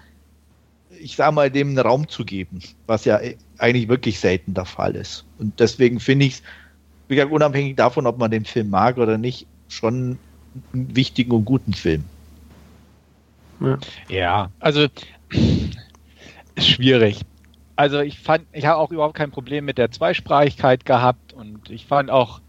ich 1.01 1.17
sag 1.17 1.33
mal, 1.33 1.51
dem 1.51 1.69
einen 1.69 1.79
Raum 1.79 2.09
zu 2.09 2.25
geben, 2.25 2.61
was 2.87 3.05
ja 3.05 3.21
eigentlich 3.59 3.89
wirklich 3.89 4.19
selten 4.19 4.55
der 4.55 4.65
Fall 4.65 4.97
ist. 4.97 5.25
Und 5.39 5.59
deswegen 5.61 6.01
finde 6.01 6.27
ich 6.27 6.35
es, 6.35 6.43
wie 7.09 7.17
gesagt, 7.17 7.33
unabhängig 7.33 7.77
davon, 7.77 8.07
ob 8.07 8.19
man 8.19 8.31
den 8.31 8.45
Film 8.45 8.71
mag 8.71 8.99
oder 8.99 9.19
nicht, 9.19 9.47
schon 9.69 10.19
einen 10.73 10.97
wichtigen 10.97 11.33
und 11.33 11.45
guten 11.45 11.75
Film. 11.75 12.05
Ja, 13.61 13.79
ja 14.09 14.51
also 14.61 14.87
ist 16.55 16.69
schwierig. 16.69 17.21
Also 17.77 18.01
ich 18.01 18.19
fand, 18.19 18.45
ich 18.53 18.67
habe 18.67 18.79
auch 18.79 18.91
überhaupt 18.91 19.15
kein 19.15 19.31
Problem 19.31 19.65
mit 19.65 19.79
der 19.79 19.93
Zweisprachigkeit 19.93 20.85
gehabt 20.85 21.28
und 21.39 21.71
ich 21.71 21.87
fand 21.87 22.11
auch 22.11 22.41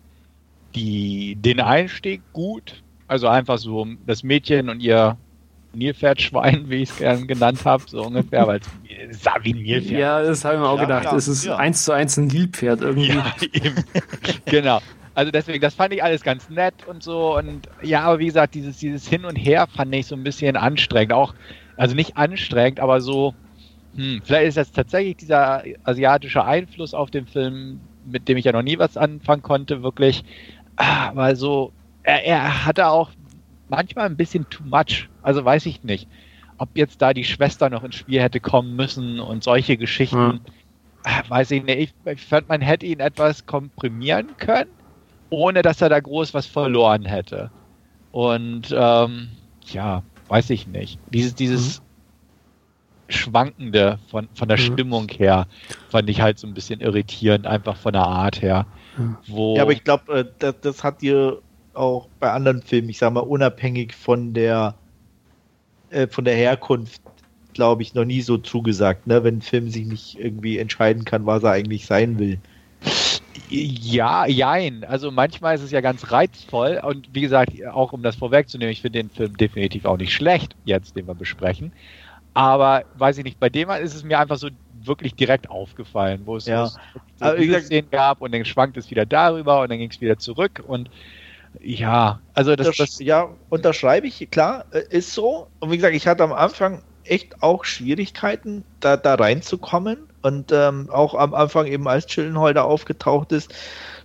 die, 0.76 1.36
den 1.36 1.60
Einstieg 1.60 2.22
gut. 2.34 2.84
Also 3.08 3.28
einfach 3.28 3.58
so 3.58 3.88
das 4.06 4.24
Mädchen 4.24 4.70
und 4.70 4.82
ihr 4.82 5.18
Nilpferdschwein, 5.74 6.70
wie 6.70 6.84
ich 6.84 6.90
es 6.90 6.98
gerne 6.98 7.26
genannt 7.26 7.64
habe, 7.66 7.84
so 7.88 8.04
ungefähr, 8.04 8.48
weil 8.48 8.60
es 9.10 9.24
sah 9.24 9.36
wie 9.42 9.54
ein 9.54 9.62
Nilpferd. 9.62 10.00
Ja, 10.00 10.22
das 10.22 10.44
habe 10.44 10.56
ich 10.56 10.62
mir 10.62 10.68
auch 10.68 10.78
ja, 10.78 10.84
gedacht. 10.84 11.04
Ja, 11.06 11.16
es 11.16 11.28
ist 11.28 11.46
ja. 11.46 11.56
eins 11.58 11.86
zu 11.86 11.92
eins 11.92 12.18
ein 12.18 12.28
Nilpferd 12.28 12.82
irgendwie. 12.82 13.10
Ja, 13.10 13.34
eben. 13.54 13.76
genau. 14.46 14.80
Also 15.14 15.32
deswegen, 15.32 15.62
das 15.62 15.76
fand 15.76 15.94
ich 15.94 16.04
alles 16.04 16.24
ganz 16.24 16.50
nett 16.50 16.74
und 16.88 17.04
so. 17.04 17.38
Und 17.38 17.68
ja, 17.82 18.02
aber 18.02 18.20
wie 18.20 18.26
gesagt, 18.26 18.56
dieses, 18.56 18.78
dieses 18.78 19.08
Hin 19.08 19.26
und 19.26 19.36
Her 19.36 19.68
fand 19.68 19.94
ich 19.94 20.08
so 20.08 20.16
ein 20.16 20.24
bisschen 20.24 20.56
anstrengend. 20.56 21.14
Auch, 21.14 21.34
also 21.78 21.96
nicht 21.96 22.18
anstrengend, 22.18 22.80
aber 22.80 23.02
so, 23.02 23.34
hm, 23.96 24.22
vielleicht 24.24 24.48
ist 24.50 24.58
das 24.58 24.72
tatsächlich 24.72 25.18
dieser 25.18 25.64
asiatische 25.84 26.44
Einfluss 26.44 26.94
auf 26.94 27.12
den 27.12 27.28
Film, 27.28 27.82
mit 28.06 28.28
dem 28.28 28.38
ich 28.38 28.46
ja 28.46 28.52
noch 28.52 28.62
nie 28.62 28.80
was 28.80 28.98
anfangen 28.98 29.42
konnte, 29.42 29.84
wirklich. 29.84 30.24
Ah, 30.76 31.12
weil 31.14 31.36
so, 31.36 31.72
er, 32.04 32.26
er 32.26 32.66
hatte 32.66 32.88
auch 32.88 33.12
manchmal 33.70 34.06
ein 34.06 34.18
bisschen 34.18 34.50
too 34.50 34.64
much. 34.64 35.10
Also 35.22 35.44
weiß 35.44 35.66
ich 35.66 35.84
nicht, 35.84 36.08
ob 36.58 36.70
jetzt 36.76 37.02
da 37.02 37.14
die 37.14 37.24
Schwester 37.24 37.70
noch 37.70 37.84
ins 37.84 37.96
Spiel 37.96 38.22
hätte 38.22 38.40
kommen 38.40 38.76
müssen 38.76 39.20
und 39.20 39.44
solche 39.44 39.78
Geschichten. 39.78 40.42
Ja. 41.06 41.24
Weiß 41.30 41.52
ich 41.52 41.64
nicht. 41.64 41.80
Ich, 42.06 42.12
ich 42.12 42.22
fand, 42.22 42.50
man 42.50 42.62
hätte 42.62 42.86
ihn 42.86 43.00
etwas 43.00 43.46
komprimieren 43.46 44.36
können, 44.38 44.70
ohne 45.30 45.62
dass 45.62 45.82
er 45.82 45.90
da 45.90 46.00
groß 46.00 46.34
was 46.34 46.46
verloren 46.46 47.06
hätte. 47.06 47.52
Und 48.12 48.76
ähm, 48.76 49.30
ja, 49.68 50.04
weiß 50.28 50.50
ich 50.50 50.68
nicht. 50.68 51.00
Dieses, 51.14 51.36
dieses 51.36 51.80
mhm. 51.80 51.84
Schwankende 53.10 54.00
von, 54.10 54.30
von 54.34 54.48
der 54.48 54.58
mhm. 54.58 54.62
Stimmung 54.62 55.08
her 55.10 55.48
fand 55.90 56.10
ich 56.10 56.22
halt 56.22 56.40
so 56.40 56.48
ein 56.48 56.54
bisschen 56.54 56.80
irritierend, 56.80 57.46
einfach 57.46 57.76
von 57.76 57.94
der 57.94 58.04
Art 58.04 58.42
her. 58.42 58.66
Wo 59.28 59.56
ja, 59.56 59.64
aber 59.64 59.72
ich 59.72 59.84
glaube, 59.84 60.20
äh, 60.20 60.26
das, 60.40 60.56
das 60.62 60.84
hat 60.84 61.02
dir 61.02 61.42
auch 61.74 62.08
bei 62.20 62.32
anderen 62.32 62.62
Filmen, 62.62 62.90
ich 62.90 62.98
sag 62.98 63.14
mal, 63.14 63.22
unabhängig 63.22 63.94
von 63.96 64.34
der 64.34 64.76
äh, 65.90 66.08
von 66.08 66.26
der 66.26 66.36
Herkunft, 66.36 67.02
glaube 67.54 67.82
ich, 67.82 67.94
noch 67.94 68.06
nie 68.06 68.22
so 68.22 68.38
zugesagt, 68.38 69.08
ne? 69.08 69.24
wenn 69.24 69.38
ein 69.38 69.42
Film 69.42 69.70
sich 69.70 69.86
nicht 69.86 70.20
irgendwie 70.20 70.58
entscheiden 70.58 71.06
kann, 71.06 71.26
was 71.26 71.44
er 71.44 71.52
eigentlich 71.52 71.86
sein 71.86 72.20
will. 72.20 72.40
Ja, 73.50 74.28
jein. 74.28 74.84
Also 74.84 75.12
manchmal 75.12 75.56
ist 75.56 75.64
es 75.64 75.72
ja 75.72 75.82
ganz 75.82 76.12
reizvoll 76.12 76.80
und 76.84 77.10
wie 77.14 77.22
gesagt, 77.22 77.54
auch 77.66 77.94
um 77.94 78.04
das 78.04 78.16
vorwegzunehmen, 78.16 78.72
ich 78.72 78.82
finde 78.82 79.00
den 79.00 79.10
Film 79.10 79.36
definitiv 79.38 79.86
auch 79.86 79.98
nicht 79.98 80.14
schlecht, 80.14 80.56
jetzt, 80.66 80.96
den 80.96 81.08
wir 81.08 81.16
besprechen. 81.16 81.72
Aber 82.40 82.84
weiß 82.96 83.18
ich 83.18 83.26
nicht, 83.26 83.38
bei 83.40 83.50
dem 83.50 83.70
ist 83.70 83.94
es 83.96 84.04
mir 84.04 84.18
einfach 84.18 84.38
so, 84.38 84.48
wirklich 84.82 85.14
direkt 85.16 85.50
aufgefallen, 85.50 86.22
wo 86.24 86.38
es, 86.38 86.46
Ja. 86.46 86.68
so 86.68 86.80
wie 87.20 87.36
diese 87.42 87.48
gesagt- 87.48 87.66
Szenen 87.66 87.90
gab 87.92 88.22
und 88.22 88.32
dann 88.34 88.46
schwankt 88.46 88.78
es 88.78 88.90
wieder 88.90 89.06
darüber 89.06 89.62
und 89.62 89.70
dann 89.70 89.78
ging 89.78 89.90
es 89.92 90.00
wieder 90.00 90.18
zurück 90.18 90.64
und 90.66 90.90
ja, 91.60 92.22
also 92.34 92.56
das, 92.56 92.78
Das, 92.78 93.00
ja, 93.00 93.28
unterschreibe 93.50 94.08
ich, 94.08 94.30
klar, 94.32 94.66
äh, 94.72 94.84
ist 94.90 95.12
so. 95.14 95.48
Und 95.60 95.72
wie 95.72 95.76
gesagt, 95.78 95.96
ich 95.96 96.08
hatte 96.08 96.24
am 96.24 96.32
Anfang 96.32 96.82
echt 97.04 97.42
auch 97.44 97.66
Schwierigkeiten, 97.66 98.64
da, 98.80 98.96
da 98.96 99.16
reinzukommen. 99.16 99.98
Und 100.22 100.52
ähm, 100.52 100.90
auch 100.92 101.16
am 101.16 101.34
Anfang 101.34 101.66
eben 101.66 101.88
als 101.88 102.06
Chillenholder 102.06 102.66
aufgetaucht 102.66 103.32
ist, 103.32 103.54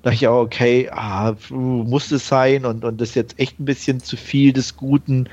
dachte 0.03 0.15
ich 0.15 0.27
auch, 0.27 0.41
okay, 0.41 0.89
ah, 0.91 1.35
muss 1.51 2.11
es 2.13 2.27
sein 2.29 2.65
und, 2.65 2.85
und 2.85 3.01
das 3.01 3.11
ist 3.11 3.15
jetzt 3.17 3.39
echt 3.39 3.61
ein 3.61 3.65
bisschen 3.65 4.01
zu 4.01 4.17
viel 4.17 4.53
des 4.53 4.77
Guten. 4.77 5.29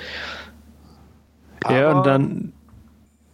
ja, 1.69 1.89
Aber- 1.89 1.97
und 1.99 2.05
dann, 2.05 2.53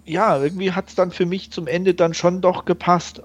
ja, 0.08 0.42
irgendwie 0.42 0.72
hat 0.72 0.90
es 0.90 0.96
dann 0.96 1.12
für 1.12 1.26
mich 1.26 1.52
zum 1.52 1.68
Ende 1.68 1.94
dann 1.94 2.14
schon 2.14 2.42
doch 2.42 2.66
gepasst, 2.66 3.22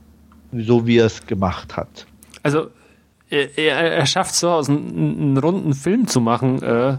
so 0.52 0.86
wie 0.86 0.98
er 0.98 1.06
es 1.06 1.26
gemacht 1.26 1.76
hat. 1.76 2.06
also 2.42 2.68
er, 3.30 3.56
er, 3.56 3.92
er 3.92 4.06
schafft 4.06 4.34
so 4.34 4.50
aus 4.50 4.68
einem, 4.68 4.88
einen 4.88 5.38
runden 5.38 5.72
Film 5.72 6.06
zu 6.06 6.20
machen, 6.20 6.62
äh, 6.62 6.90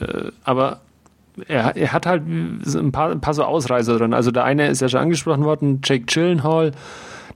äh, 0.00 0.32
aber 0.42 0.80
er, 1.46 1.76
er 1.76 1.92
hat 1.92 2.04
halt 2.04 2.24
ein 2.26 2.90
paar, 2.90 3.10
ein 3.10 3.20
paar 3.20 3.34
so 3.34 3.44
Ausreißer 3.44 3.96
drin. 3.96 4.12
Also 4.12 4.32
der 4.32 4.44
eine 4.44 4.66
ist 4.68 4.80
ja 4.80 4.88
schon 4.88 5.00
angesprochen 5.00 5.44
worden, 5.44 5.80
Jake 5.84 6.04
Gyllenhaal, 6.06 6.72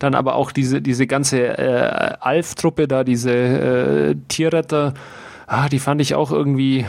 dann 0.01 0.15
aber 0.15 0.35
auch 0.35 0.51
diese, 0.51 0.83
diese 0.83 1.07
ganze 1.07 1.57
äh, 1.57 2.17
Alf-Truppe 2.21 2.89
da, 2.89 3.05
diese 3.05 3.33
äh, 3.33 4.17
Tierretter, 4.29 4.95
ah, 5.47 5.69
die 5.69 5.79
fand 5.79 6.01
ich 6.01 6.17
auch 6.17 6.33
irgendwie 6.33 6.85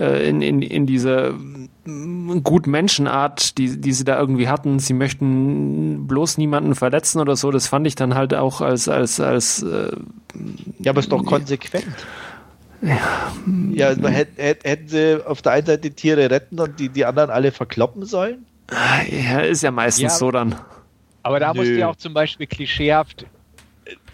äh, 0.00 0.28
in, 0.28 0.40
in, 0.42 0.62
in 0.62 0.86
dieser 0.86 1.32
mm, 1.32 2.42
gut 2.42 2.66
Menschenart, 2.66 3.58
die, 3.58 3.80
die 3.80 3.92
sie 3.92 4.04
da 4.04 4.18
irgendwie 4.18 4.48
hatten. 4.48 4.78
Sie 4.78 4.94
möchten 4.94 6.06
bloß 6.08 6.38
niemanden 6.38 6.74
verletzen 6.74 7.20
oder 7.20 7.36
so. 7.36 7.50
Das 7.50 7.68
fand 7.68 7.86
ich 7.86 7.94
dann 7.94 8.14
halt 8.14 8.34
auch 8.34 8.60
als, 8.62 8.88
als, 8.88 9.20
als 9.20 9.62
äh, 9.62 9.90
Ja, 10.78 10.90
aber 10.92 11.00
ist 11.00 11.12
doch 11.12 11.24
konsequent. 11.24 11.84
Ja, 13.72 13.88
also 13.88 14.02
hätt- 14.08 14.36
hätt- 14.38 14.64
hätten 14.64 14.88
sie 14.88 15.26
auf 15.26 15.42
der 15.42 15.52
einen 15.52 15.66
Seite 15.66 15.82
die 15.82 15.90
Tiere 15.90 16.30
retten 16.30 16.58
und 16.58 16.80
die, 16.80 16.88
die 16.88 17.04
anderen 17.04 17.28
alle 17.30 17.52
verkloppen 17.52 18.06
sollen? 18.06 18.46
ja, 19.10 19.40
ist 19.40 19.62
ja 19.62 19.70
meistens 19.70 20.02
Ja, 20.02 20.08
so 20.10 20.30
dann. 20.30 20.54
Aber 21.22 21.40
da 21.40 21.52
Nö. 21.52 21.58
musste 21.60 21.74
ja 21.74 21.88
auch 21.88 21.96
zum 21.96 22.14
Beispiel 22.14 22.46
klischeehaft 22.46 23.26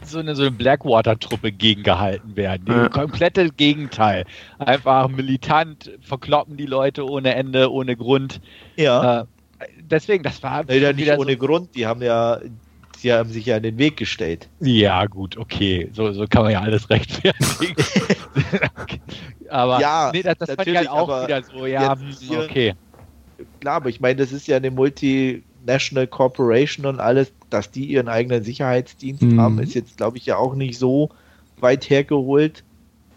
so 0.02 0.18
eine, 0.18 0.34
so 0.34 0.42
eine 0.42 0.50
Blackwater-Truppe 0.50 1.52
gegengehalten 1.52 2.36
werden. 2.36 2.64
Ja. 2.68 2.88
Das 2.88 2.92
komplette 2.92 3.50
Gegenteil. 3.50 4.24
Einfach 4.58 5.08
militant, 5.08 5.90
verkloppen 6.00 6.56
die 6.56 6.66
Leute 6.66 7.08
ohne 7.08 7.34
Ende, 7.34 7.70
ohne 7.70 7.96
Grund. 7.96 8.40
Ja. 8.76 9.22
Äh, 9.22 9.24
deswegen, 9.80 10.22
das 10.22 10.42
war 10.42 10.64
Nee, 10.64 10.78
ja, 10.78 10.92
nicht 10.92 11.10
ohne 11.12 11.32
so, 11.32 11.38
Grund, 11.38 11.74
die 11.74 11.86
haben 11.86 12.02
ja, 12.02 12.40
sie 12.98 13.12
haben 13.12 13.30
sich 13.30 13.46
ja 13.46 13.56
in 13.56 13.62
den 13.62 13.78
Weg 13.78 13.96
gestellt. 13.96 14.48
Ja, 14.60 15.06
gut, 15.06 15.36
okay. 15.36 15.90
So, 15.92 16.12
so 16.12 16.26
kann 16.26 16.44
man 16.44 16.52
ja 16.52 16.60
alles 16.60 16.88
rechtfertigen. 16.90 17.74
Aber 19.48 19.80
Ja, 19.80 20.10
nee, 20.12 20.22
das, 20.22 20.36
das 20.38 20.50
fand 20.50 20.66
ich 20.66 20.74
natürlich, 20.74 20.90
halt 20.90 21.08
auch 21.08 21.24
wieder 21.24 21.42
so, 21.42 21.66
ja, 21.66 21.96
hm, 21.98 22.38
okay. 22.38 22.74
Klar, 23.60 23.76
aber 23.76 23.90
ich 23.90 24.00
meine, 24.00 24.16
das 24.16 24.32
ist 24.32 24.46
ja 24.46 24.56
eine 24.56 24.70
Multinational 25.66 26.06
Corporation 26.06 26.86
und 26.86 27.00
alles, 27.00 27.32
dass 27.50 27.70
die 27.70 27.86
ihren 27.86 28.08
eigenen 28.08 28.42
Sicherheitsdienst 28.44 29.22
Mhm. 29.24 29.40
haben, 29.40 29.58
ist 29.58 29.74
jetzt, 29.74 29.96
glaube 29.96 30.16
ich, 30.16 30.26
ja 30.26 30.36
auch 30.36 30.54
nicht 30.54 30.78
so 30.78 31.10
weit 31.58 31.90
hergeholt. 31.90 32.64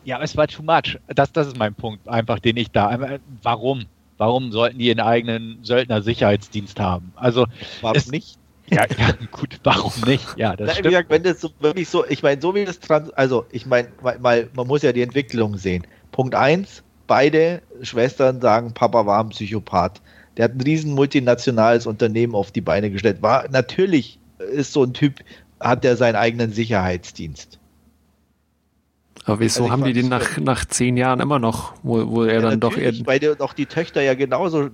Ja, 0.04 0.16
aber 0.16 0.24
es 0.24 0.36
war 0.36 0.48
too 0.48 0.64
much. 0.64 0.98
Das, 1.08 1.32
das 1.32 1.48
ist 1.48 1.58
mein 1.58 1.76
Punkt, 1.76 2.08
einfach, 2.08 2.40
den 2.40 2.58
ich 2.58 2.72
da. 2.72 3.20
Warum? 3.44 3.86
Warum 4.18 4.52
sollten 4.52 4.80
die 4.80 4.88
ihren 4.88 5.00
eigenen 5.00 5.64
Söldner-Sicherheitsdienst 5.64 6.80
haben? 6.80 7.14
Also, 7.16 7.46
Warum 7.82 7.98
Es- 7.98 8.08
nicht? 8.08 8.38
ja, 8.72 8.86
ja, 8.98 9.14
gut, 9.32 9.60
warum 9.64 9.94
nicht? 10.06 10.26
Ja, 10.38 10.56
das 10.56 10.68
Na, 10.68 10.74
wie 10.74 10.74
stimmt. 10.80 10.86
gesagt, 10.92 11.10
wenn 11.10 11.24
das 11.24 11.42
so 11.42 11.50
wirklich 11.60 11.90
so, 11.90 12.06
ich 12.06 12.22
meine, 12.22 12.42
so 12.42 12.54
wie 12.56 12.66
das 12.66 12.80
Trans, 12.80 13.10
also 13.12 13.46
ich 13.52 13.66
meine, 13.66 13.94
mal, 14.02 14.20
mal, 14.20 14.50
man 14.54 14.68
muss 14.68 14.82
ja 14.82 14.92
die 14.92 15.02
Entwicklung 15.02 15.58
sehen. 15.58 15.88
Punkt 16.12 16.36
eins, 16.36 16.84
beide 17.08 17.64
Schwestern 17.82 18.42
sagen, 18.42 18.74
Papa 18.74 19.06
war 19.06 19.24
ein 19.24 19.30
Psychopath. 19.30 20.02
Der 20.40 20.46
hat 20.46 20.56
ein 20.56 20.62
riesen 20.62 20.94
multinationales 20.94 21.86
Unternehmen 21.86 22.34
auf 22.34 22.52
die 22.52 22.62
Beine 22.62 22.90
gestellt. 22.90 23.22
War 23.22 23.50
natürlich 23.50 24.18
ist 24.54 24.72
so 24.72 24.84
ein 24.86 24.94
Typ, 24.94 25.16
hat 25.60 25.84
der 25.84 25.98
seinen 25.98 26.16
eigenen 26.16 26.54
Sicherheitsdienst. 26.54 27.60
Aber 29.26 29.42
wieso 29.42 29.64
Also 29.64 29.72
haben 29.74 29.84
die 29.84 29.92
den 29.92 30.08
nach, 30.08 30.38
nach 30.38 30.64
zehn 30.64 30.96
Jahren 30.96 31.20
immer 31.20 31.40
noch, 31.40 31.74
wo, 31.84 32.10
wo 32.10 32.24
er 32.24 32.42
dann 32.42 32.62
doch 32.62 32.78
eher. 32.78 32.94
weil 33.06 33.20
die- 33.20 33.36
doch 33.38 33.52
die 33.52 33.66
Töchter 33.66 34.02
ja 34.02 34.14
genauso 34.14 34.70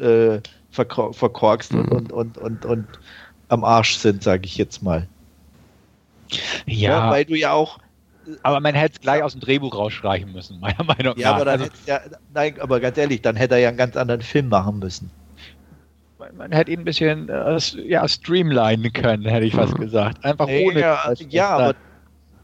äh, 0.00 0.40
verkor 0.70 1.12
verkorkst 1.12 1.74
Mhm. 1.74 1.80
und, 1.80 1.90
und, 1.90 2.12
und, 2.12 2.38
und, 2.38 2.64
und 2.64 2.86
am 3.48 3.62
Arsch 3.62 3.96
sind, 3.96 4.22
sage 4.22 4.46
ich 4.46 4.56
jetzt 4.56 4.82
mal. 4.82 5.06
Ja, 6.66 7.10
weil 7.10 7.26
du 7.26 7.34
ja 7.36 7.52
auch 7.52 7.78
aber 8.42 8.60
man 8.60 8.74
hätte 8.74 8.94
es 8.94 9.00
gleich 9.00 9.22
aus 9.22 9.32
dem 9.32 9.40
Drehbuch 9.40 9.74
rausstreichen 9.74 10.32
müssen, 10.32 10.60
meiner 10.60 10.84
Meinung 10.84 11.16
Ja, 11.16 11.28
nach. 11.30 11.36
aber 11.36 11.44
dann 11.44 11.60
also, 11.60 11.72
ja, 11.86 12.00
nein, 12.32 12.60
aber 12.60 12.80
ganz 12.80 12.96
ehrlich, 12.98 13.22
dann 13.22 13.36
hätte 13.36 13.54
er 13.54 13.60
ja 13.60 13.68
einen 13.68 13.78
ganz 13.78 13.96
anderen 13.96 14.22
Film 14.22 14.48
machen 14.48 14.78
müssen. 14.78 15.10
man, 16.18 16.36
man 16.36 16.52
hätte 16.52 16.70
ihn 16.70 16.80
ein 16.80 16.84
bisschen 16.84 17.28
äh, 17.28 17.58
ja, 17.86 18.06
streamlinen 18.08 18.92
können, 18.92 19.24
hätte 19.24 19.46
ich 19.46 19.54
fast 19.54 19.74
gesagt. 19.76 20.24
Einfach 20.24 20.46
ohne. 20.48 20.80
ja, 20.80 21.12
ja, 21.28 21.48
aber, 21.50 21.74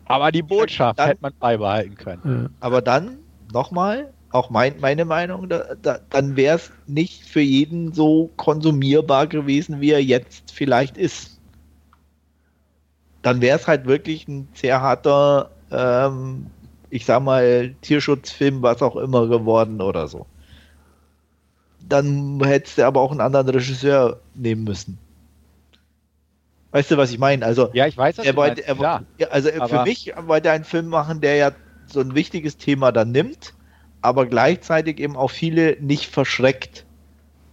aber 0.06 0.32
die 0.32 0.42
Botschaft 0.42 0.98
Dann- 0.98 1.08
hätte 1.08 1.22
man 1.22 1.32
beibehalten 1.38 1.94
können. 1.96 2.56
Aber 2.60 2.80
dann 2.82 3.18
nochmal, 3.52 4.12
auch 4.30 4.50
mein, 4.50 4.80
meine 4.80 5.04
Meinung, 5.04 5.48
da, 5.48 5.74
da, 5.80 5.98
dann 6.10 6.36
wäre 6.36 6.56
es 6.56 6.72
nicht 6.86 7.24
für 7.24 7.40
jeden 7.40 7.92
so 7.92 8.32
konsumierbar 8.36 9.26
gewesen, 9.26 9.80
wie 9.80 9.92
er 9.92 10.02
jetzt 10.02 10.50
vielleicht 10.52 10.96
ist. 10.98 11.40
Dann 13.22 13.40
wäre 13.40 13.58
es 13.58 13.66
halt 13.66 13.86
wirklich 13.86 14.28
ein 14.28 14.48
sehr 14.54 14.80
harter, 14.80 15.50
ähm, 15.70 16.50
ich 16.90 17.04
sag 17.04 17.22
mal, 17.22 17.74
Tierschutzfilm, 17.82 18.62
was 18.62 18.82
auch 18.82 18.96
immer 18.96 19.26
geworden 19.28 19.80
oder 19.80 20.08
so. 20.08 20.26
Dann 21.88 22.40
hättest 22.42 22.78
du 22.78 22.86
aber 22.86 23.00
auch 23.00 23.10
einen 23.10 23.20
anderen 23.20 23.48
Regisseur 23.48 24.20
nehmen 24.34 24.64
müssen. 24.64 24.98
Weißt 26.72 26.90
du, 26.90 26.96
was 26.96 27.10
ich 27.10 27.18
meine? 27.18 27.44
Also, 27.46 27.70
Ja, 27.72 27.86
ich 27.86 27.96
weiß, 27.96 28.18
was 28.18 28.26
er 28.26 28.32
du 28.32 28.38
wollte, 28.38 28.66
er, 28.66 28.76
ja, 29.18 29.28
also 29.28 29.50
für 29.50 29.82
mich 29.84 30.12
wollte 30.26 30.48
er 30.48 30.54
einen 30.54 30.64
Film 30.64 30.88
machen, 30.88 31.20
der 31.20 31.36
ja 31.36 31.52
so 31.86 32.00
ein 32.00 32.14
wichtiges 32.14 32.56
Thema 32.58 32.92
dann 32.92 33.12
nimmt, 33.12 33.54
aber 34.02 34.26
gleichzeitig 34.26 35.00
eben 35.00 35.16
auch 35.16 35.30
viele 35.30 35.76
nicht 35.80 36.06
verschreckt 36.06 36.84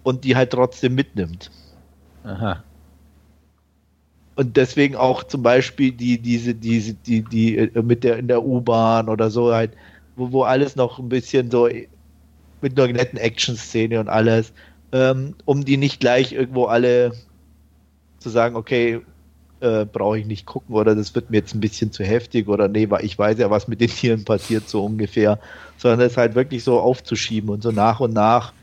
und 0.03 0.23
die 0.23 0.35
halt 0.35 0.51
trotzdem 0.51 0.95
mitnimmt. 0.95 1.51
Aha. 2.23 2.63
Und 4.35 4.57
deswegen 4.57 4.95
auch 4.95 5.23
zum 5.23 5.43
Beispiel 5.43 5.91
die, 5.91 6.17
diese, 6.17 6.55
diese, 6.55 6.93
die, 6.93 7.21
die 7.21 7.57
äh, 7.57 7.81
mit 7.81 8.03
der 8.03 8.17
in 8.17 8.27
der 8.27 8.43
U-Bahn 8.43 9.09
oder 9.09 9.29
so 9.29 9.53
halt, 9.53 9.71
wo, 10.15 10.31
wo 10.31 10.43
alles 10.43 10.75
noch 10.75 10.99
ein 10.99 11.09
bisschen 11.09 11.51
so 11.51 11.69
mit 12.61 12.79
einer 12.79 12.91
netten 12.91 13.19
Action-Szene 13.19 13.99
und 13.99 14.09
alles, 14.09 14.53
ähm, 14.91 15.35
um 15.45 15.65
die 15.65 15.77
nicht 15.77 15.99
gleich 15.99 16.33
irgendwo 16.33 16.65
alle 16.65 17.13
zu 18.19 18.29
sagen, 18.29 18.55
okay, 18.55 19.01
äh, 19.59 19.85
brauche 19.85 20.19
ich 20.19 20.25
nicht 20.25 20.45
gucken 20.45 20.75
oder 20.75 20.95
das 20.95 21.13
wird 21.13 21.29
mir 21.29 21.37
jetzt 21.37 21.53
ein 21.53 21.59
bisschen 21.59 21.91
zu 21.91 22.03
heftig 22.03 22.47
oder 22.47 22.67
nee, 22.67 22.89
weil 22.89 23.05
ich 23.05 23.17
weiß 23.17 23.37
ja, 23.39 23.49
was 23.49 23.67
mit 23.67 23.81
den 23.81 23.89
Tieren 23.89 24.25
passiert, 24.25 24.67
so 24.67 24.83
ungefähr, 24.83 25.39
sondern 25.77 26.01
es 26.01 26.17
halt 26.17 26.35
wirklich 26.35 26.63
so 26.63 26.79
aufzuschieben 26.79 27.49
und 27.49 27.63
so 27.63 27.71
nach 27.71 27.99
und 27.99 28.13
nach 28.13 28.53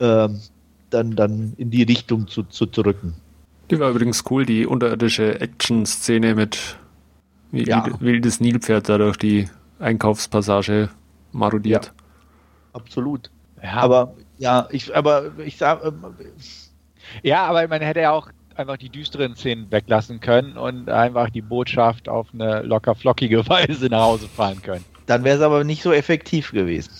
ähm, 0.00 0.40
dann, 0.90 1.14
dann 1.14 1.52
in 1.56 1.70
die 1.70 1.84
Richtung 1.84 2.26
zu, 2.26 2.42
zu 2.42 2.66
drücken. 2.66 3.14
Die 3.70 3.78
war 3.78 3.90
übrigens 3.90 4.24
cool, 4.30 4.44
die 4.44 4.66
unterirdische 4.66 5.40
Action-Szene 5.40 6.34
mit 6.34 6.76
wie 7.52 7.64
Ja. 7.64 7.84
wild- 7.86 8.00
wildes 8.00 8.40
Nilpferd 8.40 8.88
da 8.88 8.98
durch 8.98 9.16
die 9.16 9.48
Einkaufspassage 9.78 10.88
marodiert. 11.32 11.92
Absolut. 12.72 13.30
Ja, 13.62 13.74
Aber 13.74 14.14
ja, 14.38 14.68
ich, 14.70 14.94
aber 14.96 15.32
ich 15.44 15.56
sag, 15.56 15.84
ähm, 15.84 16.04
Ja, 17.22 17.44
aber 17.46 17.66
man 17.68 17.80
hätte 17.80 18.00
ja 18.00 18.12
auch 18.12 18.28
einfach 18.54 18.76
die 18.76 18.88
düsteren 18.88 19.34
Szenen 19.34 19.70
weglassen 19.70 20.20
können 20.20 20.56
und 20.56 20.88
einfach 20.88 21.30
die 21.30 21.42
Botschaft 21.42 22.08
auf 22.08 22.28
eine 22.32 22.62
locker 22.62 22.94
flockige 22.94 23.46
Weise 23.48 23.86
nach 23.86 24.02
Hause 24.02 24.28
fahren 24.28 24.62
können. 24.62 24.84
dann 25.06 25.24
wäre 25.24 25.36
es 25.36 25.42
aber 25.42 25.64
nicht 25.64 25.82
so 25.82 25.92
effektiv 25.92 26.52
gewesen. 26.52 26.90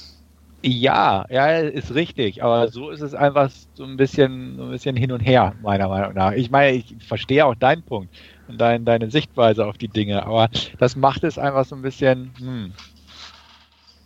Ja, 0.62 1.24
ja, 1.30 1.56
ist 1.58 1.94
richtig, 1.94 2.42
aber 2.42 2.68
so 2.68 2.90
ist 2.90 3.00
es 3.00 3.14
einfach 3.14 3.50
so 3.72 3.84
ein 3.84 3.96
bisschen, 3.96 4.56
so 4.56 4.64
ein 4.64 4.70
bisschen 4.70 4.94
hin 4.94 5.10
und 5.10 5.20
her, 5.20 5.54
meiner 5.62 5.88
Meinung 5.88 6.12
nach. 6.12 6.32
Ich 6.32 6.50
meine, 6.50 6.76
ich 6.76 6.96
verstehe 7.02 7.46
auch 7.46 7.54
deinen 7.54 7.82
Punkt 7.82 8.14
und 8.46 8.58
dein, 8.58 8.84
deine 8.84 9.10
Sichtweise 9.10 9.64
auf 9.66 9.78
die 9.78 9.88
Dinge, 9.88 10.22
aber 10.26 10.50
das 10.78 10.96
macht 10.96 11.24
es 11.24 11.38
einfach 11.38 11.64
so 11.64 11.76
ein 11.76 11.82
bisschen, 11.82 12.34
hm. 12.38 12.72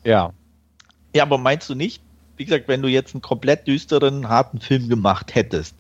ja. 0.05 0.33
Ja, 1.17 1.23
aber 1.25 1.39
meinst 1.39 1.69
du 1.69 1.75
nicht, 1.75 2.03
wie 2.37 2.45
gesagt, 2.45 2.69
wenn 2.69 2.83
du 2.83 2.89
jetzt 2.89 3.15
einen 3.15 3.23
komplett 3.23 3.67
düsteren, 3.67 4.29
harten 4.29 4.61
Film 4.61 4.89
gemacht 4.89 5.35
hättest, 5.35 5.75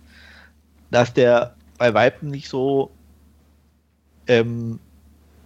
dass 0.90 1.12
der 1.14 1.54
bei 1.78 1.94
Weitem 1.94 2.30
nicht 2.30 2.48
so 2.48 2.90
ähm, 4.26 4.80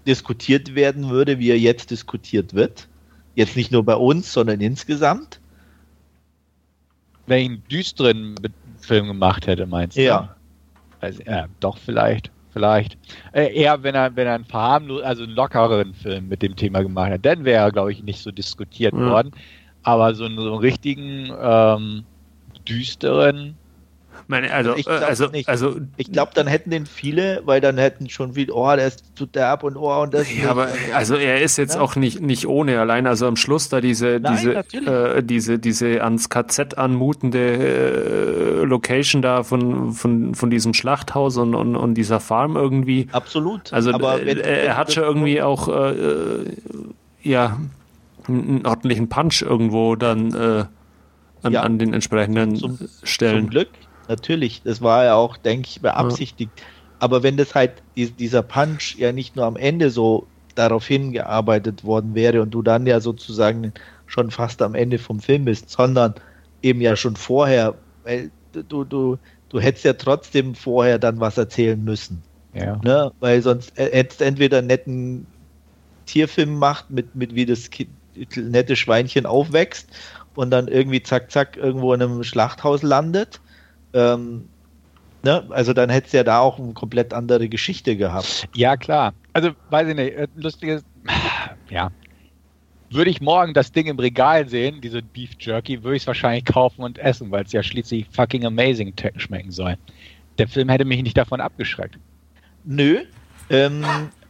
diskutiert 0.06 0.74
werden 0.74 1.10
würde, 1.10 1.38
wie 1.38 1.50
er 1.50 1.58
jetzt 1.58 1.90
diskutiert 1.90 2.54
wird? 2.54 2.88
Jetzt 3.38 3.54
nicht 3.54 3.70
nur 3.70 3.84
bei 3.84 3.94
uns, 3.94 4.32
sondern 4.32 4.60
insgesamt? 4.60 5.38
Wenn 7.28 7.38
ich 7.38 7.48
einen 7.50 7.68
düsteren 7.68 8.34
Film 8.80 9.06
gemacht 9.06 9.46
hätte, 9.46 9.64
meinst 9.64 9.96
du? 9.96 10.02
Ja. 10.02 10.34
Also, 11.00 11.22
äh, 11.22 11.44
doch, 11.60 11.78
vielleicht. 11.78 12.32
Vielleicht. 12.52 12.98
Äh, 13.30 13.54
eher, 13.54 13.80
wenn 13.84 13.94
er, 13.94 14.16
wenn 14.16 14.26
er 14.26 14.34
einen 14.34 14.44
verharmlos, 14.44 15.02
also 15.04 15.22
einen 15.22 15.34
lockeren 15.34 15.94
Film 15.94 16.26
mit 16.26 16.42
dem 16.42 16.56
Thema 16.56 16.82
gemacht 16.82 17.12
hat, 17.12 17.24
dann 17.24 17.44
wäre 17.44 17.66
er, 17.66 17.70
glaube 17.70 17.92
ich, 17.92 18.02
nicht 18.02 18.20
so 18.20 18.32
diskutiert 18.32 18.92
ja. 18.92 18.98
worden. 19.08 19.30
Aber 19.84 20.16
so 20.16 20.24
einen, 20.24 20.34
so 20.34 20.54
einen 20.54 20.58
richtigen 20.58 21.30
ähm, 21.40 22.02
düsteren, 22.68 23.54
meine, 24.28 24.52
also, 24.52 24.76
ich 24.76 24.84
glaube 24.84 25.06
also, 25.06 25.28
also, 25.46 25.76
ich 25.96 26.12
glaube, 26.12 26.32
dann 26.34 26.46
hätten 26.46 26.70
den 26.70 26.86
viele, 26.86 27.42
weil 27.44 27.60
dann 27.60 27.78
hätten 27.78 28.08
schon 28.08 28.34
viel, 28.34 28.50
oh, 28.50 28.74
der 28.76 28.88
ist 28.88 29.16
zu 29.16 29.26
derb 29.26 29.62
und 29.62 29.76
oh 29.76 30.02
und 30.02 30.14
das. 30.14 30.26
Ja, 30.34 30.50
aber 30.50 30.68
also 30.94 31.14
er 31.14 31.40
ist 31.40 31.56
jetzt 31.56 31.76
ja. 31.76 31.80
auch 31.80 31.96
nicht, 31.96 32.20
nicht 32.20 32.46
ohne, 32.46 32.80
allein 32.80 33.06
also 33.06 33.26
am 33.26 33.36
Schluss 33.36 33.68
da 33.68 33.80
diese, 33.80 34.20
Nein, 34.20 34.64
diese, 34.70 34.86
äh, 35.16 35.22
diese, 35.22 35.58
diese 35.58 36.02
ans 36.02 36.28
KZ 36.28 36.76
anmutende 36.76 37.38
äh, 37.38 38.64
Location 38.64 39.22
da 39.22 39.42
von, 39.42 39.92
von, 39.92 40.34
von 40.34 40.50
diesem 40.50 40.74
Schlachthaus 40.74 41.36
und, 41.36 41.54
und, 41.54 41.76
und 41.76 41.94
dieser 41.94 42.20
Farm 42.20 42.56
irgendwie. 42.56 43.08
Absolut. 43.12 43.72
Also 43.72 43.92
aber 43.92 44.24
wenn, 44.24 44.38
er, 44.38 44.64
er 44.64 44.76
hat 44.76 44.92
schon 44.92 45.04
irgendwie 45.04 45.42
auch 45.42 45.68
äh, 45.68 45.90
äh, 45.90 46.44
ja 47.22 47.58
einen 48.28 48.66
ordentlichen 48.66 49.08
Punch 49.08 49.42
irgendwo 49.42 49.96
dann 49.96 50.34
äh, 50.34 50.64
an, 51.42 51.52
ja. 51.52 51.62
an 51.62 51.78
den 51.78 51.94
entsprechenden 51.94 52.56
zum, 52.56 52.78
Stellen. 53.02 53.44
Zum 53.44 53.50
Glück, 53.50 53.68
natürlich. 54.08 54.62
Das 54.62 54.82
war 54.82 55.04
ja 55.04 55.14
auch, 55.14 55.36
denke 55.36 55.68
ich, 55.68 55.80
beabsichtigt. 55.80 56.52
Ja. 56.56 56.64
Aber 57.00 57.22
wenn 57.22 57.36
das 57.36 57.54
halt, 57.54 57.82
dieser 57.96 58.42
Punch 58.42 58.96
ja 58.96 59.12
nicht 59.12 59.36
nur 59.36 59.44
am 59.44 59.56
Ende 59.56 59.90
so 59.90 60.26
darauf 60.54 60.86
hingearbeitet 60.86 61.84
worden 61.84 62.14
wäre 62.14 62.42
und 62.42 62.50
du 62.50 62.62
dann 62.62 62.86
ja 62.86 63.00
sozusagen 63.00 63.72
schon 64.06 64.30
fast 64.30 64.60
am 64.62 64.74
Ende 64.74 64.98
vom 64.98 65.20
Film 65.20 65.44
bist, 65.44 65.70
sondern 65.70 66.14
eben 66.62 66.80
ja 66.80 66.96
schon 66.96 67.14
vorher, 67.14 67.74
weil 68.02 68.30
du, 68.52 68.84
du, 68.84 69.18
du 69.48 69.60
hättest 69.60 69.84
ja 69.84 69.92
trotzdem 69.92 70.54
vorher 70.54 70.98
dann 70.98 71.20
was 71.20 71.38
erzählen 71.38 71.82
müssen. 71.82 72.22
Ja. 72.54 72.80
Ne? 72.82 73.12
Weil 73.20 73.42
sonst 73.42 73.72
hättest 73.76 74.20
du 74.20 74.24
entweder 74.24 74.58
einen 74.58 74.66
netten 74.66 75.26
Tierfilm 76.06 76.54
gemacht, 76.54 76.86
mit, 76.88 77.14
mit 77.14 77.34
wie 77.34 77.46
das 77.46 77.70
nette 78.34 78.74
Schweinchen 78.74 79.26
aufwächst 79.26 79.88
und 80.34 80.50
dann 80.50 80.66
irgendwie 80.66 81.02
zack, 81.02 81.30
zack 81.30 81.56
irgendwo 81.56 81.94
in 81.94 82.02
einem 82.02 82.24
Schlachthaus 82.24 82.82
landet 82.82 83.40
ähm, 83.92 84.48
ne? 85.22 85.46
Also 85.50 85.72
dann 85.72 85.90
hättest 85.90 86.14
du 86.14 86.18
ja 86.18 86.24
da 86.24 86.40
auch 86.40 86.58
eine 86.58 86.72
komplett 86.72 87.12
andere 87.12 87.48
Geschichte 87.48 87.96
gehabt. 87.96 88.48
Ja, 88.54 88.76
klar. 88.76 89.14
Also, 89.32 89.50
weiß 89.70 89.88
ich 89.88 89.94
nicht, 89.94 90.14
äh, 90.14 90.28
lustiges, 90.36 90.84
ja. 91.70 91.90
Würde 92.90 93.10
ich 93.10 93.20
morgen 93.20 93.52
das 93.52 93.70
Ding 93.70 93.86
im 93.86 93.98
Regal 93.98 94.48
sehen, 94.48 94.80
diese 94.80 95.02
Beef 95.02 95.32
Jerky, 95.38 95.82
würde 95.84 95.96
ich 95.96 96.04
es 96.04 96.06
wahrscheinlich 96.06 96.46
kaufen 96.46 96.82
und 96.82 96.98
essen, 96.98 97.30
weil 97.30 97.44
es 97.44 97.52
ja 97.52 97.62
schließlich 97.62 98.06
fucking 98.10 98.46
amazing 98.46 98.94
schmecken 99.16 99.50
soll. 99.50 99.76
Der 100.38 100.48
Film 100.48 100.70
hätte 100.70 100.86
mich 100.86 101.02
nicht 101.02 101.16
davon 101.16 101.42
abgeschreckt. 101.42 101.98
Nö, 102.64 103.00
ähm, 103.50 103.84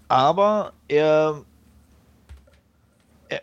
aber 0.09 0.73
er, 0.89 1.43
er, 3.29 3.41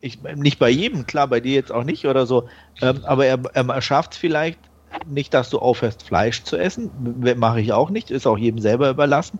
ich, 0.00 0.22
nicht 0.22 0.58
bei 0.58 0.70
jedem, 0.70 1.06
klar, 1.06 1.28
bei 1.28 1.40
dir 1.40 1.54
jetzt 1.54 1.72
auch 1.72 1.84
nicht 1.84 2.06
oder 2.06 2.26
so, 2.26 2.48
ähm, 2.80 3.04
aber 3.04 3.26
er, 3.26 3.38
er 3.54 3.82
schafft 3.82 4.12
es 4.12 4.18
vielleicht 4.18 4.58
nicht, 5.06 5.34
dass 5.34 5.50
du 5.50 5.58
aufhörst, 5.58 6.02
Fleisch 6.02 6.42
zu 6.42 6.56
essen. 6.56 6.90
Mache 7.36 7.60
ich 7.60 7.72
auch 7.72 7.90
nicht, 7.90 8.10
ist 8.10 8.26
auch 8.26 8.38
jedem 8.38 8.60
selber 8.60 8.90
überlassen. 8.90 9.38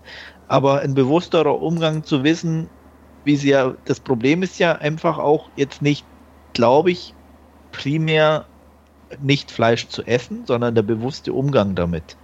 Aber 0.49 0.81
ein 0.81 0.95
bewussterer 0.95 1.61
Umgang 1.61 2.05
zu 2.05 2.25
wissen, 2.25 2.69
wie 3.25 3.37
sie 3.37 3.51
ja, 3.51 3.75
das 3.85 4.01
Problem 4.01 4.43
ist 4.43 4.59
ja 4.59 4.73
einfach 4.77 5.19
auch 5.19 5.51
jetzt 5.57 5.83
nicht, 5.83 6.05
glaube 6.53 6.91
ich, 6.93 7.15
primär 7.73 8.47
nicht 9.21 9.51
Fleisch 9.51 9.89
zu 9.89 10.03
essen, 10.05 10.47
sondern 10.47 10.75
der 10.75 10.83
bewusste 10.83 11.33
Umgang 11.33 11.75
damit. 11.75 12.17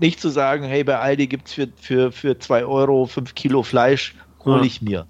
Nicht 0.00 0.20
zu 0.20 0.28
sagen, 0.28 0.64
hey, 0.64 0.82
bei 0.82 0.98
Aldi 0.98 1.26
gibt 1.26 1.48
es 1.48 1.54
für, 1.54 1.68
für, 1.76 2.12
für 2.12 2.38
2 2.38 2.64
Euro 2.64 3.06
5 3.06 3.34
Kilo 3.34 3.62
Fleisch, 3.62 4.14
hole 4.44 4.58
ja. 4.58 4.64
ich 4.64 4.82
mir. 4.82 5.06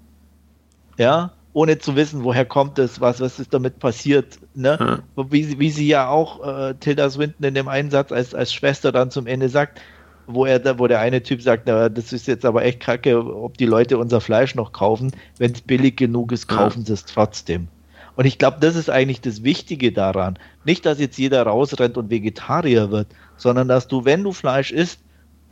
Ja, 0.97 1.31
ohne 1.55 1.77
zu 1.77 1.95
wissen, 1.95 2.25
woher 2.25 2.43
kommt 2.43 2.77
es, 2.79 2.99
was, 2.99 3.21
was 3.21 3.39
ist 3.39 3.53
damit 3.53 3.79
passiert. 3.79 4.39
Ne? 4.55 4.77
Ja. 5.17 5.23
Wie, 5.29 5.57
wie 5.57 5.69
sie 5.69 5.87
ja 5.87 6.09
auch 6.09 6.45
äh, 6.45 6.73
Tilda 6.73 7.09
Swinton 7.09 7.45
in 7.45 7.53
dem 7.53 7.69
Einsatz 7.69 8.11
als, 8.11 8.35
als 8.35 8.53
Schwester 8.53 8.91
dann 8.91 9.09
zum 9.09 9.25
Ende 9.25 9.47
sagt, 9.47 9.79
wo 10.27 10.45
er 10.45 10.77
wo 10.77 10.87
der 10.87 10.99
eine 10.99 11.23
Typ 11.23 11.41
sagt, 11.41 11.63
na, 11.65 11.87
das 11.87 12.11
ist 12.11 12.27
jetzt 12.27 12.43
aber 12.43 12.65
echt 12.65 12.81
kacke, 12.81 13.17
ob 13.23 13.57
die 13.57 13.65
Leute 13.65 13.97
unser 13.97 14.19
Fleisch 14.19 14.53
noch 14.55 14.73
kaufen. 14.73 15.13
Wenn 15.37 15.53
es 15.53 15.61
billig 15.61 15.95
genug 15.95 16.33
ist, 16.33 16.47
kaufen 16.47 16.79
ja. 16.79 16.87
sie 16.87 16.93
es 16.93 17.05
trotzdem. 17.05 17.69
Und 18.17 18.25
ich 18.25 18.37
glaube, 18.37 18.57
das 18.59 18.75
ist 18.75 18.89
eigentlich 18.89 19.21
das 19.21 19.43
Wichtige 19.43 19.93
daran. 19.93 20.37
Nicht, 20.65 20.85
dass 20.85 20.99
jetzt 20.99 21.17
jeder 21.17 21.43
rausrennt 21.43 21.97
und 21.97 22.09
Vegetarier 22.09 22.91
wird, 22.91 23.07
sondern 23.37 23.69
dass 23.69 23.87
du, 23.87 24.03
wenn 24.03 24.23
du 24.23 24.33
Fleisch 24.33 24.73
isst, 24.73 24.99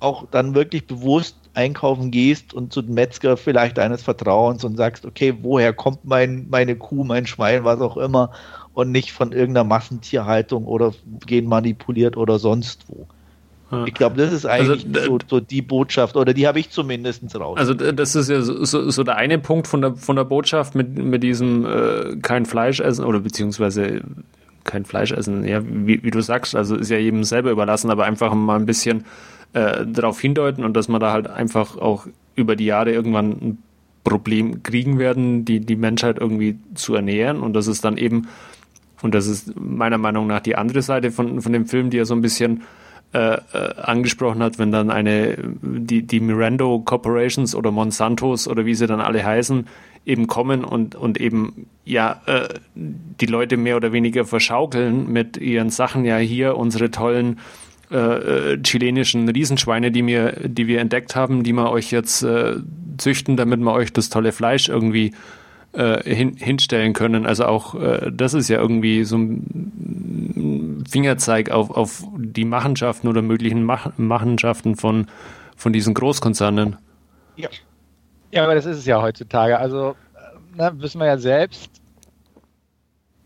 auch 0.01 0.25
dann 0.31 0.53
wirklich 0.53 0.85
bewusst 0.85 1.37
einkaufen 1.53 2.11
gehst 2.11 2.53
und 2.53 2.73
zu 2.73 2.81
dem 2.81 2.95
Metzger 2.95 3.37
vielleicht 3.37 3.77
deines 3.77 4.01
Vertrauens 4.01 4.63
und 4.63 4.75
sagst, 4.77 5.05
okay, 5.05 5.35
woher 5.41 5.73
kommt 5.73 6.05
mein, 6.05 6.47
meine 6.49 6.75
Kuh, 6.75 7.03
mein 7.03 7.27
Schwein, 7.27 7.63
was 7.63 7.79
auch 7.81 7.97
immer, 7.97 8.31
und 8.73 8.91
nicht 8.91 9.11
von 9.11 9.31
irgendeiner 9.31 9.67
Massentierhaltung 9.67 10.65
oder 10.65 10.93
genmanipuliert 11.25 12.17
oder 12.17 12.39
sonst 12.39 12.85
wo. 12.87 13.07
Ich 13.87 13.93
glaube, 13.95 14.17
das 14.17 14.31
ist 14.31 14.45
eigentlich 14.45 14.85
also, 14.95 15.07
so, 15.07 15.19
so, 15.27 15.39
die 15.39 15.63
Botschaft, 15.63 16.15
oder 16.15 16.33
die 16.33 16.47
habe 16.47 16.59
ich 16.59 16.69
zumindest 16.69 17.23
raus. 17.39 17.57
Also 17.57 17.73
das 17.73 18.15
ist 18.15 18.29
ja 18.29 18.41
so, 18.41 18.63
so, 18.65 18.89
so, 18.91 19.03
der 19.03 19.15
eine 19.15 19.39
Punkt 19.39 19.67
von 19.67 19.81
der, 19.81 19.95
von 19.95 20.15
der 20.15 20.25
Botschaft 20.25 20.75
mit, 20.75 20.95
mit 20.95 21.23
diesem 21.23 21.65
äh, 21.65 22.15
kein 22.21 22.45
Fleisch 22.45 22.79
essen 22.79 23.03
oder 23.03 23.19
beziehungsweise 23.19 24.01
kein 24.63 24.85
Fleisch 24.85 25.11
essen, 25.11 25.45
ja, 25.45 25.61
wie, 25.65 26.03
wie 26.03 26.11
du 26.11 26.21
sagst, 26.21 26.55
also 26.55 26.75
ist 26.75 26.89
ja 26.89 26.97
jedem 26.97 27.23
selber 27.23 27.51
überlassen, 27.51 27.89
aber 27.89 28.05
einfach 28.05 28.33
mal 28.33 28.57
ein 28.57 28.65
bisschen 28.65 29.05
äh, 29.53 29.85
darauf 29.85 30.19
hindeuten 30.19 30.63
und 30.63 30.75
dass 30.75 30.87
man 30.87 30.99
da 30.99 31.11
halt 31.11 31.27
einfach 31.27 31.77
auch 31.77 32.07
über 32.35 32.55
die 32.55 32.65
Jahre 32.65 32.91
irgendwann 32.91 33.31
ein 33.31 33.57
Problem 34.03 34.63
kriegen 34.63 34.99
werden, 34.99 35.45
die, 35.45 35.59
die 35.59 35.75
Menschheit 35.75 36.17
irgendwie 36.19 36.57
zu 36.75 36.95
ernähren. 36.95 37.39
Und 37.39 37.53
das 37.53 37.67
ist 37.67 37.85
dann 37.85 37.97
eben, 37.97 38.27
und 39.01 39.13
das 39.15 39.27
ist 39.27 39.59
meiner 39.59 39.97
Meinung 39.97 40.27
nach 40.27 40.41
die 40.41 40.55
andere 40.55 40.81
Seite 40.81 41.11
von, 41.11 41.41
von 41.41 41.53
dem 41.53 41.65
Film, 41.67 41.89
die 41.89 41.99
er 41.99 42.05
so 42.05 42.13
ein 42.13 42.21
bisschen 42.21 42.63
äh, 43.13 43.35
äh, 43.35 43.75
angesprochen 43.79 44.41
hat, 44.41 44.57
wenn 44.57 44.71
dann 44.71 44.89
eine, 44.89 45.37
die, 45.61 46.01
die 46.01 46.19
Mirando 46.19 46.79
Corporations 46.79 47.53
oder 47.53 47.69
Monsantos 47.71 48.47
oder 48.47 48.65
wie 48.65 48.73
sie 48.73 48.87
dann 48.87 49.01
alle 49.01 49.23
heißen, 49.23 49.67
eben 50.05 50.27
kommen 50.27 50.65
und, 50.65 50.95
und 50.95 51.21
eben 51.21 51.67
ja 51.85 52.21
äh, 52.25 52.49
die 52.73 53.27
Leute 53.27 53.55
mehr 53.55 53.77
oder 53.77 53.93
weniger 53.93 54.25
verschaukeln 54.25 55.11
mit 55.11 55.37
ihren 55.37 55.69
Sachen, 55.69 56.05
ja 56.05 56.17
hier 56.17 56.57
unsere 56.57 56.91
tollen 56.91 57.39
äh, 57.93 58.57
chilenischen 58.63 59.29
Riesenschweine, 59.29 59.91
die 59.91 60.05
wir, 60.05 60.33
die 60.43 60.67
wir 60.67 60.79
entdeckt 60.79 61.15
haben, 61.15 61.43
die 61.43 61.53
wir 61.53 61.69
euch 61.69 61.91
jetzt 61.91 62.23
äh, 62.23 62.55
züchten, 62.97 63.37
damit 63.37 63.59
wir 63.59 63.71
euch 63.73 63.93
das 63.93 64.09
tolle 64.09 64.31
Fleisch 64.31 64.69
irgendwie 64.69 65.13
äh, 65.73 66.03
hin, 66.03 66.35
hinstellen 66.37 66.93
können. 66.93 67.25
Also 67.25 67.45
auch 67.45 67.75
äh, 67.75 68.11
das 68.11 68.33
ist 68.33 68.47
ja 68.49 68.59
irgendwie 68.59 69.03
so 69.03 69.17
ein 69.17 70.83
Fingerzeig 70.89 71.51
auf, 71.51 71.71
auf 71.71 72.03
die 72.15 72.45
Machenschaften 72.45 73.07
oder 73.07 73.21
möglichen 73.21 73.63
Mach 73.63 73.91
Machenschaften 73.97 74.75
von, 74.75 75.07
von 75.55 75.73
diesen 75.73 75.93
Großkonzernen. 75.93 76.77
Ja. 77.35 77.49
ja, 78.31 78.43
aber 78.43 78.55
das 78.55 78.65
ist 78.65 78.77
es 78.77 78.85
ja 78.85 79.01
heutzutage. 79.01 79.57
Also 79.57 79.95
äh, 80.15 80.37
na, 80.55 80.79
wissen 80.79 80.99
wir 80.99 81.07
ja 81.07 81.17
selbst, 81.17 81.69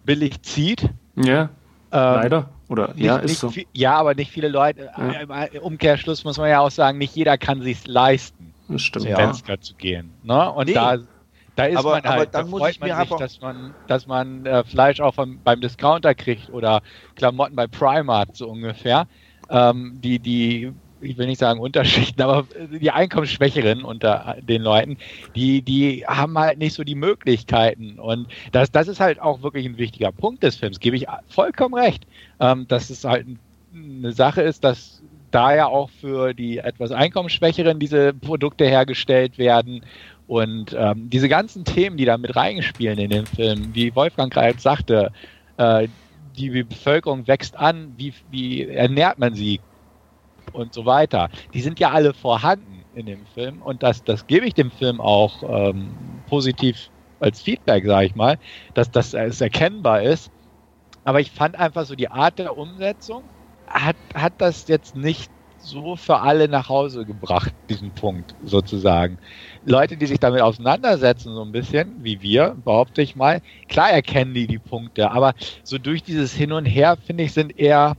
billig 0.06 0.42
zieht. 0.42 0.90
Ja, 1.16 1.44
ähm, 1.44 1.50
leider. 1.92 2.50
Oder 2.70 2.90
nicht, 2.90 3.06
ja, 3.06 3.18
ist 3.18 3.40
so. 3.40 3.50
Viel, 3.50 3.66
ja, 3.74 3.96
aber 3.96 4.14
nicht 4.14 4.32
viele 4.32 4.50
Leute. 4.50 4.90
Ja. 4.98 5.46
Im 5.46 5.62
Umkehrschluss 5.62 6.24
muss 6.24 6.38
man 6.38 6.50
ja 6.50 6.60
auch 6.60 6.72
sagen, 6.72 6.98
nicht 6.98 7.16
jeder 7.16 7.38
kann 7.38 7.62
sich 7.62 7.88
leisten, 7.88 8.54
zum 8.68 9.06
ja. 9.06 9.34
zu 9.34 9.74
gehen. 9.76 10.12
Ne? 10.24 10.52
Und 10.52 10.68
nee. 10.68 10.74
da, 10.74 10.98
da 11.56 11.66
ist 11.66 11.78
aber, 11.78 11.92
man 11.92 12.04
halt, 12.04 12.34
da 12.34 12.46
freut 12.46 12.80
man 12.80 13.08
sich, 13.08 13.18
dass 13.18 13.42
man, 13.42 13.74
dass 13.88 14.06
man 14.06 14.46
äh, 14.46 14.64
Fleisch 14.64 15.00
auch 15.00 15.16
vom, 15.16 15.40
beim 15.44 15.62
Discounter 15.62 16.14
kriegt 16.14 16.50
oder 16.50 16.82
Klamotten 17.16 17.56
bei 17.56 17.68
Primark 17.68 18.30
so 18.34 18.50
ungefähr. 18.50 19.08
Ähm, 19.50 19.98
die, 20.04 20.20
die 20.20 20.74
ich 21.02 21.18
will 21.18 21.28
nicht 21.28 21.40
sagen 21.40 21.60
Unterschichten, 21.60 22.22
aber 22.22 22.48
die 22.72 22.92
Einkommensschwächeren 22.92 23.84
unter 23.84 24.38
den 24.42 24.62
Leuten, 24.62 24.98
die, 25.36 25.62
die 25.62 26.06
haben 26.08 26.38
halt 26.38 26.58
nicht 26.58 26.74
so 26.74 26.84
die 26.84 26.96
Möglichkeiten. 26.96 28.00
Und 28.00 28.28
das, 28.52 28.72
das 28.72 28.88
ist 28.88 29.00
halt 29.00 29.22
auch 29.22 29.42
wirklich 29.42 29.66
ein 29.66 29.78
wichtiger 29.78 30.12
Punkt 30.12 30.44
des 30.44 30.56
Films, 30.56 30.80
gebe 30.80 30.96
ich 30.96 31.08
vollkommen 31.28 31.76
recht. 31.76 32.06
Ähm, 32.40 32.68
dass 32.68 32.90
es 32.90 33.04
halt 33.04 33.26
eine 33.74 34.12
Sache 34.12 34.42
ist, 34.42 34.64
dass 34.64 35.02
da 35.32 35.54
ja 35.54 35.68
auch 35.68 35.90
für 35.90 36.34
die 36.34 36.60
etwas 36.60 36.92
Einkommensschwächeren 36.92 37.80
diese 37.80 38.14
Produkte 38.14 38.66
hergestellt 38.66 39.38
werden. 39.38 39.82
Und 40.28 40.76
ähm, 40.78 41.10
diese 41.10 41.30
ganzen 41.30 41.64
Themen, 41.64 41.98
die 41.98 42.06
da 42.06 42.18
mit 42.18 42.36
reingespielen 42.36 43.00
in 43.00 43.10
den 43.10 43.26
Film, 43.26 43.74
wie 43.74 43.96
Wolfgang 43.96 44.32
gerade 44.32 44.60
sagte, 44.60 45.12
äh, 45.58 45.88
die 46.38 46.64
Bevölkerung 46.64 47.28
wächst 47.28 47.58
an, 47.58 47.94
wie, 47.98 48.14
wie 48.30 48.64
ernährt 48.64 49.20
man 49.20 49.34
sie? 49.34 49.60
Und 50.54 50.74
so 50.74 50.86
weiter. 50.86 51.30
Die 51.54 51.62
sind 51.62 51.80
ja 51.80 51.92
alle 51.92 52.14
vorhanden 52.14 52.84
in 52.94 53.06
dem 53.06 53.26
Film 53.26 53.62
und 53.62 53.84
das, 53.84 54.04
das 54.04 54.28
gebe 54.28 54.46
ich 54.46 54.54
dem 54.54 54.72
Film 54.72 55.00
auch 55.00 55.44
ähm, 55.44 56.24
positiv 56.28 56.90
als 57.20 57.42
Feedback, 57.42 57.86
sage 57.86 58.08
ich 58.08 58.16
mal, 58.16 58.38
dass, 58.74 58.92
dass 58.92 59.14
es 59.14 59.42
erkennbar 59.42 60.04
ist. 60.04 60.32
Aber 61.04 61.20
ich 61.20 61.32
fand 61.32 61.58
einfach 61.58 61.86
so 61.86 61.96
die 61.96 62.10
Art 62.10 62.38
der 62.40 62.58
Umsetzung 62.58 63.24
hat, 63.68 63.96
hat 64.14 64.34
das 64.40 64.68
jetzt 64.68 64.96
nicht 64.96 65.32
so 65.60 65.96
für 65.96 66.20
alle 66.20 66.48
nach 66.48 66.70
Hause 66.70 67.06
gebracht, 67.06 67.54
diesen 67.70 67.92
Punkt 67.92 68.36
sozusagen. 68.44 69.18
Leute, 69.64 69.98
die 69.98 70.06
sich 70.06 70.20
damit 70.20 70.42
auseinandersetzen, 70.42 71.34
so 71.34 71.44
ein 71.44 71.52
bisschen, 71.52 72.04
wie 72.04 72.22
wir, 72.22 72.56
behaupte 72.64 73.02
ich 73.02 73.16
mal, 73.16 73.42
klar 73.68 73.90
erkennen 73.92 74.34
die 74.34 74.48
die 74.48 74.60
Punkte, 74.60 75.12
aber 75.12 75.34
so 75.64 75.78
durch 75.78 76.04
dieses 76.04 76.34
Hin 76.34 76.52
und 76.52 76.66
Her, 76.66 76.98
finde 76.98 77.24
ich, 77.24 77.34
sind 77.34 77.58
eher 77.58 77.98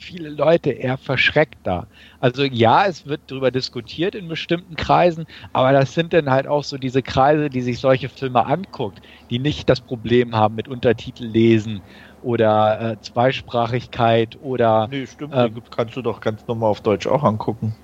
viele 0.00 0.30
Leute 0.30 0.70
eher 0.70 0.96
verschreckt 0.96 1.58
da. 1.64 1.86
Also 2.20 2.42
ja, 2.42 2.86
es 2.86 3.06
wird 3.06 3.20
darüber 3.26 3.50
diskutiert 3.50 4.14
in 4.14 4.28
bestimmten 4.28 4.74
Kreisen, 4.76 5.26
aber 5.52 5.72
das 5.72 5.94
sind 5.94 6.12
dann 6.12 6.30
halt 6.30 6.46
auch 6.46 6.64
so 6.64 6.78
diese 6.78 7.02
Kreise, 7.02 7.50
die 7.50 7.60
sich 7.60 7.78
solche 7.78 8.08
Filme 8.08 8.46
anguckt, 8.46 9.02
die 9.28 9.38
nicht 9.38 9.68
das 9.68 9.80
Problem 9.80 10.34
haben 10.34 10.54
mit 10.54 10.68
Untertitel 10.68 11.24
lesen 11.24 11.82
oder 12.22 12.92
äh, 12.92 13.00
Zweisprachigkeit 13.00 14.38
oder. 14.42 14.88
Nee, 14.90 15.06
stimmt, 15.06 15.34
äh, 15.34 15.50
kannst 15.70 15.96
du 15.96 16.02
doch 16.02 16.20
ganz 16.20 16.46
normal 16.46 16.70
auf 16.70 16.80
Deutsch 16.80 17.06
auch 17.06 17.22
angucken. 17.22 17.74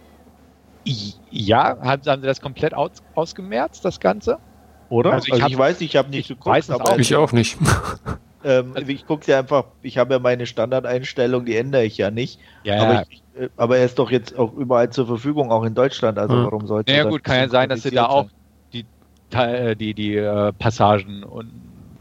Ja, 1.30 1.76
haben, 1.80 2.02
haben 2.06 2.20
sie 2.20 2.26
das 2.26 2.40
komplett 2.40 2.72
aus, 2.72 3.02
ausgemerzt, 3.14 3.84
das 3.84 4.00
Ganze? 4.00 4.38
Oder? 4.88 5.12
Also 5.12 5.28
ich, 5.28 5.32
also 5.34 5.46
ich 5.46 5.58
weiß, 5.58 5.80
ich 5.80 5.96
habe 5.96 6.10
nicht 6.10 6.28
geguckt, 6.28 6.46
weiß 6.46 6.70
aber 6.70 6.92
auch. 6.92 6.98
ich 6.98 7.14
auch 7.16 7.32
nicht. 7.32 7.58
Ähm, 8.46 8.72
also, 8.76 8.88
ich 8.92 9.04
gucke 9.04 9.28
ja 9.28 9.40
einfach, 9.40 9.64
ich 9.82 9.98
habe 9.98 10.14
ja 10.14 10.20
meine 10.20 10.46
Standardeinstellung, 10.46 11.44
die 11.44 11.56
ändere 11.56 11.84
ich 11.84 11.96
ja 11.96 12.12
nicht. 12.12 12.38
Ja, 12.62 12.80
aber, 12.80 13.04
ich, 13.10 13.22
äh, 13.34 13.48
aber, 13.56 13.78
er 13.78 13.84
ist 13.84 13.98
doch 13.98 14.12
jetzt 14.12 14.38
auch 14.38 14.54
überall 14.54 14.90
zur 14.90 15.08
Verfügung, 15.08 15.50
auch 15.50 15.64
in 15.64 15.74
Deutschland. 15.74 16.16
Also 16.16 16.36
hm. 16.36 16.44
warum 16.44 16.66
sollte 16.68 16.92
Ja 16.92 17.04
gut, 17.04 17.24
kann 17.24 17.38
ja 17.38 17.48
sein, 17.48 17.68
dass 17.68 17.82
sie 17.82 17.90
da 17.90 18.06
auch 18.06 18.28
die, 18.72 18.86
äh, 19.32 19.74
die, 19.74 19.94
die, 19.94 20.12
die 20.12 20.18
uh, 20.20 20.52
Passagen 20.56 21.24
und, 21.24 21.50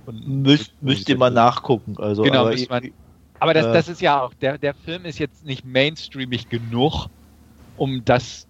und 0.05 0.27
Müs 0.27 0.71
müsste 0.81 1.17
man 1.17 1.33
nachgucken. 1.33 1.95
Also, 1.97 2.21
genau, 2.21 2.41
aber, 2.41 2.53
ich, 2.53 2.69
man, 2.69 2.91
aber 3.39 3.55
das, 3.55 3.65
äh, 3.65 3.73
das 3.73 3.87
ist 3.87 4.01
ja 4.01 4.21
auch, 4.21 4.35
der, 4.35 4.59
der 4.59 4.75
Film 4.75 5.05
ist 5.05 5.17
jetzt 5.17 5.43
nicht 5.43 5.65
mainstreamig 5.65 6.47
genug, 6.47 7.07
um 7.75 8.05
das 8.05 8.45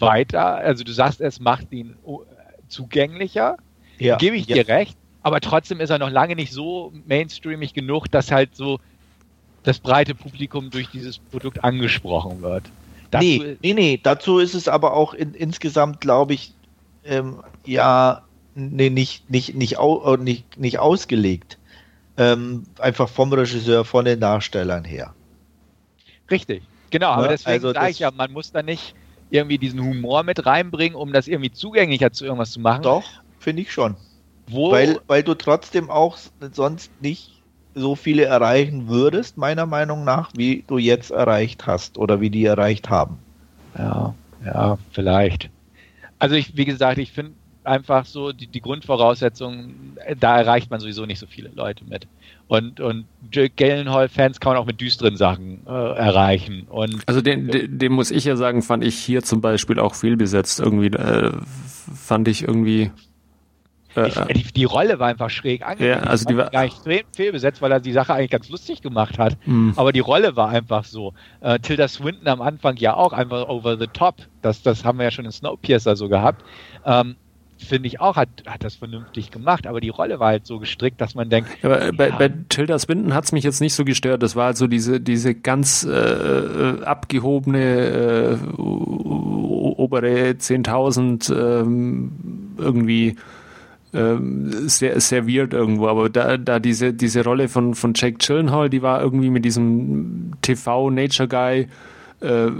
weiter, 0.00 0.56
also 0.56 0.82
du 0.82 0.90
sagst, 0.90 1.20
es 1.20 1.38
macht 1.38 1.72
ihn 1.72 1.96
zugänglicher. 2.66 3.56
Ja, 3.98 4.16
Gebe 4.16 4.34
ich 4.34 4.46
ja. 4.46 4.56
dir 4.56 4.66
recht 4.66 4.98
aber 5.22 5.40
trotzdem 5.40 5.80
ist 5.80 5.90
er 5.90 5.98
noch 5.98 6.10
lange 6.10 6.36
nicht 6.36 6.52
so 6.52 6.92
mainstreamig 7.06 7.74
genug, 7.74 8.10
dass 8.10 8.30
halt 8.30 8.54
so 8.56 8.80
das 9.62 9.78
breite 9.78 10.14
Publikum 10.14 10.70
durch 10.70 10.88
dieses 10.88 11.18
Produkt 11.18 11.62
angesprochen 11.62 12.42
wird. 12.42 12.64
Dazu 13.10 13.24
nee, 13.24 13.56
nee, 13.62 13.74
nee, 13.74 14.00
dazu 14.02 14.38
ist 14.38 14.54
es 14.54 14.68
aber 14.68 14.94
auch 14.94 15.14
in, 15.14 15.34
insgesamt, 15.34 16.00
glaube 16.00 16.34
ich, 16.34 16.54
ähm, 17.04 17.42
ja, 17.64 18.22
nee, 18.54 18.90
nicht, 18.90 19.30
nicht, 19.30 19.54
nicht, 19.54 19.78
au, 19.78 20.14
äh, 20.14 20.16
nicht, 20.16 20.58
nicht 20.58 20.78
ausgelegt. 20.78 21.58
Ähm, 22.16 22.64
einfach 22.78 23.08
vom 23.08 23.32
Regisseur, 23.32 23.84
von 23.84 24.04
den 24.04 24.20
Darstellern 24.20 24.84
her. 24.84 25.14
Richtig, 26.30 26.62
genau, 26.90 27.08
aber 27.08 27.22
ja, 27.22 27.28
ne? 27.28 27.34
deswegen 27.34 27.52
also 27.52 27.72
sage 27.72 27.90
ich 27.90 27.98
ja, 28.00 28.10
man 28.10 28.32
muss 28.32 28.52
da 28.52 28.62
nicht 28.62 28.94
irgendwie 29.30 29.58
diesen 29.58 29.80
Humor 29.80 30.22
mit 30.22 30.44
reinbringen, 30.44 30.96
um 30.96 31.12
das 31.12 31.28
irgendwie 31.28 31.52
zugänglicher 31.52 32.12
zu 32.12 32.24
irgendwas 32.24 32.52
zu 32.52 32.60
machen. 32.60 32.82
Doch, 32.82 33.04
finde 33.38 33.62
ich 33.62 33.72
schon. 33.72 33.96
Wo? 34.48 34.72
Weil, 34.72 35.00
weil 35.06 35.22
du 35.22 35.34
trotzdem 35.34 35.90
auch 35.90 36.18
sonst 36.52 36.90
nicht 37.00 37.42
so 37.74 37.94
viele 37.94 38.24
erreichen 38.24 38.88
würdest, 38.88 39.38
meiner 39.38 39.66
Meinung 39.66 40.04
nach, 40.04 40.30
wie 40.36 40.64
du 40.66 40.78
jetzt 40.78 41.10
erreicht 41.10 41.66
hast 41.66 41.96
oder 41.96 42.20
wie 42.20 42.30
die 42.30 42.44
erreicht 42.44 42.90
haben. 42.90 43.18
Ja, 43.78 44.14
ja, 44.44 44.78
vielleicht. 44.90 45.50
Also 46.18 46.34
ich, 46.34 46.56
wie 46.56 46.64
gesagt, 46.64 46.98
ich 46.98 47.12
finde 47.12 47.32
einfach 47.64 48.06
so 48.06 48.32
die, 48.32 48.46
die 48.46 48.60
Grundvoraussetzungen, 48.60 49.96
da 50.18 50.38
erreicht 50.38 50.70
man 50.70 50.80
sowieso 50.80 51.06
nicht 51.06 51.18
so 51.18 51.26
viele 51.26 51.50
Leute 51.54 51.84
mit. 51.84 52.06
Und, 52.48 52.80
und 52.80 53.06
Jake 53.32 53.54
Gyllenhaal-Fans 53.56 54.40
kann 54.40 54.52
man 54.52 54.62
auch 54.62 54.66
mit 54.66 54.80
düsteren 54.80 55.16
Sachen 55.16 55.60
äh, 55.66 55.70
erreichen. 55.70 56.66
Und, 56.68 57.02
also 57.06 57.20
den, 57.20 57.48
den, 57.48 57.78
den, 57.78 57.92
muss 57.92 58.10
ich 58.10 58.24
ja 58.24 58.36
sagen, 58.36 58.62
fand 58.62 58.84
ich 58.84 58.98
hier 58.98 59.22
zum 59.22 59.40
Beispiel 59.40 59.78
auch 59.78 59.94
fehlbesetzt. 59.94 60.60
Irgendwie 60.60 60.88
äh, 60.88 61.32
fand 61.94 62.28
ich 62.28 62.42
irgendwie 62.42 62.90
ich, 63.96 64.16
äh, 64.16 64.32
die, 64.32 64.44
die, 64.44 64.64
Rolle 64.64 64.98
war 64.98 65.08
einfach 65.08 65.30
schräg 65.30 65.62
angelegt. 65.66 66.04
Ja, 66.04 66.08
also 66.08 66.24
die 66.24 66.36
war 66.36 66.50
gar 66.50 66.64
nicht 66.64 66.76
fehlbesetzt, 67.14 67.60
weil 67.62 67.72
er 67.72 67.80
die 67.80 67.92
Sache 67.92 68.14
eigentlich 68.14 68.30
ganz 68.30 68.48
lustig 68.48 68.82
gemacht 68.82 69.18
hat. 69.18 69.36
Mhm. 69.46 69.74
Aber 69.76 69.92
die 69.92 70.00
Rolle 70.00 70.36
war 70.36 70.48
einfach 70.48 70.84
so. 70.84 71.14
Äh, 71.40 71.58
Tilda 71.58 71.88
Swinton 71.88 72.28
am 72.28 72.40
Anfang 72.40 72.76
ja 72.76 72.94
auch 72.94 73.12
einfach 73.12 73.48
over 73.48 73.76
the 73.78 73.86
top. 73.86 74.16
Das, 74.40 74.62
das 74.62 74.84
haben 74.84 74.98
wir 74.98 75.04
ja 75.04 75.10
schon 75.10 75.24
in 75.24 75.32
Snowpiercer 75.32 75.96
so 75.96 76.08
gehabt. 76.08 76.44
Ähm, 76.84 77.16
finde 77.62 77.86
ich 77.86 78.00
auch, 78.00 78.16
hat, 78.16 78.28
hat 78.46 78.64
das 78.64 78.76
vernünftig 78.76 79.30
gemacht, 79.30 79.66
aber 79.66 79.80
die 79.80 79.88
Rolle 79.88 80.20
war 80.20 80.28
halt 80.28 80.46
so 80.46 80.58
gestrickt, 80.58 81.00
dass 81.00 81.14
man 81.14 81.30
denkt. 81.30 81.50
Aber 81.62 81.86
ja. 81.86 81.92
bei, 81.92 82.10
bei 82.10 82.28
Tilda 82.48 82.78
Swinton 82.78 83.14
hat 83.14 83.24
es 83.24 83.32
mich 83.32 83.44
jetzt 83.44 83.60
nicht 83.60 83.74
so 83.74 83.84
gestört. 83.84 84.22
Das 84.22 84.36
war 84.36 84.46
halt 84.46 84.56
so 84.56 84.66
diese, 84.66 85.00
diese 85.00 85.34
ganz 85.34 85.84
äh, 85.84 85.90
äh 85.90 86.82
abgehobene 86.84 88.38
äh, 88.38 88.38
obere 88.58 90.32
10.000 90.32 91.32
ähm, 91.34 92.12
irgendwie 92.58 93.16
ähm, 93.94 94.68
sehr, 94.68 95.00
sehr 95.00 95.26
weird 95.26 95.52
irgendwo. 95.52 95.88
Aber 95.88 96.08
da, 96.08 96.36
da 96.36 96.58
diese, 96.58 96.92
diese 96.94 97.24
Rolle 97.24 97.48
von, 97.48 97.74
von 97.74 97.92
Jake 97.94 98.18
Gyllenhaal, 98.18 98.70
die 98.70 98.82
war 98.82 99.02
irgendwie 99.02 99.30
mit 99.30 99.44
diesem 99.44 100.32
TV-Nature-Guy, 100.42 101.68
äh, 102.20 102.50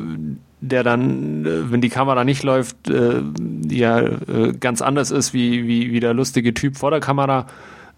der 0.60 0.82
dann, 0.82 1.46
äh, 1.46 1.72
wenn 1.72 1.80
die 1.80 1.88
Kamera 1.88 2.24
nicht 2.24 2.42
läuft, 2.42 2.88
äh, 2.88 3.22
ja 3.68 4.00
äh, 4.00 4.52
ganz 4.58 4.82
anders 4.82 5.10
ist 5.10 5.32
wie, 5.32 5.66
wie, 5.66 5.92
wie 5.92 6.00
der 6.00 6.14
lustige 6.14 6.54
Typ 6.54 6.76
vor 6.76 6.90
der 6.90 7.00
Kamera. 7.00 7.46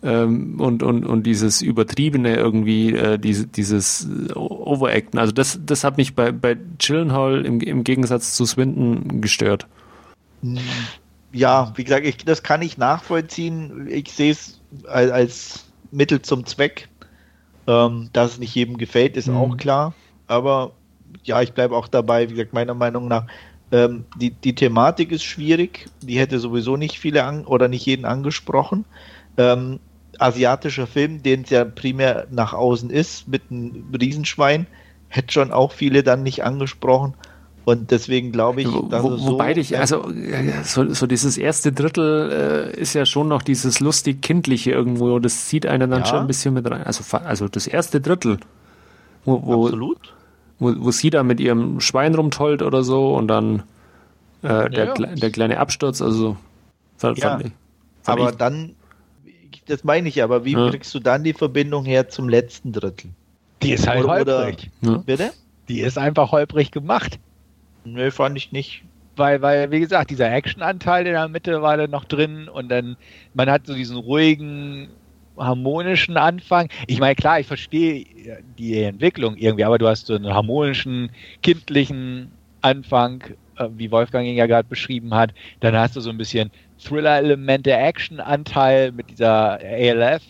Ähm, 0.02 0.60
und, 0.60 0.82
und, 0.82 1.06
und 1.06 1.24
dieses 1.24 1.62
Übertriebene 1.62 2.36
irgendwie, 2.36 2.92
äh, 2.92 3.18
diese, 3.18 3.46
dieses 3.46 4.06
Overacten. 4.34 5.18
Also 5.18 5.32
das, 5.32 5.58
das 5.64 5.82
hat 5.82 5.96
mich 5.96 6.14
bei, 6.14 6.30
bei 6.30 6.58
Gyllenhaal 6.78 7.46
im, 7.46 7.60
im 7.60 7.84
Gegensatz 7.84 8.34
zu 8.34 8.44
Swinton 8.44 9.22
gestört. 9.22 9.66
Ja, 11.34 11.72
wie 11.76 11.84
gesagt, 11.84 12.06
ich, 12.06 12.18
das 12.18 12.42
kann 12.42 12.62
ich 12.62 12.78
nachvollziehen. 12.78 13.88
Ich 13.90 14.12
sehe 14.12 14.30
es 14.30 14.60
als, 14.86 15.10
als, 15.10 15.64
Mittel 15.90 16.22
zum 16.22 16.46
Zweck. 16.46 16.88
Ähm, 17.66 18.10
dass 18.12 18.32
es 18.32 18.38
nicht 18.38 18.54
jedem 18.54 18.76
gefällt, 18.76 19.16
ist 19.16 19.28
mhm. 19.28 19.36
auch 19.36 19.56
klar. 19.56 19.94
Aber 20.26 20.72
ja, 21.22 21.40
ich 21.40 21.52
bleibe 21.52 21.76
auch 21.76 21.88
dabei, 21.88 22.28
wie 22.28 22.34
gesagt, 22.34 22.52
meiner 22.52 22.74
Meinung 22.74 23.08
nach, 23.08 23.26
ähm, 23.72 24.04
die, 24.16 24.30
die 24.30 24.54
Thematik 24.54 25.12
ist 25.12 25.24
schwierig. 25.24 25.86
Die 26.02 26.18
hätte 26.18 26.38
sowieso 26.38 26.76
nicht 26.76 26.98
viele 26.98 27.24
an, 27.24 27.44
oder 27.44 27.68
nicht 27.68 27.86
jeden 27.86 28.04
angesprochen. 28.04 28.84
Ähm, 29.36 29.80
asiatischer 30.18 30.86
Film, 30.86 31.22
den 31.22 31.42
es 31.42 31.50
ja 31.50 31.64
primär 31.64 32.26
nach 32.30 32.52
außen 32.52 32.90
ist, 32.90 33.26
mit 33.28 33.42
einem 33.50 33.92
Riesenschwein, 33.98 34.66
hätte 35.08 35.32
schon 35.32 35.52
auch 35.52 35.72
viele 35.72 36.02
dann 36.02 36.22
nicht 36.22 36.44
angesprochen. 36.44 37.14
Und 37.64 37.90
deswegen 37.90 38.30
glaube 38.30 38.60
ich, 38.60 38.68
dass 38.90 39.02
Wo, 39.02 39.16
so 39.16 39.32
Wobei 39.32 39.56
ich, 39.56 39.78
also 39.78 40.12
so, 40.64 40.92
so, 40.92 41.06
dieses 41.06 41.38
erste 41.38 41.72
Drittel 41.72 42.72
äh, 42.76 42.78
ist 42.78 42.92
ja 42.92 43.06
schon 43.06 43.28
noch 43.28 43.40
dieses 43.40 43.80
lustig-kindliche 43.80 44.70
irgendwo, 44.70 45.18
das 45.18 45.46
zieht 45.46 45.64
einen 45.64 45.90
dann 45.90 46.00
ja. 46.00 46.06
schon 46.06 46.18
ein 46.18 46.26
bisschen 46.26 46.52
mit 46.52 46.70
rein. 46.70 46.82
Also, 46.82 47.04
also 47.16 47.48
das 47.48 47.66
erste 47.66 48.02
Drittel, 48.02 48.38
wo, 49.24 49.42
wo, 49.42 49.64
Absolut. 49.64 50.14
Wo, 50.58 50.74
wo 50.76 50.90
sie 50.90 51.08
da 51.08 51.22
mit 51.22 51.40
ihrem 51.40 51.80
Schwein 51.80 52.14
rumtollt 52.14 52.60
oder 52.60 52.84
so 52.84 53.14
und 53.16 53.28
dann 53.28 53.62
äh, 54.42 54.68
der, 54.68 54.94
ja, 54.98 55.06
der 55.14 55.30
kleine 55.30 55.58
Absturz, 55.58 56.02
also 56.02 56.36
fand, 56.98 57.18
ja. 57.18 57.30
fand 57.30 57.46
ich, 57.46 57.52
fand 58.02 58.20
aber 58.20 58.30
ich. 58.30 58.36
dann, 58.36 58.74
das 59.66 59.84
meine 59.84 60.08
ich 60.08 60.22
aber, 60.22 60.44
wie 60.44 60.52
ja. 60.52 60.68
kriegst 60.68 60.94
du 60.94 61.00
dann 61.00 61.24
die 61.24 61.32
Verbindung 61.32 61.86
her 61.86 62.10
zum 62.10 62.28
letzten 62.28 62.72
Drittel? 62.72 63.10
Die 63.62 63.72
ist 63.72 63.88
halt 63.88 64.04
oder, 64.04 64.38
holprig. 64.38 64.70
Oder, 64.82 64.98
Bitte? 64.98 65.30
Die 65.68 65.80
ist 65.80 65.96
einfach 65.96 66.30
holprig 66.30 66.70
gemacht. 66.70 67.18
Nö, 67.84 68.10
fand 68.10 68.36
ich 68.36 68.52
nicht. 68.52 68.84
Weil, 69.16 69.42
weil, 69.42 69.70
wie 69.70 69.80
gesagt, 69.80 70.10
dieser 70.10 70.32
Action-Anteil 70.32 71.06
in 71.06 71.12
der 71.12 71.28
Mitte 71.28 71.62
war 71.62 71.76
dann 71.76 71.90
noch 71.90 72.04
drin 72.04 72.48
und 72.48 72.68
dann, 72.68 72.96
man 73.32 73.48
hat 73.48 73.66
so 73.66 73.74
diesen 73.74 73.96
ruhigen, 73.96 74.88
harmonischen 75.36 76.16
Anfang. 76.16 76.68
Ich 76.86 76.98
meine, 77.00 77.14
klar, 77.14 77.40
ich 77.40 77.46
verstehe 77.46 78.04
die 78.58 78.82
Entwicklung 78.82 79.36
irgendwie, 79.36 79.64
aber 79.64 79.78
du 79.78 79.88
hast 79.88 80.06
so 80.06 80.14
einen 80.14 80.32
harmonischen, 80.32 81.10
kindlichen 81.42 82.32
Anfang, 82.60 83.22
äh, 83.56 83.68
wie 83.76 83.90
Wolfgang 83.90 84.26
ihn 84.26 84.36
ja 84.36 84.46
gerade 84.46 84.68
beschrieben 84.68 85.14
hat. 85.14 85.32
Dann 85.60 85.76
hast 85.76 85.96
du 85.96 86.00
so 86.00 86.10
ein 86.10 86.18
bisschen 86.18 86.50
Thriller-Elemente, 86.78 87.72
Action-Anteil 87.72 88.92
mit 88.92 89.10
dieser 89.10 89.58
ALF 89.60 90.22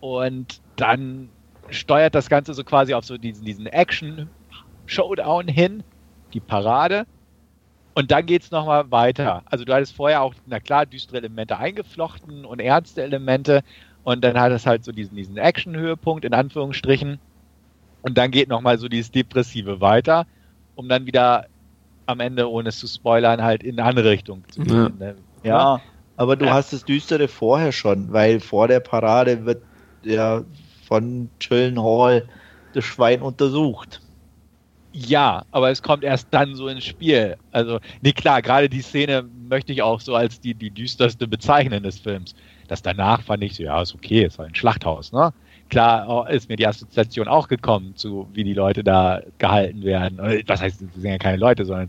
und 0.00 0.60
dann 0.76 1.28
steuert 1.70 2.14
das 2.14 2.28
Ganze 2.28 2.54
so 2.54 2.64
quasi 2.64 2.94
auf 2.94 3.04
so 3.04 3.18
diesen, 3.18 3.44
diesen 3.44 3.66
Action-Showdown 3.66 5.48
hin 5.48 5.82
die 6.32 6.40
Parade. 6.40 7.06
Und 7.94 8.10
dann 8.10 8.24
geht 8.24 8.42
es 8.42 8.50
nochmal 8.50 8.90
weiter. 8.90 9.42
Also 9.46 9.64
du 9.64 9.74
hattest 9.74 9.94
vorher 9.94 10.22
auch, 10.22 10.34
na 10.46 10.60
klar, 10.60 10.86
düstere 10.86 11.18
Elemente 11.18 11.58
eingeflochten 11.58 12.44
und 12.44 12.60
ernste 12.60 13.02
Elemente. 13.02 13.62
Und 14.02 14.24
dann 14.24 14.38
hat 14.38 14.52
es 14.52 14.66
halt 14.66 14.84
so 14.84 14.92
diesen, 14.92 15.16
diesen 15.16 15.36
Action-Höhepunkt 15.36 16.24
in 16.24 16.32
Anführungsstrichen. 16.32 17.18
Und 18.02 18.18
dann 18.18 18.30
geht 18.30 18.48
nochmal 18.48 18.78
so 18.78 18.88
dieses 18.88 19.10
Depressive 19.10 19.80
weiter, 19.80 20.26
um 20.74 20.88
dann 20.88 21.06
wieder 21.06 21.46
am 22.06 22.20
Ende, 22.20 22.50
ohne 22.50 22.70
es 22.70 22.78
zu 22.78 22.86
spoilern, 22.86 23.42
halt 23.42 23.62
in 23.62 23.78
eine 23.78 23.88
andere 23.88 24.10
Richtung 24.10 24.42
zu 24.48 24.62
gehen. 24.62 24.94
Ja, 24.98 25.06
ne? 25.06 25.14
ja 25.42 25.80
aber 26.16 26.36
du 26.36 26.46
ja. 26.46 26.54
hast 26.54 26.72
das 26.72 26.84
Düstere 26.84 27.28
vorher 27.28 27.72
schon, 27.72 28.12
weil 28.12 28.40
vor 28.40 28.68
der 28.68 28.80
Parade 28.80 29.44
wird 29.44 29.62
ja 30.02 30.42
von 30.86 31.28
Chillen 31.40 31.82
Hall 31.82 32.28
das 32.74 32.84
Schwein 32.84 33.22
untersucht. 33.22 34.00
Ja, 34.92 35.44
aber 35.50 35.70
es 35.70 35.82
kommt 35.82 36.04
erst 36.04 36.28
dann 36.32 36.54
so 36.54 36.68
ins 36.68 36.84
Spiel. 36.84 37.36
Also, 37.50 37.80
nee, 38.02 38.12
klar, 38.12 38.42
gerade 38.42 38.68
die 38.68 38.82
Szene 38.82 39.24
möchte 39.48 39.72
ich 39.72 39.82
auch 39.82 40.00
so 40.00 40.14
als 40.14 40.40
die, 40.40 40.54
die 40.54 40.70
düsterste 40.70 41.26
bezeichnen 41.26 41.82
des 41.82 41.98
Films. 41.98 42.34
Das 42.68 42.82
danach 42.82 43.22
fand 43.22 43.42
ich 43.42 43.56
so, 43.56 43.62
ja, 43.62 43.80
ist 43.80 43.94
okay, 43.94 44.24
ist 44.24 44.38
halt 44.38 44.50
ein 44.50 44.54
Schlachthaus, 44.54 45.12
ne? 45.12 45.32
Klar 45.70 46.28
ist 46.28 46.50
mir 46.50 46.56
die 46.56 46.66
Assoziation 46.66 47.28
auch 47.28 47.48
gekommen 47.48 47.96
zu, 47.96 48.28
wie 48.34 48.44
die 48.44 48.52
Leute 48.52 48.84
da 48.84 49.22
gehalten 49.38 49.84
werden. 49.84 50.18
Was 50.46 50.60
heißt, 50.60 50.82
das 50.82 50.92
sind 50.94 51.10
ja 51.10 51.16
keine 51.16 51.38
Leute, 51.38 51.64
sondern 51.64 51.88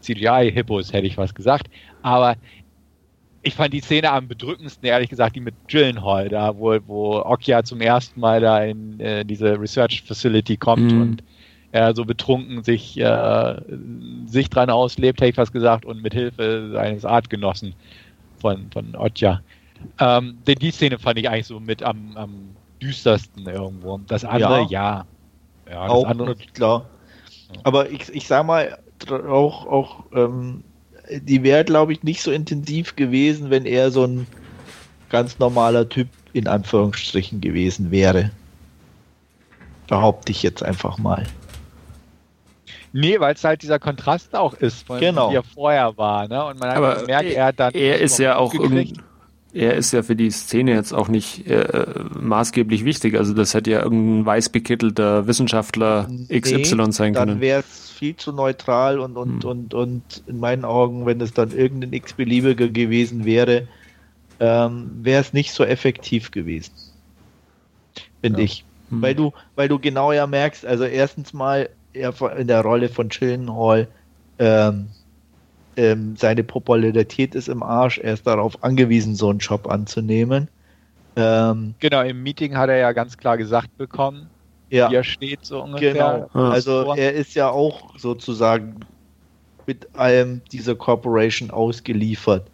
CGI-Hippos, 0.00 0.92
hätte 0.92 1.08
ich 1.08 1.18
was 1.18 1.34
gesagt. 1.34 1.68
Aber 2.02 2.36
ich 3.42 3.54
fand 3.54 3.74
die 3.74 3.80
Szene 3.80 4.12
am 4.12 4.28
bedrückendsten, 4.28 4.88
ehrlich 4.88 5.10
gesagt, 5.10 5.34
die 5.34 5.40
mit 5.40 5.54
Gyllenhaal, 5.66 6.28
da, 6.28 6.56
wo, 6.56 6.78
wo 6.86 7.16
Okja 7.16 7.64
zum 7.64 7.80
ersten 7.80 8.20
Mal 8.20 8.40
da 8.40 8.62
in 8.62 9.00
äh, 9.00 9.24
diese 9.24 9.60
Research 9.60 10.02
Facility 10.02 10.56
kommt 10.56 10.92
mhm. 10.92 11.00
und 11.00 11.24
er 11.74 11.92
so 11.92 12.04
betrunken 12.04 12.62
sich, 12.62 12.96
äh, 13.00 13.56
sich 14.26 14.48
dran 14.48 14.70
auslebt, 14.70 15.20
hätte 15.20 15.30
ich 15.30 15.34
fast 15.34 15.52
gesagt, 15.52 15.84
und 15.84 16.02
mit 16.02 16.14
Hilfe 16.14 16.70
seines 16.72 17.04
Artgenossen 17.04 17.74
von, 18.38 18.70
von 18.70 18.94
Okja. 18.94 19.40
Ähm, 19.98 20.38
denn 20.46 20.54
die 20.60 20.70
Szene 20.70 21.00
fand 21.00 21.18
ich 21.18 21.28
eigentlich 21.28 21.48
so 21.48 21.58
mit 21.58 21.82
am, 21.82 22.16
am 22.16 22.50
düstersten 22.80 23.48
irgendwo. 23.48 23.98
Das 24.06 24.24
andere, 24.24 24.66
ja. 24.70 25.04
ja. 25.68 25.72
ja 25.72 25.88
auch, 25.88 26.06
andere, 26.06 26.36
klar. 26.36 26.86
Aber 27.64 27.90
ich, 27.90 28.08
ich 28.14 28.28
sag 28.28 28.46
mal, 28.46 28.78
auch, 29.10 29.66
auch 29.66 30.04
ähm, 30.14 30.62
die 31.10 31.42
wäre, 31.42 31.64
glaube 31.64 31.92
ich, 31.92 32.04
nicht 32.04 32.22
so 32.22 32.30
intensiv 32.30 32.94
gewesen, 32.94 33.50
wenn 33.50 33.66
er 33.66 33.90
so 33.90 34.04
ein 34.04 34.28
ganz 35.08 35.40
normaler 35.40 35.88
Typ 35.88 36.06
in 36.34 36.46
Anführungsstrichen 36.46 37.40
gewesen 37.40 37.90
wäre. 37.90 38.30
Behaupte 39.88 40.30
ich 40.30 40.44
jetzt 40.44 40.62
einfach 40.62 40.98
mal. 40.98 41.26
Nee, 42.96 43.18
weil 43.18 43.34
es 43.34 43.42
halt 43.42 43.62
dieser 43.62 43.80
Kontrast 43.80 44.36
auch 44.36 44.54
ist, 44.54 44.86
von 44.86 45.00
genau. 45.00 45.30
wie 45.30 45.34
er 45.34 45.42
vorher 45.42 45.96
war. 45.96 46.28
Ne? 46.28 46.44
Und 46.44 46.60
man 46.60 46.70
Aber 46.70 47.04
merkt, 47.06 47.28
er 47.28 47.46
hat 47.46 47.58
dann. 47.58 47.74
Er 47.74 48.00
ist 48.00 48.18
ja 48.18 48.36
auch 48.36 48.54
irgendwie 48.54 48.94
er 49.52 49.74
ist 49.74 49.92
ja 49.92 50.02
für 50.02 50.16
die 50.16 50.30
Szene 50.30 50.72
jetzt 50.72 50.92
auch 50.92 51.08
nicht 51.08 51.46
äh, 51.48 51.84
maßgeblich 52.20 52.84
wichtig. 52.84 53.16
Also 53.16 53.34
das 53.34 53.54
hätte 53.54 53.70
ja 53.70 53.82
irgendein 53.82 54.26
weißbekittelter 54.26 55.28
Wissenschaftler 55.28 56.08
XY 56.28 56.74
nee, 56.74 56.90
sein 56.90 57.14
können. 57.14 57.28
Dann 57.28 57.40
wäre 57.40 57.60
es 57.60 57.90
viel 57.90 58.16
zu 58.16 58.32
neutral 58.32 58.98
und, 58.98 59.16
und, 59.16 59.44
hm. 59.44 59.50
und, 59.50 59.74
und 59.74 60.22
in 60.26 60.40
meinen 60.40 60.64
Augen, 60.64 61.06
wenn 61.06 61.20
es 61.20 61.32
dann 61.32 61.52
irgendein 61.52 61.92
x-beliebiger 61.92 62.68
gewesen 62.68 63.24
wäre, 63.24 63.68
ähm, 64.40 64.90
wäre 65.02 65.20
es 65.20 65.32
nicht 65.32 65.52
so 65.52 65.64
effektiv 65.64 66.32
gewesen. 66.32 66.72
Finde 68.22 68.40
ja. 68.40 68.44
ich. 68.44 68.64
Hm. 68.90 69.02
Weil 69.02 69.14
du, 69.14 69.32
weil 69.54 69.68
du 69.68 69.78
genau 69.78 70.10
ja 70.10 70.26
merkst, 70.26 70.66
also 70.66 70.84
erstens 70.84 71.32
mal 71.32 71.68
in 71.94 72.46
der 72.48 72.62
Rolle 72.62 72.88
von 72.88 73.08
Chillenhall, 73.08 73.88
ähm, 74.38 74.88
ähm, 75.76 76.16
seine 76.16 76.44
Popularität 76.44 77.34
ist 77.34 77.48
im 77.48 77.62
Arsch, 77.62 77.98
er 77.98 78.14
ist 78.14 78.26
darauf 78.26 78.62
angewiesen, 78.62 79.14
so 79.14 79.30
einen 79.30 79.38
Job 79.38 79.68
anzunehmen. 79.68 80.48
Ähm, 81.16 81.74
genau, 81.78 82.02
im 82.02 82.22
Meeting 82.22 82.56
hat 82.56 82.68
er 82.68 82.76
ja 82.76 82.92
ganz 82.92 83.16
klar 83.16 83.36
gesagt 83.36 83.76
bekommen, 83.76 84.28
ja, 84.70 84.90
wie 84.90 84.96
er 84.96 85.04
steht, 85.04 85.44
so 85.44 85.62
ungefähr. 85.62 86.28
Genau, 86.32 86.50
also 86.50 86.94
er 86.94 87.12
ist 87.12 87.34
ja 87.34 87.50
auch 87.50 87.96
sozusagen 87.98 88.80
mit 89.66 89.88
allem 89.94 90.42
dieser 90.52 90.74
Corporation 90.74 91.50
ausgeliefert 91.50 92.46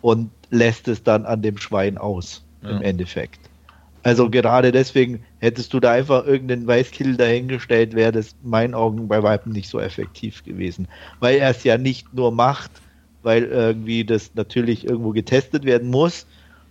und 0.00 0.30
lässt 0.50 0.88
es 0.88 1.02
dann 1.02 1.26
an 1.26 1.42
dem 1.42 1.58
Schwein 1.58 1.98
aus, 1.98 2.44
ja. 2.62 2.70
im 2.70 2.82
Endeffekt. 2.82 3.47
Also 4.02 4.30
gerade 4.30 4.72
deswegen 4.72 5.24
hättest 5.40 5.72
du 5.74 5.80
da 5.80 5.92
einfach 5.92 6.26
irgendeinen 6.26 6.66
Weißkill 6.66 7.16
dahingestellt, 7.16 7.94
wäre 7.94 8.12
das 8.12 8.34
in 8.42 8.50
meinen 8.50 8.74
Augen 8.74 9.08
bei 9.08 9.22
Weitem 9.22 9.52
nicht 9.52 9.68
so 9.68 9.80
effektiv 9.80 10.44
gewesen. 10.44 10.88
Weil 11.20 11.38
er 11.38 11.50
es 11.50 11.64
ja 11.64 11.78
nicht 11.78 12.14
nur 12.14 12.30
macht, 12.32 12.70
weil 13.22 13.44
irgendwie 13.44 14.04
das 14.04 14.30
natürlich 14.34 14.86
irgendwo 14.86 15.10
getestet 15.10 15.64
werden 15.64 15.90
muss, 15.90 16.26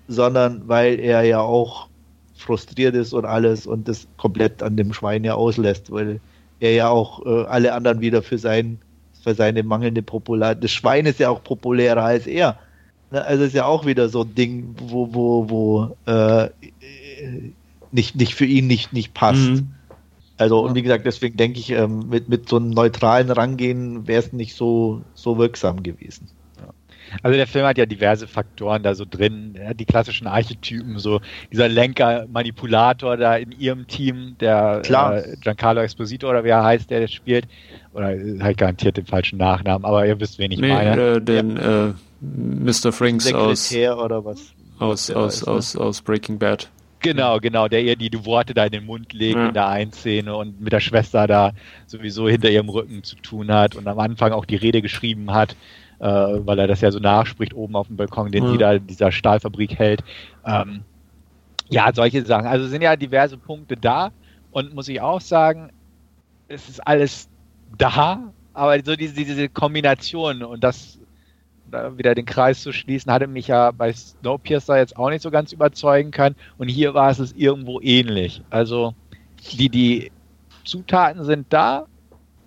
sondern 0.07 0.67
weil 0.67 0.99
er 0.99 1.23
ja 1.23 1.41
auch 1.41 1.89
frustriert 2.35 2.95
ist 2.95 3.13
und 3.13 3.25
alles 3.25 3.67
und 3.67 3.87
das 3.87 4.07
komplett 4.17 4.63
an 4.63 4.77
dem 4.77 4.93
Schwein 4.93 5.23
ja 5.23 5.35
auslässt, 5.35 5.91
weil 5.91 6.19
er 6.59 6.71
ja 6.73 6.89
auch 6.89 7.25
äh, 7.25 7.45
alle 7.45 7.73
anderen 7.73 7.99
wieder 7.99 8.21
für 8.21 8.37
sein 8.37 8.79
für 9.23 9.35
seine 9.35 9.63
mangelnde 9.63 10.01
Popularität. 10.01 10.63
Das 10.63 10.71
Schwein 10.71 11.05
ist 11.05 11.19
ja 11.19 11.29
auch 11.29 11.43
populärer 11.43 12.03
als 12.03 12.27
er. 12.27 12.57
Ne, 13.11 13.23
also 13.25 13.43
ist 13.43 13.53
ja 13.53 13.65
auch 13.65 13.85
wieder 13.85 14.09
so 14.09 14.21
ein 14.21 14.35
Ding, 14.35 14.75
wo, 14.79 15.13
wo, 15.13 15.49
wo 15.49 15.97
äh, 16.05 16.49
nicht, 17.91 18.15
nicht 18.15 18.35
für 18.35 18.45
ihn 18.45 18.67
nicht, 18.67 18.93
nicht 18.93 19.13
passt. 19.13 19.49
Mhm. 19.49 19.73
Also, 20.37 20.59
und 20.59 20.75
wie 20.75 20.83
gesagt, 20.83 21.05
deswegen 21.05 21.35
denke 21.35 21.59
ich, 21.59 21.71
ähm, 21.71 22.09
mit, 22.09 22.29
mit 22.29 22.47
so 22.47 22.57
einem 22.57 22.69
neutralen 22.69 23.31
Rangehen 23.31 24.07
wäre 24.07 24.21
es 24.21 24.33
nicht 24.33 24.55
so, 24.55 25.01
so 25.15 25.37
wirksam 25.37 25.81
gewesen. 25.81 26.29
Also 27.23 27.37
der 27.37 27.47
Film 27.47 27.65
hat 27.65 27.77
ja 27.77 27.85
diverse 27.85 28.27
Faktoren 28.27 28.83
da 28.83 28.93
so 28.95 29.05
drin, 29.09 29.55
ja, 29.57 29.73
die 29.73 29.85
klassischen 29.85 30.27
Archetypen, 30.27 30.99
so 30.99 31.21
dieser 31.51 31.69
Lenker, 31.69 32.27
Manipulator 32.29 33.17
da 33.17 33.35
in 33.37 33.51
ihrem 33.51 33.87
Team, 33.87 34.35
der 34.39 34.81
äh, 34.83 35.37
Giancarlo 35.41 35.81
Esposito 35.81 36.29
oder 36.29 36.43
wie 36.43 36.49
er 36.49 36.63
heißt, 36.63 36.89
der 36.89 37.01
das 37.01 37.13
spielt, 37.13 37.47
oder 37.93 38.07
halt 38.41 38.57
garantiert 38.57 38.97
den 38.97 39.05
falschen 39.05 39.37
Nachnamen, 39.37 39.85
aber 39.85 40.05
ihr 40.05 40.19
wisst, 40.19 40.37
wen 40.39 40.51
ich 40.51 40.59
nee, 40.59 40.67
meine. 40.67 41.01
Äh, 41.01 41.21
den 41.21 41.55
ja. 41.55 41.87
äh, 41.87 41.93
Mr. 42.21 42.91
Franks 42.91 43.25
Sekretär 43.25 43.95
aus, 43.95 44.03
oder 44.03 44.25
was? 44.25 44.53
Aus, 44.79 45.09
aus, 45.09 45.45
ne? 45.45 45.51
aus, 45.51 45.75
aus 45.75 46.01
Breaking 46.01 46.37
Bad. 46.37 46.69
Genau, 46.99 47.39
genau, 47.39 47.67
der 47.67 47.83
ihr 47.83 47.95
die, 47.95 48.09
die 48.09 48.25
Worte 48.25 48.53
da 48.53 48.65
in 48.65 48.71
den 48.71 48.85
Mund 48.85 49.13
legt 49.13 49.35
ja. 49.35 49.47
in 49.47 49.53
der 49.53 49.67
einen 49.67 49.93
Szene 49.93 50.35
und 50.35 50.59
mit 50.59 50.73
der 50.73 50.79
Schwester 50.79 51.27
da 51.27 51.51
sowieso 51.85 52.27
hinter 52.27 52.49
ihrem 52.49 52.69
Rücken 52.69 53.03
zu 53.03 53.15
tun 53.17 53.51
hat 53.51 53.75
und 53.75 53.87
am 53.87 53.99
Anfang 53.99 54.31
auch 54.31 54.45
die 54.45 54.55
Rede 54.55 54.81
geschrieben 54.81 55.31
hat, 55.31 55.55
äh, 55.99 56.05
weil 56.05 56.57
er 56.59 56.67
das 56.67 56.81
ja 56.81 56.91
so 56.91 56.99
nachspricht 56.99 57.53
oben 57.53 57.75
auf 57.75 57.87
dem 57.87 57.97
Balkon, 57.97 58.31
den 58.31 58.45
ja. 58.45 58.51
die 58.51 58.57
da 58.57 58.79
dieser 58.79 59.11
Stahlfabrik 59.11 59.77
hält. 59.77 60.03
Ähm, 60.45 60.81
ja, 61.69 61.91
solche 61.93 62.25
Sachen. 62.25 62.47
Also 62.47 62.67
sind 62.67 62.81
ja 62.81 62.95
diverse 62.95 63.37
Punkte 63.37 63.75
da 63.77 64.11
und 64.51 64.73
muss 64.73 64.87
ich 64.87 65.01
auch 65.01 65.21
sagen, 65.21 65.71
es 66.47 66.67
ist 66.69 66.85
alles 66.87 67.29
da, 67.77 68.33
aber 68.53 68.83
so 68.83 68.95
diese, 68.95 69.13
diese 69.13 69.49
Kombination 69.49 70.41
und 70.41 70.63
das 70.63 70.96
wieder 71.95 72.15
den 72.15 72.25
Kreis 72.25 72.61
zu 72.61 72.71
schließen, 72.71 73.11
hatte 73.11 73.27
mich 73.27 73.47
ja 73.47 73.71
bei 73.71 73.91
Snowpiercer 73.93 74.77
jetzt 74.77 74.97
auch 74.97 75.09
nicht 75.09 75.21
so 75.21 75.31
ganz 75.31 75.51
überzeugen 75.51 76.11
können. 76.11 76.35
Und 76.57 76.67
hier 76.69 76.93
war 76.93 77.09
es 77.09 77.19
es 77.19 77.33
irgendwo 77.33 77.79
ähnlich. 77.81 78.41
Also 78.49 78.93
die, 79.53 79.69
die 79.69 80.11
Zutaten 80.63 81.23
sind 81.23 81.47
da, 81.49 81.85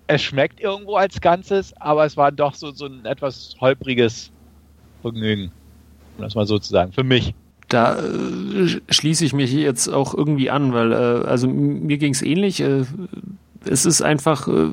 es 0.07 0.23
schmeckt 0.23 0.61
irgendwo 0.61 0.97
als 0.97 1.21
Ganzes, 1.21 1.73
aber 1.79 2.05
es 2.05 2.17
war 2.17 2.33
doch 2.33 2.55
so, 2.55 2.73
so 2.73 2.87
ein 2.87 3.05
etwas 3.05 3.55
holpriges 3.61 4.31
Vergnügen. 5.03 5.53
Um 6.17 6.25
das 6.25 6.35
mal 6.35 6.47
so 6.47 6.59
zu 6.59 6.71
sagen. 6.71 6.93
Für 6.93 7.05
mich. 7.05 7.35
Da 7.69 7.97
äh, 7.97 8.81
schließe 8.89 9.25
ich 9.25 9.33
mich 9.33 9.53
jetzt 9.53 9.87
auch 9.89 10.13
irgendwie 10.13 10.51
an, 10.51 10.73
weil 10.73 10.93
äh, 10.93 11.27
also 11.27 11.47
mir 11.47 11.99
ging 11.99 12.13
es 12.13 12.23
ähnlich. 12.23 12.61
Äh, 12.61 12.85
es 13.65 13.87
ist 13.87 14.03
einfach 14.03 14.49
äh, 14.49 14.71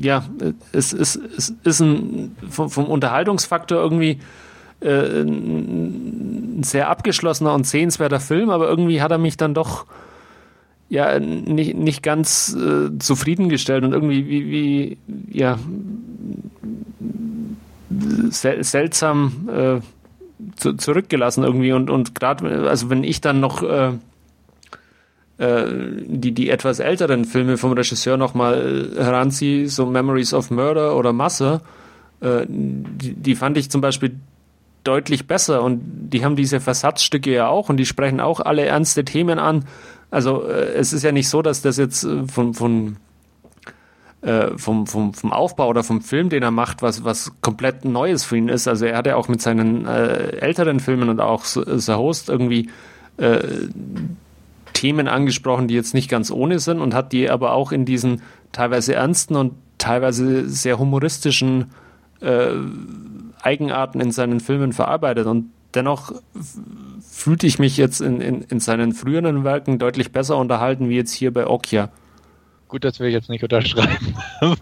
ja, 0.00 0.24
es, 0.72 0.92
es, 0.92 1.16
es 1.16 1.54
ist 1.64 1.80
ein, 1.80 2.36
vom, 2.48 2.70
vom 2.70 2.86
Unterhaltungsfaktor 2.86 3.78
irgendwie 3.78 4.18
äh, 4.80 5.22
ein 5.22 6.62
sehr 6.62 6.88
abgeschlossener 6.88 7.54
und 7.54 7.66
sehenswerter 7.66 8.20
Film, 8.20 8.50
aber 8.50 8.68
irgendwie 8.68 9.02
hat 9.02 9.10
er 9.10 9.18
mich 9.18 9.36
dann 9.36 9.54
doch 9.54 9.86
ja 10.88 11.18
nicht, 11.18 11.76
nicht 11.76 12.02
ganz 12.02 12.56
äh, 12.56 12.96
zufriedengestellt 12.98 13.84
und 13.84 13.92
irgendwie 13.92 14.26
wie, 14.26 14.50
wie 14.50 14.98
ja 15.30 15.58
sel 18.30 18.64
seltsam 18.64 19.48
äh, 19.52 19.80
zu, 20.56 20.74
zurückgelassen 20.74 21.44
irgendwie 21.44 21.72
und 21.72 21.90
und 21.90 22.14
gerade 22.14 22.68
also 22.68 22.88
wenn 22.88 23.04
ich 23.04 23.20
dann 23.20 23.40
noch 23.40 23.62
äh, 25.38 25.44
äh, 25.44 25.66
die, 26.04 26.32
die 26.32 26.50
etwas 26.50 26.80
älteren 26.80 27.24
Filme 27.24 27.58
vom 27.58 27.72
Regisseur 27.72 28.16
nochmal 28.16 28.90
heranziehe, 28.96 29.68
so 29.68 29.86
Memories 29.86 30.34
of 30.34 30.50
Murder 30.50 30.96
oder 30.96 31.12
Masse, 31.12 31.60
äh, 32.20 32.44
die, 32.48 33.14
die 33.14 33.36
fand 33.36 33.56
ich 33.56 33.70
zum 33.70 33.80
Beispiel 33.80 34.16
deutlich 34.82 35.28
besser 35.28 35.62
und 35.62 35.80
die 36.12 36.24
haben 36.24 36.34
diese 36.34 36.58
Versatzstücke 36.58 37.32
ja 37.32 37.46
auch 37.46 37.68
und 37.68 37.76
die 37.76 37.86
sprechen 37.86 38.20
auch 38.20 38.40
alle 38.40 38.64
ernste 38.64 39.04
Themen 39.04 39.38
an. 39.38 39.64
Also 40.10 40.42
äh, 40.44 40.72
es 40.74 40.92
ist 40.92 41.04
ja 41.04 41.12
nicht 41.12 41.28
so, 41.28 41.40
dass 41.40 41.62
das 41.62 41.76
jetzt 41.76 42.02
äh, 42.02 42.26
von, 42.26 42.54
von 42.54 42.96
äh, 44.22 44.58
vom, 44.58 44.88
vom, 44.88 45.14
vom 45.14 45.32
Aufbau 45.32 45.68
oder 45.68 45.84
vom 45.84 46.00
Film, 46.00 46.30
den 46.30 46.42
er 46.42 46.50
macht, 46.50 46.82
was, 46.82 47.04
was 47.04 47.30
komplett 47.42 47.84
Neues 47.84 48.24
für 48.24 48.36
ihn 48.36 48.48
ist. 48.48 48.66
Also 48.66 48.86
er 48.86 48.96
hat 48.96 49.06
ja 49.06 49.14
auch 49.14 49.28
mit 49.28 49.40
seinen 49.40 49.86
äh, 49.86 50.38
älteren 50.38 50.80
Filmen 50.80 51.08
und 51.08 51.20
auch 51.20 51.44
The 51.44 51.92
Host 51.92 52.28
irgendwie 52.28 52.70
äh, 53.18 53.38
Themen 54.78 55.08
angesprochen, 55.08 55.66
die 55.66 55.74
jetzt 55.74 55.92
nicht 55.92 56.08
ganz 56.08 56.30
ohne 56.30 56.60
sind 56.60 56.80
und 56.80 56.94
hat 56.94 57.12
die 57.12 57.28
aber 57.28 57.52
auch 57.52 57.72
in 57.72 57.84
diesen 57.84 58.22
teilweise 58.52 58.94
ernsten 58.94 59.34
und 59.34 59.54
teilweise 59.76 60.48
sehr 60.48 60.78
humoristischen 60.78 61.72
äh, 62.20 62.52
Eigenarten 63.42 64.00
in 64.00 64.12
seinen 64.12 64.38
Filmen 64.38 64.72
verarbeitet. 64.72 65.26
Und 65.26 65.50
dennoch 65.74 66.12
fühlte 67.00 67.48
ich 67.48 67.58
mich 67.58 67.76
jetzt 67.76 68.00
in, 68.00 68.20
in, 68.20 68.42
in 68.42 68.60
seinen 68.60 68.92
früheren 68.92 69.42
Werken 69.42 69.80
deutlich 69.80 70.12
besser 70.12 70.36
unterhalten 70.36 70.88
wie 70.88 70.94
jetzt 70.94 71.12
hier 71.12 71.32
bei 71.32 71.48
Okja. 71.48 71.90
gut, 72.68 72.84
das 72.84 73.00
will 73.00 73.08
ich 73.08 73.14
jetzt 73.14 73.30
nicht 73.30 73.42
unterschreiben, 73.42 74.14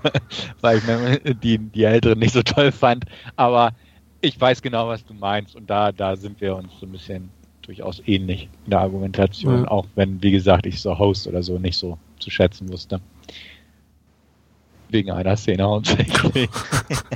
weil 0.63 0.79
ich 0.79 1.39
die, 1.41 1.59
die 1.59 1.85
Älteren 1.85 2.19
nicht 2.19 2.33
so 2.33 2.41
toll 2.41 2.73
fand. 2.73 3.05
Aber 3.37 3.73
ich 4.23 4.41
weiß 4.41 4.63
genau, 4.63 4.89
was 4.89 5.05
du 5.05 5.13
meinst. 5.13 5.57
Und 5.57 5.69
da, 5.69 5.93
da 5.93 6.17
sind 6.17 6.41
wir 6.41 6.57
uns 6.57 6.73
so 6.81 6.87
ein 6.87 6.93
bisschen 6.93 7.29
durchaus 7.67 8.03
ähnlich 8.07 8.49
in 8.65 8.71
der 8.71 8.81
Argumentation, 8.81 9.63
ja. 9.63 9.69
auch 9.69 9.87
wenn, 9.95 10.23
wie 10.23 10.31
gesagt, 10.31 10.67
ich 10.67 10.81
so 10.81 10.99
Host 10.99 11.27
oder 11.27 11.43
so 11.43 11.59
nicht 11.59 11.77
so 11.77 11.99
zu 12.19 12.31
schätzen 12.31 12.69
wusste. 12.71 13.01
Wegen 14.89 15.11
einer 15.11 15.37
Szene 15.37 15.65
hauptsächlich. 15.65 16.49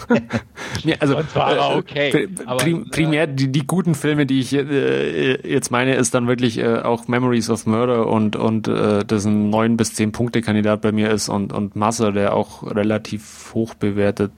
ja, 0.84 0.96
also, 0.98 1.16
Und 1.18 1.30
zwar 1.30 1.56
äh, 1.56 1.78
okay. 1.78 2.10
Prim, 2.10 2.34
aber, 2.44 2.64
primär 2.90 3.28
die, 3.28 3.52
die 3.52 3.64
guten 3.64 3.94
Filme, 3.94 4.26
die 4.26 4.40
ich 4.40 4.52
äh, 4.52 5.48
jetzt 5.48 5.70
meine, 5.70 5.94
ist 5.94 6.12
dann 6.12 6.26
wirklich 6.26 6.58
äh, 6.58 6.80
auch 6.80 7.06
Memories 7.06 7.48
of 7.48 7.66
Murder 7.66 8.08
und, 8.08 8.34
und 8.34 8.66
äh, 8.66 9.04
das 9.04 9.24
ein 9.24 9.50
9 9.50 9.76
bis 9.76 9.94
10 9.94 10.10
Punkte 10.10 10.42
Kandidat 10.42 10.80
bei 10.80 10.90
mir 10.90 11.10
ist 11.10 11.28
und, 11.28 11.52
und 11.52 11.76
Masse, 11.76 12.12
der 12.12 12.34
auch 12.34 12.64
relativ 12.64 13.52
hoch 13.54 13.74
bewertet 13.74 14.32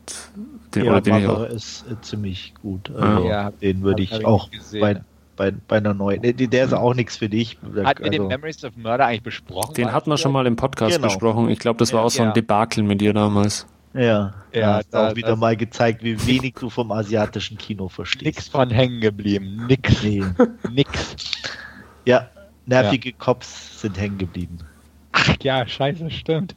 den, 0.74 0.84
ja, 0.84 1.00
den 1.00 1.24
Mother 1.24 1.50
ist 1.50 1.84
äh, 1.90 2.00
ziemlich 2.00 2.54
gut. 2.60 2.90
Also 2.90 3.28
ja, 3.28 3.50
den 3.50 3.82
würde 3.82 4.02
ich 4.02 4.24
auch 4.24 4.48
bei, 4.80 5.02
bei, 5.42 5.50
bei 5.50 5.78
einer 5.78 5.92
neuen. 5.92 6.22
Der, 6.22 6.32
der 6.34 6.64
ist 6.64 6.72
auch 6.72 6.94
nichts 6.94 7.16
für 7.16 7.28
dich. 7.28 7.58
Hat 7.82 7.98
also, 7.98 8.10
den 8.10 8.28
Memories 8.28 8.64
of 8.64 8.76
Murder 8.76 9.06
eigentlich 9.06 9.24
besprochen? 9.24 9.74
Den 9.74 9.92
hatten 9.92 10.08
wir 10.08 10.16
schon 10.16 10.30
mal 10.30 10.46
im 10.46 10.54
Podcast 10.54 10.94
genau. 10.94 11.08
besprochen. 11.08 11.48
Ich 11.48 11.58
glaube, 11.58 11.78
das 11.78 11.92
war 11.92 12.04
auch 12.04 12.10
so 12.10 12.22
ein 12.22 12.32
Debakel 12.32 12.84
mit 12.84 13.00
dir 13.00 13.12
damals. 13.12 13.66
Ja, 13.92 14.32
ja, 14.54 14.74
hast 14.74 14.94
da, 14.94 15.10
auch 15.10 15.16
wieder 15.16 15.34
mal 15.36 15.56
gezeigt, 15.56 16.02
wie 16.04 16.26
wenig 16.26 16.54
du 16.54 16.70
vom 16.70 16.92
asiatischen 16.92 17.58
Kino 17.58 17.88
verstehst. 17.88 18.24
Nix 18.24 18.48
von 18.48 18.70
hängen 18.70 19.00
geblieben. 19.00 19.66
Nix. 19.66 20.02
Nee. 20.02 20.22
Nix. 20.70 21.16
Ja, 22.04 22.28
nervige 22.64 23.10
ja. 23.10 23.16
Cops 23.18 23.80
sind 23.80 23.98
hängen 24.00 24.18
geblieben. 24.18 24.58
Ach 25.10 25.34
ja, 25.42 25.66
scheiße, 25.66 26.08
stimmt. 26.10 26.54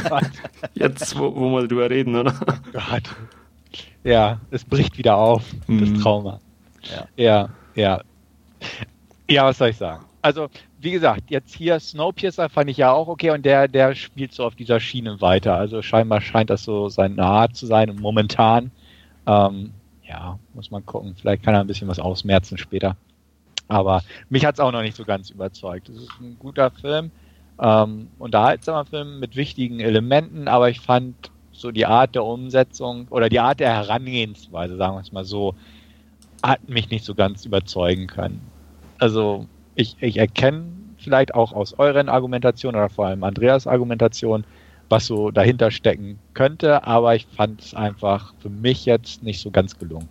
Jetzt, 0.74 1.18
wo, 1.18 1.34
wo 1.34 1.50
wir 1.52 1.68
drüber 1.68 1.88
reden, 1.88 2.16
oder? 2.16 2.34
Oh 2.46 2.70
Gott. 2.72 3.14
Ja, 4.04 4.40
es 4.50 4.64
bricht 4.64 4.98
wieder 4.98 5.16
auf, 5.16 5.44
mhm. 5.68 5.94
das 5.94 6.02
Trauma. 6.02 6.40
Ja. 6.82 7.06
ja, 7.16 7.48
ja. 7.74 8.00
Ja, 9.28 9.44
was 9.44 9.58
soll 9.58 9.70
ich 9.70 9.76
sagen? 9.76 10.04
Also, 10.20 10.48
wie 10.80 10.92
gesagt, 10.92 11.30
jetzt 11.30 11.54
hier 11.54 11.80
Snowpiercer 11.80 12.48
fand 12.48 12.70
ich 12.70 12.76
ja 12.76 12.92
auch 12.92 13.08
okay 13.08 13.30
und 13.30 13.44
der, 13.44 13.66
der 13.66 13.94
spielt 13.94 14.32
so 14.32 14.44
auf 14.44 14.54
dieser 14.54 14.78
Schiene 14.78 15.20
weiter. 15.20 15.56
Also 15.56 15.82
scheinbar 15.82 16.20
scheint 16.20 16.50
das 16.50 16.64
so 16.64 16.88
seine 16.88 17.24
Art 17.24 17.56
zu 17.56 17.66
sein 17.66 17.90
und 17.90 18.00
momentan, 18.00 18.70
ähm, 19.26 19.72
ja, 20.08 20.38
muss 20.54 20.70
man 20.70 20.84
gucken. 20.86 21.16
Vielleicht 21.20 21.42
kann 21.42 21.54
er 21.54 21.60
ein 21.60 21.66
bisschen 21.66 21.88
was 21.88 21.98
ausmerzen 21.98 22.58
später. 22.58 22.96
Aber 23.68 24.02
mich 24.28 24.44
hat 24.44 24.56
es 24.56 24.60
auch 24.60 24.70
noch 24.70 24.82
nicht 24.82 24.96
so 24.96 25.04
ganz 25.04 25.30
überzeugt. 25.30 25.88
Es 25.88 25.96
ist 25.96 26.10
ein 26.20 26.36
guter 26.38 26.70
Film 26.70 27.10
ähm, 27.58 28.08
unterhaltsamer 28.18 28.84
Film 28.84 29.20
mit 29.20 29.36
wichtigen 29.36 29.80
Elementen, 29.80 30.48
aber 30.48 30.70
ich 30.70 30.80
fand 30.80 31.30
so 31.52 31.70
die 31.70 31.86
Art 31.86 32.14
der 32.14 32.24
Umsetzung 32.24 33.06
oder 33.10 33.28
die 33.28 33.40
Art 33.40 33.60
der 33.60 33.74
Herangehensweise, 33.74 34.76
sagen 34.76 34.96
wir 34.96 35.00
es 35.00 35.12
mal 35.12 35.24
so, 35.24 35.54
hat 36.42 36.68
mich 36.68 36.90
nicht 36.90 37.04
so 37.04 37.14
ganz 37.14 37.44
überzeugen 37.44 38.06
können. 38.06 38.40
Also 38.98 39.46
ich, 39.74 39.96
ich 40.00 40.16
erkenne 40.16 40.64
vielleicht 40.98 41.34
auch 41.34 41.52
aus 41.52 41.74
euren 41.78 42.08
Argumentationen 42.08 42.78
oder 42.78 42.88
vor 42.88 43.06
allem 43.06 43.24
Andreas 43.24 43.66
Argumentation, 43.66 44.44
was 44.88 45.06
so 45.06 45.30
dahinter 45.30 45.70
stecken 45.70 46.18
könnte, 46.34 46.84
aber 46.86 47.14
ich 47.14 47.26
fand 47.26 47.60
es 47.60 47.74
einfach 47.74 48.34
für 48.38 48.50
mich 48.50 48.84
jetzt 48.84 49.22
nicht 49.22 49.40
so 49.40 49.50
ganz 49.50 49.78
gelungen. 49.78 50.08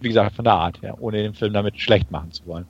Wie 0.00 0.08
gesagt, 0.08 0.36
von 0.36 0.44
der 0.44 0.54
Art 0.54 0.82
her, 0.82 0.96
ohne 1.00 1.22
den 1.22 1.34
Film 1.34 1.52
damit 1.52 1.80
schlecht 1.80 2.10
machen 2.10 2.30
zu 2.32 2.46
wollen 2.46 2.66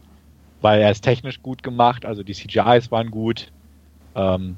weil 0.61 0.81
er 0.81 0.91
ist 0.91 1.03
technisch 1.03 1.43
gut 1.43 1.63
gemacht, 1.63 2.05
also 2.05 2.23
die 2.23 2.35
CGIs 2.35 2.91
waren 2.91 3.11
gut. 3.11 3.53
Ähm, 4.15 4.57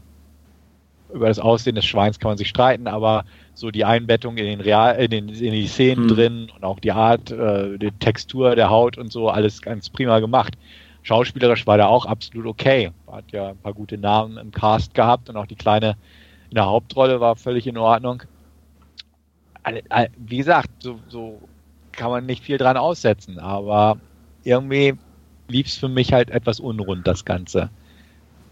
über 1.13 1.29
das 1.29 1.39
Aussehen 1.39 1.75
des 1.75 1.87
Schweins 1.87 2.19
kann 2.19 2.31
man 2.31 2.39
sich 2.39 2.49
streiten, 2.49 2.87
aber 2.87 3.25
so 3.55 3.71
die 3.71 3.85
Einbettung 3.85 4.37
in 4.37 4.45
den 4.45 4.61
Real, 4.61 4.97
in, 4.97 5.11
den, 5.11 5.29
in 5.29 5.53
die 5.53 5.67
Szenen 5.67 6.05
mhm. 6.05 6.09
drin 6.09 6.51
und 6.55 6.65
auch 6.65 6.81
die 6.81 6.93
Art, 6.93 7.31
äh, 7.31 7.79
die 7.79 7.91
Textur 7.93 8.55
der 8.55 8.71
Haut 8.71 8.99
und 8.99 9.13
so, 9.13 9.29
alles 9.29 9.63
ganz 9.63 9.91
prima 9.91 10.21
gemacht. 10.21 10.55
Schauspielerisch 11.03 11.67
war 11.67 11.77
der 11.77 11.89
auch 11.89 12.07
absolut 12.07 12.47
okay. 12.47 12.91
Hat 13.11 13.33
ja 13.33 13.49
ein 13.49 13.59
paar 13.59 13.73
gute 13.73 13.97
Namen 13.97 14.37
im 14.37 14.51
Cast 14.51 14.95
gehabt 14.95 15.29
und 15.31 15.37
auch 15.37 15.47
die 15.47 15.57
kleine 15.57 15.97
in 16.51 16.55
der 16.55 16.67
Hauptrolle 16.67 17.21
war 17.21 17.37
völlig 17.37 17.67
in 17.67 17.77
Ordnung. 17.77 18.23
Wie 20.17 20.39
gesagt, 20.39 20.71
so, 20.81 20.99
so 21.09 21.41
kann 21.93 22.11
man 22.11 22.27
nicht 22.27 22.43
viel 22.43 22.59
dran 22.59 22.77
aussetzen, 22.77 23.39
aber 23.39 23.99
irgendwie 24.45 24.95
lief 25.49 25.67
es 25.67 25.77
für 25.77 25.89
mich 25.89 26.13
halt 26.13 26.31
etwas 26.31 26.61
unrund, 26.61 27.07
das 27.07 27.25
Ganze. 27.25 27.71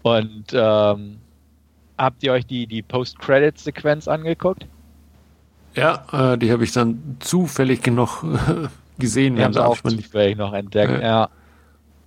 Und 0.03 0.45
ähm, 0.53 1.17
habt 1.97 2.23
ihr 2.23 2.31
euch 2.33 2.45
die, 2.45 2.67
die 2.67 2.81
Post-Credit-Sequenz 2.81 4.07
angeguckt? 4.07 4.65
Ja, 5.75 6.33
äh, 6.33 6.37
die 6.37 6.51
habe 6.51 6.63
ich 6.63 6.71
dann 6.71 7.17
zufällig 7.19 7.85
noch 7.87 8.23
gesehen. 8.97 9.37
Wir 9.37 9.45
haben 9.45 9.53
sie 9.53 9.63
auch 9.63 9.77
zufällig 9.77 10.37
noch 10.37 10.53
entdeckt, 10.53 11.01
ja. 11.01 11.01
ja. 11.01 11.29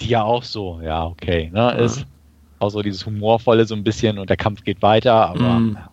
Die 0.00 0.08
ja 0.08 0.22
auch 0.22 0.42
so, 0.42 0.80
ja, 0.82 1.04
okay. 1.04 1.50
Ne, 1.52 1.60
ja. 1.60 1.70
Ist 1.70 2.06
auch 2.58 2.70
so 2.70 2.82
dieses 2.82 3.06
Humorvolle 3.06 3.64
so 3.64 3.74
ein 3.74 3.84
bisschen 3.84 4.18
und 4.18 4.30
der 4.30 4.36
Kampf 4.36 4.64
geht 4.64 4.82
weiter, 4.82 5.28
aber 5.28 5.58
mm. 5.60 5.74
ja. 5.74 5.90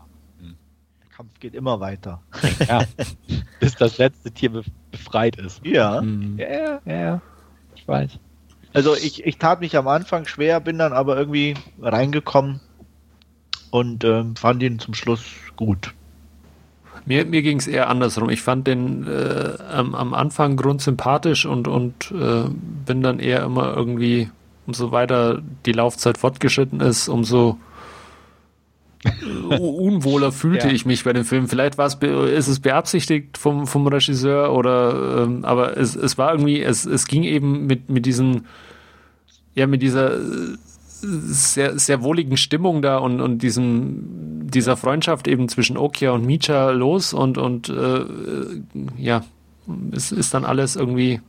der 1.02 1.16
Kampf 1.16 1.40
geht 1.40 1.54
immer 1.54 1.80
weiter. 1.80 2.22
ja, 2.68 2.84
bis 3.60 3.76
das 3.76 3.98
letzte 3.98 4.32
Tier 4.32 4.64
befreit 4.92 5.36
ist. 5.38 5.66
Ja. 5.66 6.02
Mm. 6.02 6.38
Ja, 6.38 6.50
ja, 6.50 6.82
ja, 6.86 7.22
ich 7.76 7.88
weiß. 7.88 8.20
Also 8.74 8.96
ich, 8.96 9.26
ich 9.26 9.38
tat 9.38 9.62
mich 9.62 9.78
am 9.78 9.88
Anfang 9.88 10.26
schwer, 10.26 10.60
bin 10.60 10.78
dann 10.78 10.94
aber 10.94 11.18
irgendwie 11.18 11.56
reingekommen 11.82 12.62
und 13.72 14.04
ähm, 14.04 14.36
fand 14.36 14.64
ihn 14.64 14.80
zum 14.80 14.94
Schluss 14.94 15.26
gut. 15.56 15.94
Mir, 17.06 17.26
mir 17.26 17.42
ging 17.42 17.58
es 17.58 17.68
eher 17.68 17.90
andersrum. 17.90 18.30
Ich 18.30 18.42
fand 18.42 18.68
den 18.68 19.08
äh, 19.08 19.54
am, 19.72 19.96
am, 19.96 20.14
Anfang 20.14 20.58
grundsympathisch 20.58 21.46
und, 21.46 21.68
und 21.70 22.12
äh, 22.12 22.50
bin 22.86 23.02
dann 23.02 23.20
eher 23.20 23.44
immer 23.44 23.74
irgendwie, 23.76 24.30
umso 24.66 24.92
weiter 24.92 25.42
die 25.66 25.72
Laufzeit 25.72 26.18
fortgeschritten 26.18 26.82
ist, 26.82 27.08
umso 27.08 27.58
unwohler 29.50 30.32
fühlte 30.34 30.68
ja. 30.68 30.74
ich 30.74 30.86
mich 30.86 31.04
bei 31.04 31.14
dem 31.14 31.24
Film. 31.24 31.48
Vielleicht 31.48 31.78
war 31.78 31.88
es, 31.88 31.96
ist 31.96 32.48
es 32.48 32.60
beabsichtigt 32.60 33.38
vom, 33.38 33.68
vom 33.68 33.88
Regisseur 33.88 34.52
oder, 34.54 35.24
ähm, 35.24 35.46
aber 35.46 35.78
es, 35.78 35.96
es 35.96 36.18
war 36.18 36.34
irgendwie, 36.34 36.62
es, 36.62 36.86
es 36.86 37.08
ging 37.08 37.24
eben 37.24 37.68
mit, 37.68 37.90
mit 37.90 38.06
diesen, 38.06 38.48
ja, 39.56 39.68
mit 39.68 39.82
dieser 39.82 40.16
äh, 40.16 40.58
sehr, 41.02 41.78
sehr 41.78 42.02
wohligen 42.02 42.38
Stimmung 42.38 42.82
da 42.82 42.98
und, 42.98 43.22
und 43.22 43.40
diesem, 43.40 44.48
dieser 44.50 44.78
Freundschaft 44.78 45.28
eben 45.28 45.50
zwischen 45.50 45.78
Okia 45.78 46.12
und 46.12 46.26
Micha 46.26 46.72
los 46.72 47.14
und, 47.14 47.38
und 47.38 47.70
äh, 47.70 48.06
ja, 48.98 49.24
es 49.92 50.12
ist 50.12 50.34
dann 50.34 50.46
alles 50.46 50.76
irgendwie 50.76 51.22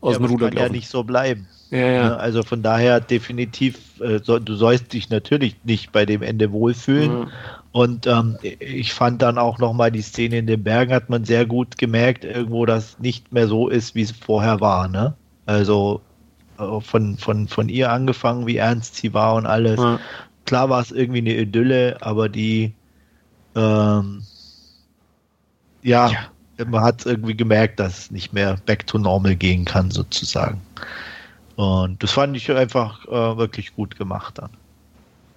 aus 0.00 0.14
ja, 0.14 0.18
dem 0.18 0.26
Ruder 0.26 0.50
gelaufen. 0.50 0.56
kann 0.56 0.66
ja 0.66 0.72
nicht 0.72 0.88
so 0.88 1.04
bleiben. 1.04 1.48
Ja, 1.70 1.78
ja. 1.78 2.08
Ne, 2.08 2.16
also 2.16 2.42
von 2.42 2.62
daher 2.62 3.00
definitiv, 3.00 4.00
äh, 4.00 4.18
so, 4.22 4.38
du 4.38 4.54
sollst 4.54 4.92
dich 4.92 5.08
natürlich 5.08 5.56
nicht 5.64 5.92
bei 5.92 6.04
dem 6.04 6.22
Ende 6.22 6.50
wohlfühlen. 6.52 7.20
Mhm. 7.20 7.26
Und 7.72 8.06
ähm, 8.08 8.36
ich 8.42 8.92
fand 8.92 9.22
dann 9.22 9.38
auch 9.38 9.58
nochmal 9.58 9.92
die 9.92 10.02
Szene 10.02 10.38
in 10.38 10.46
den 10.48 10.64
Bergen, 10.64 10.92
hat 10.92 11.08
man 11.08 11.24
sehr 11.24 11.46
gut 11.46 11.78
gemerkt, 11.78 12.24
irgendwo, 12.24 12.66
dass 12.66 12.98
nicht 12.98 13.32
mehr 13.32 13.46
so 13.46 13.68
ist, 13.68 13.94
wie 13.94 14.02
es 14.02 14.10
vorher 14.10 14.60
war. 14.60 14.88
Ne? 14.88 15.14
Also 15.46 16.00
von, 16.80 17.16
von, 17.16 17.48
von 17.48 17.68
ihr 17.68 17.90
angefangen, 17.90 18.46
wie 18.46 18.56
ernst 18.56 18.96
sie 18.96 19.14
war 19.14 19.34
und 19.34 19.46
alles. 19.46 19.78
Mhm. 19.80 19.98
Klar 20.44 20.68
war 20.68 20.80
es 20.80 20.90
irgendwie 20.90 21.18
eine 21.18 21.36
Idylle, 21.36 21.98
aber 22.00 22.28
die, 22.28 22.74
ähm, 23.54 24.22
ja, 25.82 26.10
ja, 26.10 26.64
man 26.66 26.82
hat 26.82 27.06
irgendwie 27.06 27.36
gemerkt, 27.36 27.80
dass 27.80 27.98
es 27.98 28.10
nicht 28.10 28.32
mehr 28.32 28.56
back 28.66 28.86
to 28.86 28.98
normal 28.98 29.36
gehen 29.36 29.64
kann, 29.64 29.90
sozusagen. 29.90 30.60
Und 31.56 32.02
das 32.02 32.12
fand 32.12 32.36
ich 32.36 32.50
einfach 32.50 33.06
äh, 33.06 33.36
wirklich 33.36 33.74
gut 33.74 33.96
gemacht 33.96 34.38
dann. 34.38 34.50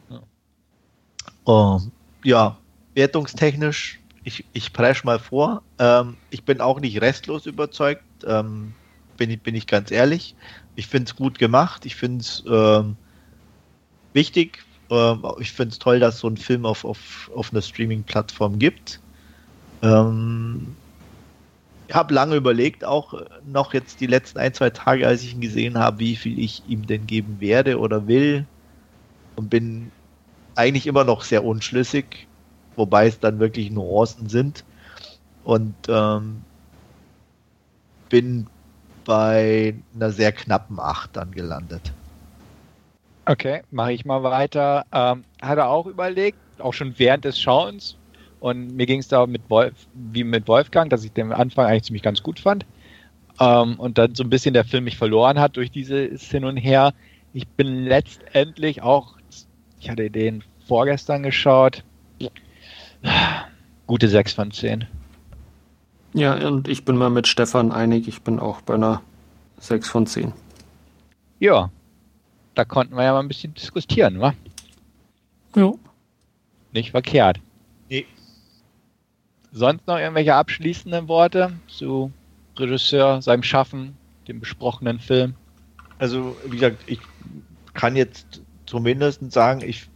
Ja, 0.09 1.75
ähm, 1.75 1.91
ja 2.23 2.57
wertungstechnisch, 2.95 3.99
ich, 4.23 4.45
ich 4.53 4.73
presch 4.73 5.03
mal 5.03 5.19
vor. 5.19 5.63
Ähm, 5.79 6.15
ich 6.29 6.43
bin 6.43 6.61
auch 6.61 6.79
nicht 6.79 7.01
restlos 7.01 7.45
überzeugt, 7.45 8.03
ähm, 8.25 8.73
bin, 9.17 9.29
ich, 9.29 9.41
bin 9.41 9.55
ich 9.55 9.67
ganz 9.67 9.91
ehrlich. 9.91 10.35
Ich 10.75 10.87
finde 10.87 11.09
es 11.09 11.15
gut 11.15 11.37
gemacht, 11.37 11.85
ich 11.85 11.95
finde 11.95 12.21
es 12.21 12.43
ähm, 12.47 12.95
wichtig. 14.13 14.63
Ähm, 14.89 15.23
ich 15.39 15.51
finde 15.51 15.73
es 15.73 15.79
toll, 15.79 15.99
dass 15.99 16.19
so 16.19 16.27
ein 16.27 16.37
Film 16.37 16.65
auf, 16.65 16.85
auf, 16.85 17.31
auf 17.35 17.51
einer 17.51 17.61
Streaming-Plattform 17.61 18.59
gibt. 18.59 18.99
Ähm, 19.81 20.75
habe 21.91 22.13
lange 22.13 22.35
überlegt, 22.35 22.85
auch 22.85 23.13
noch 23.45 23.73
jetzt 23.73 23.99
die 23.99 24.07
letzten 24.07 24.39
ein, 24.39 24.53
zwei 24.53 24.69
Tage, 24.69 25.07
als 25.07 25.23
ich 25.23 25.33
ihn 25.33 25.41
gesehen 25.41 25.77
habe, 25.77 25.99
wie 25.99 26.15
viel 26.15 26.39
ich 26.39 26.63
ihm 26.67 26.87
denn 26.87 27.05
geben 27.05 27.39
werde 27.39 27.79
oder 27.79 28.07
will. 28.07 28.45
Und 29.35 29.49
bin 29.49 29.91
eigentlich 30.55 30.87
immer 30.87 31.03
noch 31.03 31.23
sehr 31.23 31.43
unschlüssig, 31.43 32.27
wobei 32.75 33.07
es 33.07 33.19
dann 33.19 33.39
wirklich 33.39 33.71
Nuancen 33.71 34.29
sind. 34.29 34.63
Und 35.43 35.75
ähm, 35.87 36.41
bin 38.09 38.47
bei 39.05 39.75
einer 39.95 40.11
sehr 40.11 40.31
knappen 40.31 40.79
8 40.79 41.15
dann 41.15 41.31
gelandet. 41.31 41.91
Okay, 43.25 43.61
mache 43.71 43.93
ich 43.93 44.05
mal 44.05 44.23
weiter. 44.23 44.85
Ähm, 44.91 45.23
hat 45.41 45.57
er 45.57 45.69
auch 45.69 45.85
überlegt, 45.85 46.37
auch 46.59 46.73
schon 46.73 46.93
während 46.97 47.25
des 47.25 47.39
Schauens. 47.39 47.95
Und 48.39 48.75
mir 48.75 48.85
ging 48.85 48.99
es 48.99 49.07
da 49.07 49.25
mit 49.25 49.49
Wolf, 49.49 49.73
wie 49.93 50.25
mit 50.25 50.47
Wolfgang, 50.49 50.89
dass 50.89 51.05
ich 51.05 51.13
den 51.13 51.31
Anfang 51.31 51.65
eigentlich 51.65 51.83
ziemlich 51.83 52.03
ganz 52.03 52.21
gut 52.21 52.39
fand. 52.39 52.65
Ähm, 53.39 53.79
und 53.79 53.97
dann 53.97 54.15
so 54.15 54.23
ein 54.23 54.29
bisschen 54.29 54.53
der 54.53 54.65
Film 54.65 54.83
mich 54.83 54.97
verloren 54.97 55.39
hat 55.39 55.55
durch 55.55 55.71
dieses 55.71 56.23
Hin 56.29 56.43
und 56.43 56.57
Her. 56.57 56.93
Ich 57.33 57.47
bin 57.47 57.85
letztendlich 57.85 58.81
auch, 58.81 59.15
ich 59.79 59.89
hatte 59.89 60.11
den 60.11 60.43
vorgestern 60.67 61.23
geschaut, 61.23 61.83
gute 63.87 64.09
6 64.09 64.33
von 64.33 64.51
10. 64.51 64.85
Ja, 66.13 66.47
und 66.47 66.67
ich 66.67 66.85
bin 66.85 66.95
mal 66.95 67.09
mit 67.09 67.27
Stefan 67.27 67.71
einig, 67.71 68.07
ich 68.07 68.21
bin 68.21 68.39
auch 68.39 68.61
bei 68.61 68.75
einer 68.75 69.01
6 69.59 69.89
von 69.89 70.05
10. 70.05 70.31
Ja, 71.39 71.71
da 72.55 72.65
konnten 72.65 72.95
wir 72.95 73.03
ja 73.03 73.13
mal 73.13 73.19
ein 73.19 73.27
bisschen 73.27 73.53
diskutieren, 73.53 74.19
wa? 74.19 74.33
Ja. 75.55 75.73
Nicht 76.71 76.91
verkehrt. 76.91 77.39
Nee. 77.89 78.05
Sonst 79.51 79.87
noch 79.87 79.97
irgendwelche 79.97 80.35
abschließenden 80.35 81.07
Worte 81.07 81.53
zu 81.67 82.11
Regisseur, 82.57 83.21
seinem 83.21 83.43
Schaffen, 83.43 83.97
dem 84.27 84.39
besprochenen 84.39 84.99
Film? 84.99 85.35
Also, 85.97 86.35
wie 86.45 86.57
gesagt, 86.57 86.83
ich 86.85 86.99
kann 87.73 87.95
jetzt 87.95 88.41
zumindest 88.65 89.31
sagen, 89.31 89.61
ich 89.61 89.87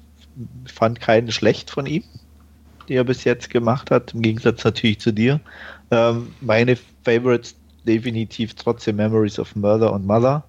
fand 0.65 0.99
keinen 0.99 1.31
schlecht 1.31 1.69
von 1.69 1.85
ihm, 1.85 2.03
die 2.87 2.93
er 2.93 3.03
bis 3.03 3.23
jetzt 3.23 3.49
gemacht 3.49 3.91
hat, 3.91 4.13
im 4.13 4.21
Gegensatz 4.21 4.63
natürlich 4.63 4.99
zu 4.99 5.11
dir. 5.11 5.39
Ähm, 5.91 6.33
meine 6.41 6.77
Favorites 7.03 7.55
definitiv 7.85 8.53
trotzdem 8.55 8.97
Memories 8.97 9.39
of 9.39 9.55
Murder 9.55 9.93
und 9.93 10.05
Mother. 10.05 10.43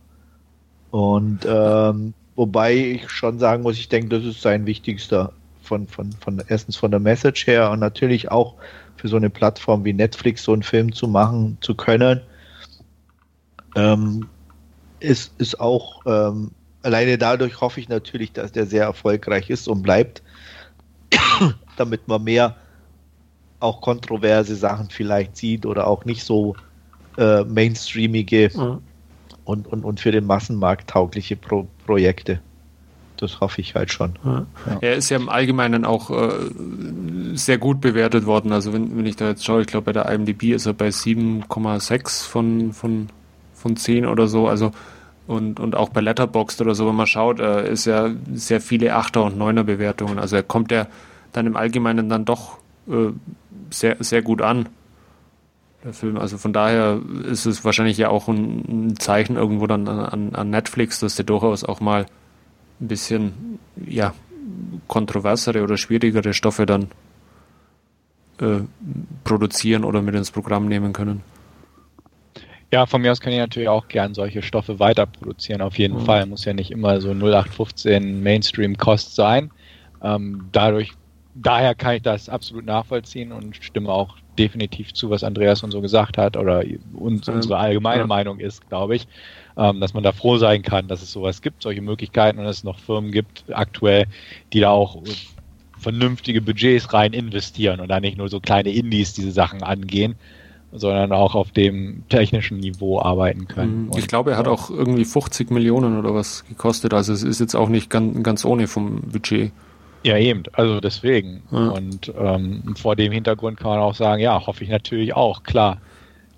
Und 0.90 1.40
ähm, 1.46 2.14
wobei 2.34 2.74
ich 2.74 3.08
schon 3.10 3.38
sagen 3.38 3.62
muss, 3.62 3.78
ich 3.78 3.88
denke, 3.88 4.08
das 4.08 4.24
ist 4.24 4.40
sein 4.40 4.66
wichtigster 4.66 5.32
von, 5.62 5.86
von, 5.86 6.12
von 6.12 6.42
erstens 6.48 6.76
von 6.76 6.90
der 6.90 7.00
Message 7.00 7.46
her 7.46 7.70
und 7.70 7.80
natürlich 7.80 8.30
auch 8.30 8.54
für 8.96 9.08
so 9.08 9.16
eine 9.16 9.30
Plattform 9.30 9.84
wie 9.84 9.92
Netflix 9.92 10.42
so 10.42 10.52
einen 10.52 10.62
Film 10.62 10.92
zu 10.92 11.06
machen 11.06 11.58
zu 11.60 11.74
können, 11.74 12.20
ähm, 13.76 14.28
ist, 14.98 15.32
ist 15.38 15.60
auch 15.60 16.02
ähm, 16.06 16.50
alleine 16.82 17.18
dadurch 17.18 17.60
hoffe 17.60 17.80
ich 17.80 17.88
natürlich, 17.88 18.32
dass 18.32 18.52
der 18.52 18.66
sehr 18.66 18.84
erfolgreich 18.84 19.50
ist 19.50 19.68
und 19.68 19.82
bleibt, 19.82 20.22
damit 21.76 22.08
man 22.08 22.24
mehr 22.24 22.56
auch 23.60 23.80
kontroverse 23.80 24.54
Sachen 24.54 24.90
vielleicht 24.90 25.36
sieht 25.36 25.66
oder 25.66 25.86
auch 25.86 26.04
nicht 26.04 26.24
so 26.24 26.54
äh, 27.16 27.44
mainstreamige 27.44 28.50
mhm. 28.54 28.78
und, 29.44 29.66
und, 29.66 29.84
und 29.84 30.00
für 30.00 30.12
den 30.12 30.26
Massenmarkt 30.26 30.90
taugliche 30.90 31.36
Pro 31.36 31.66
Projekte. 31.86 32.40
Das 33.16 33.40
hoffe 33.40 33.60
ich 33.60 33.74
halt 33.74 33.92
schon. 33.92 34.16
Ja. 34.24 34.46
Ja. 34.66 34.78
Er 34.80 34.94
ist 34.94 35.10
ja 35.10 35.16
im 35.16 35.28
Allgemeinen 35.28 35.84
auch 35.84 36.10
äh, 36.10 36.30
sehr 37.34 37.58
gut 37.58 37.80
bewertet 37.80 38.26
worden. 38.26 38.52
Also 38.52 38.72
wenn, 38.72 38.96
wenn 38.96 39.06
ich 39.06 39.16
da 39.16 39.28
jetzt 39.28 39.44
schaue, 39.44 39.62
ich 39.62 39.66
glaube 39.66 39.86
bei 39.86 39.92
der 39.92 40.08
IMDb 40.08 40.54
ist 40.54 40.66
er 40.66 40.72
bei 40.72 40.88
7,6 40.88 42.24
von, 42.24 42.72
von, 42.72 43.08
von 43.54 43.76
10 43.76 44.06
oder 44.06 44.28
so. 44.28 44.46
Also 44.46 44.70
und, 45.26 45.58
und 45.58 45.74
auch 45.74 45.88
bei 45.88 46.00
Letterboxd 46.00 46.60
oder 46.60 46.74
so, 46.74 46.86
wenn 46.86 46.94
man 46.94 47.06
schaut, 47.06 47.40
äh, 47.40 47.70
ist 47.70 47.86
ja 47.86 48.10
sehr 48.32 48.60
viele 48.60 48.94
Achter- 48.94 49.24
und 49.24 49.36
Neuner 49.36 49.64
Bewertungen. 49.64 50.18
Also 50.18 50.36
er 50.36 50.44
kommt 50.44 50.70
ja 50.70 50.86
dann 51.32 51.46
im 51.46 51.56
Allgemeinen 51.56 52.08
dann 52.08 52.24
doch 52.24 52.58
äh, 52.88 53.12
sehr, 53.70 53.96
sehr 54.00 54.22
gut 54.22 54.42
an, 54.42 54.68
der 55.84 55.92
Film. 55.92 56.16
Also 56.16 56.38
von 56.38 56.52
daher 56.52 57.00
ist 57.24 57.46
es 57.46 57.64
wahrscheinlich 57.64 57.98
ja 57.98 58.08
auch 58.08 58.28
ein, 58.28 58.94
Zeichen 58.98 59.36
irgendwo 59.36 59.66
dann 59.66 59.86
an, 59.88 60.34
an 60.34 60.50
Netflix, 60.50 61.00
dass 61.00 61.16
der 61.16 61.24
durchaus 61.24 61.64
auch 61.64 61.80
mal 61.80 62.06
ein 62.80 62.88
bisschen, 62.88 63.58
ja, 63.86 64.14
kontroversere 64.86 65.62
oder 65.62 65.76
schwierigere 65.76 66.32
Stoffe 66.32 66.64
dann 66.64 66.88
äh, 68.40 68.60
produzieren 69.24 69.84
oder 69.84 70.00
mit 70.02 70.14
ins 70.14 70.30
Programm 70.30 70.66
nehmen 70.66 70.92
können. 70.92 71.22
Ja, 72.70 72.84
von 72.84 73.00
mir 73.00 73.12
aus 73.12 73.20
kann 73.20 73.32
ich 73.32 73.38
natürlich 73.38 73.68
auch 73.68 73.88
gern 73.88 74.12
solche 74.14 74.42
Stoffe 74.42 74.78
weiter 74.78 75.06
produzieren, 75.06 75.62
auf 75.62 75.78
jeden 75.78 76.00
mhm. 76.00 76.04
Fall. 76.04 76.26
Muss 76.26 76.44
ja 76.44 76.52
nicht 76.52 76.70
immer 76.70 77.00
so 77.00 77.10
0815 77.10 78.22
Mainstream-Kost 78.22 79.14
sein. 79.14 79.50
Ähm, 80.02 80.48
dadurch, 80.52 80.92
daher 81.42 81.74
kann 81.74 81.96
ich 81.96 82.02
das 82.02 82.28
absolut 82.28 82.64
nachvollziehen 82.64 83.32
und 83.32 83.56
stimme 83.56 83.90
auch 83.90 84.16
definitiv 84.38 84.92
zu, 84.94 85.10
was 85.10 85.24
Andreas 85.24 85.62
und 85.62 85.70
so 85.70 85.80
gesagt 85.80 86.18
hat 86.18 86.36
oder 86.36 86.62
uns, 86.94 87.28
unsere 87.28 87.58
allgemeine 87.58 88.02
ja. 88.02 88.06
Meinung 88.06 88.38
ist, 88.38 88.68
glaube 88.68 88.96
ich, 88.96 89.08
ähm, 89.56 89.80
dass 89.80 89.94
man 89.94 90.02
da 90.02 90.12
froh 90.12 90.38
sein 90.38 90.62
kann, 90.62 90.88
dass 90.88 91.02
es 91.02 91.12
sowas 91.12 91.42
gibt, 91.42 91.62
solche 91.62 91.82
Möglichkeiten 91.82 92.38
und 92.38 92.44
dass 92.44 92.58
es 92.58 92.64
noch 92.64 92.78
Firmen 92.78 93.10
gibt 93.10 93.44
aktuell, 93.52 94.06
die 94.52 94.60
da 94.60 94.70
auch 94.70 95.02
vernünftige 95.78 96.40
Budgets 96.40 96.92
rein 96.92 97.12
investieren 97.12 97.80
und 97.80 97.88
da 97.88 98.00
nicht 98.00 98.18
nur 98.18 98.28
so 98.28 98.40
kleine 98.40 98.70
Indies 98.70 99.14
diese 99.14 99.30
Sachen 99.30 99.62
angehen, 99.62 100.16
sondern 100.72 101.12
auch 101.12 101.34
auf 101.34 101.50
dem 101.50 102.02
technischen 102.08 102.58
Niveau 102.58 103.00
arbeiten 103.00 103.48
können. 103.48 103.86
Mhm. 103.86 103.92
Ich 103.96 104.06
glaube, 104.06 104.32
er 104.32 104.36
hat 104.36 104.48
auch 104.48 104.70
irgendwie 104.70 105.04
50 105.04 105.50
Millionen 105.50 105.98
oder 105.98 106.14
was 106.14 106.44
gekostet. 106.46 106.92
Also 106.92 107.12
es 107.12 107.22
ist 107.22 107.40
jetzt 107.40 107.54
auch 107.54 107.68
nicht 107.68 107.90
ganz, 107.90 108.22
ganz 108.22 108.44
ohne 108.44 108.66
vom 108.66 109.02
Budget. 109.02 109.52
Ja, 110.04 110.16
eben. 110.16 110.44
Also 110.52 110.80
deswegen. 110.80 111.42
Ja. 111.50 111.58
Und 111.70 112.12
ähm, 112.18 112.74
vor 112.76 112.96
dem 112.96 113.12
Hintergrund 113.12 113.58
kann 113.58 113.70
man 113.70 113.80
auch 113.80 113.94
sagen, 113.94 114.22
ja, 114.22 114.46
hoffe 114.46 114.64
ich 114.64 114.70
natürlich 114.70 115.14
auch, 115.14 115.42
klar, 115.42 115.78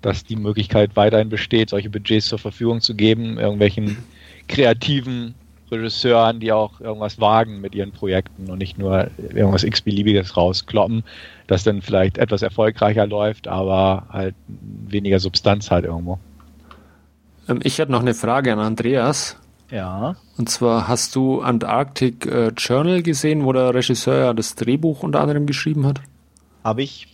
dass 0.01 0.23
die 0.23 0.35
Möglichkeit 0.35 0.95
weiterhin 0.95 1.29
besteht, 1.29 1.69
solche 1.69 1.89
Budgets 1.89 2.27
zur 2.27 2.39
Verfügung 2.39 2.81
zu 2.81 2.95
geben, 2.95 3.37
irgendwelchen 3.37 3.97
kreativen 4.47 5.35
Regisseuren, 5.71 6.39
die 6.39 6.51
auch 6.51 6.81
irgendwas 6.81 7.19
wagen 7.21 7.61
mit 7.61 7.75
ihren 7.75 7.91
Projekten 7.91 8.49
und 8.49 8.57
nicht 8.57 8.77
nur 8.77 9.09
irgendwas 9.17 9.63
x-beliebiges 9.63 10.35
rauskloppen, 10.35 11.03
das 11.47 11.63
dann 11.63 11.81
vielleicht 11.81 12.17
etwas 12.17 12.41
erfolgreicher 12.41 13.07
läuft, 13.07 13.47
aber 13.47 14.05
halt 14.09 14.35
weniger 14.47 15.19
Substanz 15.19 15.71
hat 15.71 15.85
irgendwo. 15.85 16.19
Ähm, 17.47 17.59
ich 17.63 17.77
hätte 17.77 17.91
noch 17.91 18.01
eine 18.01 18.13
Frage 18.13 18.51
an 18.51 18.59
Andreas. 18.59 19.37
Ja. 19.69 20.17
Und 20.41 20.49
zwar 20.49 20.87
hast 20.87 21.15
du 21.15 21.41
Antarctic 21.41 22.25
äh, 22.25 22.47
Journal 22.57 23.03
gesehen, 23.03 23.45
wo 23.45 23.53
der 23.53 23.75
Regisseur 23.75 24.17
ja 24.17 24.33
das 24.33 24.55
Drehbuch 24.55 25.03
unter 25.03 25.21
anderem 25.21 25.45
geschrieben 25.45 25.85
hat? 25.85 26.01
Habe 26.63 26.81
ich. 26.81 27.07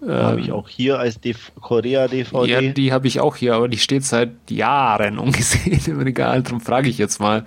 Ähm, 0.00 0.10
habe 0.10 0.40
ich 0.40 0.52
auch 0.52 0.68
hier 0.68 1.00
als 1.00 1.18
Korea-DVD. 1.60 2.46
Ja, 2.46 2.60
die 2.60 2.92
habe 2.92 3.08
ich 3.08 3.18
auch 3.18 3.34
hier, 3.34 3.56
aber 3.56 3.66
die 3.66 3.78
steht 3.78 4.04
seit 4.04 4.30
Jahren 4.48 5.18
ungesehen 5.18 5.80
im 5.86 6.02
Regal. 6.02 6.44
Darum 6.44 6.60
frage 6.60 6.88
ich 6.88 6.98
jetzt 6.98 7.18
mal. 7.18 7.42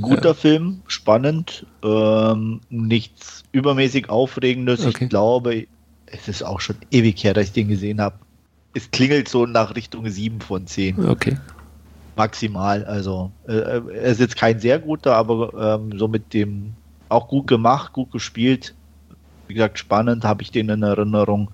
Guter 0.00 0.28
ja. 0.28 0.34
Film, 0.34 0.82
spannend, 0.86 1.66
ähm, 1.82 2.60
nichts 2.70 3.42
übermäßig 3.50 4.10
Aufregendes. 4.10 4.86
Okay. 4.86 5.04
Ich 5.04 5.10
glaube, 5.10 5.66
es 6.06 6.28
ist 6.28 6.44
auch 6.44 6.60
schon 6.60 6.76
ewig 6.92 7.24
her, 7.24 7.34
dass 7.34 7.46
ich 7.46 7.52
den 7.52 7.66
gesehen 7.66 8.00
habe. 8.00 8.14
Es 8.74 8.92
klingelt 8.92 9.28
so 9.28 9.44
nach 9.44 9.74
Richtung 9.74 10.08
7 10.08 10.40
von 10.40 10.68
10. 10.68 11.04
Okay. 11.08 11.36
Maximal. 12.16 12.84
Also, 12.84 13.30
äh, 13.46 13.52
er 13.52 14.02
ist 14.02 14.20
jetzt 14.20 14.36
kein 14.36 14.58
sehr 14.58 14.78
guter, 14.78 15.14
aber 15.14 15.78
ähm, 15.78 15.98
so 15.98 16.08
mit 16.08 16.32
dem 16.32 16.72
auch 17.08 17.28
gut 17.28 17.46
gemacht, 17.46 17.92
gut 17.92 18.10
gespielt. 18.10 18.74
Wie 19.46 19.54
gesagt, 19.54 19.78
spannend 19.78 20.24
habe 20.24 20.42
ich 20.42 20.50
den 20.50 20.68
in 20.68 20.82
Erinnerung. 20.82 21.50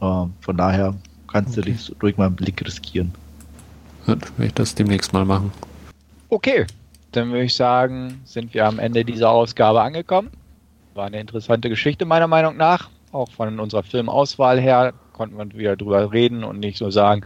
Äh, 0.00 0.26
von 0.40 0.56
daher 0.56 0.94
kannst 1.28 1.56
okay. 1.56 1.70
du 1.70 1.72
dich 1.72 1.92
ruhig 2.02 2.16
mal 2.18 2.26
einen 2.26 2.36
Blick 2.36 2.64
riskieren. 2.64 3.12
Gut, 4.06 4.22
werde 4.36 4.46
ich 4.46 4.54
das 4.54 4.74
demnächst 4.74 5.12
mal 5.12 5.24
machen. 5.24 5.52
Okay, 6.28 6.66
dann 7.12 7.30
würde 7.30 7.44
ich 7.44 7.54
sagen, 7.54 8.20
sind 8.24 8.52
wir 8.52 8.66
am 8.66 8.78
Ende 8.78 9.04
dieser 9.04 9.30
Ausgabe 9.30 9.80
angekommen. 9.80 10.30
War 10.94 11.06
eine 11.06 11.20
interessante 11.20 11.68
Geschichte 11.68 12.04
meiner 12.04 12.26
Meinung 12.26 12.56
nach. 12.56 12.90
Auch 13.12 13.30
von 13.30 13.58
unserer 13.60 13.82
Filmauswahl 13.82 14.60
her 14.60 14.92
konnten 15.12 15.38
wir 15.38 15.58
wieder 15.58 15.76
drüber 15.76 16.12
reden 16.12 16.44
und 16.44 16.60
nicht 16.60 16.78
so 16.78 16.90
sagen, 16.90 17.24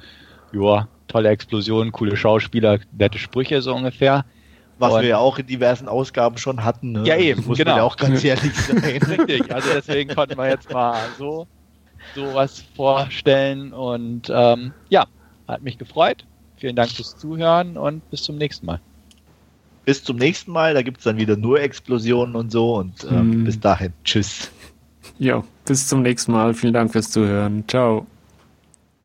ja, 0.53 0.87
tolle 1.11 1.28
Explosion, 1.28 1.93
coole 1.93 2.16
Schauspieler, 2.16 2.78
nette 2.97 3.19
Sprüche 3.19 3.62
so 3.62 3.74
ungefähr. 3.74 4.24
Was 4.78 4.95
und 4.95 5.03
wir 5.03 5.09
ja 5.09 5.19
auch 5.19 5.39
in 5.39 5.47
diversen 5.47 5.89
Ausgaben 5.89 6.39
schon 6.39 6.65
hatten. 6.65 6.93
Ne? 6.93 7.03
Ja, 7.05 7.16
eben, 7.16 7.47
muss 7.47 7.59
genau. 7.59 7.73
man 7.73 7.78
ja 7.78 7.85
auch 7.85 7.97
ganz 7.97 8.24
ehrlich 8.24 8.55
sein. 8.55 8.78
Richtig, 8.78 9.55
also 9.55 9.69
deswegen 9.74 10.15
konnten 10.15 10.39
wir 10.39 10.49
jetzt 10.49 10.73
mal 10.73 10.99
so 11.19 11.47
sowas 12.15 12.65
vorstellen 12.74 13.73
und 13.74 14.32
ähm, 14.35 14.73
ja, 14.89 15.07
hat 15.47 15.62
mich 15.62 15.77
gefreut. 15.77 16.24
Vielen 16.57 16.77
Dank 16.77 16.91
fürs 16.91 17.16
Zuhören 17.19 17.77
und 17.77 18.09
bis 18.11 18.23
zum 18.23 18.37
nächsten 18.37 18.66
Mal 18.66 18.81
bis 19.91 20.05
zum 20.05 20.16
nächsten 20.16 20.53
Mal. 20.53 20.74
Da 20.74 20.82
gibt 20.82 20.99
es 20.99 21.05
dann 21.05 21.16
wieder 21.16 21.37
nur 21.37 21.61
Explosionen 21.61 22.37
und 22.37 22.53
so. 22.53 22.77
Und 22.77 23.05
ähm, 23.11 23.32
hm. 23.32 23.45
bis 23.45 23.59
dahin, 23.59 23.93
tschüss. 24.05 24.51
Ja, 25.19 25.43
bis 25.65 25.89
zum 25.89 26.03
nächsten 26.03 26.31
Mal. 26.32 26.55
Vielen 26.55 26.74
Dank 26.74 26.93
fürs 26.93 27.11
Zuhören. 27.11 27.65
Ciao. 27.66 28.07